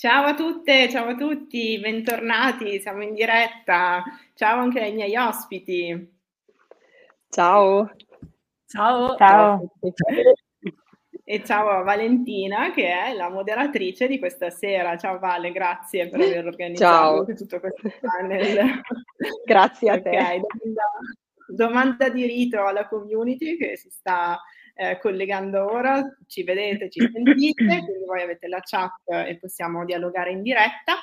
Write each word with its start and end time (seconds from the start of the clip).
Ciao 0.00 0.24
a 0.24 0.34
tutte, 0.34 0.88
ciao 0.88 1.08
a 1.08 1.14
tutti, 1.14 1.78
bentornati, 1.78 2.80
siamo 2.80 3.02
in 3.02 3.12
diretta. 3.12 4.02
Ciao 4.32 4.58
anche 4.58 4.80
ai 4.80 4.94
miei 4.94 5.14
ospiti. 5.14 6.18
Ciao. 7.28 7.90
Ciao. 8.64 9.14
Ciao. 9.18 9.70
E 11.22 11.44
ciao 11.44 11.68
a 11.68 11.82
Valentina 11.82 12.70
che 12.70 12.90
è 12.90 13.12
la 13.12 13.28
moderatrice 13.28 14.06
di 14.06 14.18
questa 14.18 14.48
sera. 14.48 14.96
Ciao 14.96 15.18
Vale, 15.18 15.52
grazie 15.52 16.08
per 16.08 16.20
aver 16.22 16.46
organizzato 16.46 17.26
ciao. 17.26 17.34
tutto 17.34 17.60
questo 17.60 17.92
panel. 18.00 18.80
grazie 19.44 19.90
a 19.90 20.00
te. 20.00 20.08
Okay, 20.08 20.40
domanda, 20.40 20.82
domanda 21.46 22.08
di 22.08 22.24
rito 22.24 22.64
alla 22.64 22.88
community 22.88 23.58
che 23.58 23.76
si 23.76 23.90
sta 23.90 24.40
eh, 24.80 24.98
collegando 24.98 25.70
ora, 25.70 26.02
ci 26.26 26.42
vedete, 26.42 26.88
ci 26.88 27.00
sentite, 27.12 27.64
quindi 27.84 28.04
voi 28.06 28.22
avete 28.22 28.48
la 28.48 28.60
chat 28.64 28.94
e 29.26 29.36
possiamo 29.38 29.84
dialogare 29.84 30.30
in 30.30 30.40
diretta. 30.40 30.94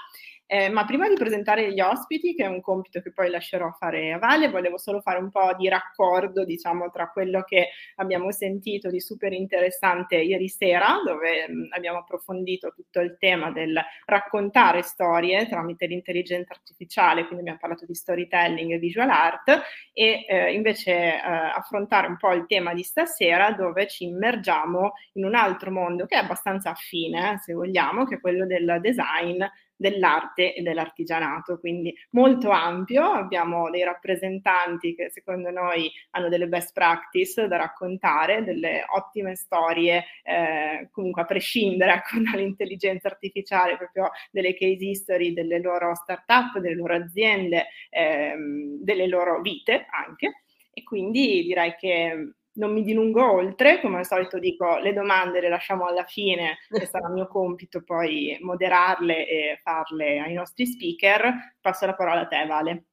Eh, 0.49 0.69
ma 0.69 0.85
prima 0.85 1.09
di 1.09 1.15
presentare 1.15 1.73
gli 1.73 1.81
ospiti, 1.81 2.33
che 2.33 2.45
è 2.45 2.47
un 2.47 2.61
compito 2.61 3.01
che 3.01 3.11
poi 3.11 3.29
lascerò 3.29 3.69
fare 3.77 4.13
a 4.13 4.17
Vale, 4.17 4.47
volevo 4.49 4.77
solo 4.77 5.01
fare 5.01 5.19
un 5.19 5.29
po' 5.29 5.53
di 5.57 5.67
raccordo, 5.67 6.45
diciamo, 6.45 6.89
tra 6.89 7.09
quello 7.09 7.43
che 7.43 7.67
abbiamo 7.95 8.31
sentito 8.31 8.89
di 8.89 9.01
super 9.01 9.33
interessante 9.33 10.15
ieri 10.15 10.47
sera, 10.47 11.01
dove 11.05 11.49
mh, 11.49 11.67
abbiamo 11.75 11.97
approfondito 11.97 12.71
tutto 12.73 13.01
il 13.01 13.17
tema 13.19 13.51
del 13.51 13.77
raccontare 14.05 14.83
storie 14.83 15.47
tramite 15.49 15.85
l'intelligenza 15.85 16.53
artificiale, 16.53 17.23
quindi 17.25 17.39
abbiamo 17.41 17.59
parlato 17.59 17.85
di 17.85 17.93
storytelling 17.93 18.71
e 18.71 18.77
visual 18.77 19.09
art, 19.09 19.49
e 19.91 20.25
eh, 20.29 20.53
invece 20.53 20.93
eh, 20.93 21.19
affrontare 21.21 22.07
un 22.07 22.15
po' 22.15 22.31
il 22.31 22.45
tema 22.47 22.73
di 22.73 22.83
stasera, 22.83 23.51
dove 23.51 23.85
ci 23.87 24.05
immergiamo 24.05 24.93
in 25.15 25.25
un 25.25 25.35
altro 25.35 25.71
mondo 25.71 26.05
che 26.05 26.15
è 26.15 26.19
abbastanza 26.19 26.69
affine, 26.69 27.33
eh, 27.33 27.37
se 27.39 27.51
vogliamo, 27.53 28.05
che 28.05 28.15
è 28.15 28.19
quello 28.21 28.45
del 28.45 28.77
design 28.79 29.43
dell'arte 29.77 30.55
e 30.55 30.61
dell'artigianato, 30.61 31.59
quindi 31.59 31.93
molto 32.11 32.49
ampio. 32.49 33.03
Abbiamo 33.03 33.69
dei 33.69 33.83
rappresentanti 33.83 34.95
che 34.95 35.09
secondo 35.11 35.51
noi 35.51 35.89
hanno 36.11 36.29
delle 36.29 36.47
best 36.47 36.73
practice 36.73 37.47
da 37.47 37.57
raccontare, 37.57 38.43
delle 38.43 38.83
ottime 38.95 39.35
storie, 39.35 40.03
eh, 40.23 40.89
comunque 40.91 41.21
a 41.21 41.25
prescindere 41.25 41.93
ecco, 41.93 42.19
dall'intelligenza 42.19 43.07
artificiale, 43.07 43.77
proprio 43.77 44.09
delle 44.31 44.53
case 44.55 44.83
history 44.85 45.33
delle 45.33 45.59
loro 45.59 45.93
start-up, 45.95 46.57
delle 46.59 46.75
loro 46.75 46.95
aziende, 46.95 47.67
ehm, 47.89 48.79
delle 48.81 49.07
loro 49.07 49.41
vite 49.41 49.85
anche. 49.91 50.41
E 50.73 50.83
quindi 50.83 51.43
direi 51.43 51.75
che 51.75 52.33
non 52.57 52.73
mi 52.73 52.83
dilungo 52.83 53.31
oltre, 53.31 53.79
come 53.81 53.97
al 53.97 54.05
solito 54.05 54.39
dico 54.39 54.77
le 54.77 54.93
domande 54.93 55.39
le 55.39 55.49
lasciamo 55.49 55.85
alla 55.85 56.03
fine 56.03 56.57
e 56.69 56.85
sarà 56.85 57.09
mio 57.09 57.27
compito 57.27 57.83
poi 57.83 58.37
moderarle 58.41 59.27
e 59.27 59.59
farle 59.63 60.19
ai 60.19 60.33
nostri 60.33 60.65
speaker. 60.65 61.55
Passo 61.61 61.85
la 61.85 61.95
parola 61.95 62.21
a 62.21 62.27
te, 62.27 62.45
Vale. 62.45 62.83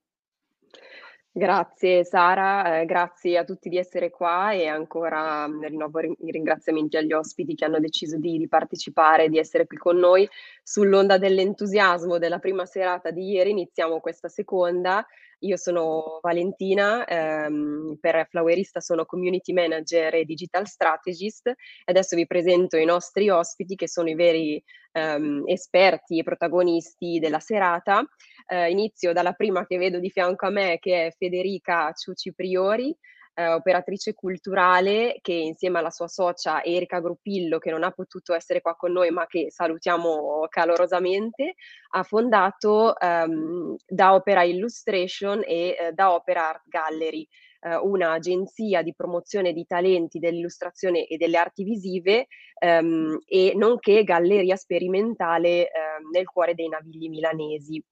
Grazie 1.37 2.05
Sara, 2.05 2.79
eh, 2.79 2.85
grazie 2.85 3.39
a 3.39 3.43
tutti 3.43 3.69
di 3.69 3.77
essere 3.77 4.09
qua 4.09 4.53
e 4.53 4.69
ancora 4.69 5.49
mm, 5.49 5.65
rinnovo 5.65 5.99
i 6.01 6.31
ringraziamenti 6.31 6.97
agli 6.97 7.13
ospiti 7.13 7.57
che 7.57 7.65
hanno 7.65 7.81
deciso 7.81 8.19
di, 8.19 8.39
di, 8.39 8.47
partecipare, 8.47 9.29
di 9.29 9.39
essere 9.39 9.67
qui 9.67 9.77
con 9.77 9.97
noi. 9.97 10.29
Sull'onda 10.63 11.19
dell'entusiasmo 11.19 12.19
della 12.19 12.39
prima 12.39 12.67
serata 12.67 13.11
di 13.11 13.33
ieri 13.33 13.51
iniziamo 13.51 13.99
questa 13.99 14.29
seconda 14.29 15.05
io 15.47 15.57
sono 15.57 16.19
Valentina, 16.23 17.05
ehm, 17.07 17.97
per 18.01 18.27
Flowerista 18.29 18.81
sono 18.81 19.05
Community 19.05 19.53
Manager 19.53 20.15
e 20.15 20.25
Digital 20.25 20.67
Strategist 20.67 21.53
adesso 21.85 22.17
vi 22.17 22.27
presento 22.27 22.77
i 22.77 22.85
nostri 22.85 23.29
ospiti 23.31 23.75
che 23.75 23.89
sono 23.89 24.09
i 24.09 24.15
veri 24.15 24.63
ehm, 24.93 25.45
esperti 25.47 26.19
e 26.19 26.23
protagonisti 26.23 27.19
della 27.19 27.41
serata. 27.41 28.05
Eh, 28.47 28.71
inizio 28.71 29.13
dalla 29.13 29.33
prima 29.33 29.67
che 29.67 29.79
vedo 29.79 29.99
di 29.99 30.11
fianco 30.11 30.47
a 30.47 30.51
me 30.51 30.79
che 30.79 31.07
è 31.07 31.15
Federica 31.17 31.93
Ciuci 31.93 32.35
Priori, 32.35 32.95
eh, 33.35 33.49
operatrice 33.49 34.15
culturale 34.15 35.19
che 35.21 35.33
insieme 35.33 35.79
alla 35.79 35.91
sua 35.91 36.09
socia 36.09 36.63
Erika 36.63 37.01
Gruppillo, 37.01 37.59
che 37.59 37.71
non 37.71 37.83
ha 37.83 37.91
potuto 37.91 38.35
essere 38.35 38.61
qua 38.61 38.75
con 38.77 38.93
noi 38.93 39.11
ma 39.11 39.27
che 39.27 39.51
salutiamo 39.51 40.47
calorosamente, 40.49 41.55
ha 41.91 42.03
fondato 42.03 42.99
ehm, 42.99 43.77
Da 43.87 44.15
Opera 44.15 44.43
Illustration 44.43 45.43
e 45.45 45.77
eh, 45.79 45.93
Da 45.93 46.15
Opera 46.15 46.49
Art 46.49 46.63
Gallery 46.67 47.27
eh, 47.65 47.77
un'agenzia 47.77 48.83
di 48.83 48.95
promozione 48.95 49.53
di 49.53 49.65
talenti 49.67 50.19
dell'illustrazione 50.19 51.07
e 51.07 51.17
delle 51.17 51.39
arti 51.39 51.65
visive 51.65 52.27
ehm, 52.59 53.19
e 53.27 53.53
nonché 53.57 54.05
galleria 54.05 54.57
sperimentale 54.57 55.71
ehm, 55.71 56.11
nel 56.13 56.27
cuore 56.27 56.55
dei 56.55 56.69
navigli 56.69 57.09
milanesi. 57.09 57.83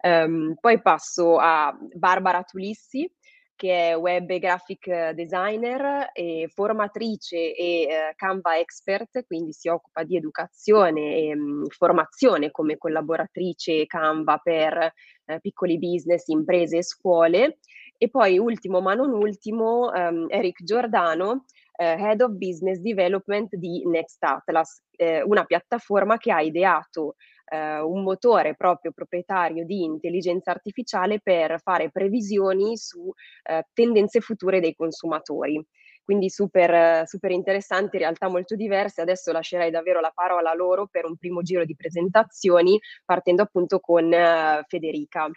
Um, 0.00 0.54
poi 0.60 0.80
passo 0.80 1.38
a 1.38 1.76
Barbara 1.92 2.44
Tulissi, 2.44 3.12
che 3.58 3.90
è 3.90 3.96
web 3.96 4.32
graphic 4.38 5.10
designer 5.10 6.10
e 6.12 6.48
formatrice 6.54 7.56
e 7.56 7.82
eh, 7.82 8.12
Canva 8.14 8.56
expert, 8.56 9.26
quindi 9.26 9.52
si 9.52 9.68
occupa 9.68 10.04
di 10.04 10.16
educazione 10.16 11.16
e 11.16 11.34
mh, 11.34 11.40
mm, 11.40 11.64
formazione 11.66 12.52
come 12.52 12.78
collaboratrice 12.78 13.84
Canva 13.86 14.38
per 14.38 14.92
eh, 15.24 15.40
piccoli 15.40 15.76
business, 15.76 16.28
imprese 16.28 16.76
e 16.78 16.82
scuole. 16.84 17.58
E 17.98 18.08
poi 18.08 18.38
ultimo 18.38 18.80
ma 18.80 18.94
non 18.94 19.12
ultimo, 19.12 19.90
um, 19.92 20.26
Eric 20.28 20.62
Giordano, 20.62 21.46
eh, 21.76 21.96
Head 21.98 22.20
of 22.20 22.30
Business 22.34 22.78
Development 22.78 23.56
di 23.56 23.82
Next 23.86 24.22
Atlas, 24.22 24.84
eh, 24.92 25.20
una 25.22 25.44
piattaforma 25.44 26.16
che 26.16 26.30
ha 26.30 26.40
ideato 26.40 27.16
eh, 27.50 27.80
un 27.80 28.02
motore 28.02 28.54
proprio 28.54 28.92
proprietario 28.92 29.64
di 29.64 29.82
intelligenza 29.82 30.50
artificiale 30.50 31.20
per 31.20 31.60
fare 31.62 31.90
previsioni 31.90 32.76
su 32.76 33.12
eh, 33.42 33.64
tendenze 33.72 34.20
future 34.20 34.60
dei 34.60 34.74
consumatori. 34.74 35.64
Quindi 36.02 36.30
super, 36.30 37.06
super 37.06 37.30
interessanti, 37.32 37.96
in 37.96 38.02
realtà 38.02 38.28
molto 38.28 38.56
diverse. 38.56 39.02
Adesso 39.02 39.30
lascerei 39.30 39.70
davvero 39.70 40.00
la 40.00 40.10
parola 40.14 40.50
a 40.50 40.54
loro 40.54 40.86
per 40.90 41.04
un 41.04 41.16
primo 41.18 41.42
giro 41.42 41.66
di 41.66 41.76
presentazioni, 41.76 42.78
partendo 43.04 43.42
appunto 43.42 43.78
con 43.78 44.10
eh, 44.10 44.64
Federica. 44.66 45.28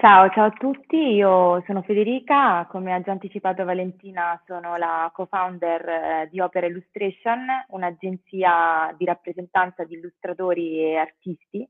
Ciao, 0.00 0.30
ciao 0.30 0.46
a 0.46 0.50
tutti, 0.50 0.96
io 0.96 1.62
sono 1.66 1.82
Federica, 1.82 2.66
come 2.70 2.94
ha 2.94 3.02
già 3.02 3.10
anticipato 3.10 3.66
Valentina 3.66 4.42
sono 4.46 4.76
la 4.78 5.10
co-founder 5.12 5.88
eh, 5.88 6.28
di 6.30 6.40
Opera 6.40 6.66
Illustration, 6.66 7.44
un'agenzia 7.68 8.94
di 8.96 9.04
rappresentanza 9.04 9.84
di 9.84 9.96
illustratori 9.96 10.78
e 10.78 10.96
artisti. 10.96 11.68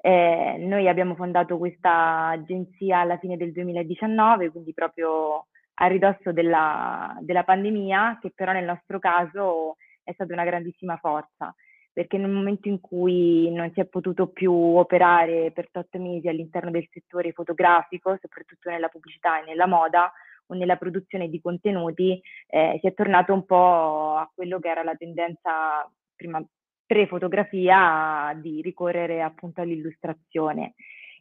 Eh, 0.00 0.58
noi 0.60 0.86
abbiamo 0.86 1.16
fondato 1.16 1.58
questa 1.58 2.28
agenzia 2.28 3.00
alla 3.00 3.18
fine 3.18 3.36
del 3.36 3.50
2019, 3.50 4.52
quindi 4.52 4.72
proprio 4.72 5.46
a 5.74 5.86
ridosso 5.88 6.30
della, 6.30 7.18
della 7.18 7.42
pandemia, 7.42 8.20
che 8.22 8.30
però 8.32 8.52
nel 8.52 8.64
nostro 8.64 9.00
caso 9.00 9.74
è 10.04 10.12
stata 10.12 10.32
una 10.32 10.44
grandissima 10.44 10.96
forza 10.98 11.52
perché 11.92 12.16
nel 12.16 12.30
momento 12.30 12.68
in 12.68 12.80
cui 12.80 13.50
non 13.52 13.70
si 13.72 13.80
è 13.80 13.84
potuto 13.84 14.28
più 14.28 14.52
operare 14.52 15.50
per 15.52 15.68
tot 15.70 15.94
mesi 15.96 16.28
all'interno 16.28 16.70
del 16.70 16.88
settore 16.90 17.32
fotografico, 17.32 18.16
soprattutto 18.20 18.70
nella 18.70 18.88
pubblicità 18.88 19.40
e 19.40 19.44
nella 19.44 19.66
moda 19.66 20.10
o 20.46 20.54
nella 20.54 20.76
produzione 20.76 21.28
di 21.28 21.40
contenuti, 21.40 22.20
eh, 22.46 22.78
si 22.80 22.86
è 22.86 22.94
tornato 22.94 23.32
un 23.32 23.44
po' 23.44 24.14
a 24.16 24.30
quello 24.34 24.58
che 24.58 24.68
era 24.68 24.82
la 24.82 24.94
tendenza 24.94 25.90
prima 26.16 26.42
pre-fotografia 26.86 28.36
di 28.40 28.60
ricorrere 28.60 29.22
appunto 29.22 29.60
all'illustrazione 29.60 30.74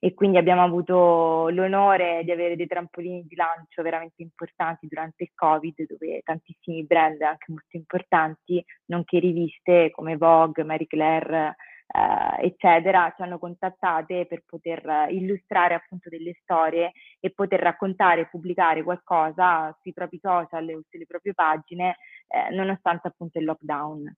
e 0.03 0.15
quindi 0.15 0.39
abbiamo 0.39 0.63
avuto 0.63 1.49
l'onore 1.49 2.23
di 2.23 2.31
avere 2.31 2.55
dei 2.55 2.65
trampolini 2.65 3.23
di 3.27 3.35
lancio 3.35 3.83
veramente 3.83 4.23
importanti 4.23 4.87
durante 4.87 5.21
il 5.21 5.31
Covid, 5.35 5.85
dove 5.85 6.21
tantissimi 6.23 6.83
brand 6.85 7.21
anche 7.21 7.45
molto 7.51 7.77
importanti, 7.77 8.65
nonché 8.85 9.19
riviste 9.19 9.91
come 9.91 10.17
Vogue, 10.17 10.63
Marie 10.63 10.87
Claire, 10.87 11.55
eh, 11.85 12.47
eccetera, 12.47 13.13
ci 13.15 13.21
hanno 13.21 13.37
contattate 13.37 14.25
per 14.25 14.41
poter 14.43 15.07
illustrare 15.11 15.75
appunto 15.75 16.09
delle 16.09 16.35
storie 16.41 16.93
e 17.19 17.29
poter 17.29 17.59
raccontare 17.59 18.21
e 18.21 18.27
pubblicare 18.27 18.81
qualcosa 18.81 19.71
sui 19.83 19.93
propri 19.93 20.17
social 20.19 20.67
o 20.69 20.81
sulle 20.89 21.05
proprie 21.05 21.35
pagine, 21.35 21.97
eh, 22.27 22.49
nonostante 22.55 23.07
appunto 23.07 23.37
il 23.37 23.45
lockdown. 23.45 24.11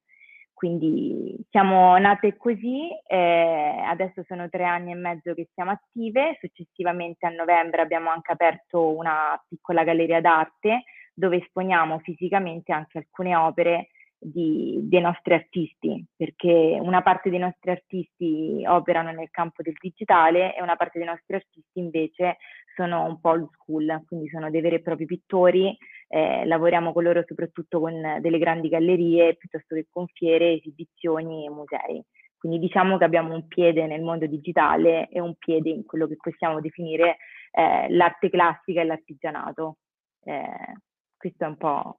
Quindi 0.53 1.35
siamo 1.49 1.97
nate 1.97 2.37
così, 2.37 2.87
eh, 3.07 3.83
adesso 3.85 4.23
sono 4.27 4.47
tre 4.49 4.63
anni 4.63 4.91
e 4.91 4.95
mezzo 4.95 5.33
che 5.33 5.49
siamo 5.53 5.71
attive, 5.71 6.37
successivamente 6.39 7.25
a 7.25 7.29
novembre 7.29 7.81
abbiamo 7.81 8.09
anche 8.09 8.31
aperto 8.31 8.95
una 8.95 9.41
piccola 9.47 9.83
galleria 9.83 10.21
d'arte 10.21 10.83
dove 11.13 11.37
esponiamo 11.37 11.99
fisicamente 11.99 12.71
anche 12.71 12.97
alcune 12.97 13.35
opere 13.35 13.89
di, 14.23 14.79
dei 14.83 15.01
nostri 15.01 15.33
artisti, 15.33 16.03
perché 16.15 16.77
una 16.81 17.01
parte 17.01 17.29
dei 17.29 17.39
nostri 17.39 17.71
artisti 17.71 18.63
operano 18.65 19.11
nel 19.11 19.29
campo 19.29 19.61
del 19.61 19.75
digitale 19.79 20.55
e 20.55 20.61
una 20.61 20.75
parte 20.75 20.97
dei 20.97 21.07
nostri 21.07 21.35
artisti 21.35 21.79
invece 21.79 22.37
sono 22.75 23.05
un 23.05 23.19
po' 23.19 23.29
old 23.29 23.49
school, 23.53 24.03
quindi 24.07 24.29
sono 24.29 24.49
dei 24.49 24.61
veri 24.61 24.75
e 24.75 24.81
propri 24.81 25.05
pittori, 25.05 25.77
eh, 26.13 26.45
lavoriamo 26.45 26.93
con 26.93 27.01
loro 27.01 27.23
soprattutto 27.25 27.79
con 27.79 28.19
delle 28.21 28.37
grandi 28.37 28.69
gallerie 28.69 29.35
piuttosto 29.35 29.73
che 29.73 29.87
con 29.89 30.05
fiere, 30.05 30.53
esibizioni 30.53 31.43
e 31.43 31.49
musei. 31.49 32.03
Quindi 32.37 32.59
diciamo 32.59 32.99
che 32.99 33.03
abbiamo 33.03 33.33
un 33.33 33.47
piede 33.47 33.87
nel 33.87 34.03
mondo 34.03 34.27
digitale 34.27 35.07
e 35.09 35.19
un 35.19 35.33
piede 35.35 35.71
in 35.71 35.85
quello 35.85 36.07
che 36.07 36.17
possiamo 36.17 36.61
definire 36.61 37.17
eh, 37.51 37.87
l'arte 37.89 38.29
classica 38.29 38.81
e 38.81 38.83
l'artigianato. 38.83 39.77
Eh, 40.23 40.77
questo 41.17 41.45
è 41.45 41.47
un 41.47 41.57
po', 41.57 41.95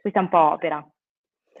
questa 0.00 0.18
è 0.18 0.22
un 0.22 0.28
po' 0.28 0.50
opera. 0.50 0.92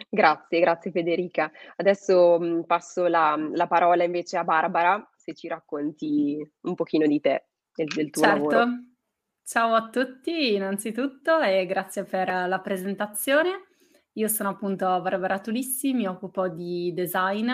Grazie, 0.08 0.58
grazie 0.58 0.90
Federica. 0.90 1.52
Adesso 1.76 2.38
mh, 2.40 2.46
mm, 2.46 2.60
passo 2.62 3.06
la, 3.06 3.36
la, 3.52 3.68
parola 3.68 4.02
invece 4.02 4.38
a 4.38 4.44
Barbara, 4.44 5.08
se 5.14 5.34
ci 5.34 5.46
racconti 5.46 6.36
un 6.62 6.74
pochino 6.74 7.06
di 7.06 7.20
te 7.20 7.46
e 7.76 7.84
del 7.84 8.10
tuo 8.10 8.22
certo. 8.22 8.48
lavoro. 8.48 8.91
Ciao 9.52 9.74
a 9.74 9.90
tutti 9.90 10.54
innanzitutto 10.54 11.38
e 11.42 11.66
grazie 11.66 12.04
per 12.04 12.26
la 12.26 12.58
presentazione. 12.60 13.66
Io 14.12 14.26
sono 14.26 14.48
appunto 14.48 14.86
Barbara 15.02 15.40
Tulissi, 15.40 15.92
mi 15.92 16.06
occupo 16.06 16.48
di 16.48 16.90
design 16.94 17.50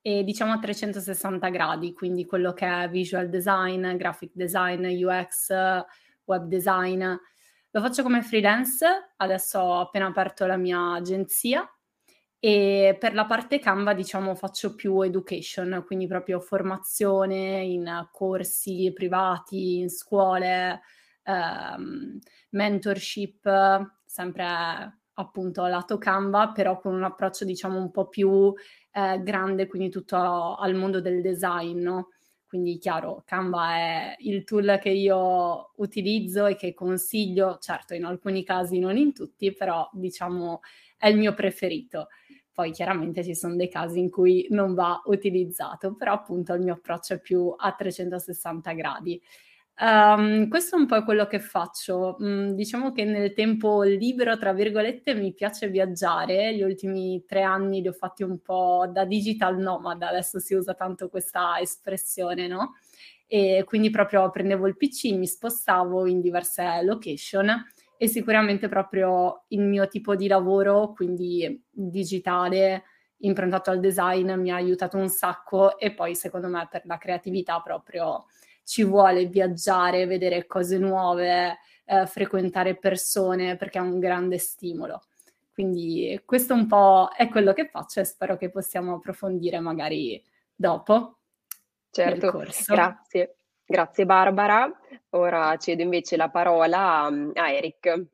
e 0.00 0.24
diciamo 0.24 0.54
a 0.54 0.58
360 0.58 1.48
gradi, 1.50 1.92
quindi 1.92 2.26
quello 2.26 2.52
che 2.54 2.66
è 2.66 2.88
visual 2.88 3.28
design, 3.28 3.94
graphic 3.94 4.32
design, 4.34 4.84
UX, 4.84 5.52
web 6.24 6.48
design. 6.48 7.04
Lo 7.70 7.80
faccio 7.80 8.02
come 8.02 8.22
freelance, 8.22 9.12
adesso 9.18 9.60
ho 9.60 9.80
appena 9.82 10.06
aperto 10.06 10.44
la 10.44 10.56
mia 10.56 10.94
agenzia 10.94 11.72
e 12.40 12.96
per 12.98 13.14
la 13.14 13.26
parte 13.26 13.60
Canva 13.60 13.94
diciamo 13.94 14.34
faccio 14.34 14.74
più 14.74 15.02
education, 15.02 15.84
quindi 15.86 16.08
proprio 16.08 16.40
formazione 16.40 17.62
in 17.62 18.08
corsi 18.10 18.90
privati, 18.92 19.78
in 19.78 19.88
scuole, 19.88 20.80
ehm, 21.28 22.18
mentorship, 22.50 23.48
sempre 24.04 24.46
appunto 25.14 25.66
lato 25.66 25.98
Canva, 25.98 26.52
però 26.52 26.78
con 26.78 26.94
un 26.94 27.02
approccio 27.04 27.44
diciamo 27.44 27.78
un 27.78 27.90
po' 27.90 28.08
più 28.08 28.52
eh, 28.92 29.20
grande, 29.22 29.66
quindi 29.66 29.90
tutto 29.90 30.54
al 30.56 30.74
mondo 30.74 31.00
del 31.00 31.20
design, 31.20 31.80
no? 31.80 32.08
Quindi 32.46 32.78
chiaro, 32.78 33.22
Canva 33.26 33.74
è 33.76 34.14
il 34.20 34.42
tool 34.44 34.78
che 34.80 34.88
io 34.90 35.72
utilizzo 35.76 36.46
e 36.46 36.56
che 36.56 36.72
consiglio, 36.72 37.58
certo 37.60 37.92
in 37.94 38.04
alcuni 38.04 38.42
casi, 38.42 38.78
non 38.78 38.96
in 38.96 39.12
tutti, 39.12 39.52
però 39.52 39.88
diciamo 39.92 40.60
è 40.96 41.08
il 41.08 41.18
mio 41.18 41.34
preferito. 41.34 42.08
Poi 42.52 42.72
chiaramente 42.72 43.22
ci 43.22 43.34
sono 43.34 43.54
dei 43.54 43.68
casi 43.68 43.98
in 44.00 44.10
cui 44.10 44.46
non 44.50 44.74
va 44.74 45.00
utilizzato, 45.06 45.94
però 45.94 46.12
appunto 46.14 46.54
il 46.54 46.62
mio 46.62 46.74
approccio 46.74 47.14
è 47.14 47.20
più 47.20 47.54
a 47.56 47.72
360 47.72 48.72
gradi. 48.72 49.20
Um, 49.80 50.48
questo 50.48 50.74
è 50.74 50.78
un 50.80 50.86
po' 50.86 51.04
quello 51.04 51.26
che 51.26 51.38
faccio. 51.38 52.16
Mm, 52.20 52.50
diciamo 52.50 52.90
che 52.90 53.04
nel 53.04 53.32
tempo 53.32 53.82
libero, 53.82 54.36
tra 54.36 54.52
virgolette, 54.52 55.14
mi 55.14 55.32
piace 55.32 55.68
viaggiare. 55.68 56.52
Gli 56.54 56.62
ultimi 56.62 57.24
tre 57.24 57.42
anni 57.42 57.80
li 57.80 57.88
ho 57.88 57.92
fatti 57.92 58.24
un 58.24 58.40
po' 58.40 58.88
da 58.90 59.04
digital 59.04 59.56
nomad, 59.56 60.02
adesso 60.02 60.40
si 60.40 60.54
usa 60.54 60.74
tanto 60.74 61.08
questa 61.08 61.60
espressione, 61.60 62.48
no? 62.48 62.74
E 63.26 63.62
quindi 63.66 63.90
proprio 63.90 64.28
prendevo 64.30 64.66
il 64.66 64.76
PC, 64.76 65.12
mi 65.12 65.26
spostavo 65.28 66.06
in 66.06 66.20
diverse 66.20 66.82
location 66.82 67.48
e 67.96 68.08
sicuramente 68.08 68.68
proprio 68.68 69.44
il 69.48 69.60
mio 69.60 69.86
tipo 69.86 70.16
di 70.16 70.26
lavoro, 70.26 70.92
quindi 70.92 71.62
digitale, 71.70 72.84
improntato 73.18 73.70
al 73.70 73.80
design, 73.80 74.32
mi 74.32 74.50
ha 74.50 74.56
aiutato 74.56 74.96
un 74.96 75.08
sacco 75.08 75.78
e 75.78 75.92
poi 75.92 76.14
secondo 76.16 76.48
me 76.48 76.66
per 76.70 76.82
la 76.86 76.96
creatività 76.98 77.60
proprio 77.60 78.24
ci 78.68 78.84
vuole 78.84 79.24
viaggiare, 79.24 80.04
vedere 80.04 80.46
cose 80.46 80.76
nuove, 80.76 81.56
eh, 81.86 82.04
frequentare 82.04 82.76
persone, 82.76 83.56
perché 83.56 83.78
è 83.78 83.80
un 83.80 83.98
grande 83.98 84.36
stimolo. 84.36 85.04
Quindi 85.54 86.20
questo 86.26 86.52
un 86.52 86.66
po' 86.66 87.08
è 87.16 87.28
quello 87.28 87.54
che 87.54 87.66
faccio 87.66 88.00
e 88.00 88.04
spero 88.04 88.36
che 88.36 88.50
possiamo 88.50 88.96
approfondire 88.96 89.58
magari 89.58 90.22
dopo. 90.54 91.20
Certo, 91.90 92.44
grazie. 92.66 93.36
Grazie 93.64 94.04
Barbara. 94.04 94.70
Ora 95.10 95.56
cedo 95.56 95.82
invece 95.82 96.16
la 96.16 96.28
parola 96.28 97.06
a 97.06 97.50
Eric. 97.50 98.06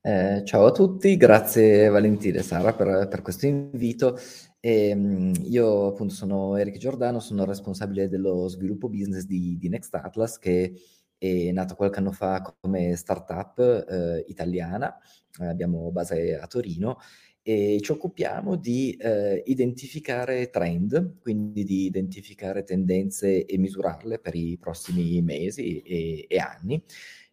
Eh, 0.00 0.42
ciao 0.44 0.66
a 0.66 0.72
tutti, 0.72 1.16
grazie 1.16 1.88
Valentina 1.88 2.40
e 2.40 2.42
Sara 2.42 2.72
per, 2.72 3.06
per 3.08 3.22
questo 3.22 3.46
invito. 3.46 4.18
E, 4.60 4.88
ehm, 4.88 5.32
io 5.44 5.86
appunto 5.88 6.14
sono 6.14 6.56
Eric 6.56 6.78
Giordano, 6.78 7.20
sono 7.20 7.44
responsabile 7.44 8.08
dello 8.08 8.48
sviluppo 8.48 8.88
business 8.88 9.24
di, 9.24 9.56
di 9.56 9.68
Next 9.68 9.94
Atlas 9.94 10.38
che 10.38 10.74
è 11.16 11.50
nato 11.52 11.74
qualche 11.74 11.98
anno 11.98 12.12
fa 12.12 12.54
come 12.60 12.94
startup 12.96 13.58
eh, 13.58 14.24
italiana, 14.28 14.96
eh, 15.40 15.46
abbiamo 15.46 15.90
base 15.90 16.38
a 16.38 16.46
Torino 16.46 16.98
e 17.42 17.78
ci 17.82 17.92
occupiamo 17.92 18.56
di 18.56 18.92
eh, 19.00 19.42
identificare 19.46 20.50
trend, 20.50 21.18
quindi 21.20 21.64
di 21.64 21.86
identificare 21.86 22.62
tendenze 22.62 23.46
e 23.46 23.58
misurarle 23.58 24.18
per 24.18 24.34
i 24.34 24.58
prossimi 24.58 25.22
mesi 25.22 25.80
e, 25.80 26.26
e 26.28 26.38
anni 26.38 26.82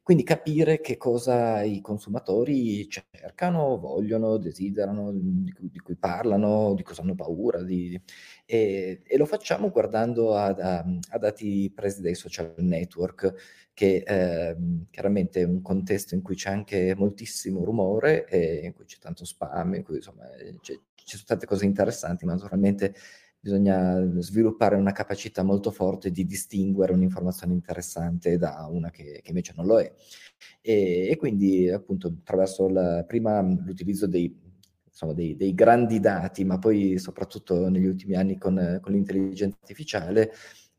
quindi 0.06 0.22
capire 0.22 0.82
che 0.82 0.98
cosa 0.98 1.64
i 1.64 1.82
consumatori 1.82 2.88
cercano, 2.88 3.80
vogliono, 3.80 4.38
desiderano, 4.38 5.12
di 5.12 5.52
cui, 5.52 5.70
di 5.72 5.80
cui 5.80 5.96
parlano, 5.96 6.76
di 6.76 6.84
cosa 6.84 7.02
hanno 7.02 7.16
paura. 7.16 7.64
Di, 7.64 8.00
e, 8.46 9.02
e, 9.04 9.18
lo 9.18 9.26
facciamo 9.26 9.72
guardando 9.72 10.36
a, 10.36 10.46
a, 10.50 10.86
a, 11.10 11.18
dati 11.18 11.72
presi 11.74 12.04
dai 12.04 12.14
social 12.14 12.54
network, 12.58 13.34
che 13.74 14.04
eh, 14.06 14.56
chiaramente 14.92 15.42
è 15.42 15.46
un 15.46 15.64
contesto 15.64 16.14
in 16.14 16.22
cui 16.22 16.36
c'è 16.36 16.52
anche 16.52 16.94
moltissimo 16.96 17.64
rumore, 17.64 18.28
in 18.62 18.74
cui 18.76 18.86
c'è 18.86 19.00
tanto 19.00 19.26
spam, 19.26 19.74
in 19.74 19.84
cui 19.84 19.96
insomma 19.96 20.26
ci 20.62 20.80
sono 21.04 21.24
tante 21.26 21.48
cose 21.48 21.66
interessanti, 21.66 22.26
ma 22.26 22.34
naturalmente 22.34 22.94
bisogna 23.46 24.04
sviluppare 24.22 24.76
una 24.76 24.92
capacità 24.92 25.44
molto 25.44 25.70
forte 25.70 26.10
di 26.10 26.26
distinguere 26.26 26.94
un'informazione 26.94 27.54
interessante 27.54 28.40
da 28.40 28.68
una 28.72 28.90
che, 28.90 29.20
che 29.22 29.30
invece 29.30 29.54
non 29.56 29.68
lo 29.68 29.80
è. 29.80 29.94
E, 30.62 31.10
e, 31.12 31.16
quindi 31.16 31.70
appunto 31.70 32.08
attraverso 32.08 32.68
la, 32.68 33.04
prima 33.06 33.42
l'utilizzo 33.42 34.08
dei, 34.08 34.36
insomma, 34.88 35.14
dei, 35.14 35.36
dei, 35.36 35.54
grandi 35.54 36.00
dati, 36.00 36.44
ma 36.44 36.58
poi 36.58 36.98
soprattutto 36.98 37.70
negli 37.70 37.86
ultimi 37.86 38.16
anni 38.16 38.40
con, 38.40 38.80
con 38.82 38.92
l'intelligenza 38.92 39.58
artificiale 39.62 40.32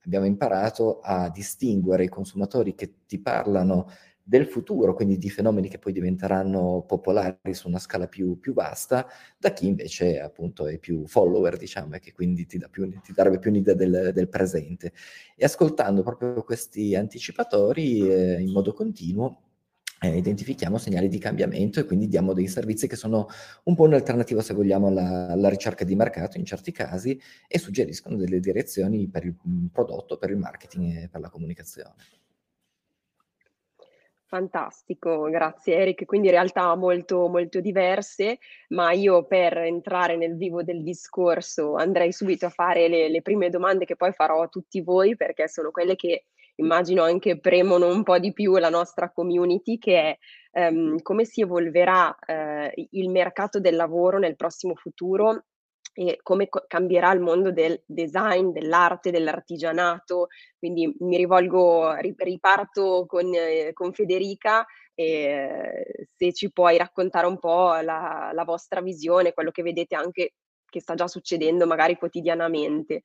abbiamo 0.05 0.27
imparato 0.27 0.99
a 0.99 1.31
distinguere 1.31 2.03
i 2.03 2.09
consumatori 2.09 2.75
che 2.75 2.95
ti 3.07 3.21
parlano 3.21 3.89
del 4.29 4.49
futuro, 4.49 4.93
quindi 4.93 5.19
di 5.19 5.31
fenomeni 5.31 5.69
che 5.69 5.79
poi 5.79 5.93
diventeranno 5.93 6.83
popolari 6.85 7.55
su 7.55 7.69
una 7.69 7.79
scala 7.79 8.09
più, 8.09 8.41
più 8.41 8.55
vasta, 8.55 9.07
da 9.39 9.53
chi 9.53 9.69
invece 9.69 10.19
appunto 10.19 10.67
è 10.67 10.79
più 10.79 11.07
follower, 11.07 11.57
diciamo, 11.57 11.95
e 11.95 12.01
che 12.01 12.13
quindi 12.13 12.45
ti, 12.45 12.59
dà 12.59 12.69
più, 12.69 12.91
ti 13.03 13.13
darebbe 13.13 13.39
più 13.39 13.51
un'idea 13.51 13.75
del, 13.75 14.11
del, 14.13 14.29
presente. 14.29 14.93
E 15.37 15.45
ascoltando 15.45 16.03
proprio 16.03 16.43
questi 16.43 16.97
anticipatori 16.97 18.01
eh, 18.01 18.41
in 18.41 18.51
modo 18.51 18.73
continuo, 18.73 19.43
eh, 20.01 20.17
identifichiamo 20.17 20.77
segnali 20.77 21.07
di 21.07 21.19
cambiamento 21.19 21.79
e 21.79 21.85
quindi 21.85 22.09
diamo 22.09 22.33
dei 22.33 22.49
servizi 22.49 22.89
che 22.89 22.97
sono 22.97 23.29
un 23.65 23.77
po' 23.77 23.85
un'alternativa, 23.85 24.43
se 24.43 24.55
vogliamo, 24.55 24.89
alla, 24.89 25.29
alla 25.29 25.49
ricerca 25.49 25.85
di 25.85 25.95
mercato 25.95 26.37
in 26.37 26.45
certi 26.45 26.73
casi 26.73 27.19
e 27.47 27.59
suggeriscono 27.61 28.17
delle 28.17 28.41
direzioni 28.41 29.07
per 29.09 29.25
il 29.25 29.37
prodotto, 29.73 30.19
per 30.19 30.31
il 30.31 30.37
marketing 30.37 31.05
e 31.05 31.09
per 31.09 31.21
la 31.21 31.31
comunicazione. 31.31 31.95
Fantastico, 34.37 35.31
grazie 35.31 35.77
Eric. 35.77 36.05
Quindi 36.05 36.29
realtà 36.29 36.75
molto, 36.75 37.27
molto 37.27 37.61
diverse, 37.61 38.39
ma 38.69 38.93
io 38.93 39.25
per 39.25 39.57
entrare 39.57 40.19
nel 40.19 40.37
vivo 40.37 40.63
del 40.63 40.83
discorso 40.83 41.75
andrei 41.77 42.13
subito 42.13 42.45
a 42.45 42.51
fare 42.51 42.87
le, 42.87 43.09
le 43.09 43.23
prime 43.23 43.49
domande 43.49 43.87
che 43.87 43.97
poi 43.97 44.13
farò 44.13 44.43
a 44.43 44.49
tutti 44.49 44.83
voi, 44.83 45.17
perché 45.17 45.49
sono 45.49 45.71
quelle 45.71 45.97
che 45.97 46.27
immagino 46.57 47.03
anche 47.03 47.41
premono 47.41 47.87
un 47.89 48.03
po' 48.03 48.19
di 48.19 48.35
più 48.35 48.59
la 48.59 48.69
nostra 48.69 49.11
community, 49.11 49.79
che 49.79 50.19
è 50.53 50.69
um, 50.69 51.01
come 51.01 51.25
si 51.25 51.41
evolverà 51.41 52.09
uh, 52.09 52.87
il 52.91 53.09
mercato 53.09 53.59
del 53.59 53.75
lavoro 53.75 54.19
nel 54.19 54.37
prossimo 54.37 54.75
futuro 54.75 55.45
e 55.99 56.19
come 56.23 56.49
co- 56.51 56.65
cambierà 56.69 57.11
il 57.13 57.21
mondo 57.21 57.51
del 57.51 57.83
design, 57.87 58.51
dell'arte, 58.51 59.11
dell'artigianato. 59.11 60.29
Quindi 60.59 60.95
mi 60.99 61.17
rivolgo, 61.17 61.95
riparto 61.95 63.07
con, 63.07 63.33
eh, 63.33 63.73
con 63.73 63.93
Federica 63.93 64.67
e 64.95 66.07
se 66.15 66.33
ci 66.35 66.53
puoi 66.53 66.77
raccontare 66.77 67.27
un 67.27 67.39
po' 67.39 67.75
la, 67.81 68.31
la 68.33 68.45
vostra 68.45 68.83
visione, 68.83 69.33
quello 69.33 69.51
che 69.51 69.63
vedete 69.63 69.95
anche 69.95 70.35
che 70.69 70.81
sta 70.81 70.95
già 70.95 71.07
succedendo 71.07 71.67
magari 71.67 71.97
quotidianamente. 71.97 73.05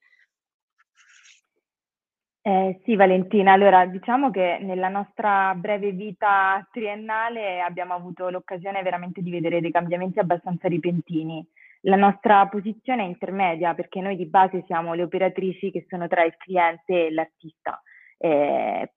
Eh, 2.44 2.82
sì, 2.84 2.96
Valentina, 2.96 3.54
allora 3.54 3.86
diciamo 3.86 4.32
che 4.32 4.58
nella 4.62 4.90
nostra 4.90 5.54
breve 5.54 5.92
vita 5.92 6.68
triennale 6.72 7.62
abbiamo 7.62 7.94
avuto 7.94 8.30
l'occasione 8.30 8.82
veramente 8.82 9.22
di 9.22 9.30
vedere 9.30 9.62
dei 9.62 9.72
cambiamenti 9.72 10.20
abbastanza 10.20 10.68
repentini. 10.68 11.46
La 11.82 11.96
nostra 11.96 12.48
posizione 12.48 13.04
è 13.04 13.08
intermedia 13.08 13.74
perché 13.74 14.02
noi 14.02 14.16
di 14.16 14.28
base 14.28 14.64
siamo 14.68 14.94
le 14.94 15.04
operatrici 15.04 15.72
che 15.72 15.86
sono 15.90 16.08
tra 16.08 16.24
il 16.24 16.36
cliente 16.38 17.08
e 17.08 17.12
l'artista. 17.12 17.82
Eh, 18.18 18.92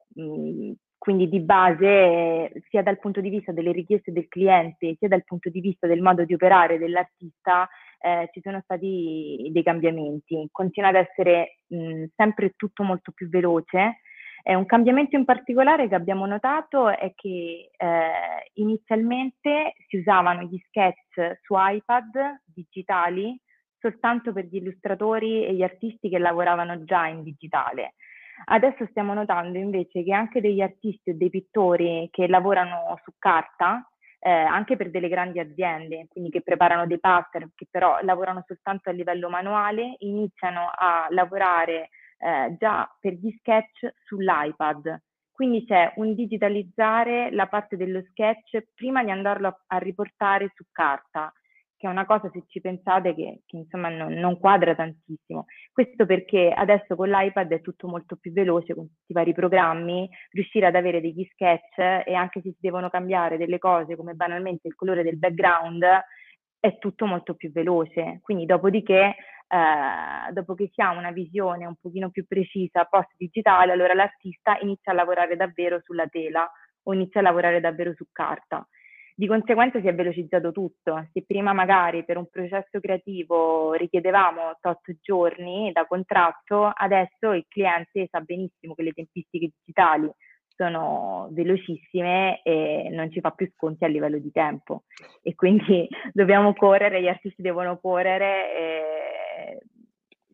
quindi 0.98 1.28
di 1.28 1.40
base, 1.40 2.52
sia 2.68 2.82
dal 2.82 2.98
punto 2.98 3.20
di 3.20 3.28
vista 3.28 3.52
delle 3.52 3.72
richieste 3.72 4.12
del 4.12 4.28
cliente, 4.28 4.96
sia 4.98 5.08
dal 5.08 5.24
punto 5.24 5.50
di 5.50 5.60
vista 5.60 5.86
del 5.86 6.00
modo 6.00 6.24
di 6.24 6.34
operare 6.34 6.78
dell'artista, 6.78 7.68
eh, 8.00 8.28
ci 8.32 8.40
sono 8.42 8.60
stati 8.64 9.50
dei 9.50 9.62
cambiamenti. 9.62 10.48
Continua 10.50 10.90
ad 10.90 10.96
essere 10.96 11.58
mh, 11.66 12.04
sempre 12.16 12.54
tutto 12.56 12.82
molto 12.84 13.12
più 13.12 13.28
veloce. 13.28 14.00
Eh, 14.46 14.54
un 14.54 14.66
cambiamento 14.66 15.16
in 15.16 15.24
particolare 15.24 15.88
che 15.88 15.94
abbiamo 15.94 16.26
notato 16.26 16.90
è 16.90 17.14
che 17.14 17.70
eh, 17.74 18.50
inizialmente 18.54 19.72
si 19.88 19.96
usavano 19.96 20.42
gli 20.42 20.62
sketch 20.66 21.38
su 21.42 21.54
iPad 21.56 22.42
digitali 22.44 23.40
soltanto 23.78 24.34
per 24.34 24.44
gli 24.44 24.56
illustratori 24.56 25.46
e 25.46 25.54
gli 25.54 25.62
artisti 25.62 26.10
che 26.10 26.18
lavoravano 26.18 26.84
già 26.84 27.06
in 27.06 27.22
digitale. 27.22 27.94
Adesso 28.46 28.86
stiamo 28.90 29.14
notando 29.14 29.56
invece 29.56 30.04
che 30.04 30.12
anche 30.12 30.42
degli 30.42 30.60
artisti 30.60 31.10
o 31.10 31.16
dei 31.16 31.30
pittori 31.30 32.08
che 32.10 32.28
lavorano 32.28 32.98
su 33.02 33.12
carta, 33.18 33.88
eh, 34.18 34.30
anche 34.30 34.76
per 34.76 34.90
delle 34.90 35.08
grandi 35.08 35.38
aziende, 35.38 36.06
quindi 36.08 36.28
che 36.28 36.42
preparano 36.42 36.86
dei 36.86 37.00
pattern, 37.00 37.50
che 37.54 37.66
però 37.70 37.98
lavorano 38.02 38.42
soltanto 38.46 38.90
a 38.90 38.92
livello 38.92 39.30
manuale, 39.30 39.96
iniziano 40.00 40.70
a 40.70 41.06
lavorare 41.10 41.88
eh, 42.24 42.56
già 42.58 42.88
per 42.98 43.12
gli 43.12 43.30
sketch 43.38 43.94
sull'iPad. 44.04 45.02
Quindi 45.30 45.64
c'è 45.64 45.92
un 45.96 46.14
digitalizzare 46.14 47.30
la 47.32 47.46
parte 47.48 47.76
dello 47.76 48.02
sketch 48.10 48.68
prima 48.74 49.02
di 49.04 49.10
andarlo 49.10 49.48
a, 49.48 49.64
a 49.66 49.78
riportare 49.78 50.50
su 50.54 50.64
carta 50.70 51.32
che 51.76 51.90
è 51.90 51.92
una 51.92 52.06
cosa, 52.06 52.30
se 52.32 52.44
ci 52.46 52.62
pensate, 52.62 53.14
che, 53.14 53.42
che 53.44 53.58
insomma 53.58 53.90
non, 53.90 54.14
non, 54.14 54.38
quadra 54.38 54.74
tantissimo. 54.74 55.44
Questo 55.70 56.06
perché 56.06 56.50
adesso 56.50 56.96
con 56.96 57.10
l'iPad 57.10 57.52
è 57.52 57.60
tutto 57.60 57.88
molto 57.88 58.16
più 58.16 58.32
veloce, 58.32 58.74
con 58.74 58.86
tutti 58.86 59.10
i 59.10 59.12
vari 59.12 59.34
programmi, 59.34 60.08
riuscire 60.30 60.64
ad 60.64 60.76
avere 60.76 61.02
degli 61.02 61.28
sketch 61.32 62.06
e 62.06 62.14
anche 62.14 62.40
se 62.40 62.52
si 62.52 62.58
devono 62.60 62.88
cambiare 62.88 63.36
delle 63.36 63.58
cose 63.58 63.96
come 63.96 64.14
banalmente 64.14 64.66
il 64.66 64.74
colore 64.74 65.02
del 65.02 65.18
background, 65.18 65.84
è 66.64 66.78
tutto 66.78 67.04
molto 67.04 67.34
più 67.34 67.52
veloce. 67.52 68.20
Quindi 68.22 68.46
dopodiché, 68.46 69.16
eh, 69.48 70.32
dopo 70.32 70.54
che 70.54 70.70
si 70.72 70.80
ha 70.80 70.92
una 70.92 71.10
visione 71.10 71.66
un 71.66 71.74
pochino 71.78 72.08
più 72.08 72.26
precisa 72.26 72.86
post 72.86 73.10
digitale, 73.18 73.72
allora 73.72 73.92
l'artista 73.92 74.56
inizia 74.62 74.92
a 74.92 74.94
lavorare 74.94 75.36
davvero 75.36 75.82
sulla 75.84 76.06
tela 76.06 76.50
o 76.84 76.94
inizia 76.94 77.20
a 77.20 77.22
lavorare 77.22 77.60
davvero 77.60 77.92
su 77.92 78.06
carta. 78.10 78.66
Di 79.14 79.26
conseguenza 79.26 79.78
si 79.78 79.88
è 79.88 79.94
velocizzato 79.94 80.52
tutto. 80.52 81.06
Se 81.12 81.22
prima 81.26 81.52
magari 81.52 82.02
per 82.02 82.16
un 82.16 82.30
processo 82.30 82.80
creativo 82.80 83.74
richiedevamo 83.74 84.56
8 84.62 84.92
giorni 85.02 85.70
da 85.70 85.84
contratto, 85.84 86.72
adesso 86.74 87.32
il 87.32 87.44
cliente 87.46 88.08
sa 88.10 88.20
benissimo 88.20 88.74
che 88.74 88.84
le 88.84 88.92
tempistiche 88.92 89.50
digitali 89.54 90.10
sono 90.56 91.28
velocissime 91.32 92.42
e 92.42 92.88
non 92.90 93.10
ci 93.10 93.20
fa 93.20 93.30
più 93.30 93.50
sconti 93.54 93.84
a 93.84 93.88
livello 93.88 94.18
di 94.18 94.30
tempo. 94.30 94.84
E 95.22 95.34
quindi 95.34 95.88
dobbiamo 96.12 96.54
correre, 96.54 97.02
gli 97.02 97.08
artisti 97.08 97.42
devono 97.42 97.78
correre. 97.78 98.54
E... 98.54 99.58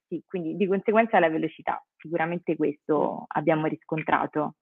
Sì, 0.06 0.22
quindi 0.26 0.56
di 0.56 0.66
conseguenza 0.66 1.20
la 1.20 1.30
velocità, 1.30 1.80
sicuramente 1.96 2.56
questo 2.56 3.26
abbiamo 3.28 3.66
riscontrato 3.66 4.54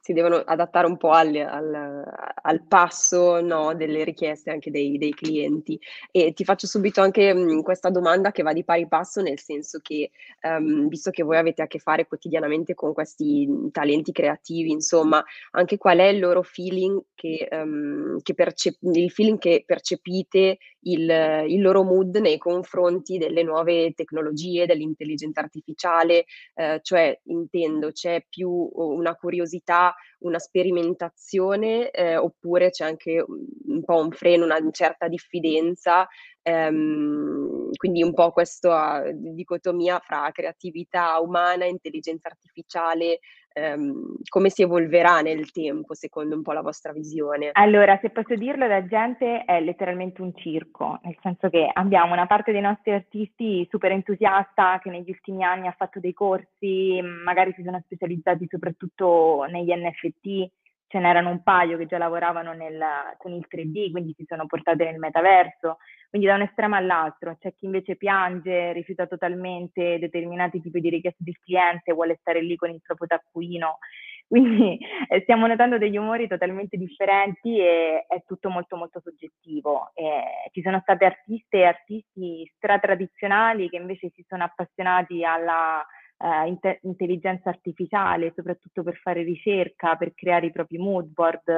si 0.00 0.12
devono 0.14 0.36
adattare 0.36 0.86
un 0.86 0.96
po' 0.96 1.10
al, 1.10 1.34
al, 1.36 2.04
al 2.42 2.66
passo 2.66 3.40
no, 3.40 3.74
delle 3.74 4.02
richieste 4.02 4.50
anche 4.50 4.70
dei, 4.70 4.96
dei, 4.96 5.12
clienti. 5.12 5.78
E 6.10 6.32
ti 6.32 6.44
faccio 6.44 6.66
subito 6.66 7.00
anche 7.02 7.32
mh, 7.34 7.52
mm, 7.52 7.60
questa 7.60 7.90
domanda 7.90 8.32
che 8.32 8.42
va 8.42 8.52
di 8.52 8.64
pari 8.64 8.88
passo, 8.88 9.20
nel 9.20 9.38
senso 9.38 9.80
che, 9.82 10.10
um, 10.42 10.88
visto 10.88 11.10
che 11.10 11.22
voi 11.22 11.36
avete 11.36 11.62
a 11.62 11.66
che 11.66 11.78
fare 11.78 12.06
quotidianamente 12.06 12.74
con 12.74 12.94
questi 12.94 13.48
talenti 13.70 14.12
creativi, 14.12 14.70
insomma, 14.70 15.22
anche 15.52 15.76
qual 15.76 15.98
è 15.98 16.06
il 16.06 16.18
loro 16.18 16.42
feeling 16.42 17.02
che, 17.14 17.46
um, 17.50 18.20
che 18.22 18.34
percep- 18.34 18.82
il 18.82 19.10
feeling 19.10 19.38
che 19.38 19.64
percepite 19.66 20.58
il, 20.82 21.44
il, 21.46 21.60
loro 21.60 21.82
mood 21.82 22.16
nei 22.16 22.38
confronti 22.38 23.18
delle 23.18 23.42
nuove 23.42 23.92
tecnologie, 23.92 24.66
dell'intelligenza 24.66 25.40
artificiale, 25.40 26.24
eh, 26.54 26.80
cioè 26.82 27.18
intendo 27.24 27.92
c'è 27.92 28.24
più 28.28 28.70
una 28.74 29.14
curiosità, 29.14 29.89
una 30.20 30.38
sperimentazione 30.38 31.90
eh, 31.90 32.16
oppure 32.16 32.70
c'è 32.70 32.84
anche 32.84 33.24
un 33.26 33.82
po' 33.84 33.96
un 33.96 34.10
freno, 34.10 34.44
una 34.44 34.58
certa 34.70 35.08
diffidenza, 35.08 36.06
ehm, 36.42 37.70
quindi 37.76 38.02
un 38.02 38.14
po' 38.14 38.30
questa 38.32 39.04
dicotomia 39.12 39.98
fra 40.00 40.30
creatività 40.32 41.18
umana, 41.20 41.64
intelligenza 41.64 42.28
artificiale, 42.28 43.20
ehm, 43.52 44.16
come 44.28 44.50
si 44.50 44.62
evolverà 44.62 45.20
nel 45.20 45.50
tempo 45.52 45.94
secondo 45.94 46.34
un 46.34 46.42
po' 46.42 46.52
la 46.52 46.62
vostra 46.62 46.92
visione? 46.92 47.50
Allora, 47.52 47.98
se 48.00 48.10
posso 48.10 48.34
dirlo, 48.34 48.66
la 48.66 48.86
gente 48.86 49.44
è 49.44 49.60
letteralmente 49.60 50.22
un 50.22 50.34
circo, 50.34 50.98
nel 51.02 51.16
senso 51.22 51.48
che 51.48 51.68
abbiamo 51.72 52.12
una 52.12 52.26
parte 52.26 52.52
dei 52.52 52.60
nostri 52.60 52.92
artisti 52.92 53.66
super 53.70 53.92
entusiasta 53.92 54.78
che 54.82 54.90
negli 54.90 55.10
ultimi 55.10 55.44
anni 55.44 55.66
ha 55.66 55.74
fatto 55.76 56.00
dei 56.00 56.12
corsi, 56.12 57.00
magari 57.02 57.52
si 57.56 57.62
sono 57.62 57.80
specializzati 57.84 58.46
soprattutto 58.48 59.46
negli 59.50 59.72
NFT, 59.72 60.50
ce 60.90 60.98
n'erano 60.98 61.30
un 61.30 61.44
paio 61.44 61.78
che 61.78 61.86
già 61.86 61.98
lavoravano 61.98 62.52
nel, 62.52 62.82
con 63.16 63.32
il 63.32 63.46
3D, 63.48 63.92
quindi 63.92 64.12
si 64.16 64.24
sono 64.26 64.46
portate 64.46 64.84
nel 64.84 64.98
metaverso. 64.98 65.76
Quindi 66.08 66.26
da 66.26 66.34
un 66.34 66.42
estremo 66.42 66.74
all'altro 66.74 67.36
c'è 67.38 67.54
chi 67.54 67.66
invece 67.66 67.94
piange, 67.94 68.72
rifiuta 68.72 69.06
totalmente 69.06 70.00
determinati 70.00 70.60
tipi 70.60 70.80
di 70.80 70.90
richieste 70.90 71.22
del 71.22 71.38
cliente, 71.38 71.92
vuole 71.92 72.16
stare 72.20 72.42
lì 72.42 72.56
con 72.56 72.70
il 72.70 72.80
proprio 72.84 73.06
taccuino. 73.06 73.78
Quindi 74.26 74.78
eh, 75.08 75.20
stiamo 75.22 75.46
notando 75.46 75.78
degli 75.78 75.96
umori 75.96 76.26
totalmente 76.26 76.76
differenti 76.76 77.60
e 77.60 78.06
è 78.08 78.24
tutto 78.26 78.50
molto 78.50 78.74
molto 78.74 79.00
soggettivo. 79.00 79.92
Eh, 79.94 80.50
ci 80.50 80.60
sono 80.60 80.80
state 80.80 81.04
artiste 81.04 81.58
e 81.58 81.64
artisti 81.66 82.52
stratradizionali 82.56 83.68
che 83.68 83.76
invece 83.76 84.10
si 84.12 84.24
sono 84.26 84.42
appassionati 84.42 85.24
alla 85.24 85.86
eh, 86.20 86.46
inte- 86.48 86.80
intelligenza 86.82 87.48
artificiale, 87.48 88.32
soprattutto 88.34 88.82
per 88.82 88.96
fare 88.96 89.22
ricerca, 89.22 89.96
per 89.96 90.14
creare 90.14 90.46
i 90.46 90.52
propri 90.52 90.78
mood 90.78 91.06
board. 91.06 91.48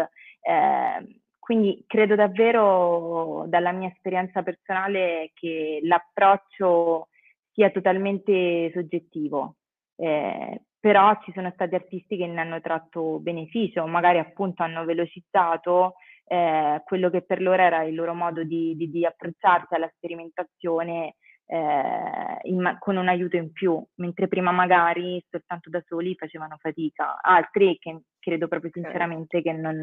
Eh, 0.40 1.20
quindi 1.38 1.84
credo 1.88 2.14
davvero 2.14 3.44
dalla 3.48 3.72
mia 3.72 3.88
esperienza 3.88 4.42
personale 4.42 5.32
che 5.34 5.80
l'approccio 5.82 7.08
sia 7.52 7.70
totalmente 7.70 8.70
soggettivo, 8.72 9.56
eh, 9.96 10.62
però 10.78 11.18
ci 11.24 11.32
sono 11.32 11.50
stati 11.54 11.74
artisti 11.74 12.16
che 12.16 12.26
ne 12.26 12.40
hanno 12.40 12.60
tratto 12.60 13.18
beneficio, 13.18 13.84
magari 13.86 14.18
appunto 14.18 14.62
hanno 14.62 14.84
velocizzato 14.84 15.94
eh, 16.26 16.80
quello 16.84 17.10
che 17.10 17.22
per 17.22 17.42
loro 17.42 17.60
era 17.60 17.82
il 17.82 17.94
loro 17.94 18.14
modo 18.14 18.44
di, 18.44 18.76
di, 18.76 18.88
di 18.88 19.04
approcciarsi 19.04 19.74
alla 19.74 19.90
sperimentazione 19.96 21.16
eh, 21.52 22.38
in, 22.44 22.76
con 22.78 22.96
un 22.96 23.08
aiuto 23.08 23.36
in 23.36 23.52
più, 23.52 23.84
mentre 23.96 24.26
prima 24.26 24.52
magari 24.52 25.22
soltanto 25.28 25.68
da 25.68 25.82
soli 25.86 26.14
facevano 26.14 26.56
fatica, 26.58 27.20
altri 27.20 27.76
che 27.78 28.04
credo 28.18 28.48
proprio 28.48 28.70
sinceramente 28.72 29.38
okay. 29.38 29.52
che 29.52 29.60
non, 29.60 29.82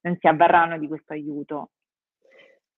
non 0.00 0.16
si 0.18 0.26
avvarranno 0.26 0.78
di 0.78 0.86
questo 0.86 1.14
aiuto. 1.14 1.70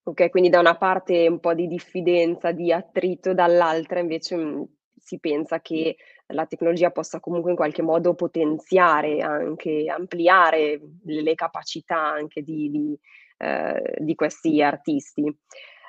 Ok, 0.05 0.31
quindi 0.31 0.51
da 0.51 0.61
una 0.61 0.77
parte 0.77 1.27
un 1.27 1.41
po' 1.41 1.53
di 1.53 1.67
diffidenza, 1.67 2.53
di 2.53 2.73
attrito, 2.73 3.35
dall'altra 3.35 3.99
invece 3.99 4.37
mh, 4.37 4.41
mm, 4.41 4.63
si 4.95 5.19
pensa 5.19 5.61
che 5.61 5.97
la 6.29 6.47
tecnologia 6.47 6.93
possa 6.93 7.19
comunque 7.19 7.51
in 7.51 7.57
qualche 7.57 7.83
modo 7.83 8.15
potenziare, 8.15 9.21
anche 9.21 9.87
ampliare 9.89 10.81
le, 11.03 11.23
le 11.23 11.35
capacità 11.35 11.99
anche 11.99 12.43
di, 12.43 12.71
di, 12.71 12.99
eh, 13.39 13.97
di 13.99 14.15
questi 14.15 14.63
artisti. 14.63 15.37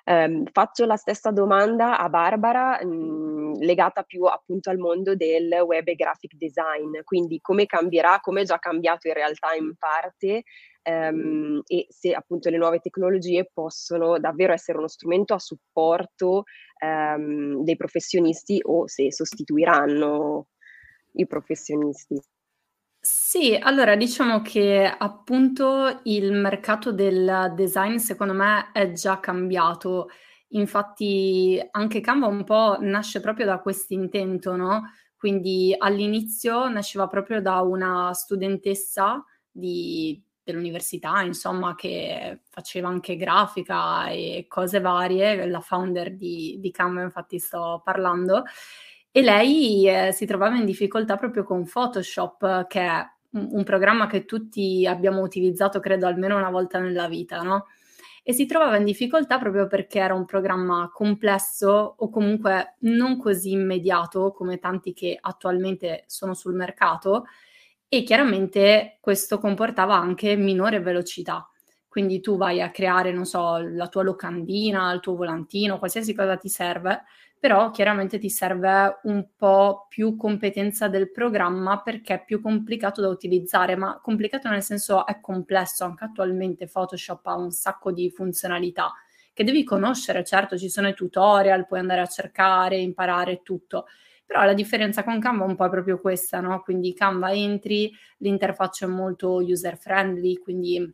Um, 0.06 0.46
faccio 0.51 0.86
la 0.86 0.96
stessa 0.96 1.32
domanda 1.32 1.98
a 2.00 2.10
Barbara 2.10 2.79
mh, 2.84 2.88
mhmm, 2.88 3.60
legata 3.60 4.03
più 4.03 4.24
appunto 4.24 4.70
al 4.70 4.77
mondo 4.77 5.15
del 5.15 5.51
web 5.65 5.88
e 5.88 5.96
graphic 5.96 6.36
design, 6.36 7.00
quindi 7.03 7.39
come 7.41 7.65
cambierà, 7.65 8.20
come 8.20 8.41
è 8.41 8.46
già 8.46 8.58
cambiato 8.60 9.08
in 9.08 9.13
realtà 9.13 9.53
in 9.53 9.75
parte 9.77 10.44
um, 10.84 11.62
e 11.65 11.86
se 11.89 12.13
appunto 12.13 12.50
le 12.50 12.58
nuove 12.58 12.79
tecnologie 12.79 13.50
possono 13.51 14.20
davvero 14.20 14.53
essere 14.53 14.77
uno 14.77 14.88
strumento 14.88 15.34
a 15.34 15.39
supporto 15.39 16.44
um, 16.84 17.63
dei 17.63 17.75
professionisti 17.75 18.60
o 18.63 18.88
se 18.88 19.12
sostituiranno 19.12 20.48
i 21.13 21.27
professionisti. 21.27 22.20
Sì, 23.31 23.55
allora 23.62 23.95
diciamo 23.95 24.41
che 24.41 24.83
appunto 24.88 26.00
il 26.05 26.31
mercato 26.31 26.91
del 26.91 27.53
design 27.55 27.98
secondo 27.98 28.33
me 28.33 28.71
è 28.74 28.91
già 28.93 29.19
cambiato. 29.19 30.09
Infatti 30.53 31.59
anche 31.69 32.01
Canva 32.01 32.25
un 32.25 32.43
po' 32.43 32.77
nasce 32.79 33.19
proprio 33.19 33.45
da 33.45 33.59
questo 33.59 33.93
intento, 33.93 34.55
no? 34.55 34.93
Quindi 35.15 35.75
all'inizio 35.77 36.69
nasceva 36.69 37.05
proprio 37.05 37.39
da 37.39 37.62
una 37.62 38.12
studentessa 38.15 39.24
di, 39.51 40.19
dell'università, 40.41 41.21
insomma, 41.21 41.75
che 41.75 42.41
faceva 42.50 42.88
anche 42.88 43.15
grafica 43.15 44.07
e 44.07 44.45
cose 44.48 44.79
varie, 44.79 45.45
la 45.45 45.62
founder 45.62 46.15
di, 46.15 46.57
di 46.59 46.71
Canva 46.71 47.03
infatti 47.03 47.38
sto 47.38 47.79
parlando, 47.83 48.41
e 49.12 49.21
lei 49.21 49.88
eh, 49.88 50.12
si 50.13 50.25
trovava 50.25 50.55
in 50.57 50.65
difficoltà 50.65 51.15
proprio 51.15 51.43
con 51.43 51.63
Photoshop, 51.63 52.65
che 52.67 52.81
è 52.81 53.05
un 53.31 53.63
programma 53.63 54.07
che 54.07 54.25
tutti 54.25 54.86
abbiamo 54.88 55.21
utilizzato, 55.21 55.79
credo, 55.79 56.07
almeno 56.07 56.38
una 56.38 56.50
volta 56.50 56.79
nella 56.79 57.07
vita, 57.07 57.41
no? 57.41 57.67
E 58.24 58.33
si 58.33 58.45
trovava 58.45 58.77
in 58.77 58.83
difficoltà 58.83 59.39
proprio 59.39 59.67
perché 59.67 60.00
era 60.00 60.13
un 60.13 60.25
programma 60.25 60.89
complesso 60.93 61.95
o 61.98 62.09
comunque 62.09 62.75
non 62.81 63.17
così 63.17 63.51
immediato 63.51 64.31
come 64.31 64.59
tanti 64.59 64.93
che 64.93 65.17
attualmente 65.19 66.03
sono 66.07 66.33
sul 66.33 66.53
mercato 66.53 67.25
e 67.88 68.03
chiaramente 68.03 68.98
questo 69.01 69.39
comportava 69.39 69.95
anche 69.95 70.36
minore 70.36 70.79
velocità. 70.79 71.50
Quindi 71.88 72.19
tu 72.19 72.38
vai 72.38 72.62
a 72.62 72.69
creare, 72.69 73.12
non 73.12 73.25
so, 73.25 73.57
la 73.57 73.88
tua 73.88 74.03
locandina, 74.03 74.91
il 74.93 75.00
tuo 75.00 75.15
volantino, 75.15 75.79
qualsiasi 75.79 76.13
cosa 76.13 76.38
ti 76.38 76.48
serve, 76.48 77.03
però 77.39 77.72
chiaramente 77.72 78.19
ti 78.19 78.29
serve 78.29 79.00
un 79.03 79.29
po' 79.38 79.86
più 79.88 80.17
competenza 80.17 80.89
del 80.89 81.10
programma 81.10 81.81
perché 81.81 82.15
è 82.15 82.24
più 82.25 82.41
complicato 82.41 83.00
da 83.01 83.08
utilizzare, 83.08 83.75
ma 83.77 84.00
complicato 84.01 84.50
nel 84.50 84.62
senso 84.62 85.05
è 85.05 85.22
complesso, 85.22 85.86
anche 85.86 86.03
attualmente 86.03 86.67
Photoshop 86.67 87.25
ha 87.27 87.36
un 87.38 87.51
sacco 87.51 87.91
di 87.91 88.10
funzionalità 88.12 88.91
che 89.34 89.46
devi 89.46 89.63
conoscere, 89.63 90.25
certo 90.25 90.58
ci 90.58 90.69
sono 90.69 90.89
i 90.89 90.93
tutorial, 90.93 91.65
puoi 91.65 91.79
andare 91.79 92.01
a 92.01 92.05
cercare, 92.08 92.77
imparare 92.77 93.41
tutto, 93.41 93.86
però 94.25 94.43
la 94.43 94.53
differenza 94.53 95.03
con 95.05 95.19
Canva 95.19 95.46
un 95.46 95.55
po' 95.55 95.65
è 95.65 95.69
proprio 95.69 95.98
questa, 96.00 96.41
no? 96.41 96.62
Quindi 96.62 96.93
Canva 96.93 97.31
entri, 97.31 97.89
l'interfaccia 98.17 98.86
è 98.86 98.89
molto 98.89 99.36
user 99.36 99.77
friendly, 99.77 100.36
quindi 100.38 100.93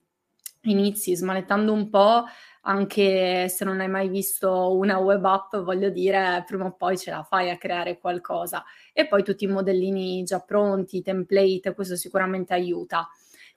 inizi 0.72 1.16
smanettando 1.16 1.72
un 1.72 1.90
po', 1.90 2.26
anche 2.62 3.48
se 3.48 3.64
non 3.64 3.80
hai 3.80 3.88
mai 3.88 4.10
visto 4.10 4.76
una 4.76 4.98
web 4.98 5.24
app, 5.26 5.56
voglio 5.58 5.90
dire, 5.90 6.44
prima 6.46 6.66
o 6.66 6.74
poi 6.74 6.98
ce 6.98 7.12
la 7.12 7.24
fai 7.24 7.50
a 7.50 7.58
creare 7.58 8.00
qualcosa. 8.00 8.64
E 8.92 9.08
poi 9.08 9.24
tutti 9.24 9.44
i 9.44 9.48
modellini 9.48 10.24
già 10.24 10.40
pronti, 10.40 11.02
template, 11.02 11.74
questo 11.74 11.96
sicuramente 11.96 12.54
aiuta. 12.54 13.08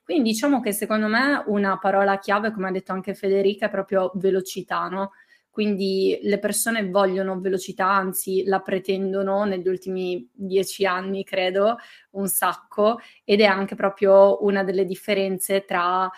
Quindi 0.03 0.31
diciamo 0.31 0.59
che 0.59 0.71
secondo 0.71 1.07
me 1.07 1.43
una 1.47 1.77
parola 1.77 2.17
chiave, 2.19 2.51
come 2.51 2.67
ha 2.69 2.71
detto 2.71 2.91
anche 2.93 3.13
Federica, 3.13 3.67
è 3.67 3.69
proprio 3.69 4.11
velocità, 4.15 4.87
no? 4.87 5.11
Quindi 5.51 6.19
le 6.21 6.39
persone 6.39 6.87
vogliono 6.89 7.39
velocità, 7.39 7.87
anzi 7.87 8.43
la 8.45 8.59
pretendono 8.61 9.43
negli 9.43 9.67
ultimi 9.67 10.29
dieci 10.31 10.85
anni, 10.85 11.23
credo, 11.23 11.77
un 12.11 12.27
sacco, 12.27 12.99
ed 13.23 13.41
è 13.41 13.45
anche 13.45 13.75
proprio 13.75 14.43
una 14.43 14.63
delle 14.63 14.85
differenze 14.85 15.65
tra 15.65 16.09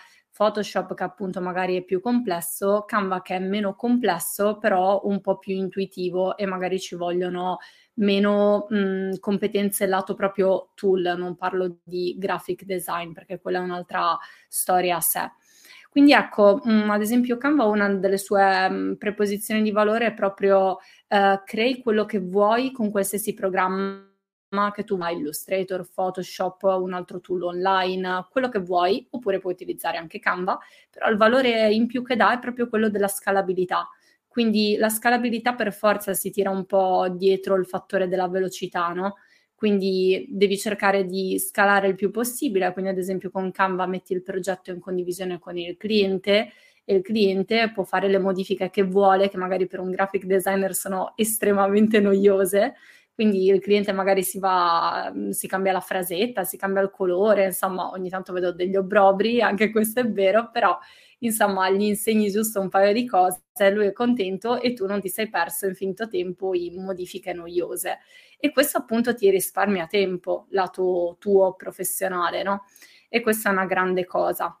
Photoshop 0.42 0.94
che 0.94 1.04
appunto 1.04 1.40
magari 1.40 1.76
è 1.76 1.84
più 1.84 2.00
complesso, 2.00 2.84
Canva 2.84 3.22
che 3.22 3.36
è 3.36 3.38
meno 3.38 3.76
complesso 3.76 4.58
però 4.58 5.02
un 5.04 5.20
po' 5.20 5.38
più 5.38 5.54
intuitivo 5.54 6.36
e 6.36 6.46
magari 6.46 6.80
ci 6.80 6.96
vogliono 6.96 7.58
meno 7.94 8.66
mh, 8.68 9.18
competenze 9.20 9.86
lato 9.86 10.14
proprio 10.14 10.70
tool, 10.74 11.14
non 11.16 11.36
parlo 11.36 11.78
di 11.84 12.16
graphic 12.18 12.64
design 12.64 13.12
perché 13.12 13.40
quella 13.40 13.58
è 13.58 13.62
un'altra 13.62 14.18
storia 14.48 14.96
a 14.96 15.00
sé. 15.00 15.30
Quindi 15.88 16.12
ecco, 16.12 16.60
mh, 16.64 16.90
ad 16.90 17.02
esempio 17.02 17.36
Canva 17.36 17.64
una 17.66 17.88
delle 17.88 18.18
sue 18.18 18.68
mh, 18.68 18.96
preposizioni 18.96 19.62
di 19.62 19.70
valore 19.70 20.06
è 20.06 20.14
proprio 20.14 20.78
uh, 21.08 21.42
crei 21.44 21.80
quello 21.80 22.04
che 22.04 22.18
vuoi 22.18 22.72
con 22.72 22.90
qualsiasi 22.90 23.32
programma 23.34 24.10
che 24.72 24.84
tu 24.84 24.98
hai 25.00 25.16
Illustrator, 25.16 25.88
Photoshop, 25.92 26.62
un 26.62 26.92
altro 26.92 27.20
tool 27.20 27.42
online, 27.42 28.26
quello 28.30 28.50
che 28.50 28.58
vuoi, 28.58 29.06
oppure 29.10 29.38
puoi 29.38 29.54
utilizzare 29.54 29.96
anche 29.96 30.18
Canva, 30.18 30.58
però 30.90 31.08
il 31.08 31.16
valore 31.16 31.72
in 31.72 31.86
più 31.86 32.02
che 32.02 32.16
dà 32.16 32.34
è 32.34 32.38
proprio 32.38 32.68
quello 32.68 32.90
della 32.90 33.08
scalabilità. 33.08 33.88
Quindi 34.28 34.76
la 34.76 34.90
scalabilità 34.90 35.54
per 35.54 35.72
forza 35.72 36.12
si 36.12 36.30
tira 36.30 36.50
un 36.50 36.66
po' 36.66 37.08
dietro 37.10 37.54
il 37.56 37.66
fattore 37.66 38.08
della 38.08 38.28
velocità, 38.28 38.88
no? 38.88 39.14
Quindi 39.54 40.26
devi 40.28 40.58
cercare 40.58 41.06
di 41.06 41.38
scalare 41.38 41.88
il 41.88 41.94
più 41.94 42.10
possibile, 42.10 42.72
quindi 42.72 42.90
ad 42.90 42.98
esempio 42.98 43.30
con 43.30 43.50
Canva 43.52 43.86
metti 43.86 44.12
il 44.12 44.22
progetto 44.22 44.70
in 44.70 44.80
condivisione 44.80 45.38
con 45.38 45.56
il 45.56 45.76
cliente 45.76 46.50
e 46.84 46.96
il 46.96 47.02
cliente 47.02 47.70
può 47.72 47.84
fare 47.84 48.08
le 48.08 48.18
modifiche 48.18 48.70
che 48.70 48.82
vuole, 48.82 49.28
che 49.28 49.36
magari 49.36 49.66
per 49.66 49.80
un 49.80 49.90
graphic 49.90 50.24
designer 50.24 50.74
sono 50.74 51.12
estremamente 51.14 52.00
noiose, 52.00 52.74
quindi 53.14 53.46
il 53.46 53.60
cliente 53.60 53.92
magari 53.92 54.22
si 54.22 54.38
va, 54.38 55.12
si 55.30 55.46
cambia 55.46 55.72
la 55.72 55.80
frasetta, 55.80 56.44
si 56.44 56.56
cambia 56.56 56.82
il 56.82 56.90
colore, 56.90 57.44
insomma 57.46 57.90
ogni 57.90 58.08
tanto 58.08 58.32
vedo 58.32 58.52
degli 58.52 58.76
obbrobri, 58.76 59.40
anche 59.42 59.70
questo 59.70 60.00
è 60.00 60.08
vero, 60.10 60.50
però 60.50 60.78
insomma 61.20 61.70
gli 61.70 61.82
insegni 61.82 62.30
giusto 62.30 62.60
un 62.60 62.68
paio 62.68 62.92
di 62.92 63.06
cose, 63.06 63.40
lui 63.72 63.86
è 63.86 63.92
contento 63.92 64.60
e 64.60 64.72
tu 64.72 64.86
non 64.86 65.00
ti 65.00 65.08
sei 65.08 65.28
perso 65.28 65.66
infinito 65.66 66.08
tempo 66.08 66.54
in 66.54 66.82
modifiche 66.82 67.32
noiose. 67.32 67.98
E 68.38 68.50
questo 68.50 68.78
appunto 68.78 69.14
ti 69.14 69.30
risparmia 69.30 69.86
tempo, 69.86 70.46
lato 70.50 71.16
tuo 71.20 71.54
professionale, 71.54 72.42
no? 72.42 72.64
E 73.08 73.20
questa 73.20 73.50
è 73.50 73.52
una 73.52 73.66
grande 73.66 74.04
cosa. 74.04 74.56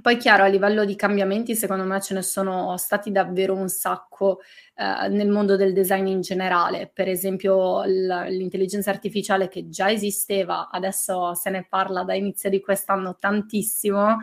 Poi 0.00 0.16
chiaro, 0.16 0.44
a 0.44 0.46
livello 0.46 0.84
di 0.86 0.96
cambiamenti, 0.96 1.54
secondo 1.54 1.84
me 1.84 2.00
ce 2.00 2.14
ne 2.14 2.22
sono 2.22 2.76
stati 2.78 3.12
davvero 3.12 3.54
un 3.54 3.68
sacco 3.68 4.40
eh, 4.74 5.08
nel 5.08 5.28
mondo 5.28 5.54
del 5.54 5.74
design 5.74 6.06
in 6.06 6.22
generale. 6.22 6.90
Per 6.92 7.08
esempio 7.08 7.84
l- 7.84 8.24
l'intelligenza 8.30 8.90
artificiale 8.90 9.48
che 9.48 9.68
già 9.68 9.90
esisteva, 9.90 10.70
adesso 10.70 11.34
se 11.34 11.50
ne 11.50 11.66
parla 11.68 12.04
da 12.04 12.14
inizio 12.14 12.48
di 12.48 12.60
quest'anno 12.60 13.16
tantissimo, 13.16 14.18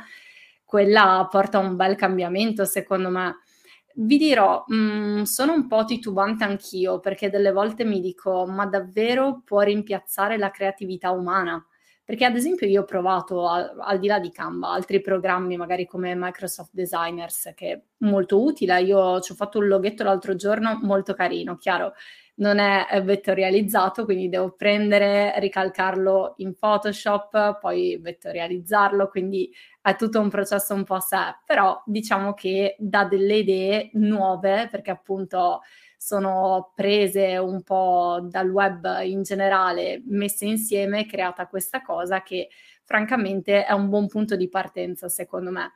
quella 0.65 1.27
porta 1.29 1.59
un 1.59 1.75
bel 1.75 1.95
cambiamento, 1.95 2.65
secondo 2.65 3.09
me. 3.09 3.37
Vi 3.93 4.17
dirò, 4.17 4.63
mh, 4.67 4.75
mm, 4.75 5.21
sono 5.23 5.53
un 5.53 5.67
po' 5.67 5.85
titubante 5.85 6.43
anch'io 6.43 6.99
perché 6.99 7.29
delle 7.29 7.51
volte 7.51 7.85
mi 7.85 7.99
dico, 8.01 8.45
ma 8.47 8.65
davvero 8.65 9.41
può 9.45 9.61
rimpiazzare 9.61 10.37
la 10.37 10.49
creatività 10.51 11.11
umana? 11.11 11.63
Perché 12.09 12.25
ad 12.25 12.35
esempio 12.35 12.65
io 12.65 12.81
ho 12.81 12.85
provato, 12.85 13.47
a, 13.47 13.71
al 13.81 13.99
di 13.99 14.07
là 14.07 14.17
di 14.17 14.31
Canva, 14.31 14.71
altri 14.71 14.99
programmi 14.99 15.57
magari 15.57 15.85
come 15.85 16.15
Microsoft 16.15 16.71
Designers, 16.73 17.51
che 17.53 17.71
è 17.71 17.81
molto 17.97 18.41
utile. 18.41 18.81
Io 18.81 19.19
ci 19.19 19.31
ho 19.31 19.35
fatto 19.35 19.59
un 19.59 19.67
loghetto 19.67 20.01
l'altro 20.01 20.35
giorno 20.35 20.79
molto 20.81 21.13
carino, 21.13 21.57
chiaro, 21.57 21.93
non 22.37 22.57
è 22.57 22.99
vettorializzato, 23.03 24.05
quindi 24.05 24.27
devo 24.27 24.53
prendere, 24.53 25.35
ricalcarlo 25.37 26.33
in 26.37 26.55
Photoshop, 26.55 27.59
poi 27.59 27.99
vettorializzarlo, 28.01 29.07
quindi 29.07 29.53
è 29.79 29.95
tutto 29.95 30.19
un 30.19 30.29
processo 30.29 30.73
un 30.73 30.85
po' 30.85 30.95
a 30.95 31.01
sé, 31.01 31.35
però 31.45 31.79
diciamo 31.85 32.33
che 32.33 32.75
dà 32.79 33.05
delle 33.05 33.35
idee 33.35 33.91
nuove, 33.93 34.67
perché 34.71 34.89
appunto 34.89 35.61
sono 36.01 36.71
prese 36.73 37.35
un 37.35 37.61
po' 37.61 38.19
dal 38.23 38.49
web 38.49 39.01
in 39.03 39.21
generale, 39.21 40.01
messe 40.05 40.45
insieme, 40.45 41.05
creata 41.05 41.45
questa 41.47 41.81
cosa 41.81 42.23
che 42.23 42.47
francamente 42.85 43.65
è 43.65 43.73
un 43.73 43.89
buon 43.89 44.07
punto 44.07 44.37
di 44.37 44.47
partenza 44.47 45.09
secondo 45.09 45.51
me. 45.51 45.73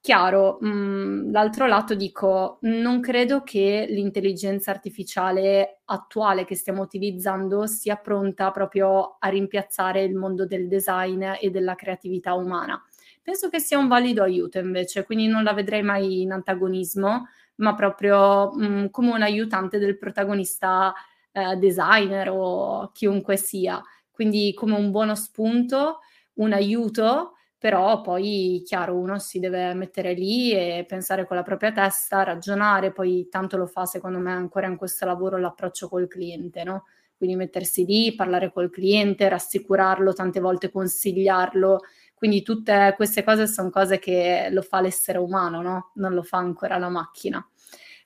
Chiaro, 0.00 0.58
mh, 0.60 0.68
mm, 0.68 1.32
l'altro 1.32 1.66
lato 1.66 1.96
dico, 1.96 2.58
non 2.60 3.00
credo 3.00 3.42
che 3.42 3.86
l'intelligenza 3.88 4.70
artificiale 4.70 5.80
attuale 5.86 6.44
che 6.44 6.54
stiamo 6.54 6.82
utilizzando 6.82 7.66
sia 7.66 7.96
pronta 7.96 8.52
proprio 8.52 9.16
a 9.18 9.28
rimpiazzare 9.28 10.04
il 10.04 10.14
mondo 10.14 10.46
del 10.46 10.68
design 10.68 11.24
e 11.40 11.50
della 11.50 11.74
creatività 11.74 12.34
umana. 12.34 12.80
Penso 13.20 13.48
che 13.48 13.58
sia 13.58 13.78
un 13.78 13.88
valido 13.88 14.22
aiuto 14.22 14.60
invece, 14.60 15.02
quindi 15.04 15.26
non 15.26 15.42
la 15.42 15.52
vedrei 15.52 15.82
mai 15.82 16.20
in 16.20 16.30
antagonismo, 16.30 17.26
ma 17.56 17.74
proprio 17.74 18.52
mh, 18.54 18.66
mm, 18.66 18.86
come 18.90 19.12
un 19.12 19.22
aiutante 19.22 19.78
del 19.78 19.98
protagonista 19.98 20.92
eh, 21.32 21.56
designer 21.56 22.30
o 22.30 22.90
chiunque 22.92 23.36
sia. 23.36 23.82
Quindi 24.10 24.52
come 24.54 24.74
un 24.74 24.90
buono 24.90 25.14
spunto, 25.14 26.00
un 26.34 26.52
aiuto, 26.52 27.32
però 27.58 28.00
poi 28.00 28.62
chiaro 28.64 28.96
uno 28.96 29.18
si 29.18 29.40
deve 29.40 29.74
mettere 29.74 30.12
lì 30.14 30.52
e 30.52 30.84
pensare 30.86 31.26
con 31.26 31.36
la 31.36 31.42
propria 31.42 31.72
testa, 31.72 32.22
ragionare, 32.22 32.92
poi 32.92 33.28
tanto 33.30 33.56
lo 33.56 33.66
fa 33.66 33.86
secondo 33.86 34.18
me 34.18 34.32
ancora 34.32 34.66
in 34.66 34.76
questo 34.76 35.04
lavoro 35.06 35.38
l'approccio 35.38 35.88
col 35.88 36.08
cliente, 36.08 36.64
no? 36.64 36.84
Quindi 37.16 37.36
mettersi 37.36 37.86
lì, 37.86 38.14
parlare 38.14 38.52
col 38.52 38.70
cliente, 38.70 39.28
rassicurarlo, 39.28 40.12
tante 40.12 40.38
volte 40.38 40.70
consigliarlo 40.70 41.80
quindi 42.16 42.42
tutte 42.42 42.94
queste 42.96 43.22
cose 43.22 43.46
sono 43.46 43.68
cose 43.68 43.98
che 43.98 44.48
lo 44.50 44.62
fa 44.62 44.80
l'essere 44.80 45.18
umano, 45.18 45.60
no? 45.60 45.92
Non 45.96 46.14
lo 46.14 46.22
fa 46.22 46.38
ancora 46.38 46.78
la 46.78 46.88
macchina. 46.88 47.46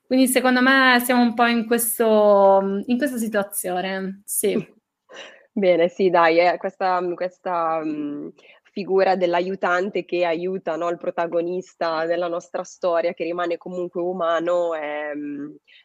Quindi 0.04 0.26
secondo 0.26 0.60
me 0.60 1.00
siamo 1.04 1.22
un 1.22 1.34
po' 1.34 1.46
in, 1.46 1.64
questo, 1.64 2.82
in 2.86 2.98
questa 2.98 3.16
situazione, 3.18 4.22
sì. 4.24 4.54
Bene, 5.52 5.88
sì, 5.88 6.10
dai, 6.10 6.40
eh, 6.40 6.56
questa, 6.58 7.00
questa 7.14 7.80
um, 7.82 8.32
figura 8.72 9.16
dell'aiutante 9.16 10.04
che 10.04 10.24
aiuta 10.24 10.76
no, 10.76 10.88
il 10.88 10.96
protagonista 10.96 12.06
della 12.06 12.28
nostra 12.28 12.62
storia, 12.62 13.12
che 13.12 13.24
rimane 13.24 13.56
comunque 13.56 14.00
umano, 14.00 14.74
è, 14.74 15.10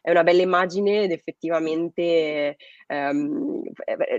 è 0.02 0.10
una 0.10 0.22
bella 0.22 0.42
immagine 0.42 1.02
ed 1.02 1.12
effettivamente 1.12 2.56
ehm, 2.86 3.62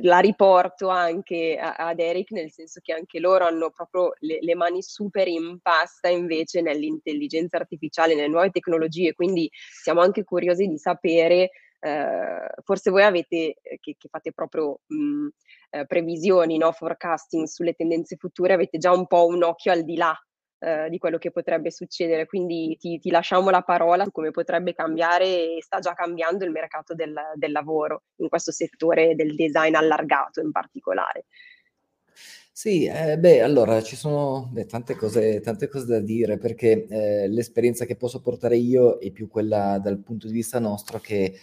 la 0.02 0.20
riporto 0.20 0.90
anche 0.90 1.58
a, 1.60 1.76
ad 1.76 2.00
Eric, 2.00 2.32
nel 2.32 2.52
senso 2.52 2.80
che 2.82 2.94
anche 2.94 3.20
loro 3.20 3.46
hanno 3.46 3.72
proprio 3.72 4.14
le, 4.20 4.40
le 4.42 4.56
mani 4.56 4.82
super 4.82 5.28
in 5.28 5.60
pasta 5.62 6.10
invece 6.10 6.62
nell'intelligenza 6.62 7.58
artificiale, 7.58 8.16
nelle 8.16 8.28
nuove 8.28 8.50
tecnologie, 8.52 9.14
quindi 9.14 9.50
siamo 9.52 10.02
anche 10.02 10.24
curiosi 10.24 10.68
di 10.68 10.78
sapere 10.78 11.50
Uh, 11.88 12.62
forse 12.64 12.90
voi 12.90 13.04
avete 13.04 13.56
che, 13.80 13.96
che 13.98 14.08
fate 14.10 14.34
proprio 14.34 14.80
mh, 14.88 15.28
eh, 15.70 15.86
previsioni, 15.86 16.58
no? 16.58 16.72
forecasting 16.72 17.46
sulle 17.46 17.74
tendenze 17.74 18.18
future, 18.18 18.54
avete 18.54 18.78
già 18.78 18.92
un 18.92 19.08
po' 19.08 19.26
un 19.28 19.44
occhio 19.44 19.72
al 19.72 19.84
di 19.84 19.96
là 19.96 20.14
eh, 20.60 20.90
di 20.90 20.98
quello 20.98 21.18
che 21.18 21.32
potrebbe 21.32 21.72
succedere. 21.72 22.26
Quindi 22.26 22.76
ti, 22.80 23.00
ti, 23.00 23.10
lasciamo 23.10 23.50
la 23.50 23.62
parola 23.62 24.04
su 24.04 24.12
come 24.12 24.32
potrebbe 24.32 24.74
cambiare 24.74 25.26
e 25.26 25.58
sta 25.62 25.80
già 25.80 25.94
cambiando 25.94 26.46
il 26.46 26.52
mercato 26.52 26.96
del, 26.96 27.14
del 27.36 27.52
lavoro 27.52 28.04
in 28.18 28.28
questo 28.28 28.52
settore 28.52 29.16
del 29.16 29.36
design 29.36 29.76
allargato 29.76 30.42
in 30.42 30.52
particolare. 30.52 31.26
Sì, 32.52 32.86
eh, 32.86 33.20
beh, 33.20 33.42
allora 33.44 33.84
ci 33.84 33.96
sono 33.96 34.50
beh, 34.52 34.66
tante, 34.66 34.96
cose, 34.96 35.42
tante 35.42 35.68
cose 35.68 35.86
da 35.86 36.00
dire 36.00 36.40
perché 36.40 36.88
eh, 36.90 37.28
l'esperienza 37.28 37.86
che 37.86 37.96
posso 37.96 38.20
portare 38.20 38.58
io 38.58 38.98
è 38.98 39.12
più 39.12 39.28
quella 39.28 39.78
dal 39.78 40.00
punto 40.00 40.26
di 40.26 40.34
vista 40.34 40.58
nostro 40.58 41.00
che 41.00 41.38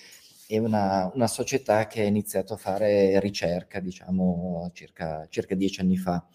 è 0.47 0.59
una, 0.59 1.11
una 1.15 1.27
società 1.27 1.87
che 1.87 2.03
ha 2.03 2.05
iniziato 2.05 2.55
a 2.55 2.57
fare 2.57 3.19
ricerca, 3.21 3.81
diciamo, 3.81 4.71
circa, 4.73 5.27
circa 5.29 5.55
dieci 5.55 5.81
anni 5.81 5.97
fa. 5.97 6.27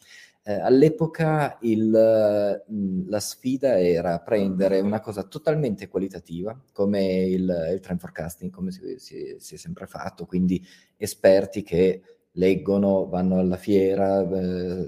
Eh, 0.44 0.54
all'epoca 0.54 1.58
il, 1.62 1.92
la 1.92 3.20
sfida 3.20 3.80
era 3.80 4.20
prendere 4.20 4.80
una 4.80 5.00
cosa 5.00 5.24
totalmente 5.24 5.88
qualitativa, 5.88 6.60
come 6.72 7.24
il, 7.26 7.70
il 7.74 7.80
trend 7.82 8.00
forecasting, 8.00 8.52
come 8.52 8.72
si, 8.72 8.96
si, 8.98 9.36
si, 9.38 9.56
è 9.56 9.58
sempre 9.58 9.86
fatto, 9.86 10.26
quindi 10.26 10.66
esperti 10.98 11.62
che 11.62 12.02
leggono, 12.32 13.08
vanno 13.08 13.40
alla 13.40 13.58
fiera, 13.58 14.22
eh, 14.22 14.88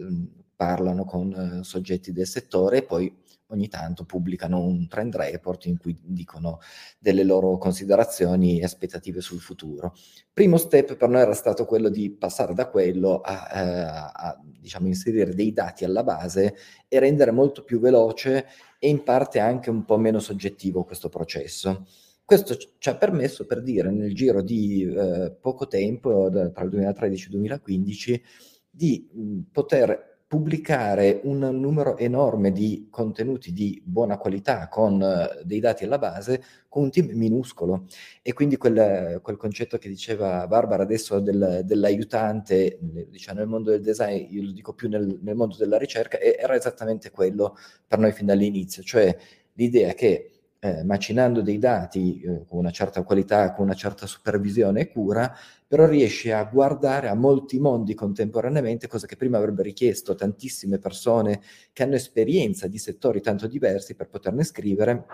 parlano 0.55 1.05
con 1.05 1.59
eh, 1.59 1.63
soggetti 1.63 2.11
del 2.11 2.27
settore 2.27 2.77
e 2.77 2.83
poi 2.83 3.20
ogni 3.51 3.67
tanto 3.67 4.05
pubblicano 4.05 4.59
un 4.59 4.87
trend 4.87 5.15
report 5.15 5.65
in 5.65 5.77
cui 5.77 5.97
dicono 6.01 6.59
delle 6.99 7.23
loro 7.23 7.57
considerazioni 7.57 8.59
e 8.59 8.63
aspettative 8.63 9.21
sul 9.21 9.39
futuro. 9.39 9.93
Primo 10.33 10.57
step 10.57 10.95
per 10.95 11.09
noi 11.09 11.21
era 11.21 11.33
stato 11.33 11.65
quello 11.65 11.89
di 11.89 12.11
passare 12.11 12.53
da 12.53 12.67
quello 12.67 13.19
a, 13.21 13.47
a, 13.47 13.61
eh, 13.61 13.81
a 14.13 14.41
diciamo, 14.59 14.87
inserire 14.87 15.33
dei 15.33 15.53
dati 15.53 15.83
alla 15.85 16.03
base 16.03 16.55
e 16.87 16.99
rendere 16.99 17.31
molto 17.31 17.63
più 17.63 17.79
veloce 17.79 18.47
e 18.79 18.89
in 18.89 19.03
parte 19.03 19.39
anche 19.39 19.69
un 19.69 19.85
po' 19.85 19.97
meno 19.97 20.19
soggettivo 20.19 20.83
questo 20.83 21.09
processo. 21.09 21.85
Questo 22.23 22.55
ci 22.77 22.87
ha 22.87 22.95
permesso, 22.95 23.45
per 23.45 23.61
dire, 23.61 23.91
nel 23.91 24.15
giro 24.15 24.41
di 24.41 24.83
eh, 24.83 25.35
poco 25.39 25.67
tempo, 25.67 26.29
tra 26.31 26.63
il 26.63 26.69
2013 26.69 27.23
e 27.23 27.25
il 27.25 27.31
2015, 27.33 28.23
di 28.69 29.09
mh, 29.11 29.39
poter 29.51 30.10
pubblicare 30.31 31.19
un 31.23 31.39
numero 31.39 31.97
enorme 31.97 32.53
di 32.53 32.87
contenuti 32.89 33.51
di 33.51 33.81
buona 33.83 34.17
qualità 34.17 34.69
con 34.69 34.93
uh, 35.01 35.43
dei 35.43 35.59
dati 35.59 35.83
alla 35.83 35.97
base 35.97 36.41
con 36.69 36.83
un 36.83 36.89
team 36.89 37.09
minuscolo. 37.15 37.87
E 38.21 38.31
quindi 38.31 38.55
quel, 38.55 39.19
quel 39.21 39.35
concetto 39.35 39.77
che 39.77 39.89
diceva 39.89 40.47
Barbara 40.47 40.83
adesso 40.83 41.19
del, 41.19 41.63
dell'aiutante 41.65 42.79
diciamo, 43.09 43.39
nel 43.39 43.49
mondo 43.49 43.71
del 43.71 43.81
design 43.81 44.25
io 44.29 44.43
lo 44.43 44.51
dico 44.53 44.73
più 44.73 44.87
nel, 44.87 45.19
nel 45.21 45.35
mondo 45.35 45.57
della 45.57 45.77
ricerca 45.77 46.17
era 46.17 46.55
esattamente 46.55 47.11
quello 47.11 47.57
per 47.85 47.99
noi 47.99 48.13
fin 48.13 48.27
dall'inizio. 48.27 48.83
Cioè 48.83 49.13
l'idea 49.55 49.91
che 49.93 50.40
eh, 50.63 50.83
macinando 50.83 51.41
dei 51.41 51.57
dati 51.57 52.21
eh, 52.21 52.45
con 52.45 52.59
una 52.59 52.69
certa 52.69 53.01
qualità, 53.01 53.51
con 53.51 53.65
una 53.65 53.73
certa 53.73 54.05
supervisione 54.05 54.81
e 54.81 54.91
cura, 54.91 55.35
però 55.67 55.87
riesce 55.87 56.33
a 56.33 56.43
guardare 56.43 57.07
a 57.07 57.15
molti 57.15 57.59
mondi 57.59 57.95
contemporaneamente, 57.95 58.87
cosa 58.87 59.07
che 59.07 59.15
prima 59.15 59.39
avrebbe 59.39 59.63
richiesto 59.63 60.13
tantissime 60.13 60.77
persone 60.77 61.41
che 61.73 61.81
hanno 61.81 61.95
esperienza 61.95 62.67
di 62.67 62.77
settori 62.77 63.21
tanto 63.21 63.47
diversi 63.47 63.95
per 63.95 64.07
poterne 64.07 64.43
scrivere 64.43 65.05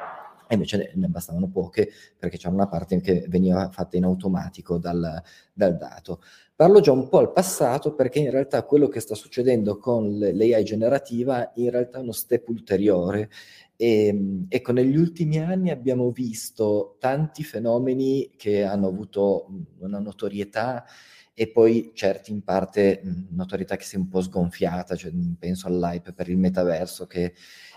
e 0.50 0.54
invece 0.54 0.92
ne, 0.96 1.08
bastavano 1.08 1.48
poche 1.50 1.90
perché 2.18 2.38
c'era 2.38 2.54
una 2.54 2.68
parte 2.68 3.00
che 3.02 3.26
veniva 3.28 3.70
fatta 3.70 3.98
in 3.98 4.06
automatico 4.06 4.78
dal, 4.78 5.22
dal, 5.54 5.78
dato. 5.78 6.22
Parlo 6.56 6.80
già 6.80 6.92
un 6.92 7.08
po' 7.08 7.20
al 7.20 7.32
passato 7.32 7.94
perché 7.94 8.20
in 8.20 8.32
realtà 8.32 8.64
quello 8.64 8.88
che 8.88 9.00
sta 9.00 9.14
succedendo 9.14 9.78
con 9.78 10.18
l'AI 10.18 10.64
generativa 10.64 11.52
in 11.56 11.70
realtà 11.70 12.00
è 12.00 12.02
uno 12.02 12.14
step 12.14 12.48
ulteriore 12.48 13.30
e, 13.78 14.08
ehm, 14.08 14.46
ecco, 14.50 14.72
negli 14.74 14.98
ultimi 14.98 15.38
anni 15.40 15.70
abbiamo 15.70 16.12
visto 16.12 16.98
tanti 17.00 17.44
fenomeni 17.44 18.32
che 18.36 18.64
hanno 18.64 18.88
avuto 18.88 19.48
una 19.80 20.00
notorietà 20.00 20.86
e 21.34 21.50
poi 21.52 21.92
certi 21.94 22.32
in 22.32 22.44
parte 22.44 23.02
notorietà 23.30 23.76
che 23.76 23.84
si 23.86 23.96
è 23.96 24.00
un 24.00 24.08
po' 24.10 24.22
sgonfiata, 24.22 24.96
cioè, 24.96 25.12
penso 25.38 25.68
all'hype 25.68 26.12
per 26.14 26.28
il 26.30 26.38
metaverso 26.38 27.06
che 27.06 27.34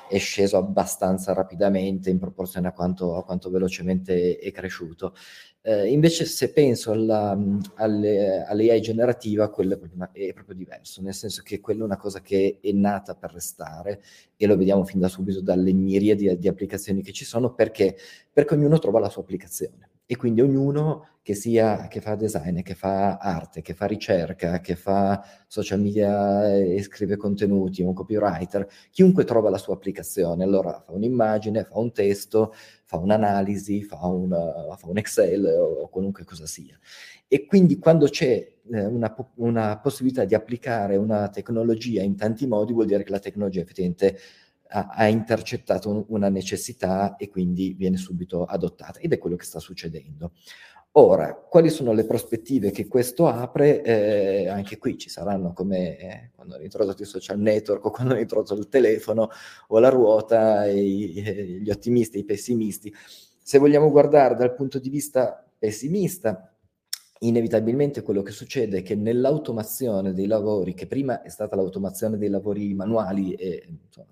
è 0.09 0.19
sceso 0.19 0.57
abbastanza 0.57 1.35
rapidamente 1.35 2.11
in 2.11 2.19
proporzione 2.19 2.69
a 2.69 2.73
quanto, 2.73 3.17
a 3.17 3.25
quanto 3.25 3.51
velocemente 3.51 4.39
è 4.39 4.51
cresciuto. 4.51 5.15
Eh, 5.62 5.90
invece 5.90 6.25
se 6.25 6.53
penso 6.53 6.90
alla, 6.92 7.38
alle, 7.75 8.44
all'AI 8.44 8.81
generativa, 8.81 9.51
quello 9.51 9.75
è 9.75 9.77
proprio, 9.77 9.96
una, 9.99 10.11
è 10.11 10.33
proprio, 10.33 10.57
diverso, 10.57 11.03
nel 11.03 11.12
senso 11.12 11.42
che 11.42 11.61
quella 11.61 11.83
è 11.83 11.85
una 11.85 11.99
cosa 11.99 12.23
che 12.23 12.59
è 12.62 12.73
nata 12.73 13.14
per 13.14 13.33
restare 13.33 14.03
e 14.37 14.46
lo 14.46 14.57
vediamo 14.57 14.85
fin 14.85 15.01
da 15.01 15.09
subito 15.09 15.42
dalle 15.42 15.73
miriadi 15.75 16.29
di, 16.29 16.38
di 16.38 16.49
applicazioni 16.49 17.03
che 17.03 17.12
ci 17.12 17.27
sono, 17.27 17.53
perché? 17.53 17.94
Perché 18.33 18.55
ognuno 18.55 18.79
trova 18.79 19.01
la 19.01 19.11
sua 19.11 19.20
applicazione 19.20 19.89
e 20.11 20.16
quindi 20.16 20.40
ognuno 20.40 21.07
che, 21.23 21.35
sia, 21.35 21.87
che 21.87 22.01
fa 22.01 22.16
design, 22.16 22.62
che 22.62 22.75
fa 22.75 23.18
arte, 23.18 23.62
che 23.62 23.75
fa 23.75 23.87
ricerca, 23.87 24.59
che 24.59 24.75
fa 24.75 25.25
social 25.46 25.79
media 25.79 26.53
e 26.53 26.83
scrive 26.83 27.16
contenuti, 27.16 27.83
un 27.83 27.94
copywriter, 27.94 28.68
chiunque 28.90 29.23
trova 29.23 29.51
la 29.51 29.57
sua 29.57 29.75
applicazione, 29.75 30.42
allora 30.42 30.83
fa 30.85 30.90
un'immagine, 30.90 31.62
fa 31.62 31.79
un 31.79 31.92
testo, 31.92 32.53
fa 32.83 32.96
un'analisi, 32.96 33.85
fa, 33.85 34.05
una, 34.05 34.75
fa 34.77 34.88
un 34.88 34.99
Excel 34.99 35.46
o, 35.46 35.88
qualunque 35.88 36.25
cosa 36.25 36.49
sia. 36.49 36.77
E 37.29 37.46
quindi 37.46 37.79
quando 37.79 38.09
c'è 38.09 38.55
eh, 38.68 38.85
una, 38.85 39.14
una 39.37 39.79
possibilità 39.79 40.25
di 40.25 40.35
applicare 40.35 40.96
una 40.96 41.29
tecnologia 41.29 42.03
in 42.03 42.16
tanti 42.16 42.49
modi, 42.49 42.73
vuol 42.73 42.87
dire 42.87 43.05
che 43.05 43.12
la 43.12 43.20
tecnologia 43.20 43.61
effettivamente 43.61 44.18
ha, 44.70 45.06
intercettato 45.09 45.90
un, 45.90 46.04
una 46.09 46.28
necessità 46.28 47.16
e 47.16 47.28
quindi 47.28 47.74
viene 47.74 47.96
subito 47.96 48.44
adottata 48.44 49.00
ed 49.00 49.12
è 49.12 49.18
quello 49.18 49.37
che 49.37 49.44
sta 49.44 49.59
succedendo. 49.59 50.33
Ora, 50.94 51.35
quali 51.35 51.70
sono 51.70 51.92
le 51.92 52.04
prospettive 52.04 52.72
che 52.72 52.88
questo 52.88 53.28
apre? 53.28 53.80
Eh, 53.83 54.48
anche 54.48 54.76
qui 54.76 54.98
ci 54.98 55.09
saranno 55.09 55.52
come 55.52 55.98
eh, 55.98 56.30
quando 56.35 56.54
hanno 56.54 56.64
introdotto 56.64 57.02
i 57.02 57.06
social 57.06 57.38
network 57.38 57.85
o 57.85 57.90
quando 57.90 58.12
hanno 58.12 58.22
introdotto 58.22 58.54
il 58.54 58.68
telefono 58.68 59.28
o 59.68 59.78
la 59.78 59.88
ruota, 59.88 60.66
i, 60.66 61.61
gli 61.62 61.70
ottimisti 61.70 62.16
e 62.16 62.20
i 62.20 62.24
pessimisti. 62.24 62.92
Se 63.40 63.59
vogliamo 63.59 63.88
guardare 63.90 64.35
dal 64.35 64.54
punto 64.54 64.80
di 64.80 64.88
vista 64.88 65.44
pessimista, 65.56 66.52
inevitabilmente 67.20 68.02
quello 68.02 68.22
che 68.22 68.33
succede 68.33 68.78
è 68.78 68.83
che 68.83 68.96
nell'automazione 68.96 70.12
dei 70.12 70.26
lavori, 70.26 70.74
che 70.74 70.87
prima 70.87 71.22
è 71.22 71.28
stata 71.28 71.54
l'automazione 71.54 72.18
dei 72.18 72.28
lavori 72.28 72.74
manuali 72.74 73.35
e 73.35 73.78
insomma, 73.87 74.09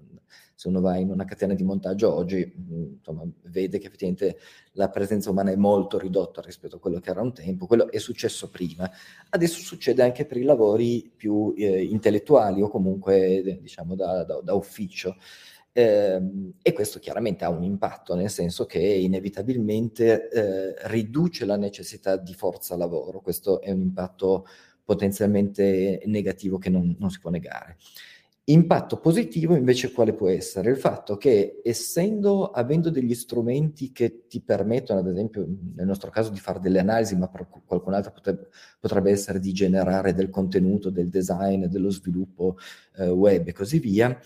se 0.59 0.67
uno 0.67 0.81
va 0.81 0.97
in 0.97 1.09
una 1.09 1.25
catena 1.25 1.55
di 1.55 1.63
montaggio 1.63 2.13
oggi, 2.13 2.45
mm, 2.45 2.95
insomma, 2.97 3.23
vede 3.43 3.79
che 3.79 3.87
effettivamente 3.87 4.39
la 4.73 4.89
presenza 4.89 5.31
umana 5.31 5.53
è 5.53 5.57
molto 5.57 6.01
ridotta 6.01 6.41
rispetto 6.41 6.77
a 6.77 6.79
quello 6.81 6.99
che 6.99 7.11
era 7.11 7.23
un 7.23 7.33
tempo, 7.33 7.67
quello 7.67 7.89
è 7.89 7.99
successo 7.99 8.51
prima. 8.51 8.91
Adesso 9.31 9.61
succede 9.61 10.03
anche 10.03 10.27
per 10.27 10.37
i 10.37 10.43
lavori 10.43 11.13
più 11.17 11.55
eh, 11.57 11.85
intellettuali 11.85 12.61
o 12.61 12.69
comunque 12.69 13.61
diciamo 13.61 13.95
da, 13.95 14.25
da, 14.25 14.41
da 14.41 14.55
ufficio. 14.55 15.15
Eh, 15.73 16.21
e 16.61 16.73
questo 16.73 16.99
chiaramente 16.99 17.45
ha 17.45 17.51
un 17.51 17.63
impatto, 17.63 18.17
nel 18.17 18.29
senso 18.29 18.67
che 18.67 18.81
inevitabilmente 18.81 20.29
eh, 20.29 20.75
riduce 20.89 21.45
la 21.45 21.57
necessità 21.57 22.17
di 22.17 22.35
forza 22.35 22.77
lavoro. 22.77 23.21
Questo 23.21 23.61
è 23.61 23.71
un 23.71 23.83
impatto 23.83 24.45
potenzialmente 24.85 26.03
negativo 26.07 26.59
che 26.59 26.69
non, 26.69 26.97
non 26.99 27.11
si 27.11 27.21
può 27.21 27.31
negare. 27.31 27.77
Impatto 28.51 28.99
positivo 28.99 29.55
invece 29.55 29.93
quale 29.93 30.15
può 30.15 30.29
essere? 30.29 30.71
Il 30.71 30.79
fatto 30.79 31.19
che 31.19 31.61
essendo, 31.63 32.51
avendo 32.51 32.89
degli 32.89 33.15
strumenti 33.15 33.93
che 33.93 34.27
ti 34.27 34.41
permettono, 34.41 35.01
ad 35.01 35.07
esempio 35.07 35.47
nel 35.75 35.85
nostro 35.85 36.09
caso 36.09 36.31
di 36.31 36.39
fare 36.39 36.59
delle 36.59 36.79
analisi, 36.79 37.15
ma 37.15 37.29
per 37.29 37.47
qualcun 37.67 37.93
altro 37.93 38.11
potrebbe, 38.11 38.49
potrebbe 38.81 39.11
essere 39.11 39.39
di 39.39 39.53
generare 39.53 40.15
del 40.15 40.31
contenuto, 40.31 40.89
del 40.89 41.11
design, 41.11 41.67
dello 41.67 41.91
sviluppo 41.91 42.57
eh, 42.97 43.11
web 43.11 43.49
e 43.49 43.53
così 43.53 43.81
via, 43.81 44.19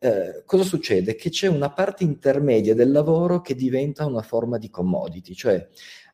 eh, 0.00 0.42
cosa 0.44 0.64
succede? 0.64 1.14
Che 1.14 1.30
c'è 1.30 1.46
una 1.46 1.70
parte 1.70 2.02
intermedia 2.02 2.74
del 2.74 2.90
lavoro 2.90 3.40
che 3.40 3.54
diventa 3.54 4.06
una 4.06 4.22
forma 4.22 4.58
di 4.58 4.70
commodity, 4.70 5.34
cioè 5.34 5.68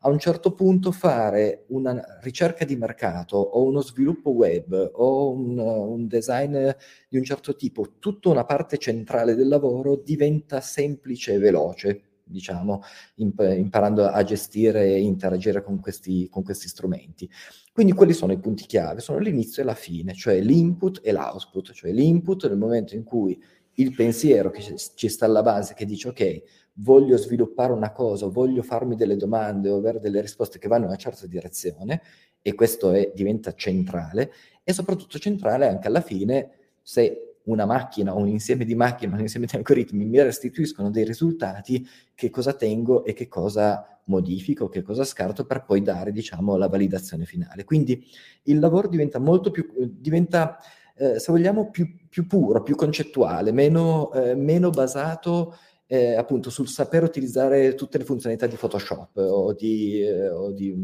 a 0.07 0.11
un 0.11 0.19
certo 0.19 0.53
punto 0.53 0.93
fare 0.93 1.65
una 1.69 2.19
ricerca 2.21 2.67
di 2.67 2.77
mercato 2.77 3.39
o 3.39 3.65
uno 3.65 3.81
sviluppo 3.81 4.31
web 4.31 4.91
o 4.95 5.33
un, 5.33 5.59
un 5.59 6.07
design 6.07 6.69
di 7.09 7.17
un 7.17 7.25
certo 7.25 7.57
tipo, 7.57 7.95
tutta 7.99 8.29
una 8.29 8.45
parte 8.45 8.77
centrale 8.77 9.35
del 9.35 9.49
lavoro 9.49 9.97
diventa 9.97 10.61
semplice 10.61 11.35
e 11.35 11.39
veloce 11.39 12.03
diciamo, 12.27 12.83
imp- 13.17 13.55
imparando 13.57 14.07
a 14.07 14.23
gestire 14.25 14.85
e 14.85 15.01
interagire 15.01 15.63
con 15.63 15.81
questi, 15.81 16.29
con 16.31 16.43
questi 16.43 16.69
strumenti. 16.69 17.29
Quindi 17.73 17.93
quelli 17.93 18.13
sono 18.13 18.33
i 18.33 18.39
punti 18.39 18.65
chiave, 18.67 19.01
sono 19.01 19.19
l'inizio 19.19 19.63
e 19.63 19.67
la 19.67 19.75
fine, 19.75 20.15
cioè 20.15 20.41
l'input 20.41 21.01
e 21.03 21.13
l'output, 21.13 21.73
cioè 21.73 21.93
l'input 21.93 22.47
nel 22.49 22.59
momento 22.59 22.95
in 22.95 23.05
cui 23.05 23.39
il 23.75 23.95
pensiero 23.95 24.51
che 24.51 24.63
ci 24.95 25.09
sta 25.09 25.27
alla 25.27 25.43
base, 25.43 25.75
che 25.75 25.85
dice 25.85 26.09
ok, 26.09 26.43
voglio 26.75 27.17
sviluppare 27.17 27.73
una 27.73 27.93
cosa, 27.93 28.27
voglio 28.27 28.63
farmi 28.63 28.97
delle 28.97 29.17
domande 29.17 29.71
o 29.71 29.77
avere 29.77 30.01
delle 30.01 30.21
risposte 30.21 30.59
che 30.59 30.69
vanno 30.69 30.85
in 30.85 30.89
una 30.89 30.99
certa 30.99 31.27
direzione, 31.27 32.03
e 32.43 32.55
questo 32.55 32.93
è, 32.93 33.13
diventa 33.15 33.55
centrale, 33.55 34.33
e 34.63 34.73
soprattutto 34.73 35.19
centrale 35.19 35.69
anche 35.69 35.87
alla 35.87 36.01
fine 36.01 36.51
se 36.83 37.39
una 37.45 37.67
macchina 37.67 38.15
o 38.15 38.19
un 38.19 38.29
insieme 38.29 38.65
di 38.65 38.75
macchine, 38.75 39.13
un 39.13 39.21
insieme 39.21 39.47
di 39.47 39.57
algoritmi 39.57 40.05
mi 40.05 40.23
restituiscono 40.23 40.91
dei 40.91 41.05
risultati, 41.05 41.87
che 42.15 42.31
cosa 42.31 42.55
tengo 42.55 43.05
e 43.05 43.13
che 43.13 43.29
cosa 43.29 44.01
modifico, 44.07 44.69
che 44.69 44.83
cosa 44.83 45.05
scarto 45.05 45.45
per 45.45 45.65
poi 45.65 45.83
dare, 45.83 46.13
diciamo, 46.13 46.57
la 46.57 46.69
validazione 46.69 47.25
finale. 47.25 47.65
Quindi 47.65 48.05
il 48.45 48.59
lavoro 48.59 48.89
diventa 48.89 49.19
molto 49.19 49.51
più, 49.51 49.67
diventa, 49.91 50.59
eh, 50.97 51.19
se 51.19 51.33
vogliamo, 51.33 51.71
più, 51.71 51.87
più, 52.09 52.27
puro, 52.27 52.63
più 52.63 52.77
concettuale, 52.77 53.53
meno, 53.53 54.13
eh, 54.13 54.35
meno 54.35 54.71
basato 54.71 55.57
eh, 55.95 56.15
appunto 56.17 56.51
sul 56.51 56.67
sapere 56.67 57.05
utilizzare 57.05 57.75
tutte 57.75 57.99
le 57.99 58.05
funzionalità 58.05 58.49
di 58.49 58.57
Photoshop 58.57 59.17
o 59.17 59.53
di, 59.53 60.01
eh, 60.01 60.29
o 60.29 60.51
di, 60.51 60.75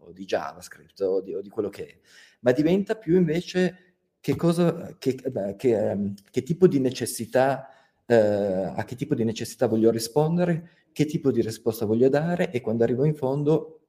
o 0.00 0.12
di 0.12 0.24
JavaScript 0.26 1.00
o 1.00 1.22
di, 1.22 1.34
o 1.34 1.40
di 1.40 1.48
quello 1.48 1.70
che 1.70 1.86
è, 1.86 1.98
ma 2.40 2.52
diventa 2.52 2.94
più 2.94 3.16
invece 3.16 3.94
che, 4.20 4.36
cosa, 4.36 4.96
che, 4.98 5.16
che, 5.56 5.90
ehm, 5.90 6.14
che 6.30 6.42
tipo 6.42 6.66
di 6.66 6.78
necessità, 6.78 7.68
eh, 8.04 8.14
a 8.14 8.84
che 8.84 8.96
tipo 8.96 9.14
di 9.14 9.24
necessità 9.24 9.66
voglio 9.66 9.90
rispondere, 9.90 10.88
che 10.92 11.06
tipo 11.06 11.30
di 11.30 11.40
risposta 11.40 11.86
voglio 11.86 12.10
dare 12.10 12.50
e 12.50 12.60
quando 12.60 12.84
arrivo 12.84 13.04
in 13.04 13.14
fondo 13.14 13.80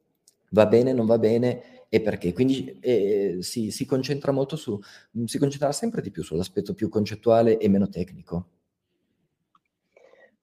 va 0.51 0.67
bene, 0.67 0.93
non 0.93 1.05
va 1.05 1.19
bene 1.19 1.85
e 1.89 2.01
perché. 2.01 2.31
Quindi 2.31 2.77
eh, 2.79 3.37
si, 3.41 3.71
si, 3.71 3.85
concentra 3.85 4.31
molto 4.31 4.55
su, 4.55 4.79
si 5.25 5.37
concentra 5.37 5.71
sempre 5.73 6.01
di 6.01 6.11
più 6.11 6.23
sull'aspetto 6.23 6.73
più 6.73 6.87
concettuale 6.87 7.57
e 7.57 7.67
meno 7.67 7.89
tecnico. 7.89 8.54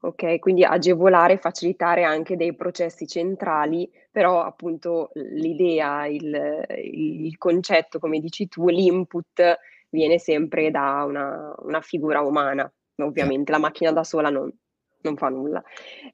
Ok, 0.05 0.41
quindi 0.41 0.65
agevolare, 0.65 1.39
facilitare 1.39 2.03
anche 2.03 2.37
dei 2.37 2.57
processi 2.57 3.07
centrali, 3.07 3.89
però 4.11 4.43
appunto 4.43 5.11
l'idea, 5.15 6.07
il, 6.07 6.65
il 6.83 7.39
concetto, 7.39 8.01
come 8.01 8.19
dici 8.19 8.49
tu, 8.49 8.67
l'input 8.67 9.59
viene 9.91 10.19
sempre 10.19 10.73
da 10.73 11.05
una, 11.07 11.55
una 11.59 11.81
figura 11.83 12.21
umana, 12.21 12.69
ovviamente 12.97 13.53
la 13.53 13.59
macchina 13.59 13.93
da 13.93 14.03
sola 14.03 14.29
non, 14.29 14.53
non 15.03 15.17
fa 15.17 15.29
nulla. 15.29 15.63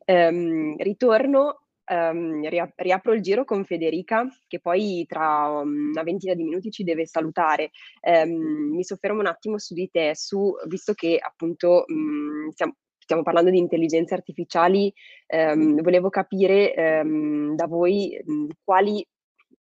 Um, 0.05 0.77
ritorno, 0.77 1.63
um, 1.87 2.47
riapro 2.47 3.15
il 3.15 3.23
giro 3.23 3.47
con 3.47 3.65
Federica, 3.65 4.27
che 4.47 4.61
poi 4.61 5.07
tra 5.09 5.49
una 5.49 6.03
ventina 6.03 6.35
di 6.35 6.45
minuti 6.45 6.71
ci 6.71 6.85
deve 6.85 7.07
salutare. 7.07 7.71
Um, 8.03 8.75
mi 8.75 8.85
soffermo 8.85 9.21
un 9.21 9.29
attimo 9.29 9.59
su 9.59 9.73
di 9.73 9.89
te, 9.91 10.15
su, 10.15 10.53
visto 10.67 10.93
che 10.93 11.19
appunto 11.19 11.85
um, 11.89 12.51
stiamo, 12.51 12.75
stiamo 13.09 13.23
parlando 13.23 13.51
di 13.51 13.57
intelligenze 13.57 14.13
artificiali, 14.13 14.93
volevo 15.31 16.11
capire 16.11 17.03
da 17.55 17.67
voi 17.67 18.23
quali 18.63 19.03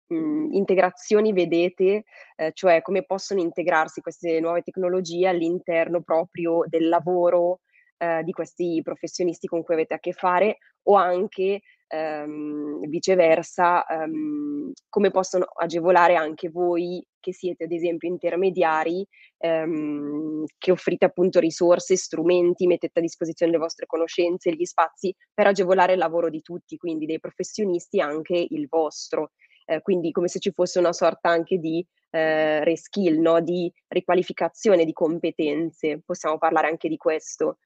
mh, 0.07 0.53
integrazioni 0.53 1.33
vedete, 1.33 2.05
eh, 2.37 2.53
cioè 2.53 2.83
come 2.83 3.03
possono 3.05 3.41
integrarsi 3.41 4.01
queste 4.01 4.39
nuove 4.39 4.63
tecnologie 4.63 5.27
all'interno 5.27 6.03
proprio 6.03 6.63
del 6.69 6.89
lavoro 6.89 7.63
eh, 7.99 8.23
di 8.23 8.31
questi 8.31 8.81
professionisti 8.85 9.49
con 9.49 9.65
cui 9.65 9.75
avete 9.75 9.95
a 9.95 9.99
che 9.99 10.13
fare 10.13 10.59
o 10.85 10.95
anche 10.95 11.63
ehm, 11.93 12.87
viceversa 12.89 13.85
ehm, 13.87 14.73
come 14.89 15.11
possono 15.11 15.45
agevolare 15.45 16.15
anche 16.15 16.49
voi 16.49 17.05
che 17.21 17.33
siete 17.33 17.65
ad 17.65 17.73
esempio 17.73 18.09
intermediari 18.09 19.07
ehm, 19.39 20.45
che 20.59 20.71
offrite 20.71 21.05
appunto 21.05 21.39
risorse, 21.39 21.97
strumenti, 21.97 22.67
mettete 22.67 22.99
a 22.99 23.03
disposizione 23.03 23.53
le 23.53 23.59
vostre 23.59 23.87
conoscenze, 23.87 24.55
gli 24.55 24.65
spazi 24.65 25.15
per 25.33 25.47
agevolare 25.47 25.93
il 25.93 25.99
lavoro 25.99 26.31
di 26.31 26.41
tutti, 26.41 26.77
quindi 26.77 27.07
dei 27.07 27.21
professionisti 27.21 28.01
anche 28.01 28.47
il 28.49 28.67
vostro 28.69 29.33
eh, 29.67 29.81
quindi 29.81 30.11
come 30.11 30.29
se 30.29 30.39
ci 30.39 30.51
fosse 30.53 30.79
una 30.79 30.93
sorta 30.93 31.29
anche 31.31 31.59
di 31.59 31.85
eh, 32.11 32.63
reskill, 32.65 33.21
no? 33.21 33.41
di 33.41 33.73
riqualificazione 33.89 34.85
di 34.85 34.93
competenze. 34.93 36.03
Possiamo 36.05 36.39
parlare 36.39 36.69
anche 36.69 36.89
di 36.89 36.97
questo. 36.97 37.59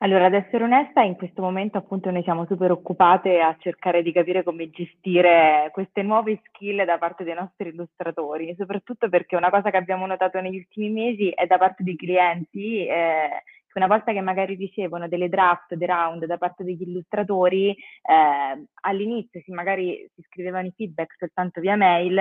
Allora, 0.00 0.26
ad 0.26 0.34
essere 0.34 0.64
onesta, 0.64 1.00
in 1.00 1.16
questo 1.16 1.40
momento 1.40 1.78
appunto 1.78 2.10
noi 2.10 2.22
siamo 2.22 2.44
super 2.44 2.70
occupate 2.70 3.40
a 3.40 3.56
cercare 3.58 4.02
di 4.02 4.12
capire 4.12 4.42
come 4.42 4.68
gestire 4.68 5.70
queste 5.72 6.02
nuove 6.02 6.42
skill 6.44 6.84
da 6.84 6.98
parte 6.98 7.24
dei 7.24 7.34
nostri 7.34 7.70
illustratori, 7.70 8.54
soprattutto 8.58 9.08
perché 9.08 9.36
una 9.36 9.48
cosa 9.48 9.70
che 9.70 9.78
abbiamo 9.78 10.04
notato 10.06 10.38
negli 10.40 10.58
ultimi 10.58 10.90
mesi 10.90 11.30
è 11.30 11.46
da 11.46 11.56
parte 11.56 11.82
dei 11.82 11.96
clienti 11.96 12.86
eh, 12.86 13.42
una 13.76 13.86
volta 13.86 14.12
che 14.12 14.20
magari 14.20 14.54
ricevono 14.54 15.06
delle 15.06 15.28
draft, 15.28 15.74
dei 15.74 15.86
round 15.86 16.24
da 16.24 16.38
parte 16.38 16.64
degli 16.64 16.82
illustratori, 16.82 17.70
eh, 17.70 18.66
all'inizio 18.82 19.40
si 19.44 19.52
magari 19.52 20.08
si 20.14 20.22
scrivevano 20.22 20.66
i 20.66 20.72
feedback 20.74 21.14
soltanto 21.18 21.60
via 21.60 21.76
mail, 21.76 22.18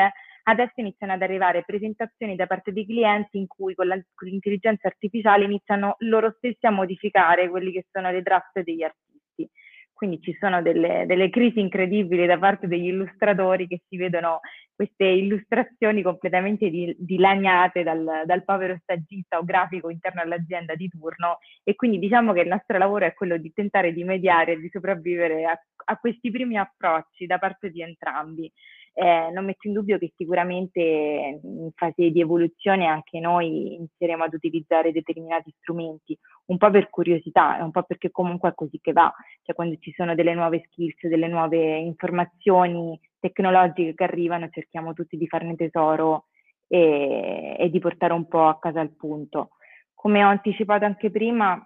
adesso 0.47 0.73
iniziano 0.75 1.13
ad 1.13 1.21
arrivare 1.21 1.63
presentazioni 1.63 2.35
da 2.35 2.47
parte 2.47 2.71
dei 2.71 2.85
clienti 2.85 3.37
in 3.37 3.47
cui 3.47 3.73
con, 3.73 3.87
la, 3.87 3.95
con 4.13 4.27
l'intelligenza 4.27 4.87
artificiale 4.87 5.45
iniziano 5.45 5.95
loro 5.99 6.33
stessi 6.37 6.65
a 6.65 6.71
modificare 6.71 7.49
quelli 7.49 7.71
che 7.71 7.85
sono 7.91 8.11
le 8.11 8.21
draft 8.21 8.61
degli 8.61 8.83
artisti. 8.83 9.49
Quindi 9.95 10.19
ci 10.19 10.35
sono 10.37 10.61
delle, 10.61 11.05
delle, 11.07 11.29
crisi 11.29 11.61
incredibili 11.61 12.25
da 12.25 12.37
parte 12.37 12.67
degli 12.67 12.87
illustratori 12.87 13.65
che 13.65 13.81
si 13.87 13.95
vedono 13.95 14.41
queste 14.75 15.05
illustrazioni 15.05 16.01
completamente 16.01 16.69
dilaniate 16.97 17.81
dal, 17.81 18.23
dal, 18.25 18.43
povero 18.43 18.77
stagista 18.81 19.37
o 19.37 19.45
grafico 19.45 19.89
interno 19.89 20.19
all'azienda 20.19 20.75
di 20.75 20.89
turno 20.89 21.37
e 21.63 21.75
quindi 21.75 21.97
diciamo 21.97 22.33
che 22.33 22.41
il 22.41 22.49
nostro 22.49 22.77
lavoro 22.77 23.05
è 23.05 23.13
quello 23.13 23.37
di 23.37 23.53
tentare 23.53 23.93
di 23.93 24.03
mediare 24.03 24.51
e 24.51 24.59
di 24.59 24.69
sopravvivere 24.69 25.45
a, 25.45 25.57
a 25.85 25.97
questi 25.97 26.29
primi 26.29 26.57
approcci 26.57 27.25
da 27.25 27.39
parte 27.39 27.71
di 27.71 27.81
entrambi. 27.81 28.51
Eh, 28.97 29.29
non 29.33 29.43
metto 29.43 29.67
in 29.67 29.73
dubbio 29.73 29.97
che 29.97 30.13
sicuramente 30.15 30.79
in 30.79 31.69
fase 31.75 32.11
di 32.11 32.21
evoluzione 32.21 32.85
anche 32.85 33.19
noi 33.19 33.75
inizieremo 33.75 34.23
ad 34.23 34.33
utilizzare 34.33 34.93
determinati 34.93 35.53
strumenti, 35.59 36.17
un 36.45 36.57
po' 36.57 36.71
per 36.71 36.89
curiosità 36.89 37.57
un 37.59 37.71
po' 37.71 37.83
perché 37.83 38.09
comunque 38.09 38.51
è 38.51 38.53
così 38.55 38.79
che 38.79 38.93
va, 38.93 39.13
cioè 39.43 39.53
quando 39.53 39.75
ci 39.79 39.91
sono 39.91 40.15
delle 40.15 40.33
nuove 40.33 40.63
skills, 40.67 41.07
delle 41.07 41.27
nuove 41.27 41.75
informazioni 41.77 42.97
tecnologiche 43.19 43.95
che 43.95 44.03
arrivano, 44.05 44.47
cerchiamo 44.49 44.93
tutti 44.93 45.17
di 45.17 45.27
farne 45.27 45.57
tesoro 45.57 46.27
e, 46.65 47.57
e 47.59 47.69
di 47.69 47.79
portare 47.79 48.13
un 48.13 48.29
po' 48.29 48.47
a 48.47 48.59
casa 48.59 48.79
il 48.79 48.95
punto. 48.95 49.49
Come 49.93 50.23
ho 50.23 50.29
anticipato 50.29 50.85
anche 50.85 51.11
prima, 51.11 51.61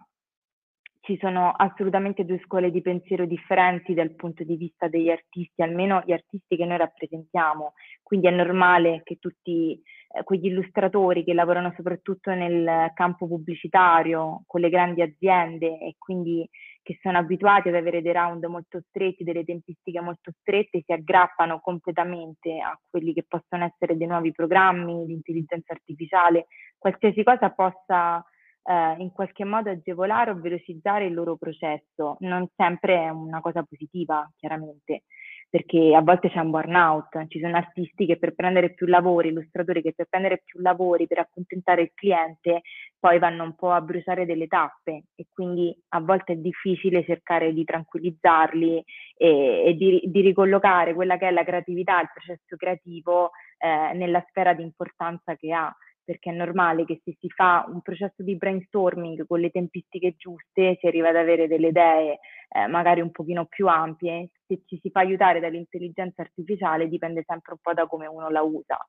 ci 1.10 1.18
sono 1.20 1.50
assolutamente 1.50 2.24
due 2.24 2.40
scuole 2.46 2.70
di 2.70 2.84
pensiero 2.84 3.26
differenti 3.26 3.96
dal 3.96 4.14
punto 4.14 4.44
di 4.44 4.56
vista 4.56 4.88
degli 4.88 5.10
artisti, 5.10 5.64
almeno 5.64 6.04
gli 6.06 6.12
artisti 6.12 6.56
che 6.56 6.66
noi 6.66 6.78
rappresentiamo. 6.78 7.74
Quindi 8.04 8.28
è 8.28 8.30
normale 8.30 9.02
che 9.04 9.18
tutti 9.18 9.72
eh, 9.72 10.24
quegli 10.24 10.46
illustratori 10.46 11.24
che 11.24 11.34
lavorano 11.34 11.74
soprattutto 11.76 12.32
nel 12.36 12.92
campo 12.94 13.28
pubblicitario 13.28 14.44
con 14.46 14.62
le 14.62 14.70
grandi 14.70 15.02
aziende 15.02 15.80
e 15.80 15.96
quindi 15.98 16.48
che 16.84 17.00
sono 17.02 17.18
abituati 17.18 17.70
ad 17.70 17.76
avere 17.76 18.04
dei 18.04 18.14
round 18.14 18.46
molto 18.46 18.80
stretti, 18.88 19.24
delle 19.24 19.44
tempistiche 19.44 20.02
molto 20.02 20.32
strette, 20.40 20.84
si 20.86 20.92
aggrappano 20.92 21.60
completamente 21.60 22.60
a 22.60 22.80
quelli 22.88 23.14
che 23.14 23.26
possono 23.28 23.66
essere 23.66 23.98
dei 23.98 24.08
nuovi 24.08 24.32
programmi 24.32 25.08
di 25.08 25.14
intelligenza 25.14 25.74
artificiale, 25.74 26.46
qualsiasi 26.78 27.24
cosa 27.24 27.50
possa 27.50 28.24
eh, 28.64 28.96
in 28.98 29.12
qualche 29.12 29.46
modo 29.46 29.70
agevolare 29.70 30.32
o 30.32 30.40
velocizzare 30.40 31.06
il 31.06 31.14
loro 31.14 31.36
processo. 31.38 32.18
Non 32.20 32.48
sempre 32.56 33.04
è 33.06 33.10
una 33.10 33.42
cosa 33.42 33.64
positiva, 33.64 34.30
chiaramente, 34.38 35.04
perché 35.50 35.96
a 35.96 36.02
volte 36.02 36.30
c'è 36.30 36.40
un 36.40 36.52
burnout, 36.52 37.26
ci 37.28 37.40
sono 37.40 37.58
artisti 37.58 38.06
che 38.06 38.18
per 38.18 38.36
prendere 38.36 38.74
più 38.74 38.86
lavori, 38.86 39.30
illustratori 39.30 39.82
che 39.82 39.94
per 39.96 40.06
prendere 40.08 40.44
più 40.46 40.60
lavori, 40.62 41.08
per 41.08 41.20
accontentare 41.20 41.82
il 41.82 41.92
cliente, 41.96 42.62
poi 43.00 43.18
vanno 43.18 43.44
un 43.44 43.56
po' 43.56 43.72
a 43.72 43.82
bruciare 43.82 44.28
delle 44.28 44.46
tappe 44.46 45.06
e 45.16 45.26
quindi 45.32 45.76
a 45.90 46.02
volte 46.02 46.34
è 46.34 46.36
difficile 46.36 47.04
cercare 47.04 47.52
di 47.52 47.64
tranquillizzarli 47.64 48.84
e, 49.18 49.64
e 49.66 49.74
di, 49.74 50.02
di, 50.06 50.22
ricollocare 50.22 50.94
quella 50.94 51.18
che 51.18 51.28
è 51.28 51.32
la 51.32 51.44
creatività, 51.44 52.00
il 52.00 52.12
processo 52.14 52.56
creativo 52.56 53.32
eh, 53.58 53.94
nella 53.96 54.24
sfera 54.30 54.54
di 54.54 54.62
importanza 54.62 55.36
che 55.36 55.52
ha 55.52 55.76
perché 56.10 56.32
è 56.32 56.34
normale 56.34 56.86
che 56.86 57.02
se 57.04 57.16
si 57.20 57.30
fa 57.30 57.66
un 57.68 57.82
processo 57.82 58.24
di 58.24 58.36
brainstorming 58.36 59.28
con 59.28 59.40
le 59.40 59.52
tempistiche 59.52 60.16
giuste 60.18 60.76
si 60.80 60.88
arriva 60.88 61.10
ad 61.10 61.16
avere 61.16 61.48
delle 61.48 61.68
idee 61.68 62.20
eh, 62.50 62.66
magari 62.66 63.00
un 63.02 63.12
pochino 63.12 63.46
più 63.46 63.68
ampie, 63.68 64.32
se 64.48 64.64
ci 64.66 64.80
si 64.82 64.90
fa 64.90 65.02
aiutare 65.02 65.40
dall'intelligenza 65.40 66.24
artificiale 66.24 66.88
dipende 66.88 67.24
sempre 67.28 67.52
un 67.52 67.60
po' 67.62 67.74
da 67.74 67.86
come 67.86 68.08
uno 68.08 68.28
la 68.32 68.42
usa. 68.42 68.80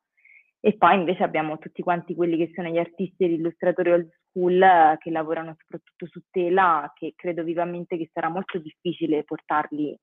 E 0.61 0.79
poi 0.79 0.95
invece 0.95 1.23
abbiamo 1.23 1.59
tutti 1.59 1.83
quanti 1.83 2.15
quelli 2.15 2.39
che 2.39 2.53
sono 2.55 2.69
gli 2.69 2.79
artisti 2.79 3.25
e 3.25 3.29
gli 3.29 3.33
illustratori 3.33 3.93
old 3.93 4.11
school 4.29 4.63
eh, 4.63 4.97
che 4.99 5.11
lavorano 5.11 5.55
soprattutto 5.59 6.07
su 6.07 6.23
tela, 6.31 6.91
che 6.95 7.13
credo 7.17 7.43
vivamente 7.43 7.99
che 7.99 8.09
sarà 8.15 8.31
molto 8.31 8.59
difficile 8.59 9.25
portarli 9.25 9.91
eh, 9.91 9.99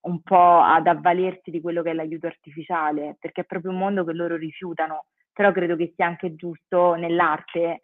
un 0.00 0.22
po' 0.22 0.60
ad 0.62 0.86
avvalersi 0.86 1.50
di 1.50 1.60
quello 1.60 1.82
che 1.82 1.90
è 1.90 1.92
l'aiuto 1.94 2.26
artificiale, 2.26 3.18
perché 3.20 3.42
è 3.42 3.44
proprio 3.44 3.72
un 3.72 3.78
mondo 3.78 4.02
che 4.02 4.14
loro 4.14 4.36
rifiutano 4.36 5.04
però 5.36 5.52
credo 5.52 5.76
che 5.76 5.92
sia 5.94 6.06
anche 6.06 6.34
giusto 6.34 6.94
nell'arte 6.94 7.60
eh, 7.60 7.80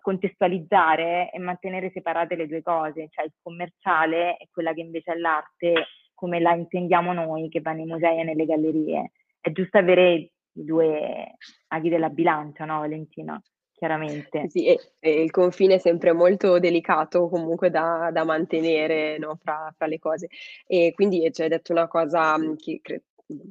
contestualizzare 0.00 1.32
e 1.32 1.38
mantenere 1.40 1.90
separate 1.92 2.36
le 2.36 2.46
due 2.46 2.62
cose, 2.62 3.08
cioè 3.10 3.24
il 3.24 3.32
commerciale 3.42 4.36
e 4.36 4.46
quella 4.52 4.72
che 4.72 4.82
invece 4.82 5.14
è 5.14 5.16
l'arte 5.16 5.72
come 6.14 6.38
la 6.38 6.54
intendiamo 6.54 7.12
noi 7.12 7.48
che 7.48 7.60
va 7.60 7.72
nei 7.72 7.86
musei 7.86 8.20
e 8.20 8.22
nelle 8.22 8.46
gallerie. 8.46 9.10
È 9.40 9.50
giusto 9.50 9.78
avere 9.78 10.12
i 10.12 10.30
due 10.52 11.34
aghi 11.66 11.88
della 11.88 12.08
bilancia, 12.08 12.64
no 12.64 12.78
Valentina? 12.78 13.42
Chiaramente. 13.72 14.48
Sì, 14.48 14.66
e, 14.66 14.78
e 15.00 15.24
il 15.24 15.32
confine 15.32 15.74
è 15.74 15.78
sempre 15.78 16.12
molto 16.12 16.60
delicato 16.60 17.28
comunque 17.28 17.68
da, 17.68 18.10
da 18.12 18.22
mantenere 18.22 19.18
no, 19.18 19.36
fra, 19.42 19.74
fra, 19.76 19.86
le 19.86 19.98
cose. 19.98 20.28
E 20.68 20.92
quindi 20.94 21.28
ci 21.32 21.42
hai 21.42 21.48
detto 21.48 21.72
una 21.72 21.88
cosa 21.88 22.36
che 22.56 22.78
cre- 22.80 23.02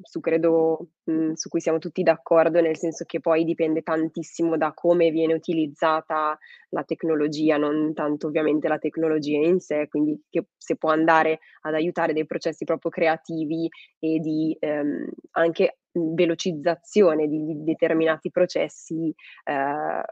su 0.02 0.20
credo 0.20 0.90
mh, 1.04 1.34
su 1.34 1.50
cui 1.50 1.60
siamo 1.62 1.80
tutti 1.80 2.04
d'accordo, 2.04 2.62
nel 2.62 2.78
senso 2.78 3.06
che 3.06 3.20
poi 3.20 3.44
dipende 3.44 3.82
tantissimo 3.82 4.58
da 4.58 4.74
come 4.74 5.10
viene 5.12 5.34
utilizzata 5.34 6.38
la 6.70 6.84
tecnologia, 6.84 7.58
non 7.58 7.94
tanto 7.94 8.28
ovviamente 8.28 8.68
la 8.68 8.78
tecnologia 8.78 9.38
in 9.38 9.60
sé, 9.60 9.88
quindi 9.88 10.22
che 10.30 10.46
se 10.58 10.76
può 10.76 10.90
andare 10.90 11.40
ad 11.62 11.74
aiutare 11.74 12.14
dei 12.14 12.26
processi 12.26 12.64
proprio 12.64 12.92
creativi 12.92 13.70
e 14.00 14.20
di 14.20 14.56
ehm, 14.60 15.10
anche 15.32 15.78
velocizzazione 15.92 17.28
di, 17.28 17.44
di 17.46 17.64
determinati 17.64 18.32
processi 18.32 19.14
eh, 19.44 20.04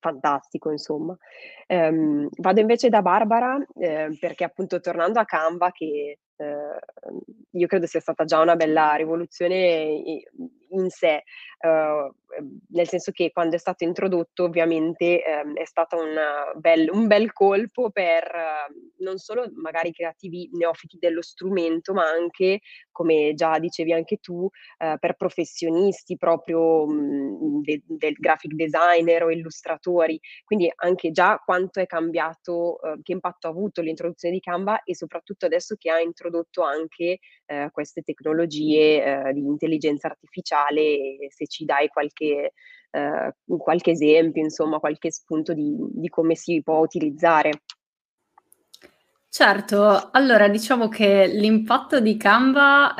fantastico, 0.00 0.70
insomma. 0.70 1.16
Um, 1.68 2.28
vado 2.38 2.60
invece 2.60 2.88
da 2.88 3.02
Barbara 3.02 3.64
eh, 3.78 4.16
perché 4.18 4.44
appunto 4.44 4.80
tornando 4.80 5.20
a 5.20 5.24
Canva, 5.24 5.70
che 5.70 6.18
eh, 6.40 7.58
io 7.58 7.66
credo 7.66 7.86
sia 7.86 8.00
stata 8.00 8.24
già 8.24 8.40
una 8.40 8.56
bella 8.56 8.94
rivoluzione 8.94 10.02
in 10.70 10.88
sé, 10.88 11.24
uh, 11.66 12.14
nel 12.68 12.88
senso 12.88 13.10
che 13.10 13.32
quando 13.32 13.56
è 13.56 13.58
stato 13.58 13.84
introdotto 13.84 14.44
ovviamente 14.44 15.22
um, 15.44 15.54
è 15.54 15.64
stato 15.64 15.96
bel, 16.54 16.88
un 16.92 17.06
bel 17.06 17.32
colpo 17.32 17.90
per 17.90 18.30
uh, 18.32 19.02
non 19.02 19.18
solo 19.18 19.50
magari 19.56 19.92
creativi 19.92 20.48
neofiti 20.52 20.96
dello 20.98 21.22
strumento, 21.22 21.92
ma 21.92 22.08
anche, 22.08 22.60
come 22.92 23.34
già 23.34 23.58
dicevi 23.58 23.92
anche 23.92 24.18
tu, 24.18 24.42
uh, 24.44 24.98
per 24.98 25.16
professionisti 25.16 26.16
proprio 26.16 26.84
um, 26.84 27.60
de- 27.62 27.82
del 27.84 28.14
graphic 28.14 28.52
designer 28.52 29.24
o 29.24 29.30
illustratori. 29.30 30.20
Quindi 30.44 30.70
anche 30.76 31.10
già 31.10 31.40
quanto 31.44 31.80
è 31.80 31.86
cambiato, 31.86 32.78
che 33.02 33.12
impatto 33.12 33.46
ha 33.46 33.50
avuto 33.50 33.80
l'introduzione 33.80 34.34
di 34.34 34.40
Canva 34.40 34.82
e 34.82 34.94
soprattutto 34.94 35.46
adesso 35.46 35.74
che 35.76 35.90
ha 35.90 36.00
introdotto 36.00 36.29
anche 36.62 37.18
queste 37.72 38.02
tecnologie 38.02 39.30
di 39.32 39.40
intelligenza 39.40 40.06
artificiale 40.08 41.16
se 41.28 41.46
ci 41.46 41.64
dai 41.64 41.88
qualche, 41.88 42.52
eh, 42.90 43.34
qualche 43.44 43.90
esempio, 43.90 44.42
insomma, 44.42 44.78
qualche 44.78 45.10
spunto 45.10 45.52
di, 45.52 45.74
di 45.76 46.08
come 46.08 46.34
si 46.34 46.62
può 46.62 46.78
utilizzare. 46.78 47.62
Certo, 49.32 50.10
allora 50.10 50.48
diciamo 50.48 50.88
che 50.88 51.28
l'impatto 51.28 52.00
di 52.00 52.16
Canva 52.16 52.94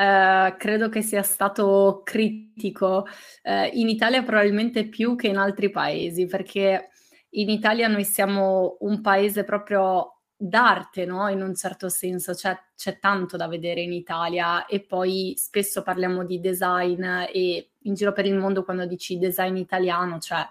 eh, 0.47 0.55
credo 0.55 0.87
che 0.87 1.01
sia 1.01 1.23
stato 1.23 2.03
critico 2.05 3.05
eh, 3.41 3.67
in 3.73 3.89
Italia 3.89 4.23
probabilmente 4.23 4.87
più 4.87 5.17
che 5.17 5.27
in 5.27 5.35
altri 5.35 5.69
paesi, 5.69 6.27
perché 6.27 6.89
in 7.31 7.49
Italia 7.49 7.89
noi 7.89 8.05
siamo 8.05 8.77
un 8.79 9.01
paese 9.01 9.43
proprio 9.43 10.20
d'arte, 10.43 11.05
no? 11.05 11.27
In 11.29 11.41
un 11.41 11.53
certo 11.55 11.87
senso, 11.89 12.33
cioè, 12.33 12.57
c'è 12.75 12.97
tanto 12.99 13.37
da 13.37 13.47
vedere 13.47 13.81
in 13.81 13.93
Italia 13.93 14.65
e 14.65 14.81
poi 14.81 15.35
spesso 15.37 15.83
parliamo 15.83 16.25
di 16.25 16.39
design 16.39 17.03
e 17.31 17.71
in 17.83 17.93
giro 17.93 18.11
per 18.11 18.25
il 18.25 18.35
mondo 18.35 18.63
quando 18.63 18.85
dici 18.85 19.17
design 19.19 19.55
italiano, 19.57 20.17
cioè 20.19 20.45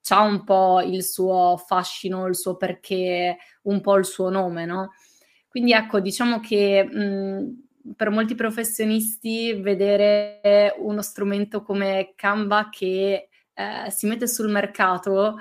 c'ha 0.00 0.20
un 0.20 0.44
po' 0.44 0.80
il 0.82 1.02
suo 1.02 1.56
fascino, 1.66 2.26
il 2.26 2.36
suo 2.36 2.56
perché, 2.56 3.38
un 3.62 3.80
po' 3.80 3.96
il 3.96 4.04
suo 4.04 4.28
nome, 4.30 4.66
no? 4.66 4.92
Quindi 5.48 5.72
ecco, 5.72 6.00
diciamo 6.00 6.40
che 6.40 6.84
mh, 6.84 7.94
per 7.96 8.10
molti 8.10 8.34
professionisti 8.34 9.54
vedere 9.54 10.74
uno 10.78 11.02
strumento 11.02 11.62
come 11.62 12.12
Canva 12.16 12.68
che 12.70 13.28
eh, 13.54 13.90
si 13.90 14.06
mette 14.06 14.26
sul 14.28 14.50
mercato 14.50 15.38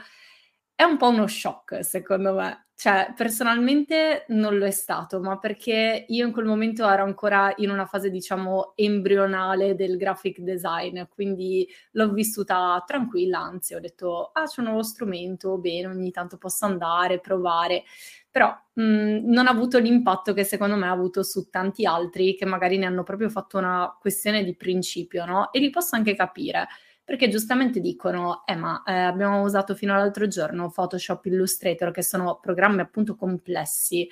è 0.75 0.83
un 0.83 0.97
po' 0.97 1.09
uno 1.09 1.27
shock, 1.27 1.83
secondo 1.85 2.33
me 2.33 2.62
cioè, 2.75 3.13
personalmente 3.15 4.25
non 4.29 4.57
lo 4.57 4.65
è 4.65 4.71
stato, 4.71 5.21
ma 5.21 5.37
perché 5.37 6.05
io 6.07 6.25
in 6.25 6.33
quel 6.33 6.45
momento 6.45 6.87
ero 6.89 7.03
ancora 7.03 7.53
in 7.57 7.69
una 7.69 7.85
fase, 7.85 8.09
diciamo, 8.09 8.73
embrionale 8.75 9.75
del 9.75 9.95
graphic 9.95 10.39
design, 10.39 11.03
quindi 11.09 11.67
l'ho 11.91 12.11
vissuta 12.11 12.83
tranquilla, 12.85 13.39
anzi 13.39 13.73
ho 13.75 13.79
detto, 13.79 14.31
ah, 14.33 14.45
c'è 14.45 14.59
un 14.61 14.67
nuovo 14.67 14.83
strumento, 14.83 15.57
bene, 15.59 15.87
ogni 15.87 16.11
tanto 16.11 16.37
posso 16.37 16.65
andare, 16.65 17.19
provare, 17.19 17.83
però 18.29 18.49
mh, 18.73 19.19
non 19.31 19.47
ha 19.47 19.51
avuto 19.51 19.77
l'impatto 19.79 20.33
che 20.33 20.43
secondo 20.43 20.75
me 20.75 20.87
ha 20.87 20.91
avuto 20.91 21.23
su 21.23 21.49
tanti 21.49 21.85
altri 21.85 22.35
che 22.35 22.45
magari 22.45 22.77
ne 22.77 22.85
hanno 22.87 23.03
proprio 23.03 23.29
fatto 23.29 23.57
una 23.59 23.95
questione 23.99 24.43
di 24.43 24.55
principio, 24.55 25.25
no? 25.25 25.51
E 25.51 25.59
li 25.59 25.69
posso 25.69 25.95
anche 25.95 26.15
capire 26.15 26.67
perché 27.03 27.27
giustamente 27.27 27.79
dicono, 27.79 28.43
eh 28.45 28.55
ma 28.55 28.81
eh, 28.85 28.93
abbiamo 28.93 29.41
usato 29.41 29.75
fino 29.75 29.93
all'altro 29.93 30.27
giorno 30.27 30.69
Photoshop, 30.71 31.25
Illustrator, 31.25 31.91
che 31.91 32.03
sono 32.03 32.39
programmi 32.41 32.81
appunto 32.81 33.15
complessi, 33.15 34.07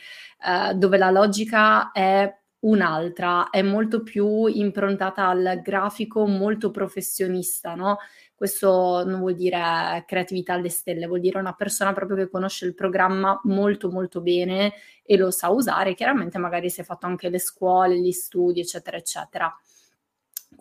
eh, 0.45 0.73
dove 0.75 0.97
la 0.97 1.09
logica 1.11 1.91
è 1.91 2.33
un'altra, 2.63 3.49
è 3.49 3.61
molto 3.63 4.03
più 4.03 4.45
improntata 4.45 5.27
al 5.27 5.61
grafico, 5.63 6.27
molto 6.27 6.69
professionista, 6.69 7.73
no? 7.75 7.97
Questo 8.35 9.03
non 9.05 9.19
vuol 9.19 9.35
dire 9.35 10.03
creatività 10.07 10.53
alle 10.53 10.69
stelle, 10.69 11.05
vuol 11.07 11.19
dire 11.19 11.39
una 11.39 11.53
persona 11.53 11.93
proprio 11.93 12.17
che 12.17 12.29
conosce 12.29 12.65
il 12.65 12.73
programma 12.73 13.39
molto 13.43 13.89
molto 13.91 14.21
bene 14.21 14.73
e 15.03 15.15
lo 15.17 15.29
sa 15.31 15.49
usare. 15.49 15.93
Chiaramente 15.93 16.37
magari 16.39 16.69
si 16.69 16.81
è 16.81 16.83
fatto 16.83 17.05
anche 17.05 17.29
le 17.29 17.39
scuole, 17.39 17.99
gli 17.99 18.11
studi, 18.11 18.59
eccetera, 18.59 18.97
eccetera. 18.97 19.55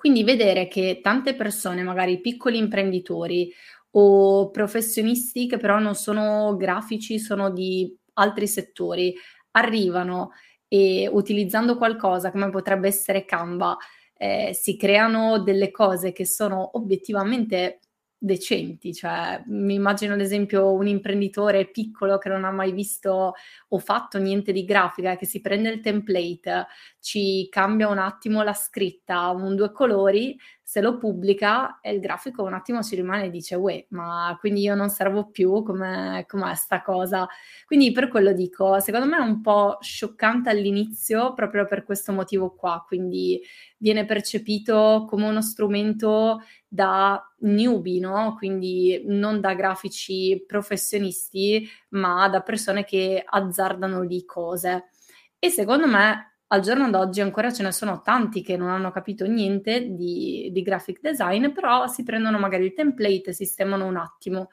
Quindi 0.00 0.24
vedere 0.24 0.66
che 0.66 1.00
tante 1.02 1.34
persone, 1.34 1.82
magari 1.82 2.22
piccoli 2.22 2.56
imprenditori 2.56 3.52
o 3.90 4.48
professionisti 4.50 5.46
che 5.46 5.58
però 5.58 5.78
non 5.78 5.94
sono 5.94 6.56
grafici, 6.56 7.18
sono 7.18 7.50
di 7.50 7.94
altri 8.14 8.46
settori, 8.48 9.14
arrivano 9.50 10.30
e 10.68 11.06
utilizzando 11.12 11.76
qualcosa 11.76 12.30
come 12.30 12.48
potrebbe 12.48 12.88
essere 12.88 13.26
Canva, 13.26 13.76
eh, 14.16 14.54
si 14.54 14.78
creano 14.78 15.42
delle 15.42 15.70
cose 15.70 16.12
che 16.12 16.24
sono 16.24 16.78
obiettivamente 16.78 17.80
decenti, 18.22 18.92
cioè 18.92 19.42
mi 19.46 19.74
immagino 19.74 20.12
ad 20.12 20.20
esempio 20.20 20.72
un 20.72 20.86
imprenditore 20.86 21.70
piccolo 21.70 22.18
che 22.18 22.28
non 22.28 22.44
ha 22.44 22.50
mai 22.50 22.72
visto 22.72 23.34
o 23.68 23.78
fatto 23.78 24.18
niente 24.18 24.52
di 24.52 24.64
grafica, 24.64 25.16
che 25.16 25.24
si 25.24 25.40
prende 25.40 25.70
il 25.70 25.80
template, 25.80 26.66
ci 27.00 27.48
cambia 27.50 27.88
un 27.88 27.96
attimo 27.98 28.42
la 28.42 28.52
scritta, 28.52 29.30
un 29.30 29.56
due 29.56 29.72
colori, 29.72 30.38
se 30.70 30.80
lo 30.80 30.98
pubblica 30.98 31.80
e 31.80 31.90
il 31.90 31.98
grafico 31.98 32.44
un 32.44 32.54
attimo 32.54 32.80
ci 32.80 32.94
rimane 32.94 33.24
e 33.24 33.30
dice 33.30 33.56
uè, 33.56 33.86
ma 33.88 34.36
quindi 34.38 34.60
io 34.60 34.76
non 34.76 34.88
servo 34.88 35.28
più, 35.28 35.64
come 35.64 36.24
com'è 36.28 36.54
sta 36.54 36.80
cosa? 36.80 37.26
Quindi 37.66 37.90
per 37.90 38.06
quello 38.06 38.32
dico, 38.32 38.78
secondo 38.78 39.06
me 39.08 39.16
è 39.16 39.20
un 39.20 39.40
po' 39.40 39.78
scioccante 39.80 40.48
all'inizio 40.48 41.34
proprio 41.34 41.66
per 41.66 41.82
questo 41.82 42.12
motivo 42.12 42.54
qua, 42.54 42.84
quindi 42.86 43.42
viene 43.78 44.04
percepito 44.04 45.06
come 45.08 45.26
uno 45.26 45.42
strumento 45.42 46.40
da 46.68 47.20
newbie, 47.40 47.98
no? 47.98 48.36
Quindi 48.38 49.02
non 49.06 49.40
da 49.40 49.54
grafici 49.54 50.44
professionisti, 50.46 51.68
ma 51.88 52.28
da 52.28 52.42
persone 52.42 52.84
che 52.84 53.24
azzardano 53.26 54.02
lì 54.02 54.24
cose. 54.24 54.90
E 55.36 55.48
secondo 55.50 55.88
me 55.88 56.36
al 56.52 56.60
giorno 56.62 56.90
d'oggi 56.90 57.20
ancora 57.20 57.52
ce 57.52 57.62
ne 57.62 57.70
sono 57.70 58.00
tanti 58.00 58.42
che 58.42 58.56
non 58.56 58.68
hanno 58.68 58.90
capito 58.90 59.24
niente 59.24 59.94
di, 59.94 60.50
di 60.52 60.62
graphic 60.62 61.00
design, 61.00 61.50
però 61.50 61.86
si 61.86 62.02
prendono 62.02 62.38
magari 62.38 62.64
il 62.64 62.72
template, 62.72 63.32
sistemano 63.32 63.86
un 63.86 63.96
attimo. 63.96 64.50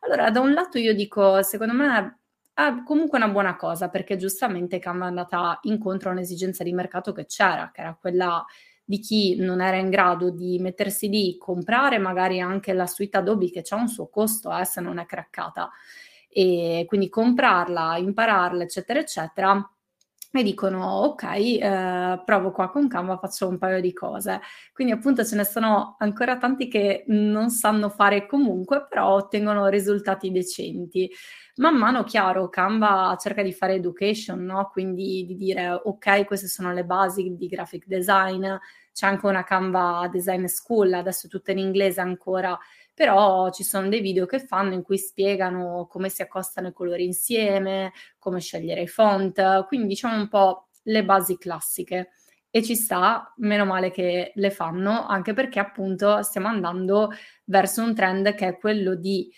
Allora, 0.00 0.30
da 0.30 0.40
un 0.40 0.52
lato 0.52 0.78
io 0.78 0.94
dico, 0.94 1.42
secondo 1.42 1.74
me 1.74 2.20
è 2.54 2.82
comunque 2.84 3.18
una 3.18 3.28
buona 3.28 3.56
cosa, 3.56 3.88
perché 3.88 4.16
giustamente 4.16 4.78
Canva 4.78 5.06
è 5.06 5.08
andata 5.08 5.58
incontro 5.62 6.10
a 6.10 6.12
un'esigenza 6.12 6.62
di 6.62 6.72
mercato 6.72 7.12
che 7.12 7.26
c'era, 7.26 7.70
che 7.72 7.80
era 7.80 7.98
quella 8.00 8.44
di 8.84 9.00
chi 9.00 9.34
non 9.36 9.60
era 9.60 9.76
in 9.76 9.90
grado 9.90 10.30
di 10.30 10.58
mettersi 10.60 11.08
lì, 11.08 11.36
comprare 11.36 11.98
magari 11.98 12.40
anche 12.40 12.72
la 12.72 12.86
suite 12.86 13.16
Adobe 13.18 13.50
che 13.50 13.64
ha 13.68 13.76
un 13.76 13.88
suo 13.88 14.08
costo 14.08 14.56
eh, 14.56 14.64
se 14.64 14.80
non 14.80 14.98
è 14.98 15.06
craccata, 15.06 15.68
e 16.28 16.84
quindi 16.86 17.08
comprarla, 17.08 17.96
impararla, 17.96 18.62
eccetera, 18.62 19.00
eccetera 19.00 19.68
e 20.32 20.42
dicono 20.44 20.84
ok, 21.06 21.22
eh, 21.24 22.22
provo 22.24 22.52
qua 22.52 22.70
con 22.70 22.86
Canva, 22.86 23.18
faccio 23.18 23.48
un 23.48 23.58
paio 23.58 23.80
di 23.80 23.92
cose. 23.92 24.40
Quindi 24.72 24.92
appunto 24.92 25.24
ce 25.24 25.34
ne 25.34 25.44
sono 25.44 25.96
ancora 25.98 26.36
tanti 26.38 26.68
che 26.68 27.04
non 27.08 27.50
sanno 27.50 27.88
fare 27.88 28.26
comunque, 28.26 28.86
però 28.88 29.08
ottengono 29.14 29.66
risultati 29.66 30.30
decenti. 30.30 31.10
Man 31.56 31.76
mano, 31.76 32.04
chiaro, 32.04 32.48
Canva 32.48 33.16
cerca 33.18 33.42
di 33.42 33.52
fare 33.52 33.74
education, 33.74 34.44
no? 34.44 34.70
Quindi 34.72 35.24
di 35.26 35.34
dire 35.36 35.70
ok, 35.82 36.24
queste 36.24 36.46
sono 36.46 36.72
le 36.72 36.84
basi 36.84 37.34
di 37.36 37.48
graphic 37.48 37.86
design, 37.86 38.46
c'è 38.92 39.06
anche 39.06 39.26
una 39.26 39.44
Canva 39.44 40.08
Design 40.10 40.44
School, 40.46 40.92
adesso 40.92 41.26
tutta 41.28 41.52
in 41.52 41.58
inglese 41.58 42.00
ancora, 42.00 42.58
però 43.00 43.48
ci 43.50 43.64
sono 43.64 43.88
dei 43.88 44.02
video 44.02 44.26
che 44.26 44.40
fanno 44.40 44.74
in 44.74 44.82
cui 44.82 44.98
spiegano 44.98 45.86
come 45.88 46.10
si 46.10 46.20
accostano 46.20 46.68
i 46.68 46.72
colori 46.74 47.06
insieme, 47.06 47.92
come 48.18 48.40
scegliere 48.40 48.82
i 48.82 48.88
font, 48.88 49.64
quindi 49.68 49.86
diciamo 49.86 50.16
un 50.16 50.28
po' 50.28 50.68
le 50.82 51.02
basi 51.02 51.38
classiche. 51.38 52.10
e 52.50 52.62
ci 52.62 52.74
sta, 52.74 53.32
meno 53.38 53.64
male 53.64 53.90
che 53.90 54.32
le 54.34 54.50
fanno, 54.50 55.06
anche 55.06 55.32
perché 55.32 55.58
appunto 55.60 56.20
stiamo 56.22 56.48
andando 56.48 57.08
verso 57.44 57.82
un 57.82 57.94
trend 57.94 58.34
che 58.34 58.48
è 58.48 58.58
quello 58.58 58.94
di 58.96 59.32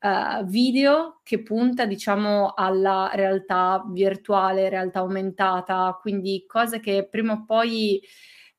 uh, 0.00 0.44
video 0.46 1.20
che 1.22 1.40
punta 1.40 1.86
diciamo 1.86 2.52
alla 2.56 3.10
realtà 3.14 3.84
virtuale, 3.92 4.68
realtà 4.70 5.00
aumentata, 5.00 5.96
quindi 6.00 6.44
cose 6.48 6.80
che 6.80 7.06
prima 7.08 7.34
o 7.34 7.44
poi 7.44 8.02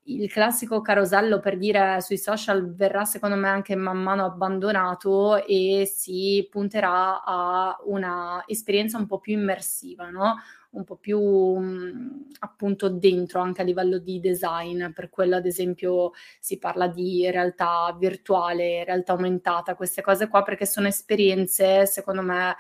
il 0.08 0.32
classico 0.32 0.82
carosello 0.82 1.40
per 1.40 1.58
dire 1.58 2.00
sui 2.02 2.18
social 2.18 2.74
verrà 2.76 3.06
secondo 3.06 3.36
me 3.36 3.48
anche 3.48 3.76
man 3.76 3.98
mano 3.98 4.26
abbandonato 4.26 5.44
e 5.46 5.90
si 5.92 6.48
punterà 6.50 7.24
a 7.24 7.76
una 7.86 8.44
esperienza 8.46 8.98
un 8.98 9.08
po' 9.08 9.20
più 9.20 9.34
immersiva, 9.34 10.10
no? 10.10 10.36
un 10.72 10.84
po' 10.84 10.98
più 10.98 11.20
mh, 11.20 12.28
appunto 12.40 12.90
dentro 12.90 13.40
anche 13.40 13.62
a 13.62 13.64
livello 13.64 13.98
di 13.98 14.20
design, 14.20 14.90
per 14.92 15.10
quello 15.10 15.36
ad 15.38 15.46
esempio 15.46 16.12
si 16.40 16.58
parla 16.60 16.88
di 16.88 17.30
realtà 17.32 17.96
virtuale, 17.98 18.84
realtà 18.84 19.14
aumentata, 19.14 19.76
queste 19.76 20.02
cose 20.02 20.28
qua 20.28 20.44
perché 20.44 20.66
sono 20.66 20.88
esperienze 20.88 21.86
secondo 21.88 22.22
me 22.22 22.56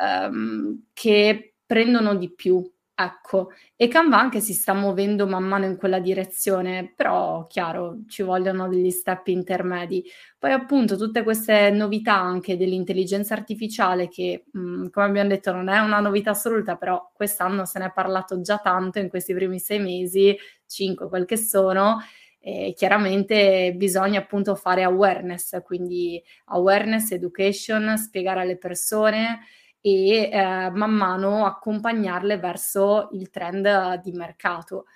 ehm, 0.00 0.84
che 0.92 1.54
prendono 1.66 2.14
di 2.16 2.30
più 2.32 2.62
Ecco, 2.98 3.50
e 3.74 3.88
Canva 3.88 4.18
anche 4.20 4.40
si 4.40 4.52
sta 4.52 4.74
muovendo 4.74 5.26
man 5.26 5.44
mano 5.44 5.64
in 5.64 5.76
quella 5.76 5.98
direzione, 5.98 6.92
però 6.94 7.46
chiaro, 7.46 8.00
ci 8.06 8.22
vogliono 8.22 8.68
degli 8.68 8.90
step 8.90 9.28
intermedi. 9.28 10.04
Poi 10.38 10.52
appunto 10.52 10.96
tutte 10.96 11.22
queste 11.22 11.70
novità 11.70 12.14
anche 12.14 12.56
dell'intelligenza 12.56 13.32
artificiale 13.34 14.08
che, 14.08 14.44
mh, 14.52 14.60
mhmm, 14.60 14.90
come 14.90 15.06
abbiamo 15.06 15.28
detto, 15.30 15.52
non 15.52 15.68
è 15.68 15.78
una 15.80 16.00
novità 16.00 16.30
assoluta, 16.30 16.76
però 16.76 17.10
quest'anno 17.14 17.64
se 17.64 17.78
ne 17.78 17.86
è 17.86 17.92
parlato 17.92 18.40
già 18.42 18.58
tanto 18.58 18.98
in 18.98 19.08
questi 19.08 19.32
primi 19.34 19.58
sei 19.58 19.80
mesi, 19.80 20.36
cinque 20.66 21.08
quel 21.08 21.24
che 21.24 21.38
sono, 21.38 21.98
e 22.44 22.72
chiaramente 22.76 23.72
bisogna 23.76 24.18
appunto 24.20 24.54
fare 24.54 24.82
awareness, 24.82 25.60
quindi 25.62 26.22
awareness, 26.46 27.12
education, 27.12 27.96
spiegare 27.96 28.40
alle 28.42 28.58
persone 28.58 29.40
e 29.82 30.30
eh, 30.30 30.70
man 30.70 30.92
mano 30.92 31.44
accompagnarle 31.44 32.38
verso 32.38 33.08
il 33.12 33.28
trend 33.28 34.00
di 34.00 34.12
mercato. 34.12 34.86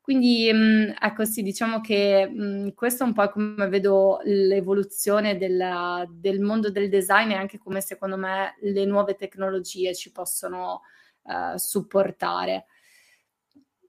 Quindi 0.00 0.50
mh, 0.52 0.56
mm, 0.56 0.90
ecco 1.00 1.24
sì, 1.24 1.42
diciamo 1.42 1.80
che 1.80 2.26
mh, 2.26 2.42
mm, 2.42 2.68
questo 2.74 3.04
è 3.04 3.06
un 3.06 3.12
po' 3.12 3.28
come 3.28 3.68
vedo 3.68 4.18
l'evoluzione 4.24 5.36
del, 5.36 6.08
del, 6.10 6.40
mondo 6.40 6.70
del 6.70 6.88
design 6.88 7.30
e 7.30 7.34
anche 7.34 7.58
come 7.58 7.80
secondo 7.80 8.16
me 8.16 8.56
le 8.62 8.84
nuove 8.86 9.14
tecnologie 9.14 9.94
ci 9.94 10.10
possono 10.10 10.80
uh, 11.22 11.56
supportare. 11.56 12.64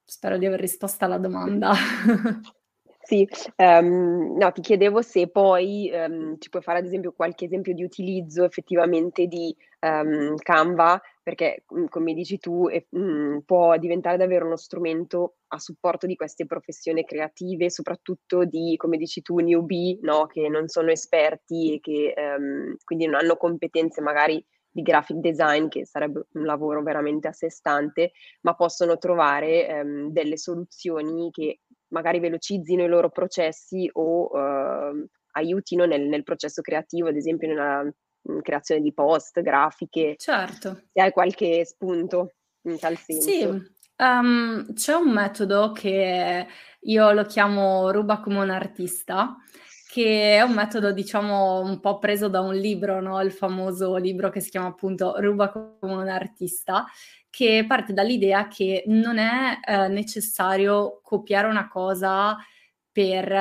Spero 0.03 0.37
di 0.37 0.45
aver 0.45 0.59
risposto 0.59 1.05
alla 1.05 1.17
domanda. 1.17 1.71
Sì, 3.03 3.27
ehm, 3.55 4.37
no, 4.37 4.51
ti 4.51 4.61
chiedevo 4.61 5.01
se 5.01 5.27
poi 5.27 5.89
ehm, 5.89 6.37
ci 6.37 6.49
puoi 6.49 6.61
fare 6.61 6.79
ad 6.79 6.85
esempio 6.85 7.11
qualche 7.11 7.45
esempio 7.45 7.73
di 7.73 7.83
utilizzo 7.83 8.45
effettivamente 8.45 9.25
di 9.25 9.53
ehm, 9.81 10.35
Canva, 10.37 11.01
perché 11.23 11.65
mm, 11.73 11.85
come 11.87 12.13
dici 12.13 12.37
tu 12.37 12.67
eh, 12.69 12.87
mh, 12.89 13.39
può 13.45 13.77
diventare 13.77 14.17
davvero 14.17 14.45
uno 14.45 14.55
strumento 14.55 15.35
a 15.47 15.59
supporto 15.59 16.05
di 16.07 16.15
queste 16.15 16.45
professioni 16.45 17.03
creative, 17.03 17.69
soprattutto 17.69 18.45
di, 18.45 18.75
come 18.77 18.97
dici 18.97 19.21
tu, 19.21 19.37
newbie, 19.39 19.99
no? 20.01 20.27
che 20.27 20.47
non 20.47 20.67
sono 20.67 20.91
esperti 20.91 21.75
e 21.75 21.79
che 21.79 22.13
ehm, 22.15 22.75
quindi 22.83 23.05
non 23.05 23.15
hanno 23.15 23.35
competenze 23.35 24.01
magari 24.01 24.43
di 24.73 24.81
graphic 24.83 25.17
design, 25.17 25.67
che 25.67 25.85
sarebbe 25.85 26.27
un 26.33 26.45
lavoro 26.45 26.81
veramente 26.81 27.27
a 27.27 27.33
sé 27.33 27.49
stante, 27.49 28.11
ma 28.41 28.55
possono 28.55 28.97
trovare 28.97 29.67
ehm, 29.67 30.11
delle 30.11 30.37
soluzioni 30.37 31.29
che 31.31 31.59
magari 31.89 32.19
velocizzino 32.19 32.83
i 32.83 32.87
loro 32.87 33.09
processi 33.09 33.89
o 33.93 34.29
uh, 34.31 35.05
aiutino 35.33 35.85
nel, 35.85 36.07
nel, 36.07 36.23
processo 36.23 36.61
creativo, 36.61 37.09
ad 37.09 37.17
esempio 37.17 37.49
nella 37.49 37.85
creazione 38.41 38.81
di 38.81 38.93
post, 38.93 39.41
grafiche. 39.41 40.15
Certo. 40.17 40.83
Se 40.91 41.01
hai 41.01 41.11
qualche 41.11 41.65
spunto 41.65 42.33
in 42.63 42.79
tal 42.79 42.97
senso. 42.97 43.29
Sì, 43.29 43.43
um, 43.97 44.73
c'è 44.73 44.93
un 44.93 45.11
metodo 45.11 45.71
che 45.71 46.47
io 46.81 47.11
lo 47.11 47.23
chiamo 47.25 47.91
ruba 47.91 48.19
come 48.19 48.39
un 48.39 48.49
artista, 48.49 49.37
che 49.91 50.37
è 50.37 50.41
un 50.41 50.53
metodo, 50.53 50.91
diciamo, 50.93 51.59
un 51.59 51.79
po' 51.79 51.99
preso 51.99 52.29
da 52.29 52.39
un 52.39 52.55
libro, 52.55 53.01
no? 53.01 53.19
il 53.21 53.31
famoso 53.31 53.97
libro 53.97 54.29
che 54.29 54.39
si 54.39 54.49
chiama 54.49 54.67
appunto 54.67 55.15
Ruba 55.19 55.49
come 55.49 55.75
un 55.81 56.07
artista, 56.07 56.85
che 57.29 57.65
parte 57.67 57.91
dall'idea 57.91 58.47
che 58.47 58.83
non 58.87 59.17
è 59.17 59.59
eh, 59.61 59.87
necessario 59.89 61.01
copiare 61.03 61.47
una 61.47 61.67
cosa 61.67 62.37
per 62.89 63.31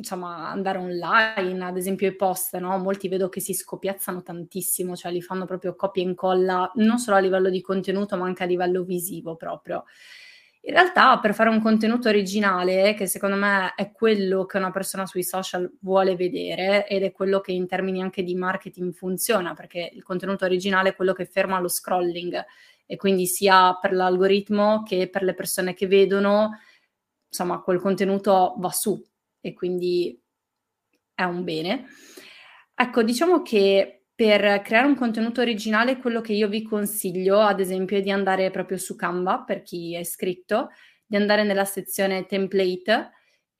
insomma 0.00 0.48
andare 0.48 0.78
online, 0.78 1.62
ad 1.62 1.76
esempio 1.76 2.08
i 2.08 2.16
post, 2.16 2.56
no? 2.56 2.78
Molti 2.78 3.08
vedo 3.08 3.28
che 3.28 3.40
si 3.40 3.52
scopiazzano 3.52 4.22
tantissimo, 4.22 4.96
cioè 4.96 5.12
li 5.12 5.20
fanno 5.20 5.44
proprio 5.44 5.76
copia 5.76 6.02
e 6.02 6.06
incolla, 6.06 6.72
non 6.76 6.98
solo 6.98 7.18
a 7.18 7.20
livello 7.20 7.50
di 7.50 7.60
contenuto, 7.60 8.16
ma 8.16 8.24
anche 8.24 8.42
a 8.42 8.46
livello 8.46 8.82
visivo 8.82 9.36
proprio. 9.36 9.84
In 10.62 10.72
realtà 10.72 11.18
per 11.20 11.34
fare 11.34 11.50
un 11.50 11.60
contenuto 11.60 12.08
originale, 12.08 12.94
che 12.94 13.06
secondo 13.06 13.36
me 13.36 13.74
è 13.76 13.92
quello 13.92 14.46
che 14.46 14.56
una 14.56 14.70
persona 14.70 15.06
sui 15.06 15.22
social 15.22 15.70
vuole 15.80 16.16
vedere 16.16 16.86
ed 16.86 17.02
è 17.02 17.12
quello 17.12 17.40
che 17.40 17.52
in 17.52 17.66
termini 17.66 18.02
anche 18.02 18.22
di 18.22 18.34
marketing 18.34 18.92
funziona, 18.92 19.54
perché 19.54 19.90
il 19.92 20.02
contenuto 20.02 20.44
originale 20.46 20.90
è 20.90 20.94
quello 20.96 21.12
che 21.12 21.26
ferma 21.26 21.60
lo 21.60 21.68
scrolling 21.68 22.44
e 22.86 22.96
quindi 22.96 23.26
sia 23.26 23.78
per 23.80 23.92
l'algoritmo 23.92 24.82
che 24.82 25.08
per 25.10 25.22
le 25.22 25.34
persone 25.34 25.74
che 25.74 25.86
vedono, 25.86 26.58
insomma, 27.28 27.60
quel 27.60 27.80
contenuto 27.80 28.54
va 28.58 28.70
su 28.70 29.02
e 29.40 29.52
quindi 29.52 30.20
è 31.14 31.22
un 31.24 31.44
bene. 31.44 31.86
Ecco, 32.74 33.02
diciamo 33.02 33.42
che 33.42 34.04
per 34.14 34.62
creare 34.62 34.86
un 34.86 34.96
contenuto 34.96 35.40
originale, 35.40 35.98
quello 35.98 36.20
che 36.20 36.32
io 36.32 36.48
vi 36.48 36.62
consiglio, 36.62 37.40
ad 37.40 37.60
esempio, 37.60 37.96
è 37.96 38.02
di 38.02 38.10
andare 38.10 38.50
proprio 38.50 38.76
su 38.78 38.96
Canva, 38.96 39.42
per 39.42 39.62
chi 39.62 39.94
è 39.94 40.00
iscritto, 40.00 40.70
di 41.06 41.16
andare 41.16 41.42
nella 41.42 41.64
sezione 41.64 42.26
template 42.26 43.10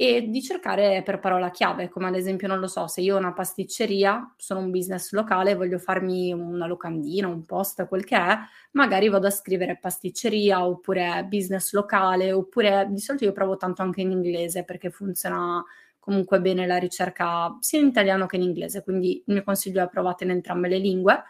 e 0.02 0.30
di 0.30 0.40
cercare 0.40 1.02
per 1.02 1.20
parola 1.20 1.50
chiave, 1.50 1.90
come 1.90 2.06
ad 2.06 2.14
esempio, 2.14 2.48
non 2.48 2.58
lo 2.58 2.68
so, 2.68 2.86
se 2.86 3.02
io 3.02 3.16
ho 3.16 3.18
una 3.18 3.34
pasticceria, 3.34 4.32
sono 4.38 4.60
un 4.60 4.70
business 4.70 5.12
locale, 5.12 5.54
voglio 5.54 5.76
farmi 5.76 6.32
una 6.32 6.66
locandina, 6.66 7.28
un 7.28 7.44
post, 7.44 7.86
quel 7.86 8.04
che 8.04 8.16
è, 8.16 8.38
magari 8.70 9.10
vado 9.10 9.26
a 9.26 9.30
scrivere 9.30 9.76
pasticceria 9.78 10.66
oppure 10.66 11.26
business 11.28 11.72
locale, 11.72 12.32
oppure 12.32 12.88
di 12.88 12.98
solito 12.98 13.24
io 13.24 13.32
provo 13.32 13.58
tanto 13.58 13.82
anche 13.82 14.00
in 14.00 14.10
inglese 14.10 14.64
perché 14.64 14.88
funziona 14.88 15.62
comunque 15.98 16.40
bene 16.40 16.66
la 16.66 16.78
ricerca 16.78 17.54
sia 17.60 17.80
in 17.80 17.88
italiano 17.88 18.24
che 18.24 18.36
in 18.36 18.42
inglese, 18.42 18.82
quindi 18.82 19.22
il 19.26 19.34
mio 19.34 19.44
consiglio 19.44 19.84
è 19.84 19.88
provate 19.90 20.24
in 20.24 20.30
entrambe 20.30 20.68
le 20.68 20.78
lingue. 20.78 21.24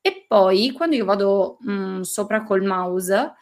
E 0.00 0.24
poi 0.28 0.70
quando 0.70 0.94
io 0.94 1.04
vado 1.04 1.56
mh, 1.62 1.72
mm, 1.72 2.00
sopra 2.02 2.44
col 2.44 2.62
mouse, 2.62 3.32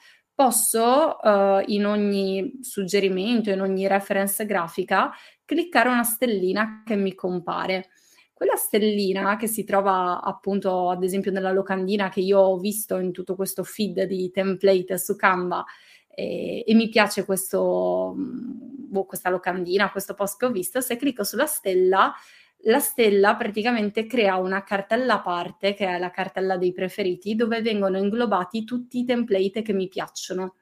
posso 0.42 1.18
uh, 1.22 1.62
in 1.66 1.86
ogni 1.86 2.58
suggerimento, 2.62 3.50
in 3.50 3.60
ogni 3.60 3.86
reference 3.86 4.44
grafica, 4.44 5.12
cliccare 5.44 5.88
una 5.88 6.02
stellina 6.02 6.82
che 6.84 6.96
mi 6.96 7.14
compare. 7.14 7.90
Quella 8.34 8.56
stellina 8.56 9.36
che 9.36 9.46
si 9.46 9.62
trova 9.62 10.20
appunto 10.20 10.90
ad 10.90 11.04
esempio 11.04 11.30
nella 11.30 11.52
locandina 11.52 12.08
che 12.08 12.18
io 12.18 12.40
ho 12.40 12.58
visto 12.58 12.98
in 12.98 13.12
tutto 13.12 13.36
questo 13.36 13.62
feed 13.62 14.02
di 14.02 14.32
template 14.32 14.98
su 14.98 15.14
Canva 15.14 15.64
e, 16.08 16.64
e 16.66 16.74
mi 16.74 16.88
piace 16.88 17.24
questo, 17.24 18.12
boh, 18.16 19.04
questa 19.04 19.30
locandina, 19.30 19.92
questo 19.92 20.14
post 20.14 20.40
che 20.40 20.46
ho 20.46 20.50
visto, 20.50 20.80
se 20.80 20.96
clicco 20.96 21.22
sulla 21.22 21.46
stella, 21.46 22.12
la 22.64 22.78
stella 22.78 23.34
praticamente 23.36 24.06
crea 24.06 24.36
una 24.36 24.62
cartella 24.62 25.14
a 25.14 25.20
parte, 25.20 25.74
che 25.74 25.86
è 25.86 25.98
la 25.98 26.10
cartella 26.10 26.56
dei 26.56 26.72
preferiti, 26.72 27.34
dove 27.34 27.60
vengono 27.62 27.98
inglobati 27.98 28.64
tutti 28.64 29.00
i 29.00 29.04
template 29.04 29.62
che 29.62 29.72
mi 29.72 29.88
piacciono. 29.88 30.56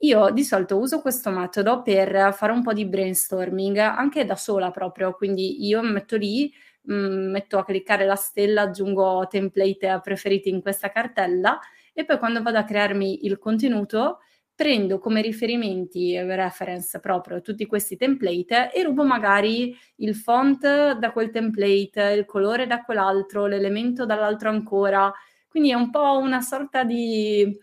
Io 0.00 0.30
di 0.30 0.44
solito 0.44 0.78
uso 0.78 1.00
questo 1.00 1.30
metodo 1.30 1.82
per 1.82 2.34
fare 2.34 2.52
un 2.52 2.62
po' 2.62 2.72
di 2.72 2.84
brainstorming, 2.84 3.78
anche 3.78 4.24
da 4.24 4.36
sola 4.36 4.70
proprio, 4.70 5.14
quindi 5.14 5.66
io 5.66 5.82
metto 5.82 6.16
lì, 6.16 6.52
mm, 6.90 7.30
metto 7.30 7.58
a 7.58 7.64
cliccare 7.64 8.04
la 8.04 8.16
stella, 8.16 8.62
aggiungo 8.62 9.26
template 9.28 10.00
preferiti 10.02 10.50
in 10.50 10.60
questa 10.60 10.90
cartella 10.90 11.58
e 11.92 12.04
poi 12.04 12.18
quando 12.18 12.42
vado 12.42 12.58
a 12.58 12.64
crearmi 12.64 13.24
il 13.24 13.38
contenuto 13.38 14.18
prendo 14.54 14.98
come 14.98 15.20
riferimenti, 15.20 16.16
reference 16.18 17.00
proprio 17.00 17.40
tutti 17.40 17.66
questi 17.66 17.96
template 17.96 18.72
e 18.72 18.82
rubo 18.84 19.04
magari 19.04 19.76
il 19.96 20.14
font 20.14 20.92
da 20.92 21.10
quel 21.12 21.30
template, 21.30 22.14
il 22.16 22.24
colore 22.24 22.66
da 22.66 22.82
quell'altro, 22.82 23.46
l'elemento 23.46 24.06
dall'altro 24.06 24.50
ancora. 24.50 25.12
Quindi 25.48 25.70
è 25.70 25.74
un 25.74 25.90
po' 25.90 26.18
una 26.18 26.40
sorta 26.40 26.84
di 26.84 27.58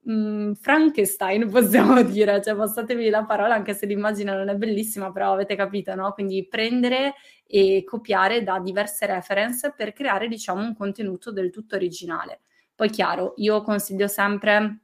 mh, 0.00 0.12
mm, 0.12 0.52
Frankenstein, 0.52 1.48
possiamo 1.50 2.02
dire, 2.02 2.42
cioè 2.42 2.54
passatevi 2.54 3.08
la 3.08 3.24
parola 3.24 3.54
anche 3.54 3.74
se 3.74 3.86
l'immagine 3.86 4.34
non 4.34 4.48
è 4.48 4.54
bellissima, 4.54 5.10
però 5.12 5.32
avete 5.32 5.56
capito, 5.56 5.94
no? 5.94 6.12
Quindi 6.12 6.46
prendere 6.46 7.14
e 7.46 7.84
copiare 7.84 8.42
da 8.42 8.58
diverse 8.58 9.06
reference 9.06 9.72
per 9.76 9.92
creare, 9.92 10.28
diciamo, 10.28 10.60
un 10.62 10.74
contenuto 10.74 11.32
del 11.32 11.50
tutto 11.50 11.76
originale. 11.76 12.40
Poi 12.74 12.90
chiaro, 12.90 13.34
io 13.36 13.62
consiglio 13.62 14.08
sempre 14.08 14.83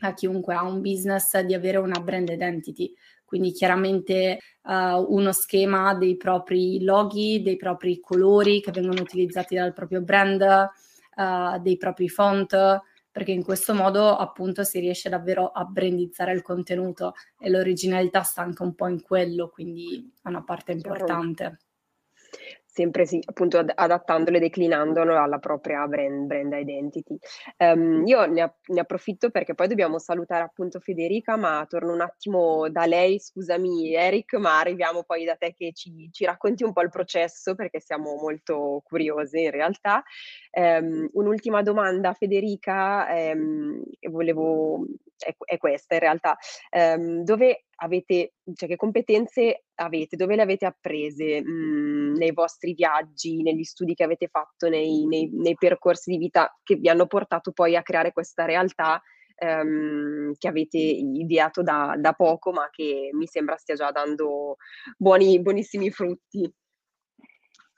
a 0.00 0.14
chiunque 0.14 0.54
ha 0.54 0.62
un 0.62 0.80
business 0.80 1.38
di 1.40 1.54
avere 1.54 1.78
una 1.78 2.00
brand 2.00 2.28
identity, 2.28 2.92
quindi 3.24 3.52
chiaramente 3.52 4.38
uh, 4.62 5.14
uno 5.14 5.32
schema 5.32 5.94
dei 5.94 6.16
propri 6.16 6.82
loghi, 6.82 7.42
dei 7.42 7.56
propri 7.56 8.00
colori 8.00 8.60
che 8.60 8.72
vengono 8.72 9.00
utilizzati 9.00 9.54
dal 9.54 9.72
proprio 9.72 10.02
brand, 10.02 10.40
uh, 10.42 11.58
dei 11.60 11.76
propri 11.76 12.08
font, 12.08 12.80
perché 13.12 13.32
in 13.32 13.42
questo 13.42 13.74
modo 13.74 14.16
appunto 14.16 14.64
si 14.64 14.78
riesce 14.80 15.08
davvero 15.08 15.48
a 15.48 15.64
brandizzare 15.64 16.32
il 16.32 16.42
contenuto 16.42 17.14
e 17.38 17.50
l'originalità 17.50 18.22
sta 18.22 18.42
anche 18.42 18.62
un 18.62 18.74
po' 18.74 18.88
in 18.88 19.02
quello, 19.02 19.48
quindi 19.48 20.12
è 20.22 20.28
una 20.28 20.42
parte 20.42 20.72
importante 20.72 21.58
sempre 22.72 23.04
sì, 23.04 23.20
appunto 23.24 23.58
ad- 23.58 23.72
adattandolo 23.74 24.36
e 24.36 24.40
declinandolo 24.40 25.20
alla 25.20 25.38
propria 25.38 25.86
brand, 25.86 26.26
brand 26.26 26.52
identity. 26.52 27.16
Um, 27.58 28.06
io 28.06 28.24
ne, 28.26 28.42
app- 28.42 28.68
ne, 28.68 28.80
approfitto 28.80 29.30
perché 29.30 29.54
poi 29.54 29.66
dobbiamo 29.66 29.98
salutare 29.98 30.44
appunto 30.44 30.78
Federica, 30.78 31.36
ma 31.36 31.66
torno 31.68 31.92
un 31.92 32.00
attimo 32.00 32.68
da 32.70 32.86
lei, 32.86 33.18
scusami 33.18 33.92
Eric, 33.94 34.34
ma 34.34 34.60
arriviamo 34.60 35.02
poi 35.02 35.24
da 35.24 35.34
te 35.34 35.52
che 35.52 35.72
ci, 35.74 36.08
ci 36.12 36.24
racconti 36.24 36.62
un 36.62 36.72
po' 36.72 36.82
il 36.82 36.90
processo 36.90 37.54
perché 37.56 37.80
siamo 37.80 38.14
molto 38.14 38.82
curiosi 38.84 39.42
in 39.42 39.50
realtà. 39.50 40.02
Um, 40.52 41.08
un'ultima 41.12 41.62
domanda 41.62 42.12
Federica, 42.12 43.06
um, 43.34 43.82
volevo, 44.10 44.84
è, 45.18 45.34
è, 45.44 45.58
questa 45.58 45.94
in 45.94 46.00
realtà, 46.00 46.36
dove 47.24 47.64
avete, 47.82 48.34
cioè 48.54 48.68
che 48.68 48.76
competenze 48.76 49.64
avete, 49.76 50.16
dove 50.16 50.36
le 50.36 50.42
avete 50.42 50.66
apprese 50.66 51.40
mh, 51.40 51.50
mhmm, 51.50 52.14
nei 52.16 52.32
vostri 52.32 52.74
viaggi, 52.74 53.42
negli 53.42 53.64
studi 53.64 53.94
che 53.94 54.04
avete 54.04 54.28
fatto, 54.28 54.68
nei, 54.68 55.06
nei, 55.06 55.30
nei, 55.32 55.54
percorsi 55.54 56.10
di 56.10 56.18
vita 56.18 56.54
che 56.62 56.76
vi 56.76 56.88
hanno 56.88 57.06
portato 57.06 57.52
poi 57.52 57.76
a 57.76 57.82
creare 57.82 58.12
questa 58.12 58.44
realtà 58.44 59.00
ehm, 59.36 60.34
che 60.38 60.48
avete 60.48 60.78
ideato 60.78 61.62
da, 61.62 61.94
da, 61.98 62.12
poco, 62.12 62.52
ma 62.52 62.68
che 62.70 63.10
mi 63.12 63.26
sembra 63.26 63.56
stia 63.56 63.74
già 63.74 63.90
dando 63.90 64.56
buoni, 64.96 65.40
buonissimi 65.40 65.90
frutti. 65.90 66.52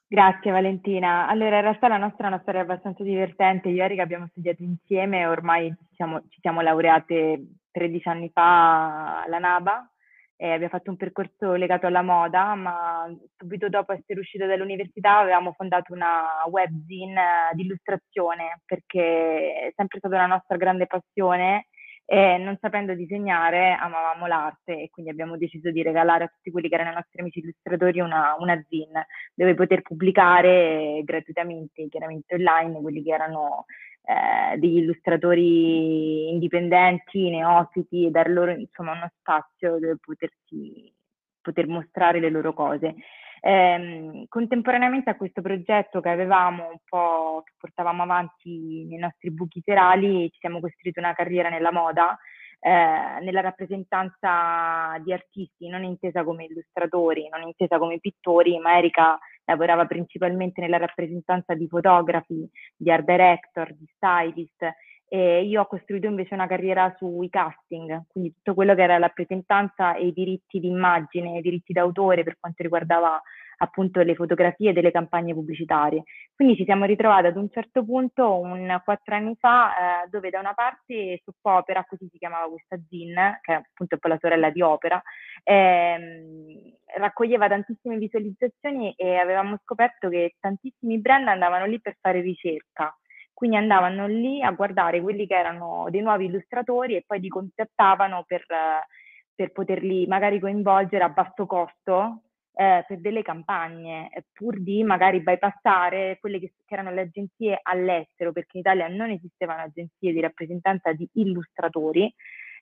Grazie 0.07 0.51
Valentina. 0.51 1.27
Allora, 1.27 1.57
in 1.57 1.63
realtà 1.63 1.89
la 1.89 1.97
nostra 1.97 2.27
è 2.27 2.29
una 2.29 2.41
storia 2.43 2.61
abbastanza 2.61 3.03
divertente. 3.03 3.69
Io 3.71 3.81
e 3.81 3.85
Erika 3.87 4.03
abbiamo 4.03 4.27
studiato 4.29 4.63
insieme, 4.63 5.27
ormai 5.27 5.75
siamo, 5.95 6.21
ci 6.29 6.39
siamo 6.41 6.61
laureate 6.61 7.47
13 7.73 8.09
anni 8.09 8.31
fa 8.33 9.23
alla 9.23 9.39
NABA 9.39 9.93
e 10.37 10.51
abbiamo 10.51 10.73
fatto 10.73 10.91
un 10.91 10.97
percorso 10.97 11.55
legato 11.55 11.87
alla 11.87 12.03
moda, 12.03 12.57
ma 12.57 13.09
subito 13.37 13.69
dopo 13.69 13.93
essere 13.93 14.19
uscito 14.19 14.45
dall'università 14.47 15.19
avevamo 15.19 15.53
fondato 15.53 15.93
una 15.93 16.45
webzine 16.51 17.51
di 17.53 17.63
illustrazione 17.63 18.61
perché 18.65 19.69
è 19.69 19.73
sempre 19.77 19.99
stata 19.99 20.17
la 20.17 20.27
nostra 20.27 20.57
grande 20.57 20.87
passione 20.87 21.69
e 22.05 22.39
non 22.39 22.59
sapendo 22.61 22.95
disegnare 22.95 23.77
amavamo 23.81 24.27
l'arte 24.27 24.83
e 24.83 24.91
quindi 24.91 25.13
abbiamo 25.13 25.37
deciso 25.37 25.71
di 25.71 25.83
regalare 25.83 26.25
a 26.25 26.27
tutti 26.27 26.51
quelli 26.51 26.69
che 26.69 26.75
erano 26.75 26.91
i 26.91 26.95
nostri 26.95 27.21
amici 27.21 27.39
illustratori 27.39 28.01
una, 28.01 28.35
una 28.39 28.61
zin 28.69 28.91
dove 29.35 29.55
poter 29.55 29.83
pubblicare 29.83 31.03
gratuitamente, 31.05 31.87
chiaramente 31.89 32.35
online, 32.35 32.81
quelli 32.81 33.03
che 33.05 33.13
erano 33.13 33.67
eh, 34.05 34.59
degli 34.59 34.79
illustratori 34.79 36.31
indipendenti, 36.31 37.31
neofiti 37.31 38.07
e 38.07 38.11
dar 38.11 38.29
loro 38.29 38.51
insomma 38.51 38.93
uno 38.93 39.11
spazio 39.19 39.79
dove 39.79 39.97
potersi, 40.01 40.93
poter 41.41 41.67
mostrare 41.69 42.21
le 42.21 42.31
loro 42.31 42.53
cose. 42.53 42.95
Eh, 43.45 44.25
contemporaneamente 44.29 45.11
a 45.11 45.17
questo 45.17 45.43
progetto 45.43 46.01
che 46.01 46.09
avevamo 46.09 46.69
un 46.69 46.79
po', 46.85 47.43
che 47.45 47.53
portavamo 47.59 48.03
avanti 48.03 48.85
nei 48.89 48.99
nostri 48.99 49.31
buchi 49.31 49.61
serali, 49.65 50.31
ci 50.31 50.39
siamo 50.39 50.61
costruiti 50.61 50.99
una 51.01 51.13
carriera 51.13 51.49
nella 51.49 51.73
moda, 51.73 52.17
eh, 52.65 53.19
nella 53.23 53.41
rappresentanza 53.41 54.97
di 55.03 55.13
artisti, 55.13 55.69
non 55.69 55.83
intesa 55.83 56.23
come 56.23 56.45
illustratori, 56.45 57.29
non 57.29 57.43
intesa 57.43 57.77
come 57.79 57.99
pittori, 57.99 58.57
ma 58.59 58.79
Erika 58.79 59.19
lavorava 59.47 59.85
principalmente 59.87 60.61
nella 60.61 60.79
rappresentanza 60.79 61.55
di 61.55 61.67
fotografi, 61.67 62.49
di 62.77 62.91
art 62.91 63.05
director, 63.05 63.75
di 63.75 63.85
stylist 63.97 64.65
e 65.09 65.43
io 65.45 65.61
ho 65.61 65.67
costruito 65.67 66.07
invece 66.07 66.35
una 66.35 66.47
carriera 66.47 66.95
sui 66.97 67.29
casting, 67.29 68.05
quindi 68.07 68.33
tutto 68.33 68.55
quello 68.55 68.75
che 68.75 68.83
era 68.83 68.97
rappresentanza 68.97 69.95
e 69.95 70.07
i 70.07 70.13
diritti 70.13 70.59
d'immagine, 70.59 71.37
i 71.37 71.43
diritti 71.43 71.73
d'autore 71.73 72.23
per 72.23 72.39
quanto 72.41 72.63
riguardava 72.63 73.21
appunto 73.63 74.01
le 74.03 74.15
fotografie 74.15 74.73
delle 74.73 74.91
campagne 74.91 75.35
pubblicitarie. 75.35 76.03
Quindi 76.35 76.57
ci 76.57 76.65
siamo 76.65 76.85
ritrovati 76.85 77.27
ad 77.27 77.37
un 77.37 77.49
certo 77.51 77.85
punto, 77.85 78.39
un 78.39 78.81
quattro 78.85 79.15
anni 79.15 79.37
fa, 79.39 80.05
eh, 80.05 80.09
dove 80.09 80.31
da 80.31 80.41
una 80.41 80.53
parte 80.53 81.21
Soppopera, 81.25 81.85
così 81.89 82.09
si 82.11 82.19
chiamava 82.19 82.49
questa 82.49 82.77
ZIN, 82.89 83.15
che 83.41 83.53
è 83.53 83.57
appunto 83.57 83.97
poi 83.99 84.11
la 84.11 84.19
sorella 84.21 84.51
di 84.51 84.63
Opera, 84.63 85.01
ehm, 85.45 86.75
raccoglieva 86.97 87.49
tantissime 87.49 87.97
visualizzazioni 87.99 88.93
e 88.97 89.17
avevamo 89.17 89.57
scoperto 89.63 90.09
che 90.09 90.35
tantissimi 90.41 90.99
brand 90.99 91.29
andavano 91.29 91.67
lì 91.67 91.81
per 91.81 91.97
fare 92.01 92.21
ricerca. 92.21 92.95
Quindi 93.33 93.57
andavano 93.57 94.07
lì 94.07 94.43
a 94.43 94.51
guardare 94.51 95.01
quelli 95.01 95.27
che 95.27 95.35
erano 95.35 95.87
dei 95.91 96.01
nuovi 96.01 96.27
illustratori 96.27 96.97
e 96.97 97.05
poi 97.07 97.21
li 97.21 97.29
contattavano 97.29 98.25
per, 98.27 98.45
per 99.35 99.53
poterli 99.53 100.07
magari 100.07 100.39
coinvolgere 100.39 101.05
a 101.05 101.09
basso 101.09 101.47
costo 101.47 102.23
eh, 102.55 102.85
per 102.87 102.99
delle 103.01 103.23
campagne, 103.23 104.11
eh, 104.13 104.25
pur 104.33 104.61
di 104.61 104.83
magari 104.85 105.21
bypassare 105.21 106.19
quelle 106.21 106.39
che, 106.39 106.53
che, 106.65 106.75
erano 106.75 106.93
le 106.93 107.03
agenzie 107.03 107.59
all'estero, 107.63 108.33
perché 108.33 108.59
in 108.59 108.61
Italia 108.61 108.89
non 108.89 109.11
esistevano 109.11 109.63
agenzie 109.63 110.13
di 110.13 110.21
rappresentanza 110.21 110.93
di 110.93 111.09
illustratori. 111.15 112.13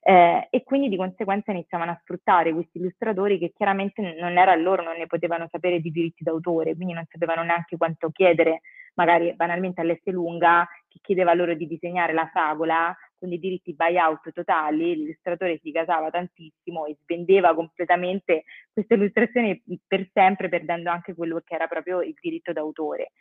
Eh, 0.03 0.47
e 0.49 0.63
quindi 0.63 0.89
di 0.89 0.97
conseguenza 0.97 1.51
iniziavano 1.51 1.91
a 1.91 1.99
sfruttare 2.01 2.55
questi 2.55 2.79
illustratori 2.79 3.39
che 3.39 3.53
chiaramente 3.55 4.01
non 4.19 4.39
era 4.39 4.55
loro, 4.55 4.83
non 4.83 4.97
ne 4.97 5.07
potevano 5.07 5.47
sapere 5.51 5.79
di 5.81 5.91
diritti 5.91 6.25
d'autore, 6.25 6.75
quindi 6.75 6.95
non 6.95 7.05
sapevano 7.11 7.43
neanche 7.43 7.77
quanto 7.77 8.09
chiedere, 8.09 8.63
magari 8.95 9.35
banalmente 9.35 9.83
all'S 9.83 10.03
lunga, 10.07 10.67
che 10.89 11.01
chiedeva 11.03 11.35
loro 11.35 11.55
di 11.55 11.67
disegnare 11.67 12.15
la 12.15 12.27
fragola 12.33 12.97
con 13.21 13.31
i 13.31 13.39
diritti 13.39 13.75
buyout 13.75 14.33
totali, 14.33 14.97
l'illustratore 14.97 15.61
si 15.63 15.71
casava 15.71 16.11
tantissimo 16.11 16.87
e 16.87 16.97
svendeva 17.03 17.55
completamente 17.55 18.45
queste 18.73 18.95
illustrazioni 18.95 19.63
per 19.87 20.09
sempre, 20.13 20.49
perdendo 20.49 20.91
anche 20.91 21.15
quello 21.15 21.41
che 21.45 21.55
era 21.55 21.69
proprio 21.69 22.01
il 22.01 22.15
diritto 22.19 22.53
d'autore. 22.53 23.13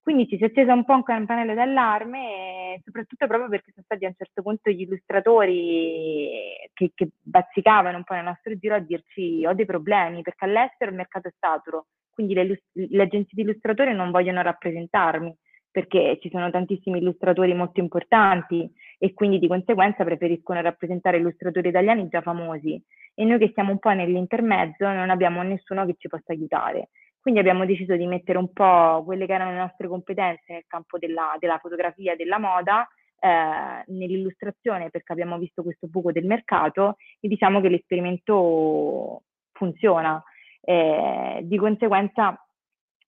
Quindi 0.00 0.26
ci 0.26 0.36
si 0.36 0.42
è 0.42 0.46
accesa 0.46 0.72
un 0.72 0.84
po' 0.84 0.94
un 0.94 1.04
campanello 1.04 1.54
d'allarme, 1.54 2.80
soprattutto 2.82 3.28
proprio 3.28 3.48
perché 3.48 3.70
sono 3.70 3.84
stati 3.84 4.04
a 4.04 4.08
un 4.08 4.14
certo 4.16 4.42
punto 4.42 4.68
gli 4.70 4.80
illustratori 4.80 6.56
che, 6.72 6.90
che 6.92 7.10
bazzicavano 7.20 7.98
un 7.98 8.04
po' 8.04 8.14
nel 8.14 8.24
nostro 8.24 8.56
giro 8.58 8.74
a 8.74 8.80
dirci 8.80 9.46
ho 9.46 9.54
dei 9.54 9.66
problemi, 9.66 10.22
perché 10.22 10.44
all'estero 10.46 10.90
il 10.90 10.96
mercato 10.96 11.28
è 11.28 11.32
saturo, 11.38 11.86
quindi 12.10 12.34
le, 12.34 12.62
le 12.72 13.02
agenzie 13.02 13.30
di 13.30 13.42
illustratori 13.42 13.94
non 13.94 14.10
vogliono 14.10 14.42
rappresentarmi 14.42 15.36
perché 15.72 16.18
ci 16.20 16.28
sono 16.30 16.50
tantissimi 16.50 16.98
illustratori 16.98 17.54
molto 17.54 17.80
importanti 17.80 18.70
e 18.98 19.14
quindi 19.14 19.38
di 19.38 19.48
conseguenza 19.48 20.04
preferiscono 20.04 20.60
rappresentare 20.60 21.16
illustratori 21.16 21.68
italiani 21.68 22.08
già 22.08 22.20
famosi 22.20 22.80
e 23.14 23.24
noi 23.24 23.38
che 23.38 23.50
siamo 23.54 23.72
un 23.72 23.78
po' 23.78 23.90
nell'intermezzo 23.90 24.86
non 24.86 25.10
abbiamo 25.10 25.42
nessuno 25.42 25.84
che 25.86 25.96
ci 25.98 26.08
possa 26.08 26.32
aiutare. 26.32 26.90
Quindi 27.20 27.40
abbiamo 27.40 27.64
deciso 27.64 27.96
di 27.96 28.06
mettere 28.06 28.38
un 28.38 28.52
po' 28.52 29.02
quelle 29.04 29.26
che 29.26 29.32
erano 29.32 29.52
le 29.52 29.58
nostre 29.58 29.88
competenze 29.88 30.52
nel 30.52 30.64
campo 30.66 30.98
della, 30.98 31.36
della 31.38 31.58
fotografia 31.58 32.12
e 32.12 32.16
della 32.16 32.38
moda 32.38 32.86
eh, 33.18 33.84
nell'illustrazione 33.86 34.90
perché 34.90 35.12
abbiamo 35.12 35.38
visto 35.38 35.62
questo 35.62 35.86
buco 35.86 36.12
del 36.12 36.26
mercato 36.26 36.96
e 37.20 37.28
diciamo 37.28 37.60
che 37.60 37.68
l'esperimento 37.68 39.22
funziona. 39.52 40.22
Eh, 40.64 41.40
di 41.42 41.56
conseguenza 41.56 42.41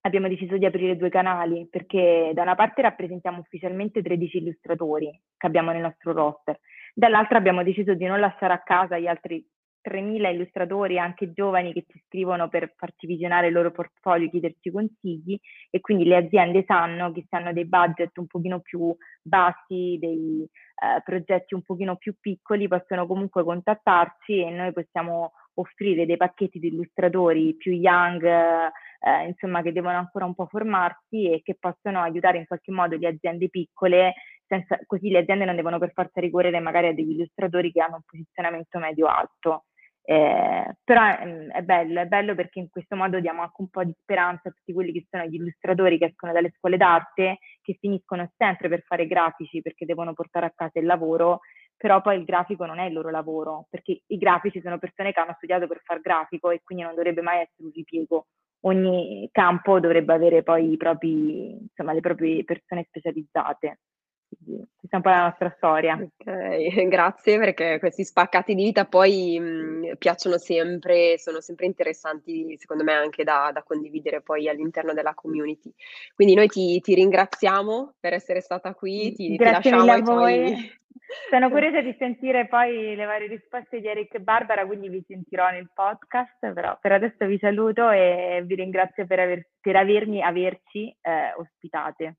abbiamo 0.05 0.27
deciso 0.27 0.57
di 0.57 0.65
aprire 0.65 0.95
due 0.95 1.09
canali 1.09 1.67
perché 1.69 2.31
da 2.33 2.43
una 2.43 2.55
parte 2.55 2.81
rappresentiamo 2.81 3.39
ufficialmente 3.39 4.01
13 4.01 4.37
illustratori 4.37 5.09
che 5.35 5.47
abbiamo 5.47 5.71
nel 5.71 5.81
nostro 5.81 6.13
roster, 6.13 6.59
dall'altra 6.93 7.37
abbiamo 7.37 7.63
deciso 7.63 7.93
di 7.93 8.05
non 8.05 8.19
lasciare 8.19 8.53
a 8.53 8.61
casa 8.61 8.97
gli 8.97 9.07
altri 9.07 9.45
3.000 9.85 10.33
illustratori, 10.33 10.97
anche 10.97 11.31
giovani, 11.31 11.71
che 11.71 11.85
ci 11.87 12.01
scrivono 12.07 12.49
per 12.49 12.73
farci 12.75 13.05
visionare 13.05 13.47
il 13.47 13.53
loro 13.53 13.71
portfolio, 13.71 14.29
chiederci 14.29 14.71
consigli 14.71 15.39
e 15.69 15.79
quindi 15.79 16.05
le 16.05 16.15
aziende 16.17 16.63
sanno 16.65 17.11
che 17.11 17.25
se 17.29 17.35
hanno 17.35 17.53
dei 17.53 17.67
budget 17.67 18.17
un 18.17 18.25
pochino 18.25 18.61
più 18.61 18.95
bassi, 19.21 19.97
dei 19.99 20.41
eh, 20.41 21.01
progetti 21.03 21.53
un 21.53 21.61
pochino 21.61 21.97
più 21.97 22.15
piccoli, 22.19 22.67
possono 22.67 23.05
comunque 23.05 23.43
contattarci 23.43 24.41
e 24.41 24.49
noi 24.49 24.73
possiamo 24.73 25.33
offrire 25.55 26.05
dei 26.05 26.17
pacchetti 26.17 26.59
di 26.59 26.67
illustratori 26.67 27.55
più 27.55 27.71
young, 27.71 28.23
eh, 28.23 29.27
insomma, 29.27 29.61
che 29.61 29.71
devono 29.71 29.97
ancora 29.97 30.25
un 30.25 30.35
po' 30.35 30.47
formarsi 30.47 31.29
e 31.31 31.41
che 31.43 31.55
possono 31.59 32.01
aiutare 32.01 32.37
in 32.37 32.47
qualche 32.47 32.71
modo 32.71 32.97
le 32.97 33.07
aziende 33.07 33.49
piccole, 33.49 34.13
senza, 34.47 34.79
così 34.85 35.09
le 35.09 35.19
aziende 35.19 35.45
non 35.45 35.55
devono 35.55 35.79
per 35.79 35.91
forza 35.93 36.19
ricorrere 36.19 36.59
magari 36.59 36.87
a 36.87 36.93
degli 36.93 37.11
illustratori 37.11 37.71
che 37.71 37.81
hanno 37.81 37.95
un 37.95 38.03
posizionamento 38.05 38.79
medio-alto. 38.79 39.65
Eh, 40.07 40.75
però 40.83 41.01
eh, 41.19 41.47
è 41.47 41.61
bello, 41.63 41.99
è 41.99 42.05
bello 42.05 42.35
perché 42.35 42.59
in 42.59 42.69
questo 42.69 42.95
modo 42.95 43.19
diamo 43.19 43.41
anche 43.41 43.55
un 43.57 43.69
po' 43.69 43.83
di 43.83 43.95
speranza 43.99 44.49
a 44.49 44.51
tutti 44.51 44.71
quelli 44.71 44.91
che 44.91 45.07
sono 45.09 45.25
gli 45.25 45.33
illustratori 45.33 45.97
che 45.97 46.05
escono 46.05 46.31
dalle 46.31 46.53
scuole 46.55 46.77
d'arte, 46.77 47.39
che 47.61 47.77
finiscono 47.79 48.31
sempre 48.37 48.69
per 48.69 48.83
fare 48.83 49.07
grafici 49.07 49.63
perché 49.63 49.85
devono 49.85 50.13
portare 50.13 50.45
a 50.45 50.53
casa 50.55 50.77
il 50.79 50.85
lavoro, 50.85 51.39
però 51.77 52.01
poi 52.01 52.17
il 52.17 52.25
grafico 52.25 52.65
non 52.65 52.79
è 52.79 52.85
il 52.85 52.93
loro 52.93 53.09
lavoro, 53.09 53.67
perché 53.69 54.01
i 54.07 54.17
grafici 54.17 54.61
sono 54.61 54.79
persone 54.79 55.11
che 55.11 55.19
hanno 55.19 55.33
studiato 55.37 55.67
per 55.67 55.81
far 55.83 55.99
grafico 56.01 56.49
e 56.49 56.61
quindi 56.63 56.83
non 56.83 56.95
dovrebbe 56.95 57.21
mai 57.21 57.41
essere 57.41 57.63
un 57.63 57.71
ripiego. 57.73 58.27
Ogni 58.61 59.29
campo 59.31 59.79
dovrebbe 59.79 60.13
avere 60.13 60.41
poi 60.43 60.75
propri, 60.77 61.51
insomma, 61.51 61.93
le 61.93 61.99
proprie 62.01 62.43
persone 62.43 62.85
specializzate. 62.87 63.79
Questa 64.27 64.89
è 64.89 64.95
un 64.95 65.01
po' 65.01 65.09
la 65.09 65.23
nostra 65.27 65.53
storia. 65.57 65.95
Ok, 65.95 66.25
grazie 66.87 67.37
perché 67.37 67.79
questi 67.79 68.03
spaccati 68.03 68.53
di 68.53 68.63
vita 68.63 68.85
poi 68.85 69.39
mh, 69.39 69.95
piacciono 69.97 70.37
sempre, 70.37 71.17
sono 71.17 71.41
sempre 71.41 71.65
interessanti 71.65 72.55
secondo 72.57 72.83
me 72.83 72.93
anche 72.93 73.23
da, 73.23 73.51
da, 73.53 73.63
condividere 73.63 74.21
poi 74.21 74.47
all'interno 74.47 74.93
della 74.93 75.13
community. 75.13 75.73
Quindi 76.13 76.35
noi 76.35 76.47
ti, 76.47 76.79
ti 76.81 76.93
ringraziamo 76.93 77.95
per 77.99 78.13
essere 78.13 78.41
stata 78.41 78.73
qui, 78.73 79.13
ti, 79.13 79.35
Grazie 79.35 79.71
ti 79.71 79.75
lasciamo 79.75 79.91
ai 79.91 80.03
tuoi 80.03 80.83
sono 81.29 81.49
curiosa 81.49 81.81
di 81.81 81.95
sentire 81.97 82.47
poi 82.47 82.95
le 82.95 83.05
varie 83.05 83.27
risposte 83.27 83.79
di 83.79 83.87
Eric 83.87 84.15
e 84.15 84.19
Barbara, 84.19 84.65
quindi 84.65 84.89
vi 84.89 85.03
sentirò 85.07 85.49
nel 85.49 85.69
podcast, 85.73 86.53
però 86.53 86.77
per 86.79 86.93
adesso 86.93 87.25
vi 87.25 87.37
saluto 87.37 87.89
e 87.89 88.43
vi 88.45 88.55
ringrazio 88.55 89.05
per, 89.05 89.19
aver, 89.19 89.49
per 89.59 89.75
avermi, 89.75 90.21
averci 90.21 90.95
eh, 91.01 91.33
ospitate. 91.37 92.17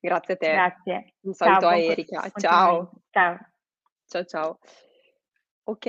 Grazie 0.00 0.34
a 0.34 0.36
te. 0.36 0.50
Grazie. 0.50 1.14
Un 1.20 1.32
saluto 1.34 1.60
ciao, 1.60 1.70
a 1.70 1.78
Erika. 1.78 2.30
Ciao. 2.36 2.90
Ciao. 3.10 3.38
Ciao 4.06 4.24
ciao. 4.24 4.58
Ok, 5.64 5.86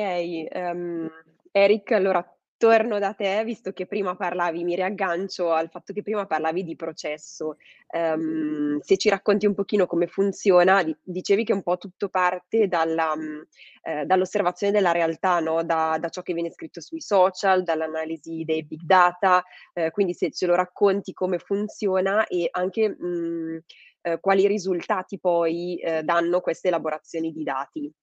um, 0.54 1.10
Eric, 1.52 1.92
allora 1.92 2.22
torno 2.60 3.00
da 3.00 3.14
te, 3.14 3.42
visto 3.46 3.72
che 3.72 3.86
prima 3.86 4.18
parlavi, 4.18 4.66
mi 4.66 4.76
riaggancio 4.76 5.54
al 5.54 5.70
fatto 5.70 5.94
che 5.94 6.02
prima 6.02 6.26
parlavi 6.26 6.66
di 6.66 6.76
processo. 6.76 7.56
Um, 7.88 8.80
se 8.82 8.98
ci 8.98 9.08
racconti 9.08 9.46
un 9.46 9.56
pochino 9.56 9.88
come 9.88 10.08
funziona, 10.08 10.84
dicevi 11.02 11.46
che 11.46 11.54
un 11.54 11.64
po' 11.64 11.78
tutto 11.78 12.10
parte 12.10 12.68
dalla, 12.68 13.14
um, 13.16 13.42
eh, 13.82 14.06
dall'osservazione 14.06 14.74
della 14.74 14.92
realtà, 14.92 15.40
no? 15.40 15.64
da, 15.64 15.98
da, 16.02 16.10
ciò 16.10 16.22
che 16.22 16.34
viene 16.34 16.52
scritto 16.52 16.82
sui 16.82 17.00
social, 17.00 17.64
dall'analisi 17.64 18.44
dei 18.44 18.66
big 18.66 18.82
data, 18.82 19.42
eh, 19.74 19.90
quindi 19.92 20.14
se 20.14 20.30
ce 20.30 20.46
lo 20.46 20.56
racconti 20.56 21.14
come 21.14 21.40
funziona 21.40 22.28
e 22.28 22.50
anche 22.52 22.90
mh, 22.90 23.08
mm, 23.08 23.58
eh, 24.02 24.20
quali 24.20 24.48
risultati 24.48 25.20
poi 25.20 25.78
eh, 25.78 26.04
danno 26.04 26.42
queste 26.42 26.68
elaborazioni 26.68 27.32
di 27.32 27.44
dati. 27.44 27.94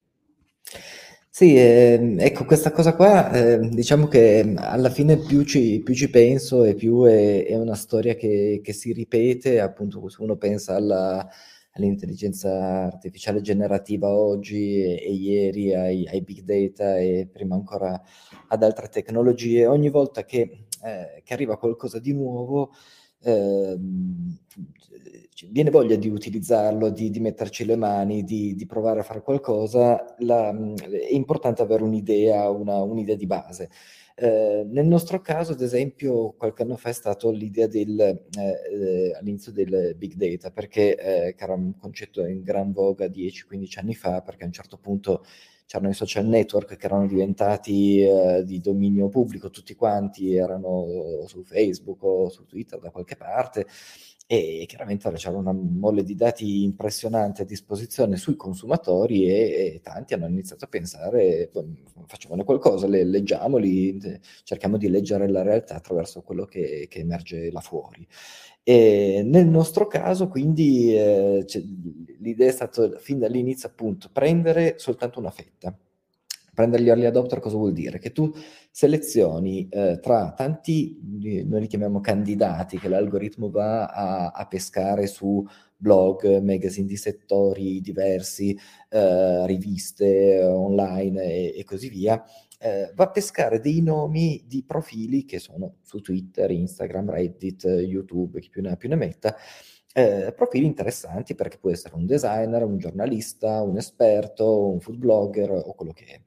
Sì, 1.29 1.55
ehm, 1.55 2.19
ecco, 2.19 2.47
questa 2.47 2.73
cosa 2.73 2.95
qua, 2.95 3.31
ehm, 3.31 3.69
diciamo 3.69 4.07
che 4.09 4.55
alla 4.57 4.89
fine 4.89 5.19
più 5.19 5.43
ci, 5.45 5.83
più 5.85 5.95
ci 5.95 6.09
penso 6.09 6.65
e 6.65 6.75
più 6.75 7.05
è, 7.05 7.45
è 7.45 7.55
una 7.57 7.75
storia 7.75 8.15
che, 8.15 8.61
che 8.63 8.73
si 8.73 8.93
ripete, 8.93 9.61
appunto, 9.61 10.09
se 10.09 10.23
uno 10.23 10.37
pensa 10.37 10.75
alla, 10.77 11.29
all'intelligenza 11.77 12.85
artificiale 12.87 13.41
generativa 13.43 14.09
oggi 14.09 14.83
e, 14.83 15.03
e 15.05 15.13
ieri 15.13 15.75
ai, 15.75 16.07
ai, 16.09 16.23
big 16.23 16.41
data 16.41 16.97
e 16.99 17.29
prima 17.31 17.55
ancora 17.55 18.01
ad 18.49 18.63
altre 18.63 18.89
tecnologie, 18.89 19.67
ogni 19.67 19.91
volta 19.91 20.25
che, 20.25 20.67
eh, 20.83 21.23
che 21.23 21.35
arriva 21.35 21.59
qualcosa 21.59 21.99
di 21.99 22.13
nuovo, 22.13 22.73
eh, 23.23 23.79
viene 25.51 25.71
voglia 25.71 25.97
di 25.97 26.09
utilizzarlo, 26.09 26.91
di, 26.91 27.11
di 27.11 27.21
metterci 27.21 27.65
le 27.65 27.77
mani, 27.77 28.25
di, 28.25 28.55
di, 28.55 28.67
provare 28.67 29.01
a 29.01 29.03
fare 29.03 29.23
qualcosa, 29.23 30.15
la, 30.19 30.51
è 30.51 31.13
importante 31.13 31.63
avere 31.63 31.83
un'idea, 31.83 32.49
una, 32.51 32.83
un'idea 32.83 33.17
di 33.17 33.27
base. 33.27 33.71
Eh, 34.19 34.65
nel 34.67 34.87
nostro 34.87 35.21
caso, 35.21 35.53
ad 35.53 35.61
esempio, 35.61 36.33
qualche 36.39 36.63
anno 36.63 36.77
fa 36.77 36.89
è 36.89 36.93
stato 36.93 37.31
l'idea 37.31 37.67
del, 37.67 38.01
eh, 38.01 38.23
eh 38.39 39.17
all'inizio 39.19 39.53
del 39.53 39.95
big 39.97 40.15
data, 40.15 40.51
perché 40.51 40.97
eh, 40.97 41.35
era 41.37 41.53
un 41.53 41.77
concetto 41.77 42.25
in 42.25 42.43
gran 42.43 42.73
voga 42.73 43.07
10-15 43.07 43.79
anni 43.79 43.95
fa, 43.95 44.23
perché 44.23 44.45
a 44.45 44.47
un 44.47 44.53
certo 44.53 44.79
punto 44.79 45.23
c'erano 45.67 45.91
i 45.91 45.95
social 45.95 46.27
network 46.27 46.77
che 46.77 46.87
erano 46.87 47.07
diventati 47.07 48.01
eh, 48.01 48.43
di 48.45 48.61
dominio 48.61 49.09
pubblico, 49.09 49.51
tutti 49.51 49.75
quanti 49.75 50.35
erano 50.35 51.25
su 51.27 51.43
Facebook 51.43 52.03
o 52.03 52.29
su 52.29 52.47
Twitter 52.47 52.79
da 52.79 52.91
qualche 52.91 53.17
parte 53.17 53.67
e 54.29 54.65
chiaramente 54.67 55.09
c'era 55.13 55.37
una 55.37 55.53
mole 55.53 56.03
di 56.03 56.17
dati 56.17 56.65
impressionante 56.65 57.43
a 57.43 57.45
disposizione 57.45 58.17
sui 58.17 58.35
consumatori 58.35 59.29
e, 59.29 59.75
e 59.75 59.81
tanti 59.83 60.15
hanno 60.15 60.27
iniziato 60.27 60.65
a 60.65 60.69
pensare 60.69 61.49
facciamone 62.07 62.43
qualcosa, 62.43 62.89
le, 62.89 63.05
leggiamoli, 63.05 63.99
cerchiamo 64.43 64.79
di 64.79 64.89
leggere 64.89 65.29
la 65.29 65.43
realtà 65.43 65.77
attraverso 65.77 66.23
quello 66.23 66.45
che, 66.45 66.87
che 66.89 66.99
emerge 67.01 67.53
là 67.53 67.61
fuori. 67.61 68.07
E 68.69 69.23
nel 69.25 69.47
nostro 69.47 69.87
caso, 69.87 70.27
quindi, 70.27 70.93
eh, 70.93 71.45
l'idea 72.19 72.49
è 72.49 72.53
stata 72.53 72.99
fin 72.99 73.21
dall'inizio 73.21 73.69
appunto 73.69 74.11
prendere 74.13 74.75
soltanto 74.79 75.21
una 75.21 75.31
fetta 75.31 75.73
prendere 76.53 76.83
gli 76.83 76.89
early 76.89 77.05
adopter 77.05 77.39
cosa 77.39 77.57
vuol 77.57 77.75
dire? 77.75 77.99
Che 77.99 78.13
tu 78.13 78.33
selezioni 78.71 79.69
eh, 79.69 80.01
tra 80.01 80.33
tanti, 80.35 80.99
noi 81.47 81.61
li 81.61 81.67
chiamiamo 81.67 82.01
candidati, 82.01 82.79
che 82.79 82.89
l'algoritmo 82.89 83.51
va 83.51 83.87
a, 83.87 84.31
a 84.31 84.47
pescare 84.47 85.07
su 85.07 85.47
blog, 85.77 86.41
magazine 86.41 86.87
di 86.87 86.97
settori 86.97 87.83
diversi, 87.83 88.59
eh, 88.89 89.47
riviste 89.47 90.43
online 90.43 91.23
e, 91.23 91.55
e 91.59 91.65
così 91.65 91.91
via, 91.91 92.25
eh, 92.59 92.93
va 92.95 93.05
a 93.05 93.11
pescare 93.11 93.61
dei 93.61 93.83
nomi 93.83 94.45
di 94.47 94.65
profili 94.65 95.25
che 95.25 95.39
sono 95.39 95.77
su 95.83 96.01
Twitter, 96.01 96.51
Instagram, 96.51 97.11
Reddit, 97.11 97.65
YouTube, 97.65 98.41
chi 98.41 98.49
più 98.49 98.63
ne 98.63 98.71
ha 98.71 98.77
più 98.77 98.89
ne 98.89 98.97
metta, 98.97 99.37
eh, 99.93 100.33
profili 100.37 100.67
interessanti 100.67 101.35
perché 101.35 101.59
può 101.59 101.71
essere 101.71 101.95
un 101.95 102.07
designer, 102.07 102.65
un 102.65 102.79
giornalista, 102.79 103.63
un 103.63 103.79
esperto, 103.79 104.69
un 104.69 104.81
food 104.81 104.99
blogger 104.99 105.51
o 105.51 105.75
quello 105.75 105.93
che 105.93 106.05
è. 106.05 106.21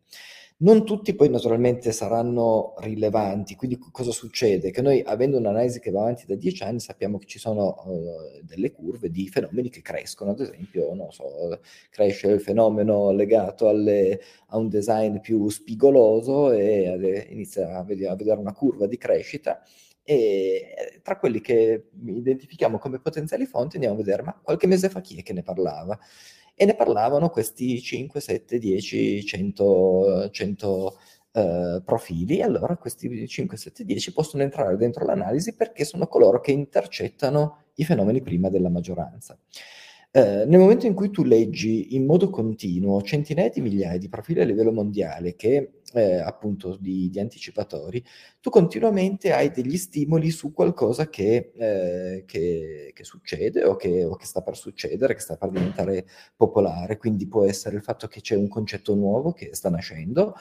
Non 0.62 0.84
tutti 0.86 1.16
poi 1.16 1.30
naturalmente 1.30 1.94
saranno 1.94 2.74
rilevanti, 2.80 3.56
quindi 3.56 3.78
cosa 3.78 4.12
succede? 4.12 4.72
Che 4.72 4.82
noi 4.82 5.02
avendo 5.02 5.38
un'analisi 5.38 5.80
che 5.80 5.90
va 5.90 6.02
avanti 6.02 6.26
da 6.26 6.36
dieci 6.36 6.64
anni 6.64 6.82
sappiamo 6.82 7.18
che 7.18 7.28
ci 7.28 7.40
sono 7.40 7.82
uh, 7.86 8.42
delle 8.44 8.72
curve 8.74 9.10
di 9.10 9.30
fenomeni 9.30 9.70
che 9.70 9.82
crescono, 9.82 10.32
ad 10.32 10.42
esempio, 10.42 10.94
so, 11.12 11.62
cresce 11.90 12.28
il 12.32 12.42
fenomeno 12.42 13.12
legato 13.12 13.70
alle, 13.70 14.20
a 14.48 14.58
un 14.58 14.68
design 14.68 15.20
più 15.20 15.48
spigoloso 15.48 16.52
e 16.52 17.28
inizia 17.30 17.78
a 17.78 17.84
vedere, 17.86 18.10
a 18.12 18.16
vedere 18.18 18.40
una 18.42 18.54
curva 18.54 18.86
di 18.86 18.98
crescita 18.98 19.64
e 20.04 21.00
tra 21.04 21.18
quelli 21.20 21.40
che 21.40 21.90
identifichiamo 22.04 22.80
come 22.80 23.00
potenziali 23.00 23.46
fonti 23.46 23.76
andiamo 23.76 23.96
a 23.96 24.00
vedere, 24.04 24.24
ma 24.24 24.38
qualche 24.42 24.68
mese 24.68 24.90
fa 24.90 25.00
chi 25.00 25.20
è 25.20 25.24
che 25.24 25.32
ne 25.34 25.44
parlava? 25.44 25.98
E 26.62 26.66
ne 26.66 26.76
parlavano 26.76 27.30
questi 27.30 27.82
5, 27.82 28.20
7, 28.20 28.60
10, 28.60 29.26
100, 29.26 30.30
100 30.30 30.98
eh, 31.32 31.82
profili, 31.86 32.42
allora 32.42 32.76
questi 32.76 33.26
5, 33.26 33.56
7, 33.56 33.86
10 33.86 34.12
possono 34.12 34.44
entrare 34.44 34.76
dentro 34.76 35.06
l'analisi 35.06 35.56
perché 35.56 35.86
sono 35.86 36.08
coloro 36.08 36.42
che 36.42 36.52
intercettano 36.52 37.68
i 37.76 37.86
fenomeni 37.86 38.22
prima 38.22 38.50
della 38.50 38.68
maggioranza. 38.68 39.40
Eh, 40.12 40.46
nel 40.48 40.60
momento 40.60 40.88
in 40.88 40.96
cui 40.96 41.12
tu 41.12 41.24
leggi 41.24 41.96
in 41.96 42.06
modo 42.06 42.32
continuo 42.32 43.00
centinaia 43.04 43.50
di 43.50 43.62
migliaia 43.62 44.00
di 44.00 44.10
profili 44.10 44.42
a 44.42 44.44
livello 44.44 44.72
mondiale 44.72 45.36
che 45.36 45.82
eh, 45.94 46.16
appunto 46.20 46.78
di, 46.78 47.10
di, 47.12 47.20
anticipatori, 47.20 48.04
tu 48.40 48.50
continuamente 48.50 49.32
hai 49.32 49.52
degli 49.52 49.78
stimoli 49.78 50.32
su 50.32 50.52
qualcosa 50.52 51.10
che, 51.10 51.52
eh, 51.56 52.24
che, 52.26 52.92
che 52.94 53.04
succede 53.04 53.64
o 53.66 53.76
che, 53.76 54.04
o 54.04 54.16
che, 54.16 54.26
sta 54.26 54.42
per 54.42 54.58
succedere, 54.58 55.14
che 55.14 55.20
sta 55.20 55.38
per 55.38 55.50
diventare 55.50 56.06
popolare. 56.36 56.98
Quindi 56.98 57.28
può 57.28 57.44
essere 57.46 57.76
il 57.76 57.84
fatto 57.84 58.08
che 58.08 58.22
c'è 58.22 58.36
un 58.36 58.48
concetto 58.48 58.96
nuovo 58.96 59.32
che 59.32 59.50
sta 59.54 59.70
nascendo, 59.70 60.36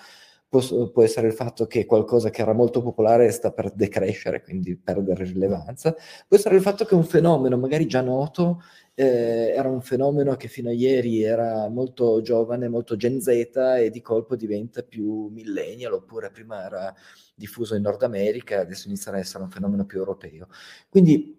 può, 0.49 0.61
può 0.91 1.03
essere 1.03 1.27
il 1.29 1.35
fatto 1.35 1.67
che 1.67 1.85
qualcosa 1.87 2.31
che 2.31 2.43
era 2.43 2.53
molto 2.53 2.83
popolare 2.83 3.31
sta 3.31 3.53
per 3.53 3.71
decrescere, 3.73 4.43
quindi 4.43 4.77
perdere 4.77 5.25
rilevanza, 5.25 5.95
può 6.27 6.37
essere 6.37 6.57
il 6.57 6.63
fatto 6.63 6.85
che 6.85 6.95
un 6.95 7.05
fenomeno 7.05 7.57
magari 7.59 7.87
già 7.87 8.01
noto 8.01 8.63
eh, 9.01 9.53
era 9.55 9.69
un 9.69 9.81
fenomeno 9.81 10.35
che 10.35 10.49
fino 10.49 10.71
a 10.71 10.73
ieri 10.73 11.23
era 11.23 11.69
molto 11.69 12.21
giovane, 12.21 12.69
molto 12.69 12.97
Gen 12.97 13.21
Z 13.21 13.29
e 13.29 13.91
di 13.93 14.01
colpo 14.01 14.35
diventa 14.35 14.83
più 14.83 15.29
millennial, 15.29 15.93
oppure 15.93 16.33
prima 16.33 16.65
era 16.65 16.93
diffuso 17.33 17.77
in 17.77 17.83
Nord 17.83 18.03
America, 18.03 18.59
adesso 18.59 18.89
inizia 18.89 19.13
ad 19.13 19.19
essere 19.19 19.45
un 19.45 19.51
fenomeno 19.51 19.87
più 19.87 19.99
europeo. 19.99 20.49
Quindi 20.89 21.38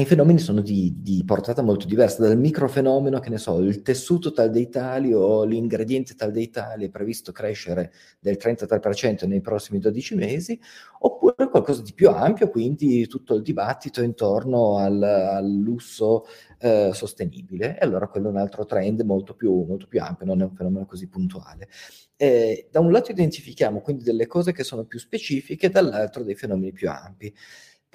i 0.00 0.06
fenomeni 0.06 0.40
sono 0.40 0.60
di, 0.60 0.92
di, 1.02 1.22
portata 1.24 1.62
molto 1.62 1.86
diversa, 1.86 2.26
dal 2.26 2.36
microfenomeno, 2.36 3.20
che 3.20 3.30
ne 3.30 3.38
so, 3.38 3.60
il 3.60 3.80
tessuto 3.82 4.32
tal 4.32 4.50
dei 4.50 4.68
tali 4.68 5.12
o 5.12 5.44
l'ingrediente 5.44 6.16
tal 6.16 6.32
dei 6.32 6.50
tali 6.50 6.86
è 6.86 6.90
previsto 6.90 7.30
crescere 7.30 7.92
del 8.18 8.36
33% 8.36 9.28
nei 9.28 9.40
prossimi 9.40 9.78
12 9.78 10.16
mesi, 10.16 10.60
oppure 10.98 11.48
qualcosa 11.48 11.82
di 11.82 11.92
più 11.94 12.10
ampio, 12.10 12.50
quindi 12.50 13.06
tutto 13.06 13.34
il 13.34 13.42
dibattito 13.42 14.02
intorno 14.02 14.78
al, 14.78 15.00
al 15.00 15.48
lusso 15.48 16.26
eh, 16.58 16.90
sostenibile. 16.92 17.78
E 17.78 17.84
allora 17.84 18.08
quello 18.08 18.26
è 18.26 18.30
un 18.32 18.38
altro 18.38 18.64
trend 18.64 19.00
molto 19.02 19.34
più, 19.34 19.62
molto 19.62 19.86
più 19.86 20.00
ampio, 20.02 20.26
non 20.26 20.40
è 20.40 20.44
un 20.44 20.56
fenomeno 20.56 20.86
così 20.86 21.08
puntuale. 21.08 21.68
Eh, 22.16 22.68
da 22.68 22.80
un 22.80 22.90
lato 22.90 23.12
identifichiamo 23.12 23.80
quindi 23.80 24.02
delle 24.02 24.26
cose 24.26 24.50
che 24.52 24.64
sono 24.64 24.86
più 24.86 24.98
specifiche, 24.98 25.68
dall'altro 25.68 26.24
dei 26.24 26.34
fenomeni 26.34 26.72
più 26.72 26.90
ampi. 26.90 27.32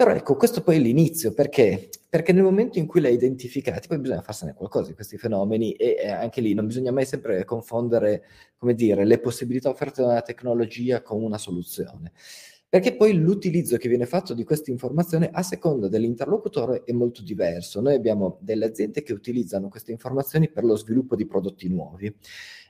Però 0.00 0.12
ecco, 0.12 0.34
questo 0.34 0.62
poi 0.62 0.76
è 0.76 0.78
l'inizio, 0.78 1.34
perché? 1.34 1.90
Perché 2.08 2.32
nel 2.32 2.42
momento 2.42 2.78
in 2.78 2.86
cui 2.86 3.02
l'hai 3.02 3.12
identificati, 3.12 3.86
poi 3.86 3.98
bisogna 3.98 4.22
farsene 4.22 4.54
qualcosa 4.54 4.88
di 4.88 4.94
questi 4.94 5.18
fenomeni 5.18 5.72
e, 5.72 5.94
e 6.00 6.08
anche 6.08 6.40
lì 6.40 6.54
non 6.54 6.66
bisogna 6.66 6.90
mai 6.90 7.04
sempre 7.04 7.44
confondere, 7.44 8.22
come 8.56 8.72
dire, 8.72 9.04
le 9.04 9.18
possibilità 9.18 9.68
offerte 9.68 10.00
da 10.00 10.08
una 10.08 10.22
tecnologia 10.22 11.02
con 11.02 11.22
una 11.22 11.36
soluzione. 11.36 12.12
Perché 12.66 12.96
poi 12.96 13.12
l'utilizzo 13.12 13.76
che 13.76 13.90
viene 13.90 14.06
fatto 14.06 14.32
di 14.32 14.42
questa 14.42 14.70
informazione 14.70 15.28
a 15.30 15.42
seconda 15.42 15.86
dell'interlocutore 15.86 16.82
è 16.86 16.92
molto 16.92 17.22
diverso. 17.22 17.82
Noi 17.82 17.92
abbiamo 17.92 18.38
delle 18.40 18.64
aziende 18.64 19.02
che 19.02 19.12
utilizzano 19.12 19.68
queste 19.68 19.92
informazioni 19.92 20.48
per 20.48 20.64
lo 20.64 20.76
sviluppo 20.76 21.14
di 21.14 21.26
prodotti 21.26 21.68
nuovi. 21.68 22.06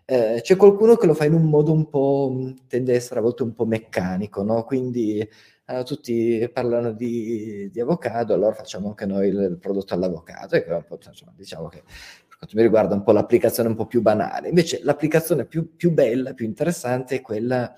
Eh, 0.05 0.41
c'è 0.43 0.57
qualcuno 0.57 0.97
che 0.97 1.07
lo 1.07 1.15
fa 1.15 1.27
in 1.27 1.35
un 1.35 1.45
modo 1.45 1.71
un 1.71 1.89
po', 1.89 2.55
tende 2.67 2.91
a 2.91 2.97
essere 2.97 3.21
a 3.21 3.23
volte 3.23 3.45
un 3.45 3.55
po' 3.55 3.67
meccanico, 3.67 4.43
no? 4.43 4.65
Quindi 4.65 5.25
allora, 5.71 5.85
tutti 5.85 6.51
parlano 6.53 6.93
di, 6.93 7.71
di, 7.71 7.81
avocado, 7.81 8.35
allora 8.35 8.55
facciamo 8.55 8.89
anche 8.89 9.07
noi 9.07 9.29
il, 9.29 9.59
prodotto 9.61 9.95
all'avocado. 9.95 10.57
E 10.57 10.65
insomma, 11.07 11.33
diciamo 11.37 11.69
che 11.69 11.83
per 12.27 12.37
quanto 12.39 12.57
mi 12.57 12.63
riguarda 12.63 12.95
un 12.95 13.03
po' 13.05 13.13
l'applicazione 13.13 13.69
un 13.69 13.77
po' 13.77 13.87
più 13.87 14.03
banale. 14.03 14.49
Invece 14.49 14.81
l'applicazione 14.83 15.47
più, 15.47 15.77
più 15.77 15.93
bella, 15.93 16.35
più 16.35 16.45
interessante 16.45 17.17
è 17.17 17.21
quella 17.21 17.73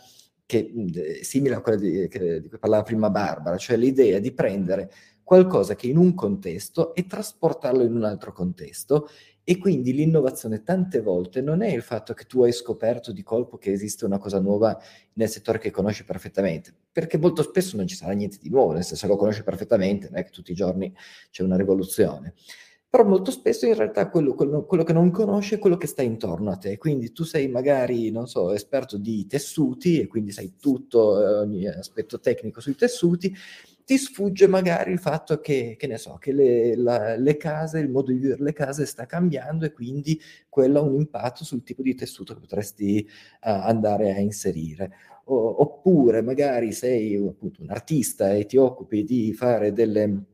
che 0.46 0.72
è 1.20 1.22
simile 1.22 1.56
a 1.56 1.60
quella 1.60 1.78
di, 1.78 2.08
che, 2.08 2.40
di 2.40 2.48
cui 2.48 2.58
parlava 2.58 2.82
prima 2.82 3.10
Barbara, 3.10 3.58
cioè 3.58 3.76
l'idea 3.76 4.18
di 4.18 4.32
prendere 4.32 4.90
qualcosa 5.22 5.74
che 5.74 5.86
in 5.86 5.98
un 5.98 6.14
contesto 6.14 6.94
e 6.94 7.06
trasportarlo 7.06 7.82
in 7.82 7.94
un 7.94 8.04
altro 8.04 8.32
contesto 8.32 9.08
e 9.44 9.58
quindi 9.58 9.92
l'innovazione 9.92 10.62
tante 10.62 11.00
volte 11.00 11.40
non 11.40 11.62
è 11.62 11.72
il 11.72 11.82
fatto 11.82 12.14
che 12.14 12.24
tu 12.24 12.42
hai 12.42 12.52
scoperto 12.52 13.12
di 13.12 13.22
colpo 13.22 13.58
che 13.58 13.72
esiste 13.72 14.04
una 14.04 14.18
cosa 14.18 14.38
nuova 14.38 14.80
nel 15.14 15.28
settore 15.28 15.58
che 15.58 15.70
conosci 15.70 16.04
perfettamente, 16.04 16.72
perché 16.92 17.18
molto 17.18 17.42
spesso 17.42 17.76
non 17.76 17.86
ci 17.86 17.96
sarà 17.96 18.12
niente 18.12 18.38
di 18.40 18.50
nuovo, 18.50 18.72
nel 18.72 18.84
senso 18.84 19.06
lo 19.06 19.16
conosci 19.16 19.42
perfettamente, 19.42 20.08
non 20.10 20.20
è 20.20 20.24
che 20.24 20.30
tutti 20.30 20.52
i 20.52 20.54
giorni 20.54 20.94
c'è 21.30 21.42
una 21.42 21.56
rivoluzione. 21.56 22.34
Però 22.92 23.04
molto 23.04 23.30
spesso 23.30 23.64
in 23.64 23.74
realtà 23.74 24.10
quello, 24.10 24.34
quello, 24.34 24.66
quello 24.66 24.84
che 24.84 24.92
non 24.92 25.10
conosci 25.10 25.54
è 25.54 25.58
quello 25.58 25.78
che 25.78 25.86
sta 25.86 26.02
intorno 26.02 26.50
a 26.50 26.58
te. 26.58 26.76
Quindi 26.76 27.10
tu 27.10 27.24
sei 27.24 27.48
magari, 27.48 28.10
non 28.10 28.28
so, 28.28 28.52
esperto 28.52 28.98
di 28.98 29.26
tessuti 29.26 29.98
e 29.98 30.06
quindi 30.06 30.30
sai 30.30 30.56
tutto, 30.60 31.18
eh, 31.18 31.34
ogni 31.38 31.66
aspetto 31.66 32.20
tecnico 32.20 32.60
sui 32.60 32.74
tessuti, 32.74 33.34
ti 33.84 33.98
sfugge 33.98 34.46
magari 34.46 34.92
il 34.92 34.98
fatto 34.98 35.40
che, 35.40 35.76
che 35.78 35.86
ne 35.86 35.98
so, 35.98 36.16
che 36.18 36.32
le, 36.32 36.76
la, 36.76 37.16
le, 37.16 37.36
case, 37.36 37.78
il 37.78 37.90
modo 37.90 38.10
di 38.12 38.18
vivere 38.18 38.42
le 38.42 38.52
case 38.52 38.86
sta 38.86 39.06
cambiando 39.06 39.64
e 39.64 39.72
quindi 39.72 40.20
quello 40.48 40.78
ha 40.80 40.82
un 40.82 40.94
impatto 40.94 41.44
sul 41.44 41.62
tipo 41.62 41.82
di 41.82 41.94
tessuto 41.94 42.34
che 42.34 42.40
potresti 42.40 43.06
uh, 43.06 43.48
andare 43.48 44.12
a 44.12 44.18
inserire. 44.18 44.92
O, 45.24 45.62
oppure 45.62 46.22
magari 46.22 46.72
sei 46.72 47.16
appunto 47.16 47.62
un 47.62 47.70
artista 47.70 48.32
e 48.32 48.46
ti 48.46 48.56
occupi 48.56 49.04
di 49.04 49.32
fare 49.32 49.72
delle 49.72 50.24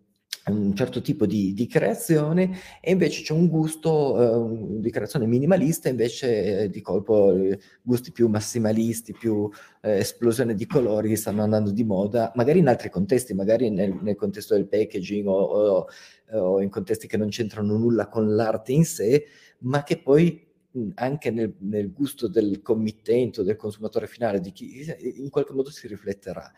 un 0.50 0.74
certo 0.74 1.00
tipo 1.00 1.26
di, 1.26 1.52
di, 1.54 1.66
creazione 1.66 2.58
e 2.80 2.92
invece 2.92 3.22
c'è 3.22 3.32
un 3.32 3.48
gusto 3.48 4.50
eh, 4.50 4.80
di 4.80 4.90
creazione 4.90 5.26
minimalista, 5.26 5.88
invece 5.88 6.62
eh, 6.62 6.70
di 6.70 6.80
colpo 6.80 7.34
eh, 7.34 7.58
gusti 7.82 8.12
più 8.12 8.28
massimalisti, 8.28 9.12
più 9.12 9.48
eh, 9.82 9.98
esplosione 9.98 10.54
di 10.54 10.66
colori 10.66 11.16
stanno 11.16 11.42
andando 11.42 11.70
di 11.70 11.84
moda, 11.84 12.32
magari 12.34 12.58
in 12.58 12.68
altri 12.68 12.90
contesti, 12.90 13.34
magari 13.34 13.70
nel, 13.70 13.96
nel 14.00 14.16
contesto 14.16 14.54
del 14.54 14.66
packaging 14.66 15.26
o, 15.26 15.40
o, 15.40 15.86
o, 16.32 16.60
in 16.60 16.70
contesti 16.70 17.06
che 17.06 17.16
non 17.16 17.28
c'entrano 17.28 17.76
nulla 17.76 18.08
con 18.08 18.34
l'arte 18.34 18.72
in 18.72 18.84
sé, 18.84 19.24
ma 19.60 19.82
che 19.82 19.98
poi 19.98 20.46
anche 20.94 21.30
nel, 21.30 21.54
nel 21.60 21.92
gusto 21.92 22.28
del 22.28 22.60
committente 22.62 23.42
del 23.42 23.56
consumatore 23.56 24.06
finale, 24.06 24.40
di 24.40 24.52
chi 24.52 24.84
in 25.16 25.30
qualche 25.30 25.52
modo 25.52 25.70
si 25.70 25.86
rifletterà. 25.86 26.52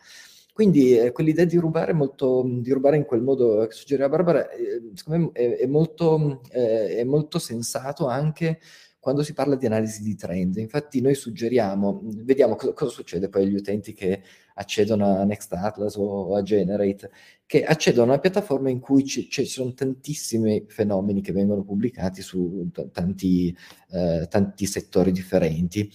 Quindi 0.53 0.97
eh, 0.97 1.11
quell'idea 1.11 1.45
di 1.45 1.57
rubare, 1.57 1.93
molto, 1.93 2.43
di 2.45 2.71
rubare 2.71 2.97
in 2.97 3.05
quel 3.05 3.21
modo 3.21 3.65
che 3.65 3.73
suggeriva 3.73 4.09
Barbara, 4.09 4.49
eh, 4.49 4.91
secondo 4.93 5.25
me 5.25 5.29
è, 5.31 5.57
è, 5.59 5.65
molto, 5.65 6.41
eh, 6.51 6.97
è 6.97 7.03
molto 7.03 7.39
sensato 7.39 8.07
anche 8.07 8.59
quando 9.01 9.23
si 9.23 9.33
parla 9.33 9.55
di 9.55 9.65
analisi 9.65 10.03
di 10.03 10.15
trend. 10.15 10.57
Infatti 10.57 11.01
noi 11.01 11.15
suggeriamo, 11.15 12.01
vediamo 12.03 12.55
cosa, 12.55 12.73
cosa, 12.73 12.91
succede 12.91 13.29
poi 13.29 13.43
agli 13.43 13.55
utenti 13.55 13.93
che 13.93 14.21
accedono 14.53 15.17
a 15.17 15.23
Next 15.23 15.51
Atlas 15.53 15.95
o 15.95 16.35
a 16.35 16.43
Generate, 16.43 17.09
che 17.47 17.63
accedono 17.63 18.03
a 18.03 18.13
una 18.13 18.19
piattaforma 18.19 18.69
in 18.69 18.79
cui 18.79 19.03
ci, 19.03 19.27
ci 19.27 19.45
sono 19.45 19.73
tantissimi 19.73 20.65
fenomeni 20.67 21.21
che 21.21 21.31
vengono 21.31 21.63
pubblicati 21.63 22.21
su 22.21 22.69
t- 22.71 22.91
tanti, 22.91 23.55
eh, 23.89 24.27
tanti 24.29 24.65
settori 24.67 25.11
differenti. 25.11 25.91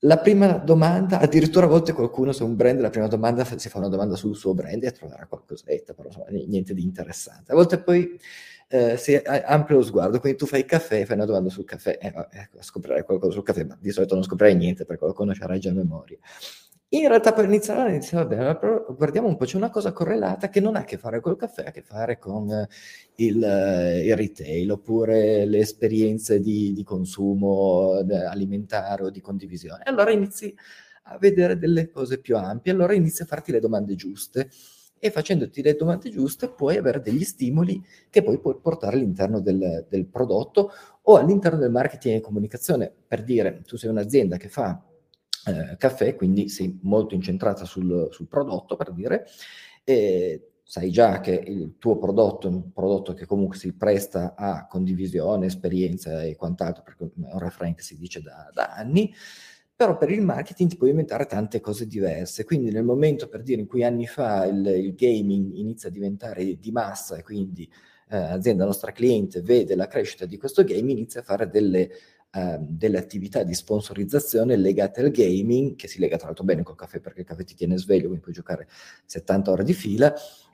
La 0.00 0.18
prima 0.18 0.58
domanda, 0.58 1.20
addirittura 1.20 1.64
a 1.64 1.68
volte 1.70 1.92
qualcuno 1.94 2.32
su 2.32 2.44
un 2.44 2.54
brand, 2.54 2.80
la 2.80 2.90
prima 2.90 3.08
domanda 3.08 3.44
si 3.44 3.68
fa 3.70 3.78
una 3.78 3.88
domanda 3.88 4.14
sul 4.14 4.36
suo 4.36 4.52
brand 4.52 4.84
e 4.84 4.92
troverà 4.92 5.26
qualcosetta, 5.26 5.94
però 5.94 6.08
insomma, 6.08 6.26
niente 6.28 6.74
di 6.74 6.82
interessante. 6.82 7.52
A 7.52 7.54
volte 7.54 7.78
poi 7.78 8.18
eh, 8.68 8.98
si 8.98 9.14
amplia 9.14 9.78
lo 9.78 9.82
sguardo, 9.82 10.20
quindi 10.20 10.38
tu 10.38 10.44
fai 10.44 10.60
il 10.60 10.66
caffè, 10.66 11.06
fai 11.06 11.16
una 11.16 11.24
domanda 11.24 11.48
sul 11.48 11.64
caffè, 11.64 11.98
eh, 12.00 12.12
ecco, 12.30 12.58
scoprirai 12.60 13.04
qualcosa 13.04 13.32
sul 13.32 13.42
caffè, 13.42 13.64
ma 13.64 13.76
di 13.80 13.90
solito 13.90 14.14
non 14.14 14.22
scoprirai 14.22 14.54
niente 14.54 14.84
perché 14.84 15.06
lo 15.06 15.14
conoscerai 15.14 15.58
già 15.58 15.72
memoria. 15.72 16.18
In 16.90 17.08
realtà 17.08 17.32
per 17.32 17.46
iniziare, 17.46 17.98
bene, 18.26 18.56
però 18.56 18.86
guardiamo 18.96 19.26
un 19.26 19.36
po', 19.36 19.44
c'è 19.44 19.56
una 19.56 19.70
cosa 19.70 19.92
correlata 19.92 20.48
che 20.48 20.60
non 20.60 20.76
ha 20.76 20.80
a 20.80 20.84
che 20.84 20.98
fare 20.98 21.20
col 21.20 21.36
caffè, 21.36 21.64
ha 21.64 21.68
a 21.68 21.70
che 21.72 21.82
fare 21.82 22.16
con 22.16 22.48
eh, 22.48 22.68
il, 23.16 23.42
eh, 23.42 24.06
il 24.06 24.16
retail 24.16 24.70
oppure 24.70 25.46
le 25.46 25.58
esperienze 25.58 26.38
di, 26.38 26.72
di 26.72 26.84
consumo 26.84 27.98
eh, 28.08 28.24
alimentare 28.24 29.02
o 29.02 29.10
di 29.10 29.20
condivisione. 29.20 29.82
Allora 29.84 30.12
inizi 30.12 30.54
a 31.08 31.18
vedere 31.18 31.58
delle 31.58 31.90
cose 31.90 32.20
più 32.20 32.36
ampie, 32.36 32.70
allora 32.70 32.94
inizi 32.94 33.22
a 33.22 33.26
farti 33.26 33.50
le 33.50 33.58
domande 33.58 33.96
giuste 33.96 34.48
e 34.96 35.10
facendoti 35.10 35.62
le 35.62 35.74
domande 35.74 36.08
giuste 36.08 36.50
puoi 36.50 36.76
avere 36.76 37.00
degli 37.00 37.24
stimoli 37.24 37.82
che 38.08 38.22
poi 38.22 38.38
puoi 38.38 38.58
portare 38.62 38.94
all'interno 38.94 39.40
del, 39.40 39.86
del 39.88 40.06
prodotto 40.06 40.70
o 41.02 41.16
all'interno 41.16 41.58
del 41.58 41.70
marketing 41.72 42.18
e 42.18 42.20
comunicazione. 42.20 42.92
Per 43.06 43.24
dire, 43.24 43.62
tu 43.66 43.76
sei 43.76 43.90
un'azienda 43.90 44.36
che 44.36 44.48
fa 44.48 44.80
eh, 45.46 45.76
caffè, 45.76 46.14
quindi 46.16 46.48
sei 46.48 46.78
molto 46.82 47.14
incentrata 47.14 47.64
sul, 47.64 48.08
sul 48.10 48.26
prodotto, 48.26 48.76
per 48.76 48.92
dire, 48.92 49.26
e 49.84 50.50
sai 50.62 50.90
già 50.90 51.20
che 51.20 51.30
il 51.32 51.76
tuo 51.78 51.96
prodotto 51.96 52.48
è 52.48 52.50
un 52.50 52.72
prodotto 52.72 53.14
che 53.14 53.24
comunque 53.24 53.56
si 53.56 53.72
presta 53.74 54.34
a 54.36 54.66
condivisione, 54.66 55.46
esperienza 55.46 56.22
e 56.24 56.34
quant'altro, 56.34 56.82
perché 56.82 57.04
è 57.04 57.08
un 57.14 57.38
refrain 57.38 57.74
che 57.74 57.82
si 57.82 57.96
dice 57.96 58.20
da, 58.20 58.50
da 58.52 58.74
anni, 58.74 59.14
però 59.76 59.96
per 59.96 60.10
il 60.10 60.22
marketing 60.22 60.70
ti 60.70 60.76
puoi 60.76 60.90
inventare 60.90 61.26
tante 61.26 61.60
cose 61.60 61.86
diverse. 61.86 62.44
Quindi 62.44 62.70
nel 62.70 62.82
momento, 62.82 63.28
per 63.28 63.42
dire, 63.42 63.60
in 63.60 63.66
cui 63.66 63.84
anni 63.84 64.06
fa 64.06 64.46
il, 64.46 64.66
il 64.66 64.94
gaming 64.94 65.54
inizia 65.54 65.88
a 65.90 65.92
diventare 65.92 66.58
di 66.58 66.70
massa 66.72 67.16
e 67.16 67.22
quindi 67.22 67.70
eh, 68.08 68.16
azienda 68.16 68.64
nostra 68.64 68.92
cliente 68.92 69.42
vede 69.42 69.76
la 69.76 69.86
crescita 69.86 70.26
di 70.26 70.38
questo 70.38 70.64
game, 70.64 70.90
inizia 70.90 71.20
a 71.20 71.24
fare 71.24 71.48
delle 71.48 71.90
Ehm, 72.36 72.66
delle 72.68 72.98
attività 72.98 73.44
di 73.44 73.54
sponsorizzazione 73.54 74.56
legate 74.56 75.00
al 75.00 75.10
gaming, 75.10 75.74
che 75.74 75.88
si 75.88 75.98
lega 75.98 76.18
tra 76.18 76.26
l'altro 76.26 76.44
bene 76.44 76.62
col 76.62 76.74
caffè 76.74 77.00
perché 77.00 77.20
il 77.20 77.26
caffè 77.26 77.44
ti 77.44 77.54
tiene 77.54 77.78
sveglio, 77.78 78.08
quindi 78.08 78.20
puoi 78.20 78.34
giocare 78.34 78.68
70 79.06 79.50
ore 79.50 79.64
di 79.64 79.72
fila. 79.72 80.12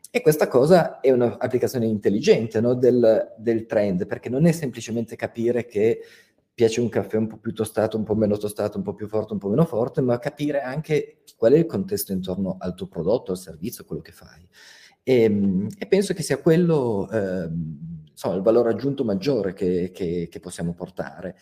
E 0.08 0.20
questa 0.20 0.46
cosa 0.46 1.00
è 1.00 1.10
un'applicazione 1.10 1.86
intelligente 1.86 2.60
no? 2.60 2.74
del, 2.74 3.34
del 3.36 3.66
trend, 3.66 4.06
perché 4.06 4.28
non 4.28 4.46
è 4.46 4.52
semplicemente 4.52 5.16
capire 5.16 5.66
che 5.66 6.02
piace 6.54 6.80
un 6.80 6.88
caffè 6.88 7.16
un 7.16 7.26
po' 7.26 7.38
più 7.38 7.52
tostato, 7.52 7.96
un 7.96 8.04
po' 8.04 8.14
meno 8.14 8.36
tostato, 8.36 8.76
un 8.76 8.84
po' 8.84 8.94
più 8.94 9.08
forte, 9.08 9.32
un 9.32 9.40
po' 9.40 9.48
meno 9.48 9.64
forte, 9.64 10.02
ma 10.02 10.20
capire 10.20 10.60
anche 10.60 11.22
qual 11.36 11.54
è 11.54 11.56
il 11.56 11.66
contesto 11.66 12.12
intorno 12.12 12.58
al 12.60 12.74
tuo 12.74 12.86
prodotto, 12.86 13.32
al 13.32 13.38
servizio, 13.38 13.84
quello 13.84 14.02
che 14.02 14.12
fai. 14.12 14.46
E, 15.02 15.22
ehm, 15.22 15.66
e 15.76 15.86
penso 15.86 16.14
che 16.14 16.22
sia 16.22 16.38
quello 16.38 17.10
eh, 17.10 17.48
insomma, 18.12 18.36
il 18.36 18.42
valore 18.42 18.70
aggiunto 18.70 19.04
maggiore 19.04 19.52
che, 19.52 19.90
che, 19.92 20.28
che 20.30 20.40
possiamo 20.40 20.74
portare 20.74 21.36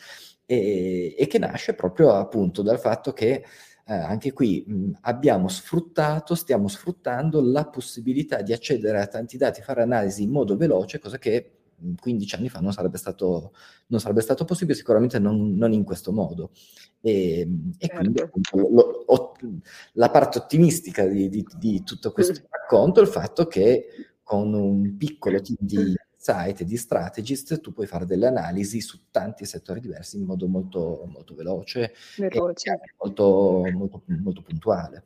e, 0.51 1.15
e, 1.17 1.27
che 1.29 1.39
nasce 1.39 1.75
proprio 1.75 2.13
appunto 2.13 2.63
dal 2.63 2.81
fatto 2.81 3.13
che 3.13 3.45
eh, 3.87 3.95
anche 3.95 4.33
qui 4.33 4.65
mh, 4.67 4.99
abbiamo 5.03 5.47
sfruttato, 5.47 6.35
stiamo 6.35 6.67
sfruttando 6.67 7.41
la 7.41 7.67
possibilità 7.67 8.43
di 8.43 8.53
accedere 8.53 9.01
a 9.01 9.07
tanti 9.07 9.37
dati, 9.37 9.63
fare 9.63 9.81
analisi 9.83 10.25
in 10.25 10.31
modo 10.31 10.57
veloce, 10.57 10.99
cosa 10.99 11.19
che 11.19 11.53
15 11.97 12.35
anni 12.35 12.49
fa 12.49 12.59
non 12.59 12.73
sarebbe 12.73 12.99
stato, 12.99 13.53
non 13.87 14.01
sarebbe 14.01 14.23
stato 14.23 14.45
possibile, 14.45 14.77
sicuramente 14.77 15.21
non, 15.21 15.55
non, 15.55 15.73
in 15.73 15.85
questo 15.85 16.11
modo. 16.11 16.51
E, 17.01 17.49
e 17.79 17.87
certo. 17.87 17.97
quindi 17.97 18.21
appunto, 18.21 18.57
lo, 18.57 19.05
lo, 19.07 19.37
la 19.93 20.11
parte 20.11 20.39
ottimistica 20.39 21.07
di, 21.07 21.29
di, 21.29 21.47
di 21.59 21.85
tutto 21.85 22.11
questo 22.11 22.43
racconto 22.51 22.99
è 22.99 23.05
il 23.05 23.09
fatto 23.09 23.47
che 23.47 23.87
con 24.25 24.53
un 24.53 24.97
piccolo 24.97 25.41
team 25.41 25.57
di 25.61 25.95
site 26.23 26.65
di 26.67 26.77
strategist 26.77 27.61
tu 27.63 27.73
puoi 27.73 27.87
fare 27.87 28.05
delle 28.05 28.27
analisi 28.27 28.83
su 28.83 29.11
tanti 29.11 29.47
settori 29.47 29.81
diversi 29.81 30.19
in 30.19 30.25
modo 30.25 30.47
molto, 30.49 31.09
molto 31.11 31.35
veloce, 31.35 31.95
veloce. 32.19 32.73
e 32.73 32.95
molto, 32.99 33.63
molto, 33.73 34.03
molto 34.07 34.43
puntuale. 34.43 35.05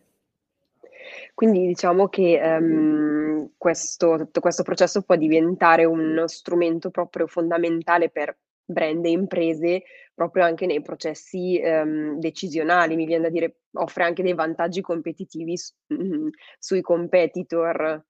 Quindi 1.32 1.68
diciamo 1.68 2.08
che 2.08 2.40
um, 2.42 3.50
questo, 3.56 4.16
tutto 4.16 4.40
questo 4.40 4.64
processo 4.64 5.02
può 5.02 5.14
diventare 5.14 5.84
uno 5.84 6.26
strumento 6.26 6.90
proprio 6.90 7.28
fondamentale 7.28 8.10
per 8.10 8.36
brand 8.64 9.04
e 9.04 9.10
imprese 9.10 9.82
proprio 10.14 10.44
anche 10.44 10.66
nei 10.66 10.82
processi 10.82 11.60
um, 11.62 12.18
decisionali, 12.18 12.96
mi 12.96 13.06
viene 13.06 13.24
da 13.24 13.30
dire, 13.30 13.58
offre 13.74 14.02
anche 14.02 14.22
dei 14.24 14.34
vantaggi 14.34 14.80
competitivi 14.80 15.56
su, 15.56 15.72
mm, 15.94 16.28
sui 16.58 16.80
competitor 16.80 18.04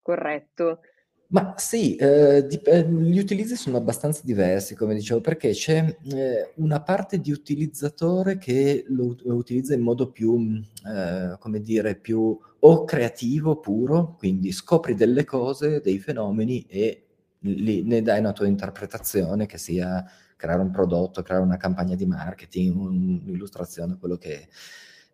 corretto? 0.00 0.80
Ma 1.32 1.54
sì, 1.58 1.94
eh, 1.94 2.44
dip- 2.48 2.66
eh, 2.66 2.84
gli 2.88 3.18
utilizzi 3.20 3.54
sono 3.54 3.76
abbastanza 3.76 4.20
diversi, 4.24 4.74
come 4.74 4.94
dicevo, 4.94 5.20
perché 5.20 5.50
c'è 5.52 5.96
eh, 6.12 6.52
una 6.56 6.82
parte 6.82 7.20
di 7.20 7.30
utilizzatore 7.30 8.36
che 8.36 8.84
lo, 8.88 9.14
lo 9.22 9.34
utilizza 9.36 9.72
in 9.74 9.80
modo 9.80 10.10
più, 10.10 10.60
eh, 10.84 11.36
come 11.38 11.60
dire, 11.60 11.94
più 11.94 12.36
o 12.62 12.84
creativo 12.84 13.60
puro, 13.60 14.16
quindi 14.18 14.50
scopri 14.50 14.94
delle 14.94 15.24
cose, 15.24 15.80
dei 15.80 16.00
fenomeni 16.00 16.64
e 16.68 17.04
li- 17.42 17.84
ne 17.84 18.02
dai 18.02 18.18
una 18.18 18.32
tua 18.32 18.48
interpretazione, 18.48 19.46
che 19.46 19.56
sia 19.56 20.04
creare 20.36 20.62
un 20.62 20.70
prodotto, 20.72 21.22
creare 21.22 21.44
una 21.44 21.56
campagna 21.58 21.94
di 21.94 22.06
marketing, 22.06 22.74
un'illustrazione, 22.76 23.98
quello 24.00 24.16
che 24.16 24.40
è. 24.42 24.48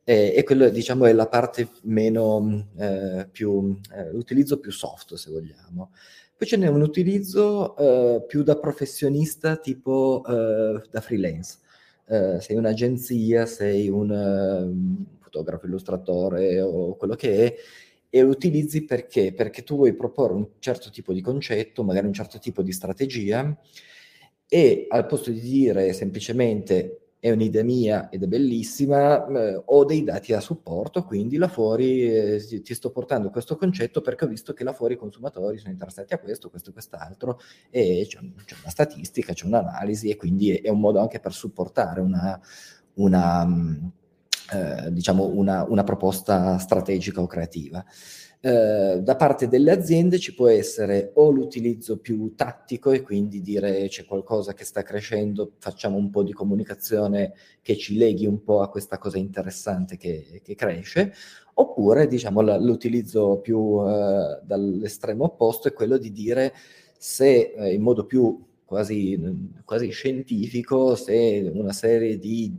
E, 0.08 0.34
e 0.36 0.44
quello, 0.44 0.68
diciamo, 0.68 1.04
è 1.06 1.12
la 1.12 1.26
parte 1.26 1.68
meno, 1.82 2.68
eh, 2.78 3.28
più, 3.30 3.76
eh, 3.92 4.12
l'utilizzo 4.12 4.60
più 4.60 4.70
soft, 4.70 5.14
se 5.14 5.32
vogliamo. 5.32 5.90
Poi 6.36 6.46
ce 6.46 6.56
n'è 6.56 6.68
un 6.68 6.82
utilizzo 6.82 7.76
eh, 7.76 8.24
più 8.24 8.44
da 8.44 8.56
professionista, 8.56 9.56
tipo 9.56 10.22
eh, 10.28 10.80
da 10.88 11.00
freelance. 11.00 11.58
Eh, 12.06 12.38
sei 12.40 12.56
un'agenzia, 12.56 13.46
sei 13.46 13.88
un 13.88 14.10
uh, 14.10 15.18
fotografo, 15.18 15.66
illustratore 15.66 16.60
o 16.60 16.94
quello 16.94 17.16
che 17.16 17.44
è, 17.44 17.54
e 18.08 18.22
lo 18.22 18.28
utilizzi 18.28 18.84
perché? 18.84 19.32
Perché 19.32 19.64
tu 19.64 19.74
vuoi 19.74 19.92
proporre 19.94 20.34
un 20.34 20.46
certo 20.60 20.88
tipo 20.90 21.12
di 21.12 21.20
concetto, 21.20 21.82
magari 21.82 22.06
un 22.06 22.12
certo 22.12 22.38
tipo 22.38 22.62
di 22.62 22.70
strategia, 22.70 23.58
e 24.48 24.86
al 24.88 25.06
posto 25.06 25.32
di 25.32 25.40
dire 25.40 25.92
semplicemente 25.92 27.05
è 27.18 27.30
un'idea 27.30 27.64
mia 27.64 28.08
ed 28.10 28.22
è 28.22 28.26
bellissima, 28.26 29.26
eh, 29.26 29.62
ho 29.64 29.84
dei 29.84 30.04
dati 30.04 30.32
a 30.32 30.40
supporto, 30.40 31.04
quindi 31.04 31.38
là 31.38 31.48
fuori 31.48 32.02
eh, 32.02 32.62
ti 32.62 32.74
sto 32.74 32.90
portando 32.90 33.30
questo 33.30 33.56
concetto 33.56 34.00
perché 34.00 34.24
ho 34.24 34.28
visto 34.28 34.52
che 34.52 34.64
là 34.64 34.72
fuori 34.72 34.94
i 34.94 34.98
consumatori 34.98 35.58
sono 35.58 35.72
interessati 35.72 36.12
a 36.14 36.18
questo, 36.18 36.50
questo 36.50 36.70
e 36.70 36.72
quest'altro, 36.72 37.40
e 37.70 38.06
c'è, 38.08 38.18
c'è 38.44 38.56
una 38.60 38.70
statistica, 38.70 39.32
c'è 39.32 39.46
un'analisi 39.46 40.10
e 40.10 40.16
quindi 40.16 40.56
è, 40.56 40.62
è, 40.62 40.68
un 40.68 40.80
modo 40.80 41.00
anche 41.00 41.18
per 41.18 41.32
supportare 41.32 42.00
una, 42.00 42.38
una, 42.94 43.46
eh, 44.52 44.92
diciamo 44.92 45.26
una, 45.26 45.64
una 45.64 45.84
proposta 45.84 46.58
strategica 46.58 47.20
o 47.20 47.26
creativa. 47.26 47.84
Eh, 48.46 49.00
da 49.02 49.16
parte 49.16 49.48
delle 49.48 49.72
aziende 49.72 50.20
ci 50.20 50.32
può 50.32 50.46
essere 50.46 51.10
o 51.14 51.30
l'utilizzo 51.30 51.98
più 51.98 52.36
tattico 52.36 52.92
e 52.92 53.02
quindi 53.02 53.40
dire 53.40 53.88
c'è 53.88 54.04
qualcosa 54.04 54.54
che 54.54 54.64
sta 54.64 54.82
crescendo, 54.82 55.54
facciamo 55.58 55.96
un 55.96 56.10
po' 56.10 56.22
di 56.22 56.32
comunicazione 56.32 57.32
che 57.60 57.76
ci 57.76 57.96
leghi 57.96 58.24
un 58.24 58.44
po' 58.44 58.60
a 58.60 58.68
questa 58.68 58.98
cosa 58.98 59.18
interessante 59.18 59.96
che, 59.96 60.40
che 60.44 60.54
cresce, 60.54 61.12
oppure 61.54 62.06
diciamo 62.06 62.40
l'utilizzo 62.58 63.40
più 63.40 63.80
eh, 63.84 64.38
dall'estremo 64.44 65.24
opposto 65.24 65.66
è 65.66 65.72
quello 65.72 65.98
di 65.98 66.12
dire 66.12 66.54
se 66.96 67.52
eh, 67.52 67.74
in 67.74 67.82
modo 67.82 68.04
più 68.06 68.40
quasi, 68.64 69.18
quasi 69.64 69.90
scientifico, 69.90 70.94
se 70.94 71.50
una 71.52 71.72
serie 71.72 72.16
di 72.16 72.56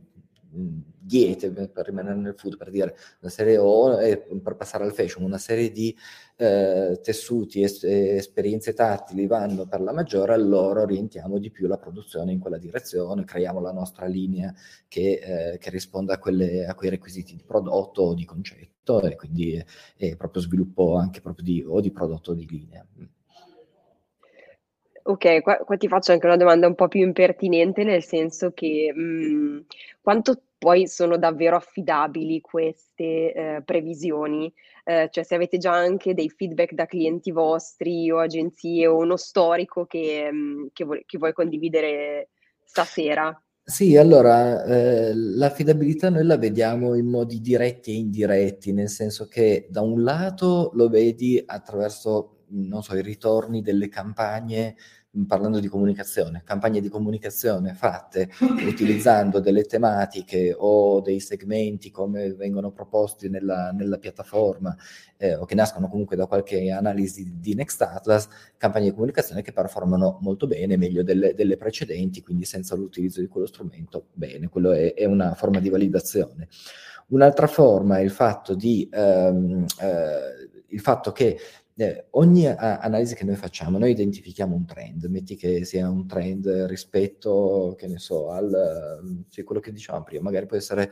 diete, 1.08 1.50
per 1.50 1.86
rimanere 1.86 2.20
nel 2.20 2.36
food, 2.36 2.58
per 2.58 2.70
dire 2.70 2.96
una 3.22 3.32
serie 3.32 3.58
o 3.58 4.00
eh, 4.00 4.18
per 4.18 4.56
passare 4.56 4.84
al 4.84 4.94
fashion, 4.94 5.24
una 5.24 5.38
serie 5.38 5.72
di 5.72 5.96
eh, 6.36 7.00
tessuti 7.02 7.62
e 7.62 8.16
esperienze 8.18 8.74
tattili 8.74 9.26
vanno 9.26 9.66
per 9.66 9.82
la 9.82 9.94
maggiore, 9.94 10.34
allora 10.34 10.82
orientiamo 10.82 11.40
di 11.40 11.50
più 11.50 11.66
la 11.68 11.78
produzione 11.78 12.32
in 12.34 12.40
quella 12.40 12.58
direzione, 12.58 13.24
creiamo 13.24 13.60
la 13.60 13.72
nostra 13.72 14.06
linea 14.06 14.54
che, 14.88 15.54
eh, 15.54 15.58
che 15.58 15.70
risponda 15.70 16.16
a, 16.16 16.20
quelle, 16.20 16.66
a, 16.66 16.76
quei 16.76 16.90
requisiti 16.90 17.36
di 17.36 17.44
prodotto 17.44 18.04
o 18.04 18.14
di 18.14 18.26
concetto 18.26 19.02
e 19.02 19.16
quindi 19.16 19.56
è, 19.56 19.66
è 19.96 20.16
proprio 20.16 20.42
sviluppo 20.42 20.96
anche 20.96 21.22
proprio 21.22 21.46
di, 21.46 21.64
o 21.66 21.80
di 21.82 21.92
prodotto 21.92 22.32
o 22.32 22.34
di 22.34 22.46
linea. 22.48 22.86
Ok, 25.10 25.42
qua, 25.42 25.56
qua, 25.60 25.78
ti 25.78 25.88
faccio 25.88 26.12
anche 26.12 26.26
una 26.26 26.36
domanda 26.36 26.68
un 26.68 26.76
po' 26.76 26.90
più 26.90 27.02
impertinente, 27.02 27.86
nel 27.86 28.04
senso 28.04 28.52
che 28.52 28.92
mh, 28.94 29.02
mm, 29.02 29.60
quanto 30.02 30.42
poi 30.58 30.88
sono 30.88 31.18
davvero 31.18 31.56
affidabili 31.56 32.42
queste 32.42 33.34
eh, 33.34 33.62
previsioni? 33.64 34.52
Eh, 34.84 35.10
cioè 35.12 35.24
se 35.24 35.36
avete 35.36 35.58
già 35.58 35.74
anche 35.74 36.14
dei 36.14 36.30
feedback 36.30 36.74
da 36.74 36.86
clienti 36.86 37.32
vostri 37.32 38.10
o 38.10 38.20
agenzie 38.20 38.88
o 38.88 38.98
uno 38.98 39.18
storico 39.18 39.86
che, 39.86 40.30
mm, 40.32 40.68
che, 40.74 40.86
vuoi, 40.86 41.04
che 41.06 41.18
vuoi 41.18 41.34
condividere 41.34 42.30
stasera? 42.64 43.40
Sì, 43.70 43.98
allora 43.98 44.64
eh, 44.64 45.14
l'affidabilità 45.14 46.10
noi 46.10 46.24
la 46.24 46.38
vediamo 46.38 46.96
in 46.96 47.08
modi 47.08 47.42
diretti 47.42 47.92
e 47.92 47.96
indiretti, 47.96 48.72
nel 48.72 48.88
senso 48.88 49.28
che 49.28 49.68
da 49.70 49.82
un 49.82 50.04
lato 50.04 50.72
lo 50.74 50.88
vedi 50.88 51.44
attraverso, 51.46 52.46
non 52.52 52.82
so, 52.82 52.96
i 52.96 53.02
ritorni 53.02 53.62
delle 53.62 53.90
campagne 53.90 54.78
parlando 55.26 55.60
di 55.60 55.68
comunicazione, 55.68 56.44
campagne 56.46 56.82
di 56.82 56.90
comunicazione 56.90 57.74
fatte 57.74 58.30
utilizzando 58.68 59.40
delle 59.40 59.64
tematiche 59.64 60.54
o 60.58 61.02
dei 61.02 61.20
segmenti 61.20 61.90
come 61.92 62.34
vengono 62.34 62.72
proposti 62.72 63.30
nella, 63.30 63.72
nella 63.72 63.98
piattaforma 63.98 64.76
eh, 65.18 65.36
o 65.36 65.46
che 65.46 65.56
nascono 65.56 65.90
comunque 65.90 66.16
da 66.16 66.28
qualche 66.28 66.72
analisi 66.72 67.40
di 67.40 67.56
Next 67.56 67.82
Atlas, 67.82 68.28
campagne 68.58 68.90
di 68.90 68.94
comunicazione 68.94 69.42
che 69.42 69.52
performano 69.52 70.20
molto 70.22 70.48
bene, 70.48 70.78
meglio 70.78 71.04
delle, 71.04 71.34
delle 71.34 71.58
precedenti, 71.58 72.22
quindi 72.22 72.46
senza 72.46 72.76
l'utilizzo 72.76 73.20
di 73.20 73.28
quello 73.28 73.48
strumento, 73.48 74.08
bene, 74.14 74.48
quello 74.50 74.72
è, 74.72 74.94
è 74.94 75.06
una 75.06 75.34
forma 75.34 75.60
di 75.60 75.70
validazione. 75.70 76.48
Un'altra 77.08 77.48
forma 77.48 78.00
è 78.00 78.02
il 78.02 78.12
fatto, 78.12 78.54
di, 78.54 78.88
ehm, 78.92 79.66
eh, 79.80 80.50
il 80.68 80.80
fatto 80.80 81.12
che 81.14 81.40
eh, 81.78 82.08
ogni 82.12 82.48
a- 82.48 82.80
analisi 82.80 83.16
che 83.16 83.24
noi 83.24 83.36
facciamo, 83.36 83.78
noi 83.78 83.92
identifichiamo 83.92 84.56
un 84.56 84.66
trend, 84.66 85.06
metti 85.06 85.36
che 85.36 85.64
sia 85.66 85.90
un 85.90 86.08
trend 86.08 86.48
rispetto, 86.68 87.76
che 87.78 87.88
ne 87.88 88.00
so, 88.00 88.30
al, 88.32 89.26
cioè 89.30 89.44
quello 89.46 89.62
che 89.62 89.72
dicevamo 89.72 90.04
prima, 90.04 90.24
magari 90.24 90.46
può 90.48 90.58
essere 90.58 90.92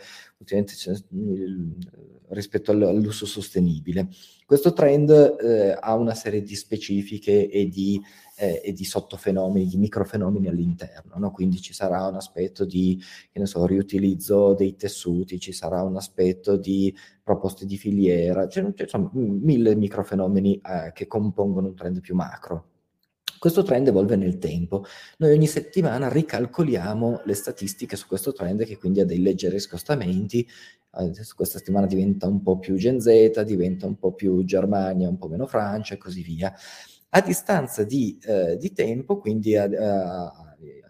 rispetto 2.30 2.72
al, 2.72 2.82
all'uso 2.84 3.26
sostenibile. 3.26 4.08
Questo 4.46 4.74
trend 4.74 5.10
eh, 5.10 5.76
ha 5.80 5.96
una 5.96 6.14
serie 6.14 6.42
di 6.42 6.56
specifiche 6.56 7.50
e 7.50 7.68
di 7.68 8.00
eh, 8.36 8.62
e 8.64 8.74
di 8.74 8.84
sottofenomeni, 8.84 9.66
di 9.66 9.78
microfenomeni 9.78 10.48
all'interno. 10.48 11.16
No? 11.18 11.32
Quindi 11.32 11.62
ci 11.62 11.74
sarà 11.74 12.06
un 12.08 12.16
aspetto 12.16 12.66
di 12.66 13.02
so, 13.44 13.66
riutilizzo 13.66 14.54
dei 14.54 14.76
tessuti, 14.76 15.40
ci 15.40 15.52
sarà 15.52 15.82
un 15.82 15.96
aspetto 15.96 16.58
di 16.58 16.96
proposte 17.24 17.66
di 17.66 17.78
filiera, 17.78 18.48
cioè, 18.48 18.72
insomma 18.78 19.10
mille 19.14 19.76
microfenomeni 19.76 20.56
eh, 20.56 20.92
che 20.94 21.08
compongono 21.08 21.68
un 21.68 21.76
trend 21.76 22.00
più 22.02 22.16
macro. 22.16 22.70
Questo 23.38 23.64
trend 23.64 23.88
evolve 23.88 24.16
nel 24.16 24.40
tempo. 24.40 24.86
Noi 25.18 25.34
ogni 25.34 25.46
settimana 25.46 26.10
ricalcoliamo 26.10 27.22
le 27.26 27.34
statistiche 27.36 27.96
su 27.96 28.08
questo 28.08 28.34
trend 28.34 28.64
che 28.66 28.78
quindi 28.78 29.02
ha 29.02 29.06
dei 29.06 29.22
leggeri 29.22 29.60
scostamenti. 29.60 30.48
Questa 31.36 31.58
settimana 31.58 31.86
diventa 31.86 32.28
un 32.28 32.42
po' 32.42 32.60
più 32.60 32.76
Gen 32.76 33.00
Z, 33.00 33.42
diventa 33.44 33.86
un 33.86 33.98
po' 33.98 34.14
più 34.14 34.44
Germania, 34.44 35.10
un 35.10 35.18
po' 35.18 35.28
meno 35.28 35.46
Francia 35.48 35.94
e 35.94 35.98
così 35.98 36.22
via. 36.22 36.54
A 37.10 37.22
distanza 37.22 37.84
di, 37.84 38.18
eh, 38.26 38.58
di 38.58 38.74
tempo, 38.74 39.18
quindi 39.18 39.56
a, 39.56 39.64
a, 39.64 40.46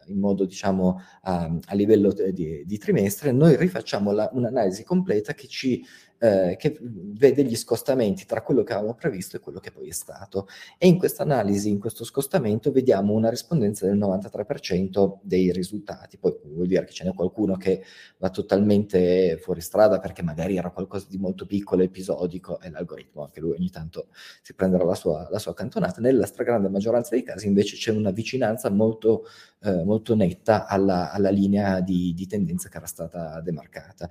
in 0.08 0.20
modo 0.20 0.46
diciamo 0.46 1.02
a, 1.22 1.58
a 1.66 1.76
livello 1.76 2.12
di, 2.12 2.64
di, 2.66 2.78
trimestre, 2.78 3.32
noi 3.32 3.56
rifacciamo 3.56 4.12
la, 4.12 4.30
un'analisi 4.32 4.84
completa 4.84 5.34
che 5.34 5.48
ci 5.48 5.84
eh, 6.20 6.56
che 6.58 6.78
vede 6.82 7.44
gli 7.44 7.56
scostamenti 7.56 8.26
tra 8.26 8.42
quello 8.42 8.64
che 8.64 8.74
avevamo 8.74 8.96
previsto 8.96 9.36
e 9.36 9.40
quello 9.40 9.60
che 9.60 9.72
poi 9.72 9.90
è 9.90 9.92
stato. 9.92 10.48
E 10.78 10.88
in 10.88 10.98
questa 10.98 11.24
analisi, 11.24 11.70
in 11.70 11.80
questo 11.80 12.04
scostamento, 12.04 12.72
vediamo 12.72 13.14
una 13.14 13.30
rispondenza 13.30 13.86
del 13.86 13.98
93% 13.98 15.20
dei 15.22 15.52
risultati. 15.52 16.18
Poi 16.18 16.38
vuol 16.44 16.68
dire 16.68 16.86
che 16.86 16.94
ce 16.94 17.04
n'è 17.04 17.14
qualcuno 17.14 17.56
che 17.58 17.84
va 18.18 18.30
totalmente 18.30 19.38
fuori 19.38 19.62
strada 19.62 20.00
perché 20.00 20.24
magari 20.24 20.58
era 20.58 20.72
qualcosa 20.72 21.08
di 21.10 21.18
molto 21.18 21.46
piccolo, 21.46 21.84
episodico, 21.84 22.60
e 22.60 22.70
l'algoritmo 22.70 23.24
anche 23.24 23.40
lui 23.40 23.52
ogni 23.52 23.70
tanto 23.70 24.08
si 24.42 24.54
prenderà 24.54 24.84
la 24.84 24.96
sua, 24.96 25.28
la 25.30 25.40
sua 25.40 25.54
cantonata. 25.54 26.02
Nella 26.02 26.26
stragrande 26.26 26.70
maggioranza 26.70 27.10
dei 27.12 27.24
casi 27.24 27.48
invece 27.48 27.76
c'è 27.76 27.92
una 27.92 28.12
vicinanza 28.12 28.70
molto, 28.70 29.26
eh, 29.62 29.84
molto 29.84 30.16
netta 30.16 30.66
alla, 30.68 31.12
alla 31.12 31.30
linea 31.30 31.82
di, 31.82 32.14
di 32.14 32.28
tendenza 32.28 32.70
che 32.70 32.78
era 32.78 32.86
stata 32.86 33.42
demarcata. 33.42 34.10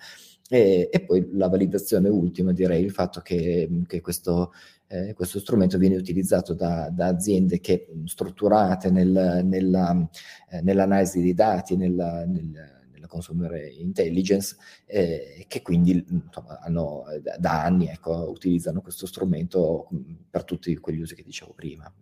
E, 0.54 0.88
e, 0.88 1.00
poi 1.00 1.30
la 1.32 1.48
validazione 1.48 2.08
ultima, 2.08 2.52
direi, 2.52 2.84
il 2.84 2.92
fatto 2.92 3.20
che, 3.20 3.68
che 3.88 4.00
questo, 4.00 4.52
eh, 4.86 5.12
questo, 5.12 5.40
strumento 5.40 5.78
viene 5.78 5.96
utilizzato 5.96 6.54
da, 6.54 6.90
da 6.90 7.08
aziende 7.08 7.58
che 7.58 7.88
strutturate 8.04 8.88
nel, 8.92 9.40
nella, 9.42 10.08
eh, 10.50 10.60
nell'analisi 10.62 11.20
dei 11.20 11.34
dati, 11.34 11.74
nella, 11.74 12.24
nel, 12.24 12.72
consumer 13.08 13.52
intelligence, 13.78 14.56
eh, 14.86 15.44
che 15.48 15.60
quindi 15.60 16.04
insomma, 16.08 16.60
hanno, 16.60 17.04
da, 17.20 17.36
da 17.36 17.64
anni 17.64 17.88
ecco, 17.88 18.30
utilizzano 18.30 18.80
questo 18.80 19.06
strumento 19.06 19.88
per 20.30 20.44
tutti 20.44 20.76
quegli 20.76 21.00
usi 21.00 21.16
che 21.16 21.24
dicevo 21.24 21.52
prima. 21.52 21.92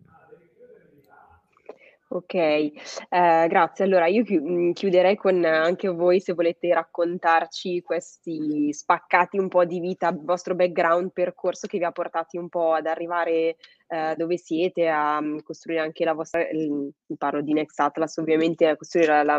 Ok, 2.14 2.34
eh, 2.34 2.72
grazie. 3.08 3.86
Allora 3.86 4.06
io 4.06 4.22
mm, 4.22 4.72
chiuderei 4.72 5.16
con 5.16 5.42
anche 5.46 5.88
voi 5.88 6.20
se 6.20 6.34
volete 6.34 6.74
raccontarci 6.74 7.80
questi 7.80 8.70
spaccati 8.70 9.38
un 9.38 9.48
po' 9.48 9.64
di 9.64 9.80
vita, 9.80 10.08
il 10.08 10.20
vostro 10.22 10.54
background, 10.54 11.12
percorso 11.12 11.66
che 11.66 11.78
vi 11.78 11.84
ha 11.84 11.90
portati 11.90 12.36
un 12.36 12.50
po' 12.50 12.74
ad 12.74 12.84
arrivare 12.84 13.56
eh, 13.86 14.14
dove 14.14 14.36
siete 14.36 14.88
a 14.88 15.16
um, 15.20 15.40
costruire 15.40 15.80
anche 15.80 16.04
la 16.04 16.12
vostra, 16.12 16.46
il, 16.50 16.92
parlo 17.16 17.40
di 17.40 17.54
Next 17.54 17.80
Atlas 17.80 18.18
ovviamente, 18.18 18.66
a 18.66 18.76
costruire 18.76 19.24
la, 19.24 19.38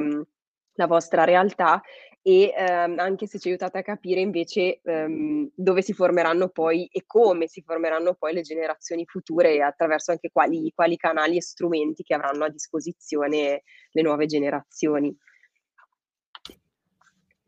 la 0.74 0.88
vostra 0.88 1.26
realtà 1.26 1.80
e 2.26 2.53
ehm, 2.57 2.99
anche 2.99 3.28
se 3.28 3.38
ci 3.38 3.49
aiutate 3.49 3.80
a 3.80 3.82
capire 3.82 4.21
invece 4.21 4.80
ehm, 4.82 5.51
dove 5.53 5.82
si 5.82 5.91
formeranno 5.91 6.47
poi 6.47 6.88
e 6.89 7.03
come 7.05 7.49
si 7.49 7.61
formeranno 7.61 8.13
poi 8.13 8.34
le 8.34 8.41
generazioni 8.41 9.05
future 9.05 9.53
e 9.53 9.61
attraverso 9.61 10.11
anche 10.11 10.32
quali, 10.32 10.71
quali 10.74 10.95
canali 10.95 11.36
e 11.36 11.41
strumenti 11.41 12.01
che 12.01 12.13
avranno 12.13 12.45
a 12.45 12.49
disposizione 12.49 13.63
le 13.91 14.01
nuove 14.01 14.26
generazioni. 14.26 15.13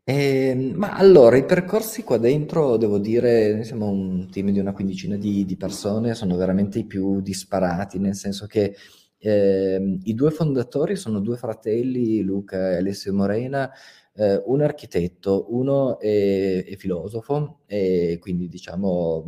Eh, 0.08 0.72
ma 0.74 0.92
allora, 0.92 1.36
i 1.36 1.44
percorsi 1.44 2.04
qua 2.04 2.18
dentro, 2.18 2.76
devo 2.76 2.98
dire, 2.98 3.64
siamo 3.64 3.88
un 3.88 4.30
team 4.30 4.50
di 4.50 4.60
una 4.60 4.72
quindicina 4.72 5.16
di, 5.16 5.44
di 5.44 5.56
persone, 5.56 6.14
sono 6.14 6.36
veramente 6.36 6.78
i 6.78 6.84
più 6.84 7.20
disparati, 7.22 7.98
nel 7.98 8.14
senso 8.14 8.46
che 8.46 8.76
eh, 9.18 9.98
i 10.04 10.14
due 10.14 10.30
fondatori 10.30 10.94
sono 10.94 11.18
due 11.18 11.36
fratelli, 11.36 12.22
Luca 12.22 12.72
e 12.72 12.76
Alessio 12.76 13.12
Morena, 13.14 13.68
eh, 14.16 14.42
un 14.46 14.62
architetto, 14.62 15.46
uno 15.50 15.98
è, 15.98 16.64
è, 16.64 16.76
filosofo 16.76 17.60
e 17.66 18.18
quindi 18.20 18.48
diciamo 18.48 19.24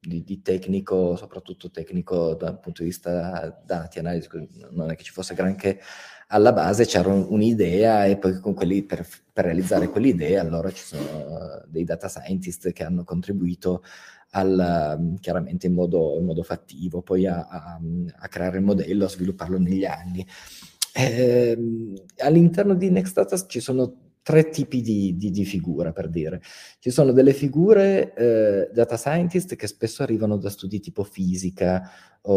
di, 0.00 0.22
di, 0.24 0.42
tecnico, 0.42 1.16
soprattutto 1.16 1.70
tecnico 1.70 2.34
dal 2.34 2.58
punto 2.60 2.82
di 2.82 2.88
vista 2.88 3.62
dati, 3.64 3.98
analisi, 3.98 4.28
non 4.70 4.90
è 4.90 4.96
che 4.96 5.04
ci 5.04 5.12
fosse 5.12 5.34
granché 5.34 5.80
alla 6.28 6.52
base, 6.52 6.86
c'era 6.86 7.08
un, 7.08 7.26
un'idea 7.28 8.06
e 8.06 8.18
poi 8.18 8.40
quelli, 8.40 8.82
per, 8.82 9.06
per 9.32 9.44
realizzare 9.44 9.88
quell'idea 9.88 10.40
allora 10.40 10.70
ci 10.70 10.84
sono 10.84 11.62
dei 11.66 11.84
data 11.84 12.08
scientist 12.08 12.72
che 12.72 12.82
hanno 12.82 13.04
contribuito 13.04 13.82
al, 14.30 15.16
chiaramente 15.20 15.66
in 15.66 15.74
modo, 15.74 16.16
in 16.18 16.24
modo 16.24 16.42
fattivo, 16.42 17.02
poi 17.02 17.26
a, 17.26 17.46
a, 17.48 17.80
a, 18.16 18.28
creare 18.28 18.58
il 18.58 18.64
modello, 18.64 19.04
a 19.04 19.08
svilupparlo 19.08 19.58
negli 19.58 19.84
anni. 19.84 20.26
Eh, 20.96 21.58
all'interno 22.18 22.74
di 22.74 22.88
Nextdata 22.88 23.46
ci 23.46 23.58
sono 23.58 24.12
tre 24.22 24.48
tipi 24.48 24.80
di, 24.80 25.16
di, 25.16 25.30
di, 25.30 25.44
figura, 25.44 25.92
per 25.92 26.08
dire. 26.08 26.40
Ci 26.78 26.90
sono 26.90 27.12
delle 27.12 27.34
figure 27.34 28.14
eh, 28.14 28.70
data 28.72 28.96
scientist 28.96 29.56
che 29.56 29.66
spesso 29.66 30.02
arrivano 30.02 30.38
da 30.38 30.48
studi 30.48 30.80
tipo 30.80 31.04
fisica 31.04 31.90
o, 32.22 32.34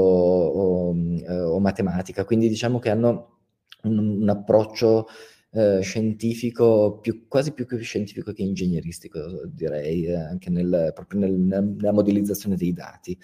o, 0.48 0.96
eh, 0.96 1.40
o 1.40 1.60
matematica, 1.60 2.26
quindi 2.26 2.50
diciamo 2.50 2.80
che 2.80 2.90
hanno 2.90 3.38
un, 3.84 4.22
un 4.22 4.30
approccio 4.30 5.08
eh, 5.52 5.80
scientifico, 5.82 7.00
più, 7.00 7.28
quasi 7.28 7.54
più 7.54 7.66
che 7.66 7.78
scientifico 7.78 8.34
che 8.34 8.42
ingegneristico, 8.42 9.46
direi, 9.48 10.06
eh, 10.06 10.16
anche 10.16 10.50
nel, 10.50 10.92
proprio 10.94 11.22
nel, 11.22 11.34
nella 11.34 11.94
modellizzazione 11.94 12.56
dei 12.56 12.74
dati. 12.74 13.18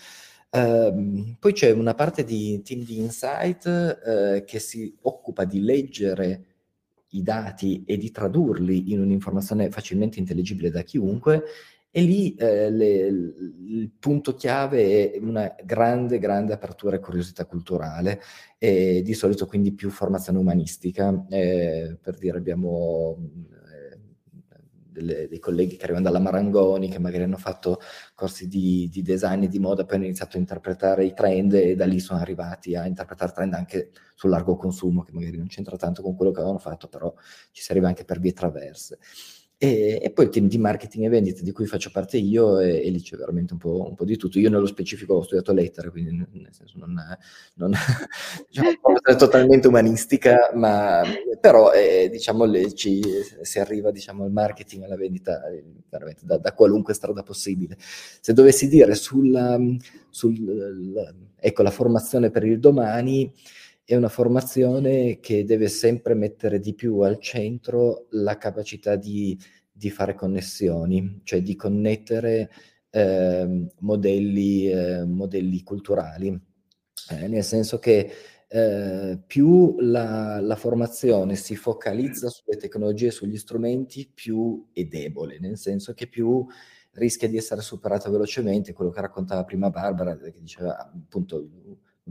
Uh, 0.56 1.36
poi 1.39 1.51
c'è 1.51 1.72
una 1.72 1.95
parte 1.95 2.24
di 2.24 2.62
team 2.62 2.84
di 2.84 2.99
insight 2.99 3.66
uh, 3.66 4.43
che 4.45 4.60
si 4.60 4.95
occupa 5.01 5.45
di 5.45 5.62
leggere 5.62 6.45
i 7.10 7.24
dati 7.24 7.84
e 7.86 7.97
di 7.97 8.12
tradurli 8.12 8.91
in 8.91 8.99
un'informazione 8.99 9.72
facilmente 9.72 10.20
intelligibile 10.20 10.70
da 10.70 10.84
chiunque 10.84 11.43
e 11.95 12.01
lì 12.01 12.34
eh, 12.34 12.72
le, 12.72 12.89
il 12.89 13.91
punto 13.99 14.34
chiave 14.34 15.14
è 15.14 15.20
una 15.20 15.56
grande, 15.64 16.18
grande 16.18 16.54
apertura 16.54 16.95
e 16.95 16.99
curiosità 16.99 17.45
culturale 17.45 18.20
e 18.58 19.04
di 19.04 19.14
solito 19.14 19.45
quindi 19.45 19.74
più 19.74 19.91
formazione 19.91 20.39
umanistica. 20.39 21.24
Eh, 21.30 21.95
per 22.01 22.18
dire 22.18 22.38
abbiamo 22.39 23.16
delle, 24.93 25.27
dei 25.27 25.39
colleghi 25.39 25.75
che 25.75 25.83
arrivano 25.83 26.05
dalla 26.05 26.19
Marangoni 26.19 26.87
che 26.87 26.99
magari 26.99 27.23
hanno 27.23 27.37
fatto 27.37 27.79
corsi 28.15 28.47
di, 28.47 28.87
di, 28.89 29.01
design 29.01 29.43
e 29.43 29.47
di 29.49 29.59
moda, 29.59 29.83
poi 29.83 29.97
hanno 29.97 30.05
iniziato 30.05 30.37
a 30.37 30.39
interpretare 30.39 31.03
i 31.03 31.13
trend 31.13 31.53
e 31.53 31.75
da 31.75 31.85
lì 31.85 31.99
sono 31.99 32.19
arrivati 32.19 32.75
a 32.75 32.85
interpretare 32.85 33.33
trend 33.33 33.53
anche 33.53 33.91
sul 34.15 34.29
largo 34.29 34.55
consumo 34.55 35.03
che 35.03 35.11
magari 35.11 35.35
non 35.37 35.47
c'entra 35.47 35.75
tanto 35.75 36.01
con 36.01 36.15
quello 36.15 36.31
che 36.31 36.37
avevano 36.37 36.59
fatto, 36.59 36.87
però 36.87 37.13
ci 37.51 37.61
si 37.61 37.71
arriva 37.71 37.87
anche 37.87 38.05
per 38.05 38.19
vie 38.19 38.31
traverse. 38.31 38.99
E, 39.64 39.97
e, 40.03 40.11
poi 40.11 40.26
il 40.26 40.32
team 40.32 40.49
di 40.49 40.57
marketing 40.57 41.05
e 41.05 41.07
vendita 41.07 41.41
di 41.41 41.53
cui 41.53 41.66
faccio 41.68 41.89
parte 41.89 42.18
io 42.18 42.59
e, 42.59 42.86
e 42.86 42.89
lì 42.89 43.01
c'è 43.01 43.16
veramente 43.16 43.53
un 43.53 43.59
po', 43.59 43.88
un 43.88 43.95
po', 43.95 44.03
di 44.03 44.18
tutto. 44.18 44.38
Io 44.38 44.49
nello 44.49 44.66
specifico 44.66 45.14
ho 45.14 45.22
studiato 45.22 45.53
lettere, 45.53 45.89
quindi 45.89 46.18
nel 46.18 46.49
senso 46.51 46.78
non, 46.80 47.01
non 47.53 47.72
diciamo, 48.49 48.72
è 49.01 49.16
totalmente 49.16 49.70
umanistica, 49.70 50.51
ma 50.53 51.01
però 51.39 51.72
eh, 51.72 52.09
diciamo 52.11 52.43
le, 52.43 52.74
ci, 52.74 53.01
si 53.41 53.59
arriva 53.59 53.91
diciamo, 53.91 54.26
al 54.26 54.34
marketing, 54.34 54.84
alla 54.84 54.97
vendita 54.97 55.47
eh, 55.47 55.64
veramente 55.89 56.26
da, 56.26 56.38
da, 56.38 56.51
qualunque 56.51 56.93
strada 56.93 57.24
possibile. 57.24 57.78
Se 57.80 58.34
dovessi 58.34 58.68
dire 58.68 58.95
sulla, 58.95 59.57
sul, 60.09 61.32
ecco, 61.39 61.64
la 61.64 61.72
formazione 61.72 62.32
per 62.32 62.43
il 62.43 62.59
domani, 62.59 63.32
è 63.86 63.95
una 63.95 64.09
formazione 64.09 65.19
che 65.19 65.43
deve 65.43 65.67
sempre 65.67 66.13
mettere 66.13 66.59
di 66.59 66.73
più 66.73 66.99
al 66.99 67.19
centro 67.19 68.07
la 68.11 68.38
capacità 68.38 68.95
di, 68.95 69.38
di 69.71 69.89
fare 69.89 70.13
connessioni, 70.15 71.21
cioè 71.23 71.41
di 71.41 71.55
connettere 71.55 72.49
eh, 72.89 73.67
modelli, 73.79 74.69
eh, 74.69 75.03
modelli, 75.03 75.63
culturali, 75.63 76.39
eh, 77.09 77.27
nel 77.27 77.43
senso 77.43 77.79
che 77.79 78.11
eh, 78.47 79.19
più 79.25 79.75
la, 79.79 80.39
la, 80.39 80.55
formazione 80.55 81.36
si 81.36 81.55
focalizza 81.55 82.29
sulle 82.29 82.55
tecnologie 82.57 83.07
e 83.07 83.11
sugli 83.11 83.38
strumenti, 83.38 84.09
più 84.13 84.67
è 84.71 84.86
debole, 84.86 85.39
nel 85.39 85.57
senso 85.57 85.93
che 85.93 86.07
più 86.07 86.45
rischia 86.91 87.27
di 87.27 87.38
essere 87.38 87.61
superata 87.61 88.09
velocemente, 88.09 88.73
quello 88.73 88.91
che 88.91 89.01
raccontava 89.01 89.43
prima 89.43 89.71
Barbara, 89.71 90.15
che 90.15 90.39
diceva 90.39 90.77
appunto 90.77 91.47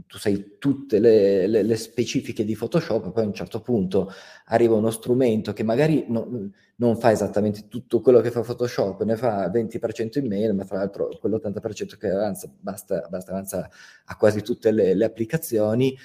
tu 0.07 0.17
sai 0.17 0.55
tutte 0.57 0.99
le, 0.99 1.45
le, 1.47 1.61
le, 1.61 1.75
specifiche 1.75 2.43
di 2.43 2.55
Photoshop, 2.55 3.11
poi 3.11 3.23
a 3.23 3.27
un 3.27 3.33
certo 3.33 3.61
punto 3.61 4.11
arriva 4.45 4.75
uno 4.75 4.89
strumento 4.89 5.53
che 5.53 5.63
magari 5.63 6.05
no, 6.07 6.51
non 6.77 6.97
fa 6.97 7.11
esattamente 7.11 7.67
tutto 7.67 8.01
quello 8.01 8.19
che 8.19 8.31
fa 8.31 8.41
Photoshop, 8.41 9.03
ne 9.03 9.15
fa 9.15 9.47
20% 9.49 10.19
in 10.19 10.27
meno, 10.27 10.53
ma 10.53 10.65
tra 10.65 10.77
l'altro 10.77 11.09
quell'80% 11.19 11.97
che 11.97 12.09
avanza 12.09 12.51
basta, 12.59 13.07
basta 13.09 13.31
avanza 13.31 13.69
a 14.05 14.17
quasi 14.17 14.41
tutte 14.41 14.71
le, 14.71 14.95
le 14.95 15.05
applicazioni, 15.05 15.95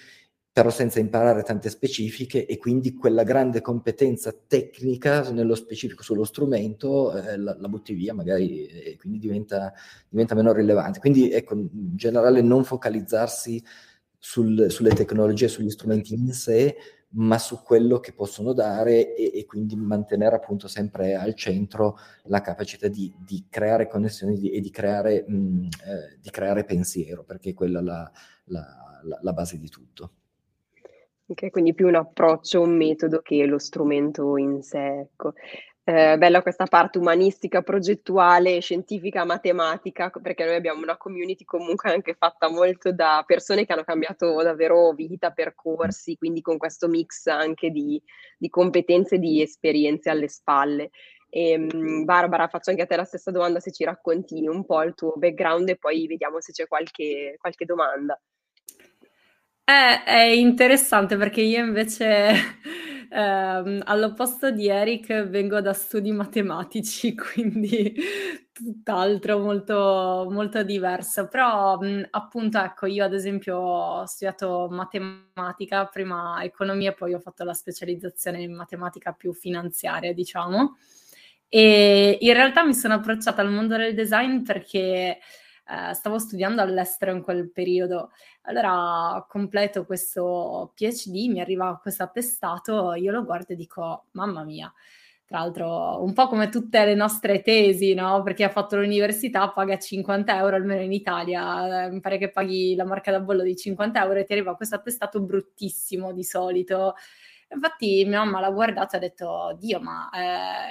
però 0.59 0.70
senza 0.70 0.98
imparare 0.98 1.44
tante 1.44 1.70
specifiche 1.70 2.44
e 2.44 2.56
quindi 2.56 2.92
quella 2.94 3.22
grande 3.22 3.61
competenza 3.61 4.34
tecnica 4.44 5.30
nello 5.30 5.54
specifico 5.54 6.02
sullo 6.02 6.24
strumento 6.24 7.16
eh, 7.16 7.36
la, 7.36 7.56
la, 7.56 7.68
butti 7.68 7.94
via 7.94 8.12
magari 8.12 8.66
e 8.66 8.96
quindi 8.96 9.20
diventa, 9.20 9.72
diventa, 10.09 10.34
meno 10.34 10.52
rilevante. 10.52 10.98
Quindi 10.98 11.30
ecco, 11.30 11.54
in 11.54 11.94
generale 11.94 12.42
non 12.42 12.64
focalizzarsi 12.64 13.62
sul, 14.18 14.68
sulle 14.68 14.90
tecnologie, 14.94 15.46
sugli 15.46 15.70
strumenti 15.70 16.14
in 16.14 16.32
sé, 16.32 16.74
ma 17.11 17.38
su 17.38 17.62
quello 17.62 18.00
che 18.00 18.12
possono 18.12 18.52
dare 18.52 19.14
e, 19.14 19.30
e 19.32 19.46
quindi 19.46 19.76
mantenere 19.76 20.34
appunto 20.34 20.66
sempre 20.66 21.14
al 21.14 21.36
centro 21.36 21.98
la 22.24 22.40
capacità 22.40 22.88
di, 22.88 23.14
di 23.16 23.46
creare 23.48 23.86
connessioni 23.86 24.36
di, 24.36 24.50
e 24.50 24.61
di 24.61 24.70
creare, 24.70 25.24
mh, 25.24 25.68
eh, 25.86 26.18
di 26.20 26.30
creare 26.30 26.64
pensiero, 26.64 27.22
perché 27.22 27.50
è 27.50 27.54
quella 27.54 27.80
la, 27.80 28.11
la, 28.46 29.00
la, 29.04 29.18
la 29.22 29.32
base 29.32 29.56
di 29.56 29.68
tutto. 29.68 30.14
Ok, 31.30 31.50
quindi 31.50 31.74
più 31.74 31.86
un 31.88 31.94
approccio, 31.96 32.62
un 32.62 32.74
metodo 32.74 33.20
che 33.20 33.44
lo 33.44 33.58
strumento 33.58 34.38
in 34.38 34.62
sé, 34.62 35.00
ecco. 35.00 35.34
Eh, 35.84 36.16
bella 36.16 36.40
questa 36.40 36.64
parte 36.64 36.96
umanistica, 36.98 37.60
progettuale, 37.62 38.60
scientifica, 38.60 39.24
matematica, 39.24 40.10
perché 40.10 40.44
noi 40.46 40.54
abbiamo 40.54 40.82
una 40.82 40.96
community 40.96 41.44
comunque 41.44 41.90
anche 41.90 42.14
fatta 42.14 42.48
molto 42.50 42.92
da 42.92 43.22
persone 43.26 43.66
che 43.66 43.72
hanno 43.74 43.84
cambiato 43.84 44.42
davvero 44.42 44.92
vita, 44.92 45.30
percorsi, 45.30 46.16
quindi 46.16 46.40
con 46.40 46.56
questo 46.56 46.88
mix 46.88 47.26
anche 47.26 47.70
di, 47.70 48.02
di 48.38 48.48
competenze 48.48 49.16
e 49.16 49.18
di 49.18 49.42
esperienze 49.42 50.08
alle 50.08 50.28
spalle. 50.28 50.90
Ehm, 51.28 52.04
Barbara, 52.04 52.48
faccio 52.48 52.70
anche 52.70 52.82
a 52.82 52.86
te 52.86 52.96
la 52.96 53.04
stessa 53.04 53.30
domanda 53.30 53.60
se 53.60 53.70
ci 53.70 53.84
racconti 53.84 54.46
un 54.46 54.64
po' 54.64 54.82
il 54.82 54.94
tuo 54.94 55.12
background 55.16 55.68
e 55.68 55.76
poi 55.76 56.06
vediamo 56.06 56.40
se 56.40 56.52
c'è 56.52 56.66
qualche, 56.66 57.36
qualche 57.38 57.66
domanda. 57.66 58.18
È, 59.68 60.02
è 60.06 60.20
interessante 60.22 61.18
perché 61.18 61.42
io 61.42 61.62
invece, 61.62 62.30
ehm, 63.12 63.82
all'opposto 63.84 64.50
di 64.50 64.66
Eric, 64.68 65.24
vengo 65.28 65.60
da 65.60 65.74
studi 65.74 66.10
matematici, 66.10 67.12
quindi 67.14 67.94
tutt'altro, 68.50 69.38
molto, 69.40 70.26
molto 70.30 70.62
diverso. 70.62 71.28
Però, 71.28 71.78
appunto, 72.12 72.58
ecco, 72.58 72.86
io 72.86 73.04
ad 73.04 73.12
esempio 73.12 73.58
ho 73.58 74.06
studiato 74.06 74.68
matematica, 74.70 75.84
prima 75.84 76.38
economia, 76.42 76.92
poi 76.94 77.12
ho 77.12 77.20
fatto 77.20 77.44
la 77.44 77.52
specializzazione 77.52 78.40
in 78.40 78.54
matematica 78.54 79.12
più 79.12 79.34
finanziaria, 79.34 80.14
diciamo. 80.14 80.78
E 81.50 82.16
in 82.20 82.32
realtà 82.32 82.64
mi 82.64 82.74
sono 82.74 82.94
approcciata 82.94 83.42
al 83.42 83.50
mondo 83.50 83.76
del 83.76 83.94
design 83.94 84.42
perché 84.42 85.18
eh, 85.68 85.92
stavo 85.94 86.18
studiando 86.18 86.62
all'estero 86.62 87.12
in 87.12 87.22
quel 87.22 87.50
periodo. 87.50 88.10
Allora 88.42 89.24
completo 89.28 89.84
questo 89.84 90.72
PhD, 90.74 91.28
mi 91.30 91.40
arriva 91.40 91.78
questo 91.80 92.02
attestato, 92.02 92.94
io 92.94 93.12
lo 93.12 93.24
guardo 93.24 93.52
e 93.52 93.56
dico, 93.56 94.06
mamma 94.12 94.44
mia, 94.44 94.72
tra 95.26 95.40
l'altro 95.40 96.02
un 96.02 96.14
po' 96.14 96.26
come 96.26 96.48
tutte 96.48 96.84
le 96.86 96.94
nostre 96.94 97.42
tesi, 97.42 97.92
no? 97.92 98.22
Perché 98.22 98.44
ha 98.44 98.48
fatto 98.48 98.76
l'università 98.76 99.50
paga 99.50 99.76
50 99.78 100.38
euro, 100.38 100.56
almeno 100.56 100.80
in 100.80 100.92
Italia, 100.92 101.84
eh, 101.84 101.90
mi 101.90 102.00
pare 102.00 102.16
che 102.16 102.30
paghi 102.30 102.74
la 102.74 102.84
marca 102.84 103.10
da 103.10 103.20
bollo 103.20 103.42
di 103.42 103.54
50 103.54 104.02
euro 104.02 104.20
e 104.20 104.24
ti 104.24 104.32
arriva 104.32 104.56
questo 104.56 104.76
attestato 104.76 105.20
bruttissimo 105.20 106.12
di 106.14 106.24
solito. 106.24 106.94
Infatti 107.50 108.04
mia 108.06 108.24
mamma 108.24 108.40
l'ha 108.40 108.50
guardato 108.50 108.94
e 108.94 108.98
ha 108.98 109.00
detto, 109.00 109.56
Dio, 109.58 109.80
ma 109.80 110.08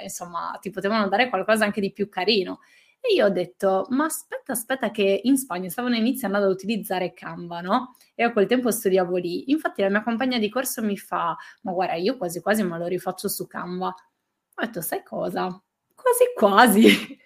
eh, 0.00 0.02
insomma 0.04 0.56
ti 0.60 0.70
potevano 0.70 1.08
dare 1.08 1.28
qualcosa 1.28 1.64
anche 1.64 1.80
di 1.80 1.92
più 1.92 2.08
carino. 2.08 2.60
E 3.00 3.14
io 3.14 3.26
ho 3.26 3.30
detto, 3.30 3.86
ma 3.90 4.04
aspetta, 4.04 4.52
aspetta 4.52 4.90
che 4.90 5.20
in 5.24 5.36
Spagna 5.38 5.68
stavano 5.70 5.94
iniziando 5.96 6.38
ad 6.38 6.44
utilizzare 6.50 7.14
Canva, 7.14 7.60
no? 7.60 7.94
E 8.14 8.24
a 8.24 8.32
quel 8.32 8.46
tempo 8.46 8.70
studiavo 8.70 9.16
lì. 9.16 9.50
Infatti 9.50 9.82
la 9.82 9.88
mia 9.88 10.02
compagna 10.02 10.38
di 10.38 10.48
corso 10.50 10.82
mi 10.82 10.96
fa, 10.96 11.36
ma 11.62 11.72
guarda, 11.72 11.94
io 11.94 12.16
quasi 12.16 12.40
quasi 12.40 12.62
me 12.64 12.76
lo 12.78 12.86
rifaccio 12.86 13.28
su 13.28 13.46
Canva. 13.46 13.86
Ho 13.88 14.64
detto, 14.64 14.80
sai 14.80 15.02
cosa? 15.04 15.46
Quasi 15.94 16.24
quasi. 16.36 17.18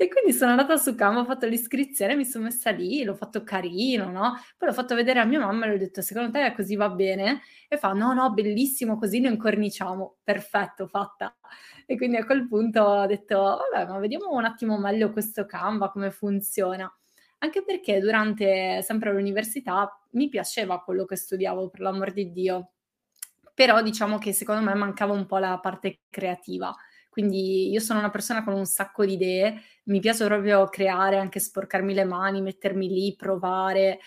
E 0.00 0.06
quindi 0.06 0.32
sono 0.32 0.52
andata 0.52 0.76
su 0.76 0.94
Canva, 0.94 1.20
ho 1.22 1.24
fatto 1.24 1.46
l'iscrizione, 1.46 2.14
mi 2.14 2.24
sono 2.24 2.44
messa 2.44 2.70
lì, 2.70 3.02
l'ho 3.02 3.16
fatto 3.16 3.42
carino, 3.42 4.08
no? 4.12 4.34
Poi 4.56 4.68
l'ho 4.68 4.72
fatto 4.74 4.94
vedere 4.94 5.18
a 5.18 5.24
mia 5.24 5.40
mamma 5.40 5.64
e 5.64 5.68
le 5.70 5.74
ho 5.74 5.78
detto, 5.78 6.02
secondo 6.02 6.30
te 6.30 6.52
così 6.54 6.76
va 6.76 6.88
bene? 6.88 7.40
E 7.66 7.76
fa, 7.78 7.92
no, 7.94 8.12
no, 8.12 8.32
bellissimo, 8.32 8.96
così 8.96 9.20
lo 9.20 9.28
incorniciamo. 9.28 10.18
Perfetto, 10.22 10.86
fatta. 10.86 11.36
E 11.84 11.96
quindi 11.96 12.16
a 12.16 12.24
quel 12.24 12.46
punto 12.46 12.80
ho 12.82 13.06
detto, 13.06 13.58
vabbè, 13.72 13.90
ma 13.90 13.98
vediamo 13.98 14.30
un 14.30 14.44
attimo 14.44 14.78
meglio 14.78 15.10
questo 15.10 15.46
Canva, 15.46 15.90
come 15.90 16.12
funziona. 16.12 16.88
Anche 17.38 17.64
perché 17.64 17.98
durante 17.98 18.82
sempre 18.82 19.12
l'università 19.12 19.98
mi 20.10 20.28
piaceva 20.28 20.80
quello 20.80 21.06
che 21.06 21.16
studiavo, 21.16 21.70
per 21.70 21.80
l'amor 21.80 22.12
di 22.12 22.30
Dio 22.30 22.70
però 23.58 23.82
diciamo 23.82 24.18
che 24.18 24.32
secondo 24.32 24.62
me 24.62 24.72
mancava 24.74 25.12
un 25.12 25.26
po' 25.26 25.38
la 25.38 25.58
parte 25.58 26.02
creativa. 26.10 26.72
Quindi 27.18 27.68
io 27.70 27.80
sono 27.80 27.98
una 27.98 28.10
persona 28.10 28.44
con 28.44 28.54
un 28.54 28.64
sacco 28.64 29.04
di 29.04 29.14
idee, 29.14 29.60
mi 29.86 29.98
piace 29.98 30.24
proprio 30.24 30.68
creare, 30.68 31.16
anche 31.16 31.40
sporcarmi 31.40 31.92
le 31.92 32.04
mani, 32.04 32.40
mettermi 32.40 32.86
lì, 32.86 33.16
provare. 33.16 33.98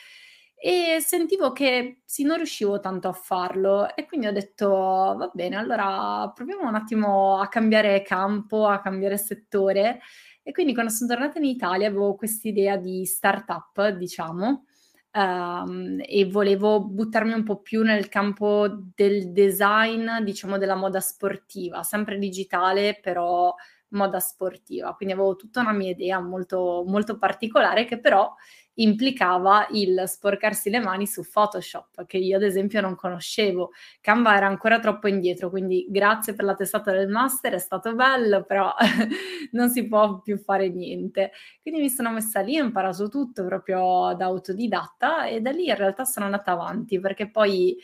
E 0.56 0.96
sentivo 1.02 1.52
che 1.52 2.04
sì, 2.06 2.24
non 2.24 2.38
riuscivo 2.38 2.80
tanto 2.80 3.10
a 3.10 3.12
farlo 3.12 3.94
e 3.98 4.06
quindi 4.06 4.28
ho 4.28 4.32
detto 4.32 4.70
va 4.70 5.30
bene, 5.34 5.58
allora 5.58 6.32
proviamo 6.34 6.66
un 6.66 6.76
attimo 6.76 7.38
a 7.42 7.50
cambiare 7.50 8.02
campo, 8.02 8.68
a 8.68 8.80
cambiare 8.80 9.18
settore. 9.18 10.00
E 10.42 10.54
quindi 10.54 10.74
quando 10.74 10.94
sono 10.94 11.10
tornata 11.14 11.38
in 11.38 11.44
Italia 11.46 11.90
avevo 11.90 12.16
questa 12.16 12.48
idea 12.48 12.78
di 12.78 13.04
startup, 13.06 13.90
diciamo, 13.90 14.68
Um, 15.14 15.98
e 16.06 16.26
volevo 16.26 16.82
buttarmi 16.86 17.34
un 17.34 17.44
po' 17.44 17.60
più 17.60 17.84
nel 17.84 18.08
campo 18.08 18.68
del 18.96 19.34
design, 19.34 20.08
diciamo 20.24 20.58
della 20.58 20.76
moda 20.76 21.02
sportiva, 21.02 21.84
sempre 21.84 22.18
digitale, 22.18 22.98
però 23.02 23.54
moda 23.90 24.20
sportiva. 24.22 24.94
Quindi 24.96 25.14
avevo 25.14 25.36
tutta 25.36 25.60
una 25.60 25.74
mia 25.74 25.90
idea 25.90 26.20
molto, 26.22 26.86
molto 26.88 27.18
particolare 27.18 27.84
che 27.84 28.00
però 28.00 28.34
implicava 28.82 29.68
il 29.72 30.04
sporcarsi 30.08 30.70
le 30.70 30.80
mani 30.80 31.08
su 31.08 31.24
Photoshop, 31.30 32.06
che 32.06 32.18
io 32.18 32.38
ad 32.38 32.44
esempio 32.44 32.82
non 32.82 32.96
conoscevo. 32.96 33.72
Canva 34.02 34.36
era 34.36 34.48
ancora 34.48 34.80
troppo 34.80 35.08
indietro, 35.08 35.50
quindi 35.50 35.86
grazie 35.90 36.34
per 36.34 36.46
la 36.46 36.56
testata 36.56 36.92
del 36.92 37.08
master, 37.08 37.54
è 37.54 37.60
stato 37.60 37.94
bello, 37.96 38.44
però 38.44 38.74
non 39.52 39.70
si 39.70 39.88
può 39.88 40.20
più 40.22 40.38
fare 40.38 40.70
niente. 40.70 41.32
Quindi 41.62 41.82
mi 41.82 41.90
sono 41.90 42.12
messa 42.12 42.42
lì, 42.42 42.60
ho 42.60 42.64
imparato 42.64 43.10
tutto 43.10 43.46
proprio 43.46 44.14
da 44.18 44.26
autodidatta 44.26 45.26
e 45.26 45.42
da 45.42 45.52
lì 45.52 45.68
in 45.68 45.76
realtà 45.76 46.06
sono 46.06 46.26
andata 46.26 46.52
avanti, 46.52 47.00
perché 47.00 47.30
poi 47.30 47.78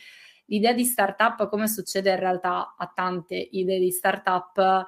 l'idea 0.46 0.72
di 0.72 0.84
startup, 0.84 1.48
come 1.48 1.68
succede 1.68 2.10
in 2.10 2.18
realtà 2.18 2.74
a 2.76 2.90
tante 2.94 3.36
idee 3.36 3.78
di 3.78 3.90
startup, 3.90 4.86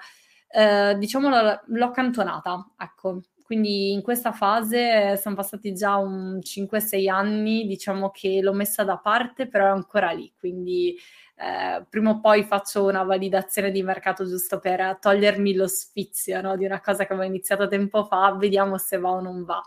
eh, 0.52 0.96
diciamo 0.98 1.28
l'ho 1.28 1.84
accantonata, 1.84 2.72
ecco, 2.76 3.20
quindi 3.50 3.90
in 3.90 4.00
questa 4.00 4.30
fase 4.30 5.16
sono 5.16 5.34
passati 5.34 5.74
già 5.74 5.96
un 5.96 6.38
5-6 6.40 7.08
anni, 7.08 7.66
diciamo 7.66 8.12
che 8.12 8.38
l'ho 8.40 8.52
messa 8.52 8.84
da 8.84 8.96
parte, 8.96 9.48
però 9.48 9.66
è 9.66 9.70
ancora 9.70 10.12
lì, 10.12 10.32
quindi 10.38 10.96
eh, 11.34 11.84
prima 11.90 12.10
o 12.10 12.20
poi 12.20 12.44
faccio 12.44 12.84
una 12.84 13.02
validazione 13.02 13.72
di 13.72 13.82
mercato 13.82 14.24
giusto 14.24 14.60
per 14.60 14.98
togliermi 15.00 15.54
lo 15.54 15.66
sfizio 15.66 16.40
no? 16.40 16.56
di 16.56 16.64
una 16.64 16.80
cosa 16.80 17.04
che 17.04 17.12
avevo 17.12 17.26
iniziato 17.26 17.66
tempo 17.66 18.04
fa, 18.04 18.36
vediamo 18.38 18.78
se 18.78 18.98
va 18.98 19.10
o 19.10 19.20
non 19.20 19.42
va. 19.42 19.60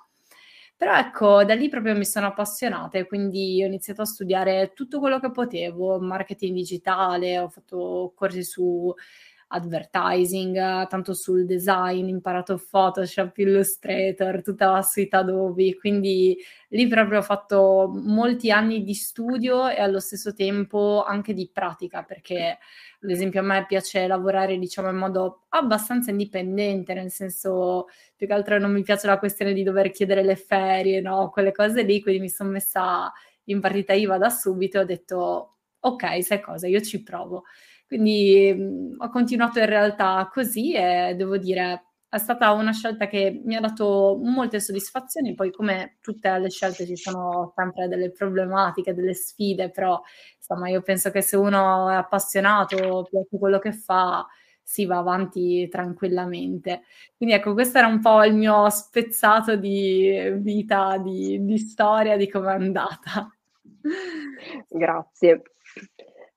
Però 0.78 0.96
ecco, 0.98 1.44
da 1.44 1.54
lì 1.54 1.68
proprio 1.68 1.94
mi 1.94 2.06
sono 2.06 2.28
appassionata 2.28 2.98
e 2.98 3.06
quindi 3.06 3.62
ho 3.64 3.68
iniziato 3.68 4.04
a 4.04 4.06
studiare 4.06 4.72
tutto 4.74 5.00
quello 5.00 5.20
che 5.20 5.30
potevo, 5.30 6.00
marketing 6.00 6.56
digitale, 6.56 7.38
ho 7.38 7.50
fatto 7.50 8.14
corsi 8.16 8.44
su 8.46 8.94
advertising, 9.54 10.88
tanto 10.88 11.14
sul 11.14 11.45
design, 11.45 12.08
imparato 12.08 12.60
Photoshop, 12.70 13.38
Illustrator, 13.38 14.41
tutta 14.41 14.72
la 14.72 14.82
suite 14.82 15.16
Adobe, 15.16 15.76
quindi 15.76 16.36
lì 16.70 16.88
proprio 16.88 17.20
ho 17.20 17.22
fatto 17.22 17.91
molti 17.93 18.49
anni 18.49 18.84
di 18.84 18.95
studio 18.95 19.70
e 19.70 19.80
allo 19.80 19.99
stesso 19.99 20.34
tempo 20.34 21.04
anche 21.06 21.34
di 21.34 21.49
pratica, 21.54 22.01
perché 22.04 22.58
ad 23.01 23.10
esempio 23.10 23.41
a 23.41 23.43
me 23.43 23.66
piace 23.68 24.08
lavorare 24.08 24.58
diciamo 24.58 24.89
in 24.89 24.95
modo 24.97 25.43
abbastanza 25.49 26.10
indipendente, 26.10 26.93
nel 26.95 27.12
senso 27.12 27.88
più 28.16 28.26
che 28.26 28.34
altro 28.34 28.58
non 28.58 28.72
mi 28.72 28.82
piace 28.82 29.06
la 29.06 29.20
questione 29.20 29.54
di 29.54 29.62
dover 29.62 29.91
chiedere 29.91 30.24
le 30.24 30.36
ferie, 30.36 30.99
no, 30.99 31.30
quelle 31.30 31.51
cose 31.51 31.84
lì, 31.84 32.01
quindi 32.01 32.22
mi 32.22 32.30
sono 32.30 32.49
messa 32.49 33.12
in 33.45 33.60
partita 33.60 33.93
IVA 33.93 34.18
da 34.18 34.30
subito 34.30 34.78
e 34.78 34.82
ho 34.82 34.86
detto 34.86 35.56
ok, 35.80 36.24
sai 36.24 36.41
cosa, 36.41 36.68
io 36.68 36.82
ci 36.82 37.04
provo. 37.04 37.43
Quindi 37.94 38.52
mh, 38.58 38.64
mhmm, 38.64 38.96
ho 39.02 39.10
continuato 39.10 39.60
in 39.60 39.68
realtà 39.68 40.28
così 40.34 40.74
e 40.74 41.14
devo 41.16 41.38
dire 41.38 41.86
è 42.10 42.18
stata 42.18 42.52
una 42.52 42.72
scelta 42.74 43.06
che 43.08 43.41
mi 43.44 43.56
ha 43.56 43.60
dato 43.60 44.20
molte 44.22 44.60
soddisfazioni, 44.60 45.34
poi 45.36 45.52
come 45.52 45.98
tutte 46.02 46.38
le 46.39 46.50
scelte 46.50 46.86
ci 46.88 46.96
sono 46.96 47.54
sempre 47.56 47.88
delle 47.88 48.12
problematiche, 48.12 48.94
delle 48.96 49.14
sfide, 49.16 49.70
però 49.72 50.00
insomma 50.38 50.70
io 50.70 50.82
penso 50.82 51.10
che 51.12 51.22
se 51.22 51.38
uno 51.38 51.89
è 51.89 51.96
appassionato, 51.96 53.08
piace 53.10 53.38
quello 53.39 53.60
che 53.60 53.74
fa, 53.74 54.28
si 54.62 54.86
va 54.86 54.98
avanti 54.98 55.68
tranquillamente. 55.70 56.82
Quindi 57.18 57.36
ecco, 57.36 57.54
questo 57.54 57.78
era 57.80 57.88
un 57.88 58.00
po' 58.00 58.24
il 58.24 58.36
mio 58.36 58.70
spezzato 58.70 59.56
di 59.56 60.32
vita, 60.38 60.98
di, 60.98 61.44
di 61.44 61.58
storia, 61.60 62.18
di 62.18 62.28
come 62.30 62.52
è 62.52 62.56
andata. 62.56 63.36
Grazie. 64.70 65.41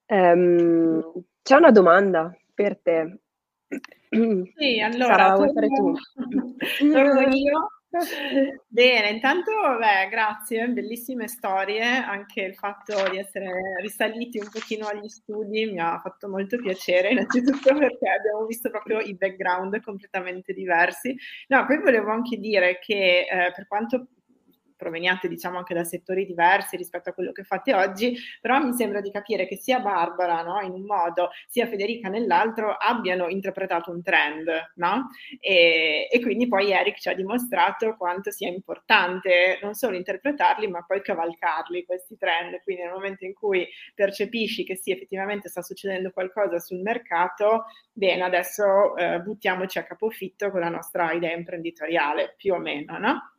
Um, 0.07 1.02
c'è 1.47 1.55
una 1.55 1.70
domanda 1.70 2.36
per 2.53 2.76
te. 2.76 3.20
Sì, 4.11 4.80
allora, 4.80 5.14
Sara, 5.14 5.34
vuoi 5.36 5.53
fare 5.53 5.68
tu? 5.68 5.94
Torno 6.90 7.20
io. 7.20 7.70
Bene, 8.66 9.11
intanto 9.11 9.53
beh, 9.78 10.09
grazie, 10.11 10.66
bellissime 10.66 11.28
storie, 11.28 11.84
anche 11.84 12.42
il 12.42 12.57
fatto 12.57 12.94
di 13.11 13.18
essere 13.18 13.49
risaliti 13.80 14.38
un 14.38 14.49
pochino 14.51 14.86
agli 14.86 15.09
studi 15.09 15.66
mi 15.66 15.78
ha 15.78 16.01
fatto 16.01 16.28
molto 16.28 16.59
piacere, 16.59 17.12
innanzitutto 17.12 17.74
perché 17.78 18.09
abbiamo 18.09 18.44
visto 18.44 18.68
proprio 18.68 18.99
i 18.99 19.14
background 19.14 19.80
completamente 19.82 20.53
diversi. 20.53 21.16
No, 21.47 21.64
poi 21.64 21.78
volevo 21.78 22.11
anche 22.11 22.38
dire 22.38 22.80
che 22.80 23.20
eh, 23.20 23.53
per 23.55 23.68
quanto 23.68 24.09
proveniate 24.76 25.28
diciamo 25.28 25.58
anche 25.58 25.74
da 25.74 25.84
settori 25.84 26.26
diversi 26.26 26.76
rispetto 26.76 27.10
a 27.10 27.12
quello 27.12 27.32
che 27.32 27.44
fate 27.44 27.74
oggi, 27.74 28.16
però 28.40 28.58
mi 28.58 28.72
sembra 28.72 29.00
di 29.00 29.11
capire 29.11 29.46
che 29.46 29.57
sia 29.57 29.80
Barbara 29.80 30.42
no, 30.42 30.61
in 30.61 30.72
un 30.72 30.82
modo, 30.82 31.30
sia 31.48 31.66
Federica 31.66 32.08
nell'altro 32.08 32.72
abbiano 32.72 33.28
interpretato 33.28 33.90
un 33.90 34.03
trend, 34.03 34.48
no? 34.76 35.08
E, 35.40 36.08
e 36.11 36.20
quindi 36.20 36.48
poi 36.48 36.70
Eric 36.70 36.98
ci 36.98 37.08
ha 37.08 37.14
dimostrato 37.14 37.96
quanto 37.96 38.30
sia 38.30 38.48
importante 38.48 39.58
non 39.62 39.74
solo 39.74 39.96
interpretarli, 39.96 40.68
ma 40.68 40.82
poi 40.82 41.03
cavalcarli 41.03 41.84
questi 41.84 42.16
trend. 42.16 42.61
Quindi 42.62 42.82
nel 42.82 42.92
momento 42.92 43.24
in 43.24 43.34
cui 43.34 43.66
percepisci 43.94 44.64
che 44.64 44.76
sì, 44.76 44.90
effettivamente 44.90 45.48
sta 45.48 45.62
succedendo 45.62 46.11
qualcosa 46.11 46.58
sul 46.58 46.80
mercato, 46.80 47.64
bene, 47.92 48.22
adesso 48.22 48.96
eh, 48.96 49.20
buttiamoci 49.20 49.78
a 49.78 49.84
capofitto 49.84 50.50
con 50.50 50.61
la 50.61 50.68
nostra 50.68 51.12
idea 51.12 51.34
imprenditoriale, 51.34 52.34
più 52.36 52.54
o 52.54 52.58
meno, 52.58 52.98
no? 52.98 53.36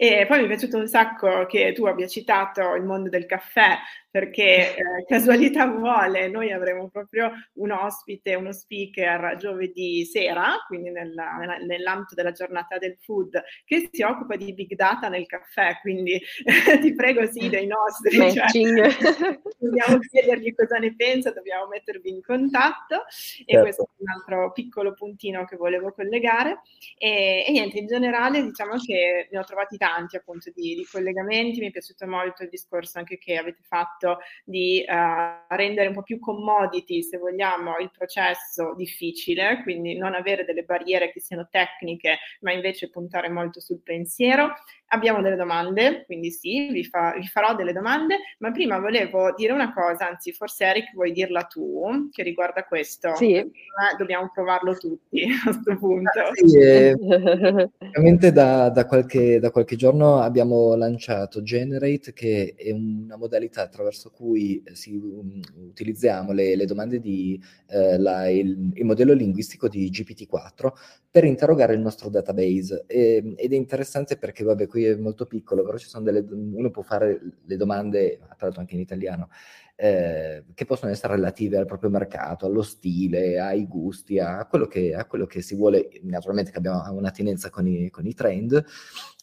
E 0.00 0.26
poi 0.28 0.38
mi 0.38 0.44
è 0.44 0.46
piaciuto 0.46 0.76
un 0.78 0.86
sacco 0.86 1.44
che 1.46 1.72
tu 1.72 1.84
abbia 1.84 2.06
citato 2.06 2.76
il 2.76 2.84
mondo 2.84 3.08
del 3.08 3.26
caffè, 3.26 3.78
perché 4.18 4.74
eh, 4.74 5.04
casualità 5.06 5.66
vuole, 5.66 6.26
noi 6.26 6.50
avremo 6.50 6.88
proprio 6.88 7.30
un 7.54 7.70
ospite, 7.70 8.34
uno 8.34 8.50
speaker 8.50 9.36
giovedì 9.36 10.04
sera, 10.04 10.56
quindi 10.66 10.90
nella, 10.90 11.36
nell'ambito 11.64 12.16
della 12.16 12.32
giornata 12.32 12.78
del 12.78 12.96
food, 13.00 13.40
che 13.64 13.88
si 13.92 14.02
occupa 14.02 14.34
di 14.34 14.52
big 14.54 14.74
data 14.74 15.08
nel 15.08 15.26
caffè, 15.26 15.78
quindi 15.80 16.20
ti 16.82 16.94
prego 16.94 17.26
sì 17.26 17.48
dei 17.48 17.68
nostri, 17.68 18.32
cioè, 18.32 18.46
dobbiamo 19.56 19.98
chiedergli 20.00 20.52
cosa 20.52 20.78
ne 20.78 20.96
pensa, 20.96 21.30
dobbiamo 21.30 21.68
mettervi 21.68 22.10
in 22.10 22.20
contatto. 22.20 23.04
E 23.46 23.52
certo. 23.52 23.60
questo 23.60 23.82
è 23.84 24.02
un 24.02 24.08
altro 24.08 24.52
piccolo 24.52 24.94
puntino 24.94 25.44
che 25.44 25.54
volevo 25.54 25.92
collegare. 25.92 26.62
E, 26.96 27.44
e, 27.46 27.52
niente, 27.52 27.78
in 27.78 27.86
generale 27.86 28.42
diciamo 28.42 28.78
che 28.84 29.28
ne 29.30 29.38
ho 29.38 29.44
trovati 29.44 29.76
tanti 29.76 30.16
appunto 30.16 30.50
di, 30.52 30.74
di 30.74 30.86
collegamenti, 30.90 31.60
mi 31.60 31.68
è 31.68 31.70
piaciuto 31.70 32.06
molto 32.08 32.42
il 32.42 32.48
discorso 32.48 32.98
anche 32.98 33.16
che 33.18 33.36
avete 33.36 33.62
fatto 33.62 34.07
cercato 34.08 34.18
di 34.44 34.84
uh, 34.86 35.54
rendere 35.54 35.88
un 35.88 35.94
po' 35.94 36.02
più 36.02 36.18
commodity, 36.18 37.02
se 37.02 37.18
vogliamo, 37.18 37.78
il 37.78 37.90
processo 37.90 38.74
difficile, 38.76 39.60
quindi 39.62 39.96
non 39.96 40.14
avere 40.14 40.44
delle 40.44 40.62
barriere 40.62 41.12
che 41.12 41.20
siano 41.20 41.48
tecniche, 41.50 42.18
ma 42.40 42.52
invece 42.52 42.88
puntare 42.88 43.28
molto 43.28 43.60
sul 43.60 43.82
pensiero. 43.82 44.54
Abbiamo 44.90 45.20
delle 45.20 45.36
domande, 45.36 46.04
quindi 46.06 46.30
sì, 46.30 46.68
vi, 46.70 46.82
fa, 46.84 47.14
vi, 47.18 47.26
farò 47.26 47.54
delle 47.54 47.72
domande, 47.72 48.16
ma 48.38 48.50
prima 48.50 48.78
volevo 48.78 49.34
dire 49.36 49.52
una 49.52 49.72
cosa, 49.72 50.08
anzi 50.08 50.32
forse 50.32 50.64
Eric 50.64 50.94
vuoi 50.94 51.12
dirla 51.12 51.42
tu, 51.42 52.08
che 52.10 52.22
riguarda 52.22 52.64
questo. 52.64 53.14
Sì. 53.16 53.34
Eh, 53.34 53.50
dobbiamo 53.98 54.30
provarlo 54.32 54.74
tutti 54.76 55.24
a 55.28 55.50
questo 55.50 55.76
punto. 55.76 56.20
Ah, 56.20 56.30
sì, 56.32 56.58
eh, 56.58 56.92
ovviamente 57.78 58.32
da, 58.32 58.70
da, 58.70 58.86
qualche, 58.86 59.38
da, 59.38 59.50
qualche, 59.50 59.76
giorno 59.76 60.20
abbiamo 60.20 60.74
lanciato 60.74 61.42
Generate, 61.42 62.14
che 62.14 62.54
è 62.56 62.70
una 62.70 63.16
modalità 63.16 63.62
attraverso 63.62 64.10
cui 64.10 64.62
si, 64.72 64.94
um, 64.96 65.40
utilizziamo 65.54 66.32
le, 66.32 66.56
le, 66.56 66.64
domande 66.64 66.98
di 66.98 67.38
eh, 67.68 67.98
la, 67.98 68.28
il, 68.28 68.70
il, 68.72 68.84
modello 68.84 69.12
linguistico 69.12 69.68
di 69.68 69.90
GPT-4 69.90 70.70
per 71.18 71.26
interrogare 71.26 71.74
il 71.74 71.80
nostro 71.80 72.08
database. 72.10 72.84
E, 72.86 73.34
ed 73.36 73.52
è 73.52 73.56
interessante 73.56 74.16
perché, 74.16 74.44
vabbè, 74.44 74.68
qui 74.68 74.84
è 74.84 74.94
molto 74.94 75.26
piccolo, 75.26 75.64
però 75.64 75.76
ci 75.76 75.88
sono 75.88 76.04
delle, 76.04 76.24
uno 76.30 76.70
può 76.70 76.82
fare 76.82 77.20
le 77.44 77.56
domande, 77.56 78.18
tra 78.18 78.36
l'altro 78.38 78.60
anche 78.60 78.76
in 78.76 78.80
italiano, 78.80 79.28
eh, 79.74 80.44
che 80.54 80.64
possono 80.64 80.92
essere 80.92 81.16
relative 81.16 81.56
al 81.56 81.66
proprio 81.66 81.90
mercato, 81.90 82.46
allo 82.46 82.62
stile, 82.62 83.40
ai 83.40 83.66
gusti, 83.66 84.20
a 84.20 84.46
quello 84.46 84.66
che, 84.66 84.94
a 84.94 85.06
quello 85.06 85.26
che 85.26 85.42
si 85.42 85.56
vuole, 85.56 85.88
naturalmente 86.02 86.52
che 86.52 86.58
abbiamo 86.58 86.88
un'attinenza 86.92 87.50
con 87.50 87.66
i, 87.66 87.90
con 87.90 88.06
i 88.06 88.14
trend. 88.14 88.64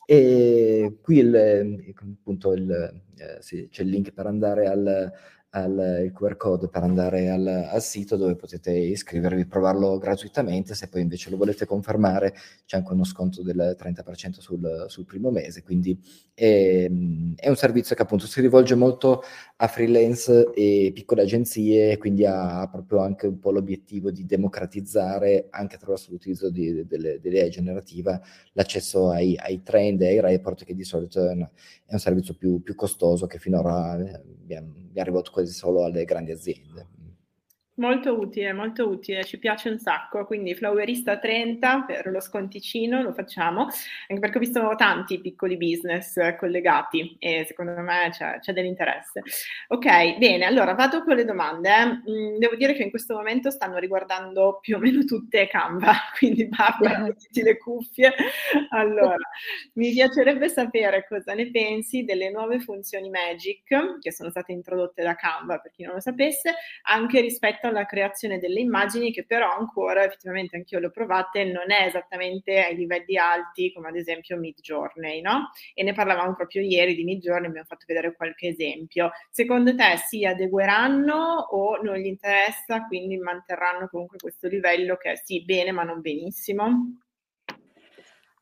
E 0.05 0.97
qui 1.01 1.19
il, 1.19 1.93
appunto 1.95 2.51
il, 2.51 2.69
eh, 2.71 3.37
sì, 3.39 3.69
c'è 3.71 3.83
il 3.83 3.89
link 3.89 4.11
per 4.11 4.25
andare 4.25 4.67
al, 4.67 5.11
al, 5.55 6.01
il 6.03 6.11
QR 6.11 6.35
code 6.35 6.67
per 6.67 6.83
andare 6.83 7.29
al, 7.29 7.47
al, 7.47 7.81
sito 7.81 8.17
dove 8.17 8.35
potete 8.35 8.71
iscrivervi, 8.71 9.45
provarlo 9.45 9.97
gratuitamente, 9.97 10.75
se 10.75 10.89
poi 10.89 11.01
invece 11.01 11.29
lo 11.29 11.37
volete 11.37 11.65
confermare 11.65 12.33
c'è 12.65 12.77
anche 12.77 12.91
uno 12.91 13.05
sconto 13.05 13.41
del 13.41 13.75
30% 13.79 14.39
sul, 14.39 14.85
sul 14.87 15.05
primo 15.05 15.31
mese, 15.31 15.63
quindi 15.63 15.97
è, 16.33 16.89
è, 17.35 17.47
un 17.47 17.55
servizio 17.55 17.95
che 17.95 18.01
appunto 18.01 18.25
si 18.27 18.41
rivolge 18.41 18.75
molto 18.75 19.23
a 19.57 19.67
freelance 19.67 20.51
e 20.53 20.91
piccole 20.93 21.21
agenzie, 21.21 21.97
quindi 21.97 22.25
ha 22.25 22.67
proprio 22.69 22.99
anche 22.99 23.27
un 23.27 23.39
po' 23.39 23.51
l'obiettivo 23.51 24.11
di 24.11 24.25
democratizzare 24.25 25.47
anche 25.49 25.75
attraverso 25.75 26.11
l'utilizzo 26.11 26.49
dell'AI 26.51 27.49
generativa 27.49 28.21
l'accesso 28.53 29.09
ai, 29.09 29.37
ai, 29.37 29.61
trend 29.63 30.01
e 30.01 30.07
ai 30.07 30.19
report 30.19 30.65
che 30.65 30.75
di 30.75 30.83
solito 30.83 31.25
è, 31.25 31.31
una, 31.31 31.49
è 31.85 31.93
un 31.93 31.99
servizio 31.99 32.33
più, 32.33 32.61
più, 32.61 32.75
costoso 32.75 33.25
che 33.25 33.39
finora 33.39 33.91
abbiamo, 33.91 34.84
abbiamo 34.95 35.09
arrivato 35.09 35.31
quasi 35.31 35.51
solo 35.51 35.83
alle 35.83 36.05
grandi 36.05 36.31
aziende. 36.31 36.87
Molto 37.77 38.17
utile, 38.17 38.53
molto 38.53 38.87
utile, 38.87 39.25
ci 39.25 39.37
piace 39.37 39.67
un 39.67 39.79
sacco, 39.79 40.23
quindi 40.25 40.55
Flowerista 40.55 41.19
30 41.19 41.83
per 41.85 42.07
lo 42.07 42.21
sconticino 42.21 43.01
lo 43.01 43.11
facciamo, 43.11 43.63
anche 44.07 44.21
perché 44.21 44.37
ho 44.37 44.39
visto 44.39 44.73
tanti 44.77 45.19
piccoli 45.19 45.57
business 45.57 46.37
collegati 46.37 47.17
e 47.19 47.43
secondo 47.45 47.81
me 47.81 48.07
c'è, 48.11 48.39
c'è 48.39 48.53
dell'interesse. 48.53 49.23
Ok, 49.67 50.17
bene, 50.17 50.45
allora 50.45 50.73
vado 50.73 51.03
con 51.03 51.17
le 51.17 51.25
domande. 51.25 52.01
Mm, 52.09 52.37
devo 52.37 52.55
dire 52.55 52.71
che 52.71 52.83
in 52.83 52.91
questo 52.91 53.13
momento 53.13 53.51
stanno 53.51 53.77
riguardando 53.77 54.59
più 54.61 54.77
o 54.77 54.79
meno 54.79 55.03
tutte 55.03 55.45
Canva, 55.47 55.95
quindi 56.17 56.47
Barbara, 56.47 56.99
mettiti 56.99 57.41
le 57.41 57.57
cuffie. 57.57 58.13
Allora, 58.69 59.17
mi 59.75 59.91
piacerebbe 59.91 60.47
sapere 60.47 61.05
cosa 61.09 61.33
ne 61.33 61.51
pensi 61.51 62.05
delle 62.05 62.31
nuove 62.31 62.61
funzioni 62.61 63.09
Magic 63.09 63.99
che 63.99 64.13
sono 64.13 64.29
state 64.29 64.53
introdotte 64.53 65.03
da 65.03 65.15
Canva, 65.15 65.59
per 65.59 65.71
chi 65.71 65.83
non 65.83 65.95
lo 65.95 65.99
sapesse, 65.99 66.53
anche 66.83 67.19
rispetto 67.19 67.63
rispetto 67.65 67.67
alla 67.67 67.85
creazione 67.85 68.39
delle 68.39 68.59
immagini 68.59 69.11
che 69.11 69.25
però 69.25 69.51
ancora 69.57 70.03
effettivamente 70.03 70.55
anch'io 70.55 70.79
le 70.79 70.87
ho 70.87 70.91
provate 70.91 71.43
non 71.45 71.71
è 71.71 71.85
esattamente 71.85 72.63
ai 72.63 72.75
livelli 72.75 73.17
alti 73.17 73.71
come 73.73 73.89
ad 73.89 73.95
esempio 73.95 74.37
Mid 74.37 74.59
Journey, 74.59 75.21
no? 75.21 75.51
E 75.73 75.83
ne 75.83 75.93
parlavamo 75.93 76.35
proprio 76.35 76.61
ieri 76.61 76.95
di 76.95 77.03
Mid 77.03 77.21
Journey, 77.21 77.47
abbiamo 77.47 77.67
fatto 77.67 77.85
vedere 77.87 78.15
qualche 78.15 78.47
esempio. 78.47 79.11
Secondo 79.29 79.75
te 79.75 79.97
si 80.05 80.25
adegueranno 80.25 81.47
o 81.51 81.81
non 81.81 81.95
gli 81.97 82.05
interessa, 82.05 82.85
quindi 82.87 83.17
manterranno 83.17 83.87
comunque 83.87 84.17
questo 84.17 84.47
livello 84.47 84.95
che 84.97 85.13
è 85.13 85.15
sì 85.15 85.43
bene 85.43 85.71
ma 85.71 85.83
non 85.83 86.01
benissimo? 86.01 87.04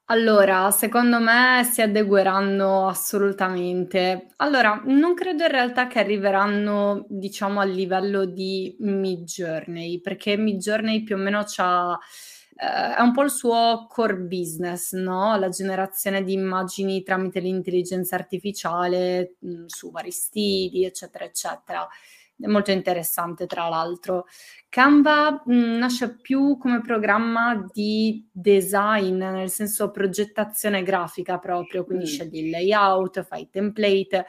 Allora, 0.08 0.70
secondo 0.72 1.20
me 1.20 1.64
si 1.64 1.82
adegueranno 1.82 2.88
assolutamente. 2.88 4.28
Allora, 4.38 4.82
non 4.86 5.14
credo 5.14 5.44
in 5.44 5.50
realtà 5.52 5.88
che 5.88 6.00
arriveranno, 6.00 7.06
diciamo, 7.08 7.62
al 7.62 7.70
livello 7.72 8.26
di 8.26 8.76
Midjourney, 8.80 10.02
perché 10.02 10.36
Midjourney 10.36 11.04
più 11.04 11.16
o 11.16 11.20
meno 11.20 11.44
c'ha, 11.48 11.98
eh, 12.58 12.96
è 12.98 13.02
un 13.02 13.14
po' 13.14 13.24
il 13.24 13.32
suo 13.32 13.86
core 13.90 14.18
business, 14.18 14.92
no? 14.94 15.38
La 15.38 15.48
generazione 15.50 16.22
di 16.24 16.34
immagini 16.34 17.02
tramite 17.02 17.40
l'intelligenza 17.40 18.16
artificiale 18.16 19.36
mh, 19.40 19.50
mm, 19.62 19.66
su 19.68 19.90
vari 19.90 20.12
stili, 20.12 20.84
eccetera, 20.84 21.24
eccetera 21.24 21.88
molto 22.48 22.72
interessante 22.72 23.45
tra 23.45 23.68
l'altro. 23.70 24.26
Canva 24.70 25.44
mh, 25.45 25.53
mm, 25.53 25.78
nasce 25.78 26.15
più 26.18 26.57
come 26.57 26.82
programma 26.82 27.68
di 27.72 28.28
design, 28.32 29.18
nel 29.18 29.49
senso 29.49 29.91
progettazione 29.91 30.82
grafica 30.84 31.38
proprio, 31.38 31.84
quindi 31.84 32.06
mm. 32.06 32.07
scegli 32.07 32.38
il 32.45 32.49
layout, 32.49 33.24
fai 33.24 33.41
i 33.44 33.49
template. 33.49 34.26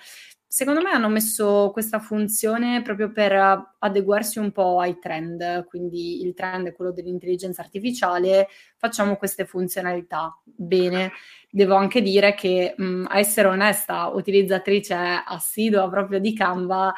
Secondo 0.55 0.82
me 0.82 0.91
hanno 0.91 1.09
messo 1.09 1.70
questa 1.73 1.99
funzione 1.99 2.81
proprio 2.82 3.11
per 3.11 3.74
adeguarsi 3.78 4.39
un 4.39 4.53
po' 4.53 4.78
ai 4.78 5.01
trend, 5.01 5.65
quindi 5.65 6.23
il 6.23 6.32
trend 6.32 6.69
è 6.69 6.73
quello 6.73 6.93
dell'intelligenza 6.93 7.61
artificiale, 7.61 8.47
facciamo 8.77 9.16
queste 9.16 9.47
funzionalità. 9.47 10.39
Bene, 10.45 11.11
devo 11.51 11.74
anche 11.74 12.03
dire 12.03 12.35
che 12.35 12.74
mh, 12.77 12.85
mm, 12.85 13.05
a 13.09 13.19
essere 13.19 13.49
onesta, 13.49 14.07
utilizzatrice 14.07 14.95
assidua 15.27 15.89
proprio 15.89 16.20
di 16.20 16.32
Canva, 16.32 16.95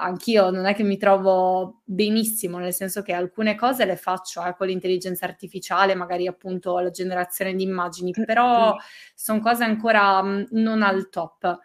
anch'io 0.00 0.50
non 0.50 0.66
è 0.66 0.74
che 0.74 0.82
mi 0.82 0.96
trovo 0.96 1.80
benissimo, 1.84 2.58
nel 2.58 2.72
senso 2.72 3.02
che 3.02 3.12
alcune 3.12 3.54
cose 3.56 3.84
le 3.84 3.96
faccio 3.96 4.44
eh, 4.44 4.54
con 4.56 4.66
l'intelligenza 4.66 5.26
artificiale, 5.26 5.94
magari 5.94 6.26
appunto 6.26 6.78
la 6.78 6.90
generazione 6.90 7.54
di 7.54 7.62
immagini, 7.64 8.12
mm, 8.18 8.24
però 8.24 8.76
sono 9.14 9.40
cose 9.40 9.64
ancora 9.64 10.22
mh, 10.22 10.48
non 10.52 10.82
al 10.82 11.08
top. 11.08 11.58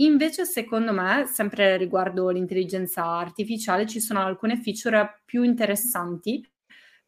Invece, 0.00 0.44
secondo 0.44 0.92
me, 0.92 1.26
sempre 1.26 1.76
riguardo 1.76 2.28
l'intelligenza 2.28 3.04
artificiale, 3.04 3.86
ci 3.86 4.00
sono 4.00 4.20
alcune 4.20 4.60
feature 4.60 5.22
più 5.24 5.42
interessanti, 5.42 6.46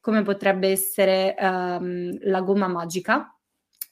come 0.01 0.23
potrebbe 0.23 0.69
essere 0.69 1.37
um, 1.39 2.17
la 2.23 2.41
gomma 2.41 2.67
magica, 2.69 3.39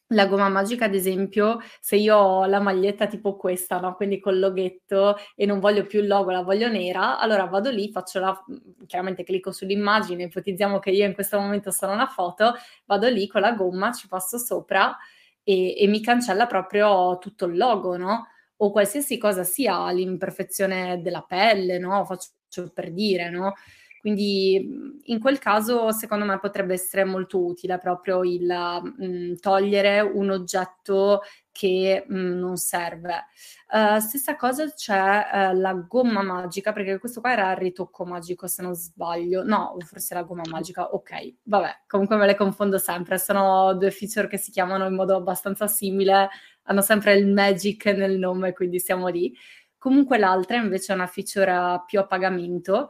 la 0.08 0.26
gomma 0.26 0.48
magica, 0.48 0.86
ad 0.86 0.94
esempio, 0.94 1.58
se 1.80 1.96
io 1.96 2.16
ho 2.16 2.44
la 2.46 2.60
maglietta 2.60 3.06
tipo 3.06 3.36
questa, 3.36 3.78
no? 3.78 3.94
Quindi 3.94 4.18
col 4.20 4.38
loghetto 4.38 5.16
e 5.36 5.44
non 5.46 5.60
voglio 5.60 5.84
più 5.86 6.00
il 6.00 6.06
logo, 6.06 6.30
la 6.30 6.42
voglio 6.42 6.68
nera, 6.68 7.18
allora 7.18 7.44
vado 7.44 7.70
lì, 7.70 7.90
faccio 7.90 8.18
la, 8.20 8.44
chiaramente 8.86 9.22
clicco 9.24 9.52
sull'immagine, 9.52 10.24
ipotizziamo 10.24 10.78
che 10.78 10.90
io 10.90 11.04
in 11.04 11.12
questo 11.14 11.38
momento 11.38 11.70
sono 11.70 11.92
una 11.92 12.06
foto, 12.06 12.54
vado 12.86 13.08
lì 13.08 13.26
con 13.26 13.42
la 13.42 13.52
gomma, 13.52 13.92
ci 13.92 14.08
passo 14.08 14.38
sopra 14.38 14.96
e, 15.42 15.74
e 15.78 15.86
mi 15.86 16.00
cancella 16.00 16.46
proprio 16.46 17.18
tutto 17.18 17.44
il 17.46 17.56
logo, 17.56 17.96
no? 17.96 18.28
O 18.60 18.70
qualsiasi 18.72 19.18
cosa 19.18 19.44
sia, 19.44 19.90
l'imperfezione 19.90 21.00
della 21.02 21.22
pelle, 21.22 21.78
no? 21.78 22.04
Faccio 22.04 22.70
per 22.72 22.92
dire, 22.92 23.30
no? 23.30 23.54
Quindi 24.00 24.64
mhmm, 24.68 24.98
in 25.04 25.20
quel 25.20 25.38
caso 25.38 25.90
secondo 25.92 26.24
me 26.24 26.38
potrebbe 26.38 26.74
essere 26.74 27.04
molto 27.04 27.44
utile 27.44 27.78
proprio 27.78 28.22
il 28.24 28.44
mh, 28.46 29.04
mhmm, 29.04 29.34
togliere 29.36 30.00
un 30.00 30.30
oggetto 30.30 31.22
che 31.52 32.04
mh, 32.06 32.14
mhmm, 32.16 32.38
non 32.38 32.56
serve. 32.56 33.24
Uh, 33.70 33.98
stessa 33.98 34.36
cosa 34.36 34.70
c'è 34.72 35.50
uh, 35.52 35.58
la 35.58 35.72
gomma 35.74 36.22
magica, 36.22 36.72
perché 36.72 36.98
questo 36.98 37.20
qua 37.20 37.32
era 37.32 37.50
il 37.50 37.56
ritocco 37.58 38.04
magico 38.06 38.46
se 38.46 38.62
non 38.62 38.74
sbaglio. 38.74 39.42
No, 39.44 39.76
forse 39.80 40.14
la 40.14 40.22
gomma 40.22 40.42
magica, 40.48 40.92
ok. 40.94 41.34
Vabbè, 41.42 41.82
comunque 41.86 42.16
me 42.16 42.26
le 42.26 42.34
confondo 42.36 42.78
sempre. 42.78 43.18
Sono 43.18 43.74
due 43.74 43.90
feature 43.90 44.28
che 44.28 44.38
si 44.38 44.50
chiamano 44.50 44.86
in 44.86 44.94
modo 44.94 45.16
abbastanza 45.16 45.66
simile, 45.66 46.28
hanno 46.62 46.80
sempre 46.80 47.14
il 47.16 47.26
magic 47.26 47.86
nel 47.86 48.18
nome, 48.18 48.52
quindi 48.52 48.78
siamo 48.78 49.08
lì. 49.08 49.34
Comunque 49.76 50.18
l'altra 50.18 50.56
invece 50.56 50.92
è 50.92 50.96
una 50.96 51.06
feature 51.06 51.82
più 51.86 52.00
a 52.00 52.06
pagamento 52.06 52.88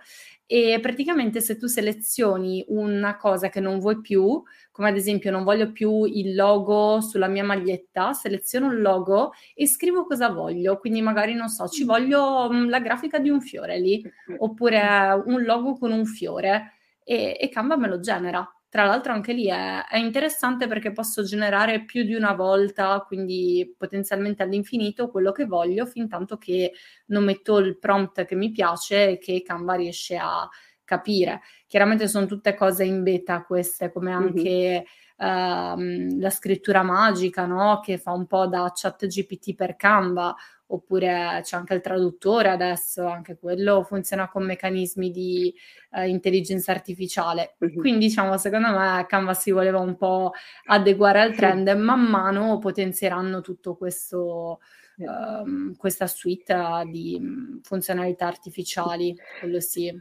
e 0.50 0.78
praticamente 0.80 1.42
se 1.42 1.58
tu 1.58 1.66
selezioni 1.66 2.64
una 2.68 3.18
cosa 3.18 3.50
che 3.50 3.60
non 3.60 3.78
vuoi 3.80 4.00
più, 4.00 4.42
come 4.70 4.88
ad 4.88 4.96
esempio 4.96 5.30
non 5.30 5.44
voglio 5.44 5.72
più 5.72 6.04
il 6.04 6.34
logo 6.34 7.02
sulla 7.02 7.28
mia 7.28 7.44
maglietta, 7.44 8.14
seleziono 8.14 8.72
il 8.72 8.80
logo 8.80 9.32
e 9.54 9.66
scrivo 9.66 10.06
cosa 10.06 10.30
voglio, 10.30 10.78
quindi 10.78 11.02
magari 11.02 11.34
non 11.34 11.50
so, 11.50 11.68
ci 11.68 11.84
voglio 11.84 12.50
mm, 12.50 12.68
la 12.70 12.80
grafica 12.80 13.18
di 13.18 13.28
un 13.28 13.42
fiore 13.42 13.78
lì, 13.78 14.02
oppure 14.38 15.22
un 15.26 15.42
logo 15.42 15.76
con 15.76 15.92
un 15.92 16.06
fiore 16.06 16.72
e, 17.04 17.36
e 17.38 17.48
Canva 17.50 17.76
me 17.76 17.88
lo 17.88 18.00
genera 18.00 18.50
Tra 18.70 18.84
l'altro 18.84 19.12
anche 19.12 19.32
lì 19.32 19.46
è, 19.46 19.84
è, 19.86 19.96
interessante 19.96 20.66
perché 20.66 20.92
posso 20.92 21.22
generare 21.22 21.84
più 21.84 22.02
di 22.02 22.14
una 22.14 22.34
volta, 22.34 23.02
quindi 23.06 23.74
potenzialmente 23.76 24.42
all'infinito, 24.42 25.10
quello 25.10 25.32
che 25.32 25.46
voglio, 25.46 25.86
fin 25.86 26.06
tanto 26.06 26.36
che 26.36 26.72
non 27.06 27.24
metto 27.24 27.56
il 27.58 27.78
prompt 27.78 28.26
che 28.26 28.34
mi 28.34 28.50
piace 28.50 29.12
e 29.12 29.18
che 29.18 29.42
Canva 29.42 29.74
riesce 29.74 30.16
a 30.16 30.46
capire. 30.84 31.40
Chiaramente 31.66 32.08
sono 32.08 32.26
tutte 32.26 32.54
cose 32.54 32.84
in 32.84 33.02
beta 33.02 33.42
queste, 33.42 33.90
come 33.90 34.12
anche 34.12 34.84
mm-hmm. 35.22 36.08
uh, 36.16 36.20
la 36.20 36.30
scrittura 36.30 36.82
magica, 36.82 37.46
no? 37.46 37.80
che 37.80 37.96
fa 37.96 38.12
un 38.12 38.26
po' 38.26 38.46
da 38.46 38.70
chat 38.74 39.06
GPT 39.06 39.54
per 39.54 39.76
Canva, 39.76 40.34
oppure 40.68 41.40
c'è 41.42 41.56
anche 41.56 41.74
il 41.74 41.80
traduttore 41.80 42.48
adesso, 42.48 43.06
anche 43.06 43.38
quello 43.38 43.82
funziona 43.84 44.28
con 44.28 44.44
meccanismi 44.44 45.10
di 45.10 45.54
uh, 45.92 46.02
intelligenza 46.02 46.72
artificiale. 46.72 47.56
Quindi 47.58 48.06
diciamo, 48.06 48.36
secondo 48.36 48.70
me 48.70 49.04
Canva 49.06 49.34
si 49.34 49.50
voleva 49.50 49.78
un 49.78 49.96
po' 49.96 50.32
adeguare 50.66 51.20
al 51.20 51.34
trend 51.34 51.68
e 51.68 51.74
man 51.74 52.02
mano 52.02 52.58
potenzieranno 52.58 53.40
tutto 53.40 53.76
questo, 53.76 54.60
uh, 54.96 55.76
questa 55.76 56.06
suite 56.06 56.56
di 56.90 57.20
funzionalità 57.62 58.26
artificiali, 58.26 59.16
quello 59.40 59.60
sì. 59.60 59.92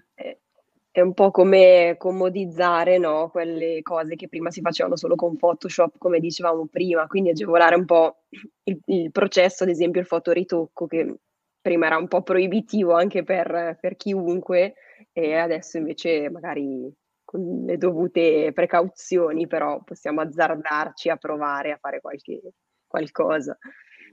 È 0.98 1.02
un 1.02 1.14
po' 1.14 1.30
come 1.30 1.94
commodizzare, 2.00 2.98
no, 2.98 3.30
quelle 3.30 3.84
cose 3.84 4.16
che 4.16 4.28
prima 4.28 4.50
si 4.50 4.62
facevano 4.62 4.96
solo 4.96 5.14
con 5.14 5.38
Photoshop, 5.38 6.00
come 6.00 6.20
dicevamo 6.20 6.66
prima, 6.66 7.06
quindi 7.06 7.30
agevolare 7.30 7.76
un 7.76 7.86
po' 7.86 8.24
il, 8.64 8.80
il 8.86 9.12
processo, 9.12 9.62
ad 9.62 9.70
esempio 9.70 10.02
il 10.02 10.08
fotoritocco, 10.08 10.88
che 10.88 11.20
prima 11.62 11.86
era 11.86 11.98
un 11.98 12.08
po' 12.08 12.24
proibitivo 12.24 12.94
anche 12.94 13.24
per, 13.24 13.78
per 13.80 13.96
chiunque, 13.96 14.74
e 15.12 15.36
adesso 15.36 15.78
invece 15.78 16.32
magari 16.32 16.92
con 17.24 17.64
le 17.68 17.78
dovute 17.78 18.52
precauzioni, 18.52 19.46
però 19.46 19.84
possiamo 19.84 20.22
azzardarci 20.22 21.10
a 21.10 21.18
provare 21.18 21.74
a 21.74 21.78
fare 21.80 22.02
qualche, 22.02 22.42
qualcosa. 22.88 23.56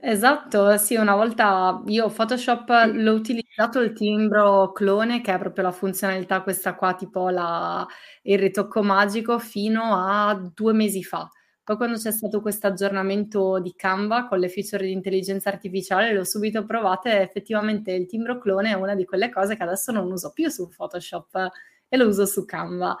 Esatto, 0.07 0.77
sì, 0.77 0.95
una 0.95 1.15
volta 1.15 1.81
io 1.87 2.09
Photoshop 2.09 2.69
l'ho 2.93 3.13
utilizzato 3.13 3.79
il 3.79 3.91
timbro 3.93 4.71
clone, 4.71 5.19
che 5.21 5.33
è 5.33 5.39
proprio 5.39 5.63
la 5.63 5.71
funzionalità 5.71 6.43
questa 6.43 6.75
qua, 6.75 6.93
tipo 6.93 7.29
la, 7.29 7.85
il 8.23 8.37
ritocco 8.37 8.83
magico, 8.83 9.39
fino 9.39 9.81
a 9.95 10.35
due 10.53 10.73
mesi 10.73 11.01
fa. 11.03 11.27
Poi 11.63 11.75
quando 11.77 11.97
c'è 11.97 12.11
stato 12.11 12.39
questo 12.39 12.67
aggiornamento 12.67 13.59
di 13.59 13.73
Canva 13.75 14.27
con 14.27 14.37
le 14.37 14.47
feature 14.49 14.85
di 14.85 14.91
intelligenza 14.91 15.49
artificiale, 15.49 16.13
l'ho 16.13 16.23
subito 16.23 16.63
provato 16.65 17.07
e 17.07 17.21
effettivamente 17.21 17.91
il 17.91 18.05
timbro 18.05 18.37
clone 18.37 18.69
è 18.69 18.73
una 18.73 18.93
di 18.93 19.05
quelle 19.05 19.31
cose 19.31 19.55
che 19.57 19.63
adesso 19.63 19.91
non 19.91 20.11
uso 20.11 20.31
più 20.33 20.49
su 20.49 20.69
Photoshop 20.69 21.49
e 21.87 21.97
lo 21.97 22.05
uso 22.07 22.27
su 22.27 22.45
Canva 22.45 22.95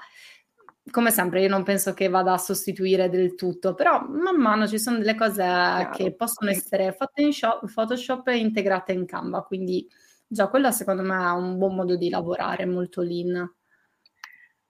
come 0.91 1.11
sempre, 1.11 1.41
io 1.41 1.49
non 1.49 1.63
penso 1.63 1.93
che 1.93 2.09
vada 2.09 2.33
a 2.33 2.37
sostituire 2.37 3.09
del 3.09 3.35
tutto, 3.35 3.73
però 3.73 4.05
man 4.07 4.37
mano 4.37 4.67
ci 4.67 4.79
sono 4.79 4.97
delle 4.97 5.15
cose 5.15 5.41
Chiaro. 5.41 5.89
che 5.91 6.13
possono 6.13 6.51
essere 6.51 6.93
fatte 6.93 7.23
in 7.23 7.33
shop, 7.33 7.71
Photoshop 7.71 8.27
e 8.27 8.37
integrate 8.37 8.93
in 8.93 9.05
Canva, 9.05 9.43
quindi 9.43 9.87
già 10.27 10.47
quello 10.47 10.71
secondo 10.71 11.01
me 11.01 11.15
è 11.23 11.31
un 11.31 11.57
buon 11.57 11.75
modo 11.75 11.95
di 11.95 12.09
lavorare, 12.09 12.65
molto 12.65 13.01
lean. 13.01 13.51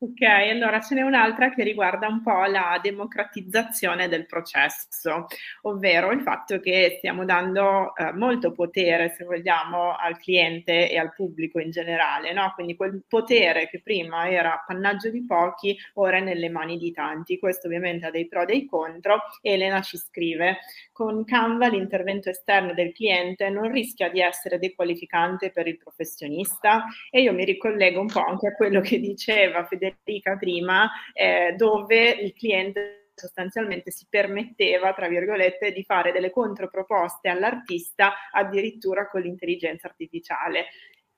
Ok, 0.05 0.21
allora 0.21 0.81
ce 0.81 0.93
n'è 0.93 1.01
un'altra 1.01 1.49
che 1.49 1.63
riguarda 1.63 2.07
un 2.07 2.21
po' 2.21 2.45
la 2.45 2.79
democratizzazione 2.79 4.07
del 4.07 4.27
processo, 4.27 5.25
ovvero 5.63 6.11
il 6.11 6.21
fatto 6.21 6.59
che 6.59 6.97
stiamo 6.99 7.25
dando 7.25 7.95
eh, 7.95 8.13
molto 8.13 8.51
potere, 8.51 9.09
se 9.09 9.23
vogliamo, 9.23 9.95
al 9.95 10.19
cliente 10.19 10.91
e 10.91 10.99
al 10.99 11.11
pubblico 11.15 11.59
in 11.59 11.71
generale, 11.71 12.33
no? 12.33 12.51
Quindi 12.53 12.75
quel 12.75 13.03
potere 13.07 13.67
che 13.67 13.81
prima 13.81 14.29
era 14.29 14.53
appannaggio 14.53 15.09
di 15.09 15.25
pochi, 15.25 15.75
ora 15.95 16.17
è 16.17 16.21
nelle 16.21 16.49
mani 16.49 16.77
di 16.77 16.91
tanti. 16.91 17.39
Questo 17.39 17.65
ovviamente 17.65 18.05
ha 18.05 18.11
dei 18.11 18.27
pro 18.27 18.43
e 18.43 18.45
dei 18.45 18.65
contro. 18.67 19.21
Elena 19.41 19.81
ci 19.81 19.97
scrive, 19.97 20.59
con 20.91 21.23
Canva 21.23 21.67
l'intervento 21.67 22.29
esterno 22.29 22.75
del 22.75 22.93
cliente 22.93 23.49
non 23.49 23.71
rischia 23.71 24.09
di 24.09 24.21
essere 24.21 24.59
dequalificante 24.59 25.49
per 25.49 25.65
il 25.67 25.79
professionista 25.79 26.83
e 27.09 27.23
io 27.23 27.33
mi 27.33 27.43
ricollego 27.43 27.99
un 27.99 28.07
po' 28.07 28.23
anche 28.23 28.49
a 28.49 28.53
quello 28.53 28.81
che 28.81 28.99
diceva 28.99 29.65
Federico 29.65 29.94
Federica 30.03 30.37
prima, 30.37 30.89
eh, 31.13 31.53
dove 31.57 32.09
il 32.09 32.33
cliente 32.33 33.09
sostanzialmente 33.15 33.91
si 33.91 34.05
permetteva, 34.09 34.93
tra 34.93 35.07
virgolette, 35.07 35.71
di 35.71 35.83
fare 35.83 36.11
delle 36.11 36.29
controproposte 36.29 37.29
all'artista 37.29 38.13
addirittura 38.31 39.07
con 39.07 39.21
l'intelligenza 39.21 39.87
artificiale. 39.87 40.65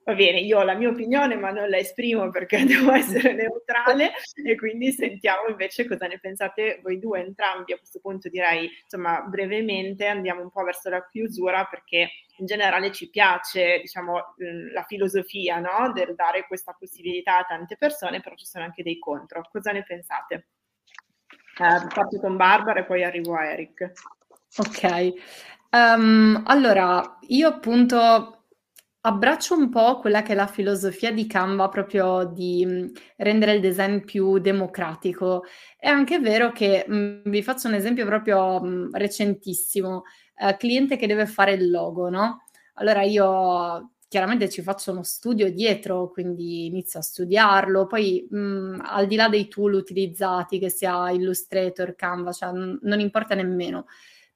Va 0.08 0.16
bene, 0.16 0.40
io 0.40 0.60
ho 0.60 0.64
la 0.64 0.74
mia 0.74 0.88
opinione, 0.88 1.36
ma 1.36 1.52
non 1.52 1.68
la 1.68 1.80
esprimo 1.80 2.30
perché 2.30 2.64
devo 2.64 2.94
essere 2.94 3.34
neutrale 3.34 4.14
e 4.42 4.56
quindi 4.56 4.94
sentiamo 4.94 5.50
invece 5.50 5.86
cosa 5.86 6.08
ne 6.08 6.18
pensate 6.18 6.80
voi 6.82 6.98
due 6.98 7.20
entrambi. 7.20 7.74
A 7.74 7.78
questo 7.78 8.00
punto 8.00 8.30
direi, 8.30 8.70
insomma, 8.84 9.20
brevemente 9.24 10.06
andiamo 10.06 10.44
un 10.44 10.50
po' 10.50 10.64
verso 10.64 10.90
la 10.90 11.06
chiusura 11.06 11.66
perché 11.66 12.10
in 12.38 12.46
generale 12.46 12.94
ci 12.94 13.10
piace, 13.10 13.80
diciamo, 13.82 14.34
la 14.72 14.84
filosofia, 14.84 15.60
no? 15.60 15.92
Del 15.92 16.16
dare 16.16 16.48
questa 16.48 16.72
possibilità 16.72 17.40
a 17.40 17.44
tante 17.44 17.76
persone, 17.76 18.22
però 18.22 18.36
ci 18.36 18.46
sono 18.46 18.64
anche 18.64 18.84
dei 18.84 19.00
contro. 19.00 19.46
Cosa 19.52 19.74
ne 19.74 19.84
pensate? 19.84 20.48
Eh, 21.60 21.88
parto 21.94 22.18
con 22.22 22.38
Barbara 22.38 22.80
e 22.80 22.86
poi 22.86 23.04
arrivo 23.04 23.36
a 23.36 23.44
Eric. 23.44 23.92
Ok, 24.56 25.14
um, 25.72 26.44
allora 26.46 27.18
io 27.28 27.50
appunto 27.50 28.37
Abbraccio 29.08 29.56
un 29.56 29.70
po' 29.70 30.00
quella 30.00 30.22
che 30.22 30.34
è 30.34 30.36
la 30.36 30.48
filosofia 30.48 31.14
di 31.14 31.28
Canva, 31.28 31.70
proprio 31.70 32.26
di 32.26 32.66
mh, 32.66 32.92
rendere 33.16 33.54
il 33.54 33.62
design 33.62 34.00
più 34.00 34.38
democratico. 34.40 35.46
È 35.78 35.88
anche 35.88 36.20
vero 36.20 36.52
che 36.52 36.84
mh, 36.86 37.30
vi 37.30 37.42
faccio 37.42 37.70
un 37.70 37.76
esempio 37.76 38.06
proprio 38.06 38.60
mh, 38.62 38.90
recentissimo, 38.98 40.04
eh, 40.36 40.58
cliente 40.58 40.98
che 40.98 41.08
deve 41.08 41.26
fare 41.26 41.54
il 41.54 41.70
logo, 41.70 42.10
no? 42.10 42.44
Allora 42.74 43.04
io 43.04 43.92
chiaramente 44.10 44.50
ci 44.50 44.62
faccio 44.62 44.92
uno 44.92 45.04
studio 45.04 45.50
dietro, 45.54 46.10
quindi 46.10 46.66
inizio 46.66 47.00
a 47.00 47.04
studiarlo, 47.04 47.88
poi 47.88 48.28
al 48.30 49.08
di 49.08 49.16
là 49.16 49.30
dei 49.30 49.48
tool 49.48 49.74
utilizzati, 49.76 50.60
che 50.60 50.70
sia 50.70 51.10
Illustrator, 51.12 51.96
Canva, 51.96 52.34
cioè 52.34 52.52
non 52.52 53.00
importa 53.00 53.36
nemmeno 53.36 53.86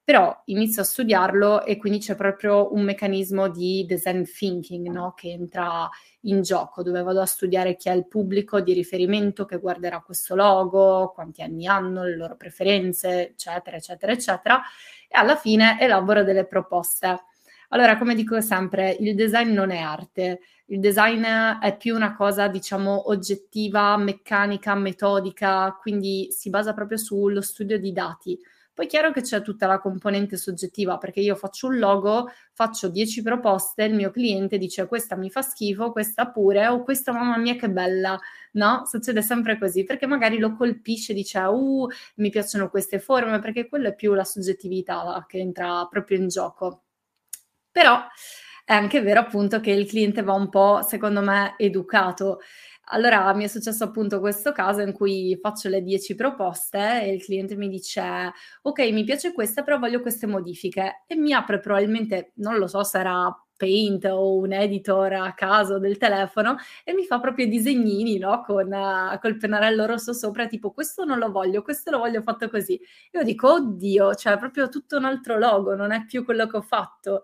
però 0.04 0.42
inizio 0.46 0.82
a 0.82 0.86
studiarlo 0.86 1.64
e 1.64 1.78
quindi 1.78 2.00
c'è 2.00 2.16
proprio 2.16 2.74
un 2.74 2.84
meccanismo 2.84 3.50
di 3.50 3.86
design 3.88 4.24
thinking 4.24 4.88
no? 4.88 5.14
che 5.16 5.30
entra 5.30 5.88
in 6.22 6.42
gioco, 6.42 6.82
dove 6.82 7.04
vado 7.04 7.22
a 7.22 7.26
studiare 7.26 7.76
chi 7.76 7.90
è 7.90 7.94
il 7.94 8.08
pubblico 8.08 8.62
di 8.62 8.74
riferimento 8.74 9.46
che 9.46 9.60
guarderà 9.60 10.02
questo 10.02 10.36
logo, 10.36 11.12
quanti 11.14 11.44
anni 11.44 11.68
hanno, 11.68 12.04
le 12.04 12.16
loro 12.16 12.36
preferenze, 12.36 13.30
eccetera, 13.30 13.78
eccetera, 13.78 14.12
eccetera, 14.12 14.62
e 15.08 15.18
alla 15.18 15.36
fine 15.36 15.80
elaboro 15.80 16.24
delle 16.24 16.46
proposte. 16.46 17.24
Allora, 17.70 17.98
come 17.98 18.16
dico 18.16 18.42
sempre, 18.42 18.98
il 19.00 19.16
design 19.16 19.52
non 19.52 19.72
è 19.72 19.78
arte, 19.78 20.42
il 20.66 20.80
design 20.80 21.24
è 21.62 21.78
più 21.78 21.96
una 21.96 22.16
cosa, 22.16 22.48
diciamo, 22.48 23.10
oggettiva, 23.10 23.96
meccanica, 23.98 24.76
metodica, 24.76 25.78
quindi 25.80 26.30
si 26.32 26.50
basa 26.50 26.74
proprio 26.74 26.98
sullo 26.98 27.42
studio 27.42 27.80
di 27.80 27.94
dati 27.94 28.38
poi 28.74 28.86
è 28.86 28.88
chiaro 28.90 29.12
che 29.12 29.22
c'è 29.22 29.42
tutta 29.42 29.68
la 29.68 29.80
componente 29.80 30.38
soggettiva, 30.38 30.98
perché 30.98 31.20
io 31.20 31.36
faccio 31.36 31.68
un 31.68 31.78
logo, 31.78 32.32
faccio 32.54 32.88
10 32.88 33.22
proposte, 33.22 33.84
il 33.84 33.94
mio 33.94 34.12
cliente 34.12 34.58
dice 34.58 34.88
questa 34.88 35.16
mi 35.18 35.30
fa 35.30 35.42
schifo, 35.42 35.92
questa 35.92 36.30
pure, 36.30 36.68
o 36.68 36.84
questa 36.84 37.12
mamma 37.12 37.38
mia 37.38 37.56
che 37.56 37.70
bella, 37.70 38.18
no? 38.54 38.84
Succede 38.86 39.22
sempre 39.22 39.58
così, 39.60 39.84
perché 39.84 40.06
magari 40.06 40.38
lo 40.38 40.56
colpisce, 40.56 41.14
dice 41.14 41.40
uh, 41.40 41.88
mi 42.16 42.30
piacciono 42.30 42.70
queste 42.70 43.00
forme, 43.00 43.40
perché 43.40 43.68
quello 43.68 43.90
è 43.90 43.96
più 43.96 44.14
la 44.14 44.24
soggettività 44.24 45.26
che 45.28 45.40
entra 45.40 45.86
proprio 45.90 46.18
in 46.18 46.28
gioco. 46.30 46.84
Però 47.72 48.00
è 48.66 48.74
anche 48.74 49.02
vero 49.02 49.20
appunto 49.20 49.60
che 49.60 49.72
il 49.72 49.88
cliente 49.88 50.22
va 50.24 50.34
un 50.34 50.50
po', 50.50 50.82
secondo 50.82 51.22
me, 51.22 51.56
educato 51.58 52.40
allora 52.92 53.34
mi 53.34 53.44
è 53.44 53.48
successo 53.48 53.84
appunto 53.84 54.20
questo 54.20 54.52
caso 54.52 54.82
in 54.82 54.92
cui 54.94 55.38
faccio 55.42 55.70
le 55.70 55.82
10 55.82 56.16
proposte 56.16 57.04
e 57.04 57.14
il 57.14 57.24
cliente 57.24 57.56
mi 57.56 57.68
dice 57.70 58.32
ok 58.62 58.80
mi 58.92 59.04
piace 59.04 59.34
questa 59.34 59.64
però 59.64 59.80
voglio 59.80 60.02
queste 60.02 60.28
modifiche 60.28 61.04
e 61.08 61.16
mi 61.16 61.34
apre 61.34 61.60
probabilmente, 61.60 62.32
non 62.36 62.58
lo 62.58 62.68
so 62.68 62.82
era 62.94 63.34
Paint 63.62 64.06
o 64.06 64.38
un 64.38 64.54
editor 64.54 65.14
a 65.14 65.34
caso 65.34 65.78
del 65.78 65.98
telefono 65.98 66.56
e 66.84 66.94
mi 66.94 67.04
fa 67.06 67.20
proprio 67.20 67.48
disegnini 67.48 68.18
no? 68.18 68.42
con 68.42 68.72
uh, 68.72 69.20
col 69.20 69.38
pennarello 69.38 69.86
rosso 69.86 70.14
sopra 70.14 70.48
tipo 70.48 70.72
questo 70.72 71.06
non 71.06 71.20
lo 71.20 71.30
voglio, 71.32 71.62
questo 71.62 71.92
lo 71.92 72.00
voglio 72.00 72.24
fatto 72.24 72.50
così. 72.50 72.80
Io 73.12 73.24
dico 73.24 73.54
oddio, 73.54 74.16
cioè 74.16 74.38
proprio 74.40 74.68
tutto 74.68 74.98
un 74.98 75.06
altro 75.06 75.38
logo, 75.38 75.76
non 75.76 75.92
è 75.92 76.06
più 76.06 76.26
quello 76.26 76.48
che 76.48 76.58
ho 76.58 76.62
fatto. 76.62 77.22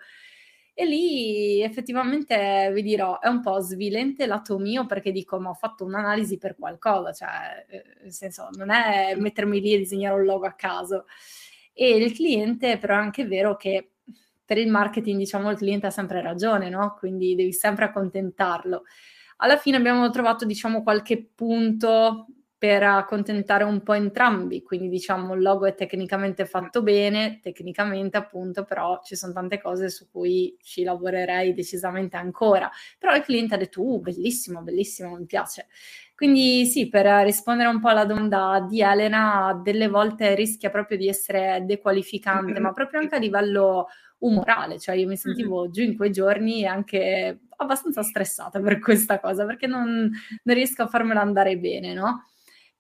E 0.79 0.85
lì 0.85 1.63
effettivamente 1.63 2.69
vi 2.71 2.83
dirò, 2.83 3.19
è 3.19 3.27
un 3.27 3.41
po' 3.41 3.59
svilente 3.61 4.27
lato 4.27 4.59
mio 4.59 4.85
perché 4.85 5.11
dico, 5.11 5.39
ma 5.39 5.49
ho 5.49 5.55
fatto 5.55 5.83
un'analisi 5.83 6.37
per 6.37 6.55
qualcosa, 6.55 7.11
cioè, 7.13 7.65
eh, 7.67 7.83
nel 8.03 8.13
senso, 8.13 8.49
non 8.51 8.69
è 8.69 9.15
mettermi 9.15 9.59
lì 9.59 9.73
e 9.73 9.79
disegnare 9.79 10.19
un 10.19 10.25
logo 10.25 10.45
a 10.45 10.53
caso. 10.53 11.05
E 11.73 11.97
il 11.97 12.13
cliente, 12.13 12.77
però 12.77 12.93
è 12.93 12.97
anche 12.99 13.25
vero 13.25 13.55
che 13.55 13.93
per 14.45 14.59
il 14.59 14.69
marketing, 14.69 15.17
diciamo, 15.17 15.49
il 15.49 15.57
cliente 15.57 15.87
ha 15.87 15.89
sempre 15.89 16.21
ragione, 16.21 16.69
no? 16.69 16.95
Quindi 16.99 17.33
devi 17.33 17.53
sempre 17.53 17.85
accontentarlo. 17.85 18.83
Alla 19.37 19.57
fine 19.57 19.77
abbiamo 19.77 20.07
trovato, 20.11 20.45
diciamo, 20.45 20.83
qualche 20.83 21.27
punto 21.33 22.27
per 22.57 22.81
accontentare 22.81 23.63
un 23.63 23.83
po' 23.83 23.93
entrambi, 23.93 24.63
quindi 24.63 24.89
diciamo 24.89 25.35
il 25.35 25.41
logo 25.41 25.67
è 25.67 25.75
tecnicamente 25.75 26.45
fatto 26.45 26.81
bene, 26.81 27.39
tecnicamente 27.39 28.17
appunto, 28.17 28.63
però 28.63 28.99
ci 29.03 29.15
sono 29.15 29.31
tante 29.31 29.61
cose 29.61 29.89
su 29.89 30.09
cui 30.09 30.57
ci 30.63 30.83
lavorerei 30.83 31.53
decisamente 31.53 32.17
ancora. 32.17 32.69
Però 32.97 33.15
il 33.15 33.21
cliente 33.21 33.53
ha 33.53 33.57
detto, 33.57 33.83
uh, 33.83 34.01
bellissimo, 34.01 34.61
bellissimo, 34.63 35.15
mi 35.15 35.25
piace. 35.25 35.67
Quindi 36.15 36.65
sì, 36.65 36.89
per 36.89 37.05
rispondere 37.23 37.69
un 37.69 37.79
po' 37.79 37.89
alla 37.89 38.05
domanda 38.05 38.65
di 38.67 38.81
Elena, 38.81 39.59
delle 39.63 39.87
volte 39.87 40.33
rischia 40.33 40.71
proprio 40.71 40.97
di 40.97 41.07
essere 41.07 41.61
dequalificante, 41.63 42.59
ma 42.59 42.73
proprio 42.73 42.99
anche 42.99 43.15
a 43.15 43.19
livello 43.19 43.87
umorale, 44.19 44.79
cioè 44.79 44.95
io 44.95 45.07
mi 45.07 45.15
sentivo 45.15 45.69
giù 45.69 45.83
in 45.83 45.95
quei 45.95 46.11
giorni 46.11 46.65
anche 46.65 47.41
abbastanza 47.57 48.01
stressata 48.01 48.59
per 48.59 48.79
questa 48.79 49.19
cosa, 49.19 49.45
perché 49.45 49.67
non, 49.67 50.09
non 50.43 50.55
riesco 50.55 50.81
a 50.81 50.87
farmela 50.87 51.21
andare 51.21 51.55
bene, 51.59 51.93
no? 51.93 52.23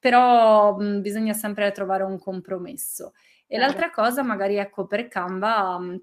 Però 0.07 0.77
mh, 0.77 1.01
bisogna 1.01 1.33
sempre 1.33 1.69
trovare 1.73 2.03
un 2.03 2.17
compromesso. 2.17 3.11
E 3.45 3.57
l'altra 3.57 3.89
cosa, 3.89 4.23
magari 4.23 4.55
ecco, 4.55 4.87
per 4.87 5.09
Canva, 5.09 5.77
mh, 5.77 6.01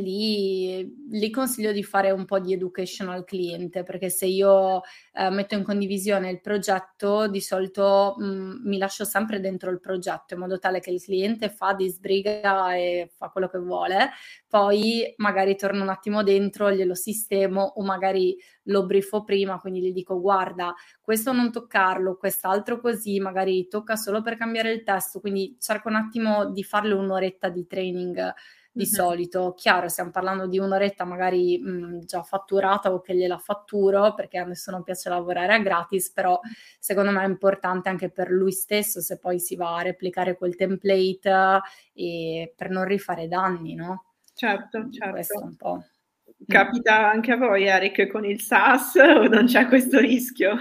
lì, 0.00 1.08
lì, 1.10 1.30
consiglio 1.30 1.72
di 1.72 1.82
fare 1.82 2.10
un 2.10 2.24
po' 2.24 2.38
di 2.38 2.52
education 2.52 3.08
al 3.08 3.24
cliente 3.24 3.82
perché 3.82 4.08
se 4.08 4.26
io 4.26 4.80
eh, 5.12 5.30
metto 5.30 5.54
in 5.54 5.62
condivisione 5.62 6.30
il 6.30 6.40
progetto 6.40 7.28
di 7.28 7.40
solito 7.40 8.14
mh, 8.16 8.24
mm, 8.24 8.52
mi 8.64 8.78
lascio 8.78 9.04
sempre 9.04 9.40
dentro 9.40 9.70
il 9.70 9.80
progetto 9.80 10.34
in 10.34 10.40
modo 10.40 10.58
tale 10.58 10.80
che 10.80 10.90
il 10.90 11.02
cliente 11.02 11.50
fa 11.50 11.74
di 11.74 11.88
sbriga 11.88 12.74
e 12.74 13.10
fa 13.14 13.28
quello 13.28 13.48
che 13.48 13.58
vuole. 13.58 14.10
Poi 14.48 15.12
magari 15.16 15.56
torno 15.56 15.82
un 15.82 15.88
attimo 15.88 16.22
dentro 16.22 16.72
glielo 16.72 16.94
sistemo 16.94 17.62
o 17.62 17.82
magari 17.82 18.36
lo 18.66 18.86
briefo 18.86 19.24
prima 19.24 19.58
quindi 19.58 19.80
gli 19.80 19.92
dico 19.92 20.20
guarda 20.20 20.74
questo 21.00 21.32
non 21.32 21.50
toccarlo 21.50 22.16
quest'altro 22.16 22.80
così 22.80 23.18
magari 23.18 23.66
tocca 23.66 23.96
solo 23.96 24.22
per 24.22 24.36
cambiare 24.36 24.70
il 24.72 24.82
testo 24.84 25.20
quindi 25.20 25.56
cerco 25.58 25.88
un 25.88 25.96
attimo 25.96 26.50
di 26.50 26.62
farle 26.62 26.94
un'oretta 26.94 27.48
di 27.48 27.66
training 27.66 28.32
di 28.72 28.84
mm-hmm. 28.84 28.92
solito. 28.92 29.54
Chiaro, 29.54 29.88
stiamo 29.88 30.10
parlando 30.10 30.46
di 30.46 30.58
un'oretta 30.58 31.04
magari 31.04 31.58
mh, 31.58 32.00
già 32.06 32.22
fatturata 32.22 32.92
o 32.92 33.00
che 33.00 33.14
gliela 33.14 33.38
fatturo 33.38 34.14
perché 34.14 34.38
a 34.38 34.44
nessuno 34.44 34.82
piace 34.82 35.10
lavorare 35.10 35.52
a 35.52 35.58
gratis, 35.58 36.10
però 36.10 36.40
secondo 36.78 37.10
me 37.10 37.22
è 37.22 37.28
importante 37.28 37.90
anche 37.90 38.10
per 38.10 38.30
lui 38.30 38.52
stesso 38.52 39.00
se 39.00 39.18
poi 39.18 39.38
si 39.38 39.54
va 39.56 39.76
a 39.76 39.82
replicare 39.82 40.36
quel 40.36 40.56
template 40.56 41.60
e 41.92 42.52
per 42.56 42.70
non 42.70 42.84
rifare 42.84 43.28
danni, 43.28 43.74
no? 43.74 44.06
Certo, 44.34 44.88
certo. 44.90 45.10
Questo 45.10 45.42
un 45.42 45.56
po'. 45.56 45.84
Capita 46.46 47.08
anche 47.08 47.32
a 47.32 47.36
voi, 47.36 47.66
Eric, 47.66 48.08
con 48.08 48.24
il 48.24 48.40
SaaS 48.40 48.94
o 48.96 49.28
non 49.28 49.44
c'è 49.44 49.66
questo 49.68 50.00
rischio? 50.00 50.56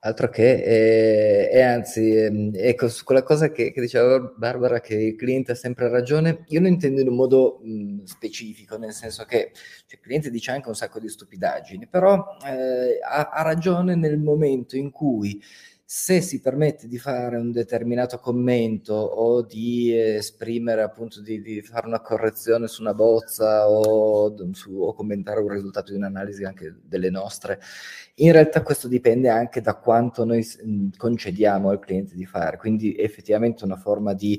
Altro 0.00 0.28
che, 0.28 0.62
e, 0.62 1.50
e 1.52 1.60
anzi, 1.60 2.14
ehm, 2.14 2.52
ecco, 2.54 2.88
su 2.88 3.02
quella 3.02 3.24
cosa 3.24 3.50
che, 3.50 3.72
che, 3.72 3.80
diceva 3.80 4.20
Barbara, 4.36 4.78
che 4.80 4.94
il 4.94 5.16
cliente 5.16 5.52
ha 5.52 5.54
sempre 5.56 5.88
ragione, 5.88 6.44
io 6.48 6.60
lo 6.60 6.68
intendo 6.68 7.00
in 7.00 7.08
un 7.08 7.16
modo 7.16 7.58
mh, 7.64 8.04
specifico, 8.04 8.78
nel 8.78 8.92
senso 8.92 9.24
che 9.24 9.50
cioè, 9.52 9.98
il 9.98 10.00
cliente 10.00 10.30
dice 10.30 10.52
anche 10.52 10.68
un 10.68 10.76
sacco 10.76 11.00
di 11.00 11.08
stupidaggini, 11.08 11.88
però 11.88 12.24
eh, 12.46 13.00
ha, 13.02 13.30
ha 13.30 13.42
ragione 13.42 13.96
nel 13.96 14.18
momento 14.18 14.76
in 14.76 14.92
cui 14.92 15.42
se 15.90 16.20
si 16.20 16.42
permette 16.42 16.86
di 16.86 16.98
fare 16.98 17.38
un 17.38 17.50
determinato 17.50 18.18
commento 18.18 18.92
o 18.92 19.40
di 19.40 19.98
esprimere 19.98 20.82
appunto 20.82 21.22
di, 21.22 21.40
di 21.40 21.62
fare 21.62 21.86
una 21.86 22.02
correzione 22.02 22.66
su 22.66 22.82
una 22.82 22.92
bozza 22.92 23.70
o, 23.70 24.34
su, 24.52 24.70
o, 24.78 24.92
commentare 24.92 25.40
un 25.40 25.48
risultato 25.48 25.90
di 25.90 25.96
un'analisi 25.96 26.44
anche 26.44 26.76
delle 26.82 27.08
nostre, 27.08 27.58
in 28.16 28.32
realtà 28.32 28.60
questo 28.60 28.86
dipende 28.86 29.30
anche 29.30 29.62
da 29.62 29.76
quanto 29.76 30.26
noi 30.26 30.46
concediamo 30.94 31.70
al 31.70 31.78
cliente 31.78 32.14
di 32.14 32.26
fare, 32.26 32.58
quindi 32.58 32.94
effettivamente 32.94 33.64
una 33.64 33.76
forma 33.76 34.12
di 34.12 34.38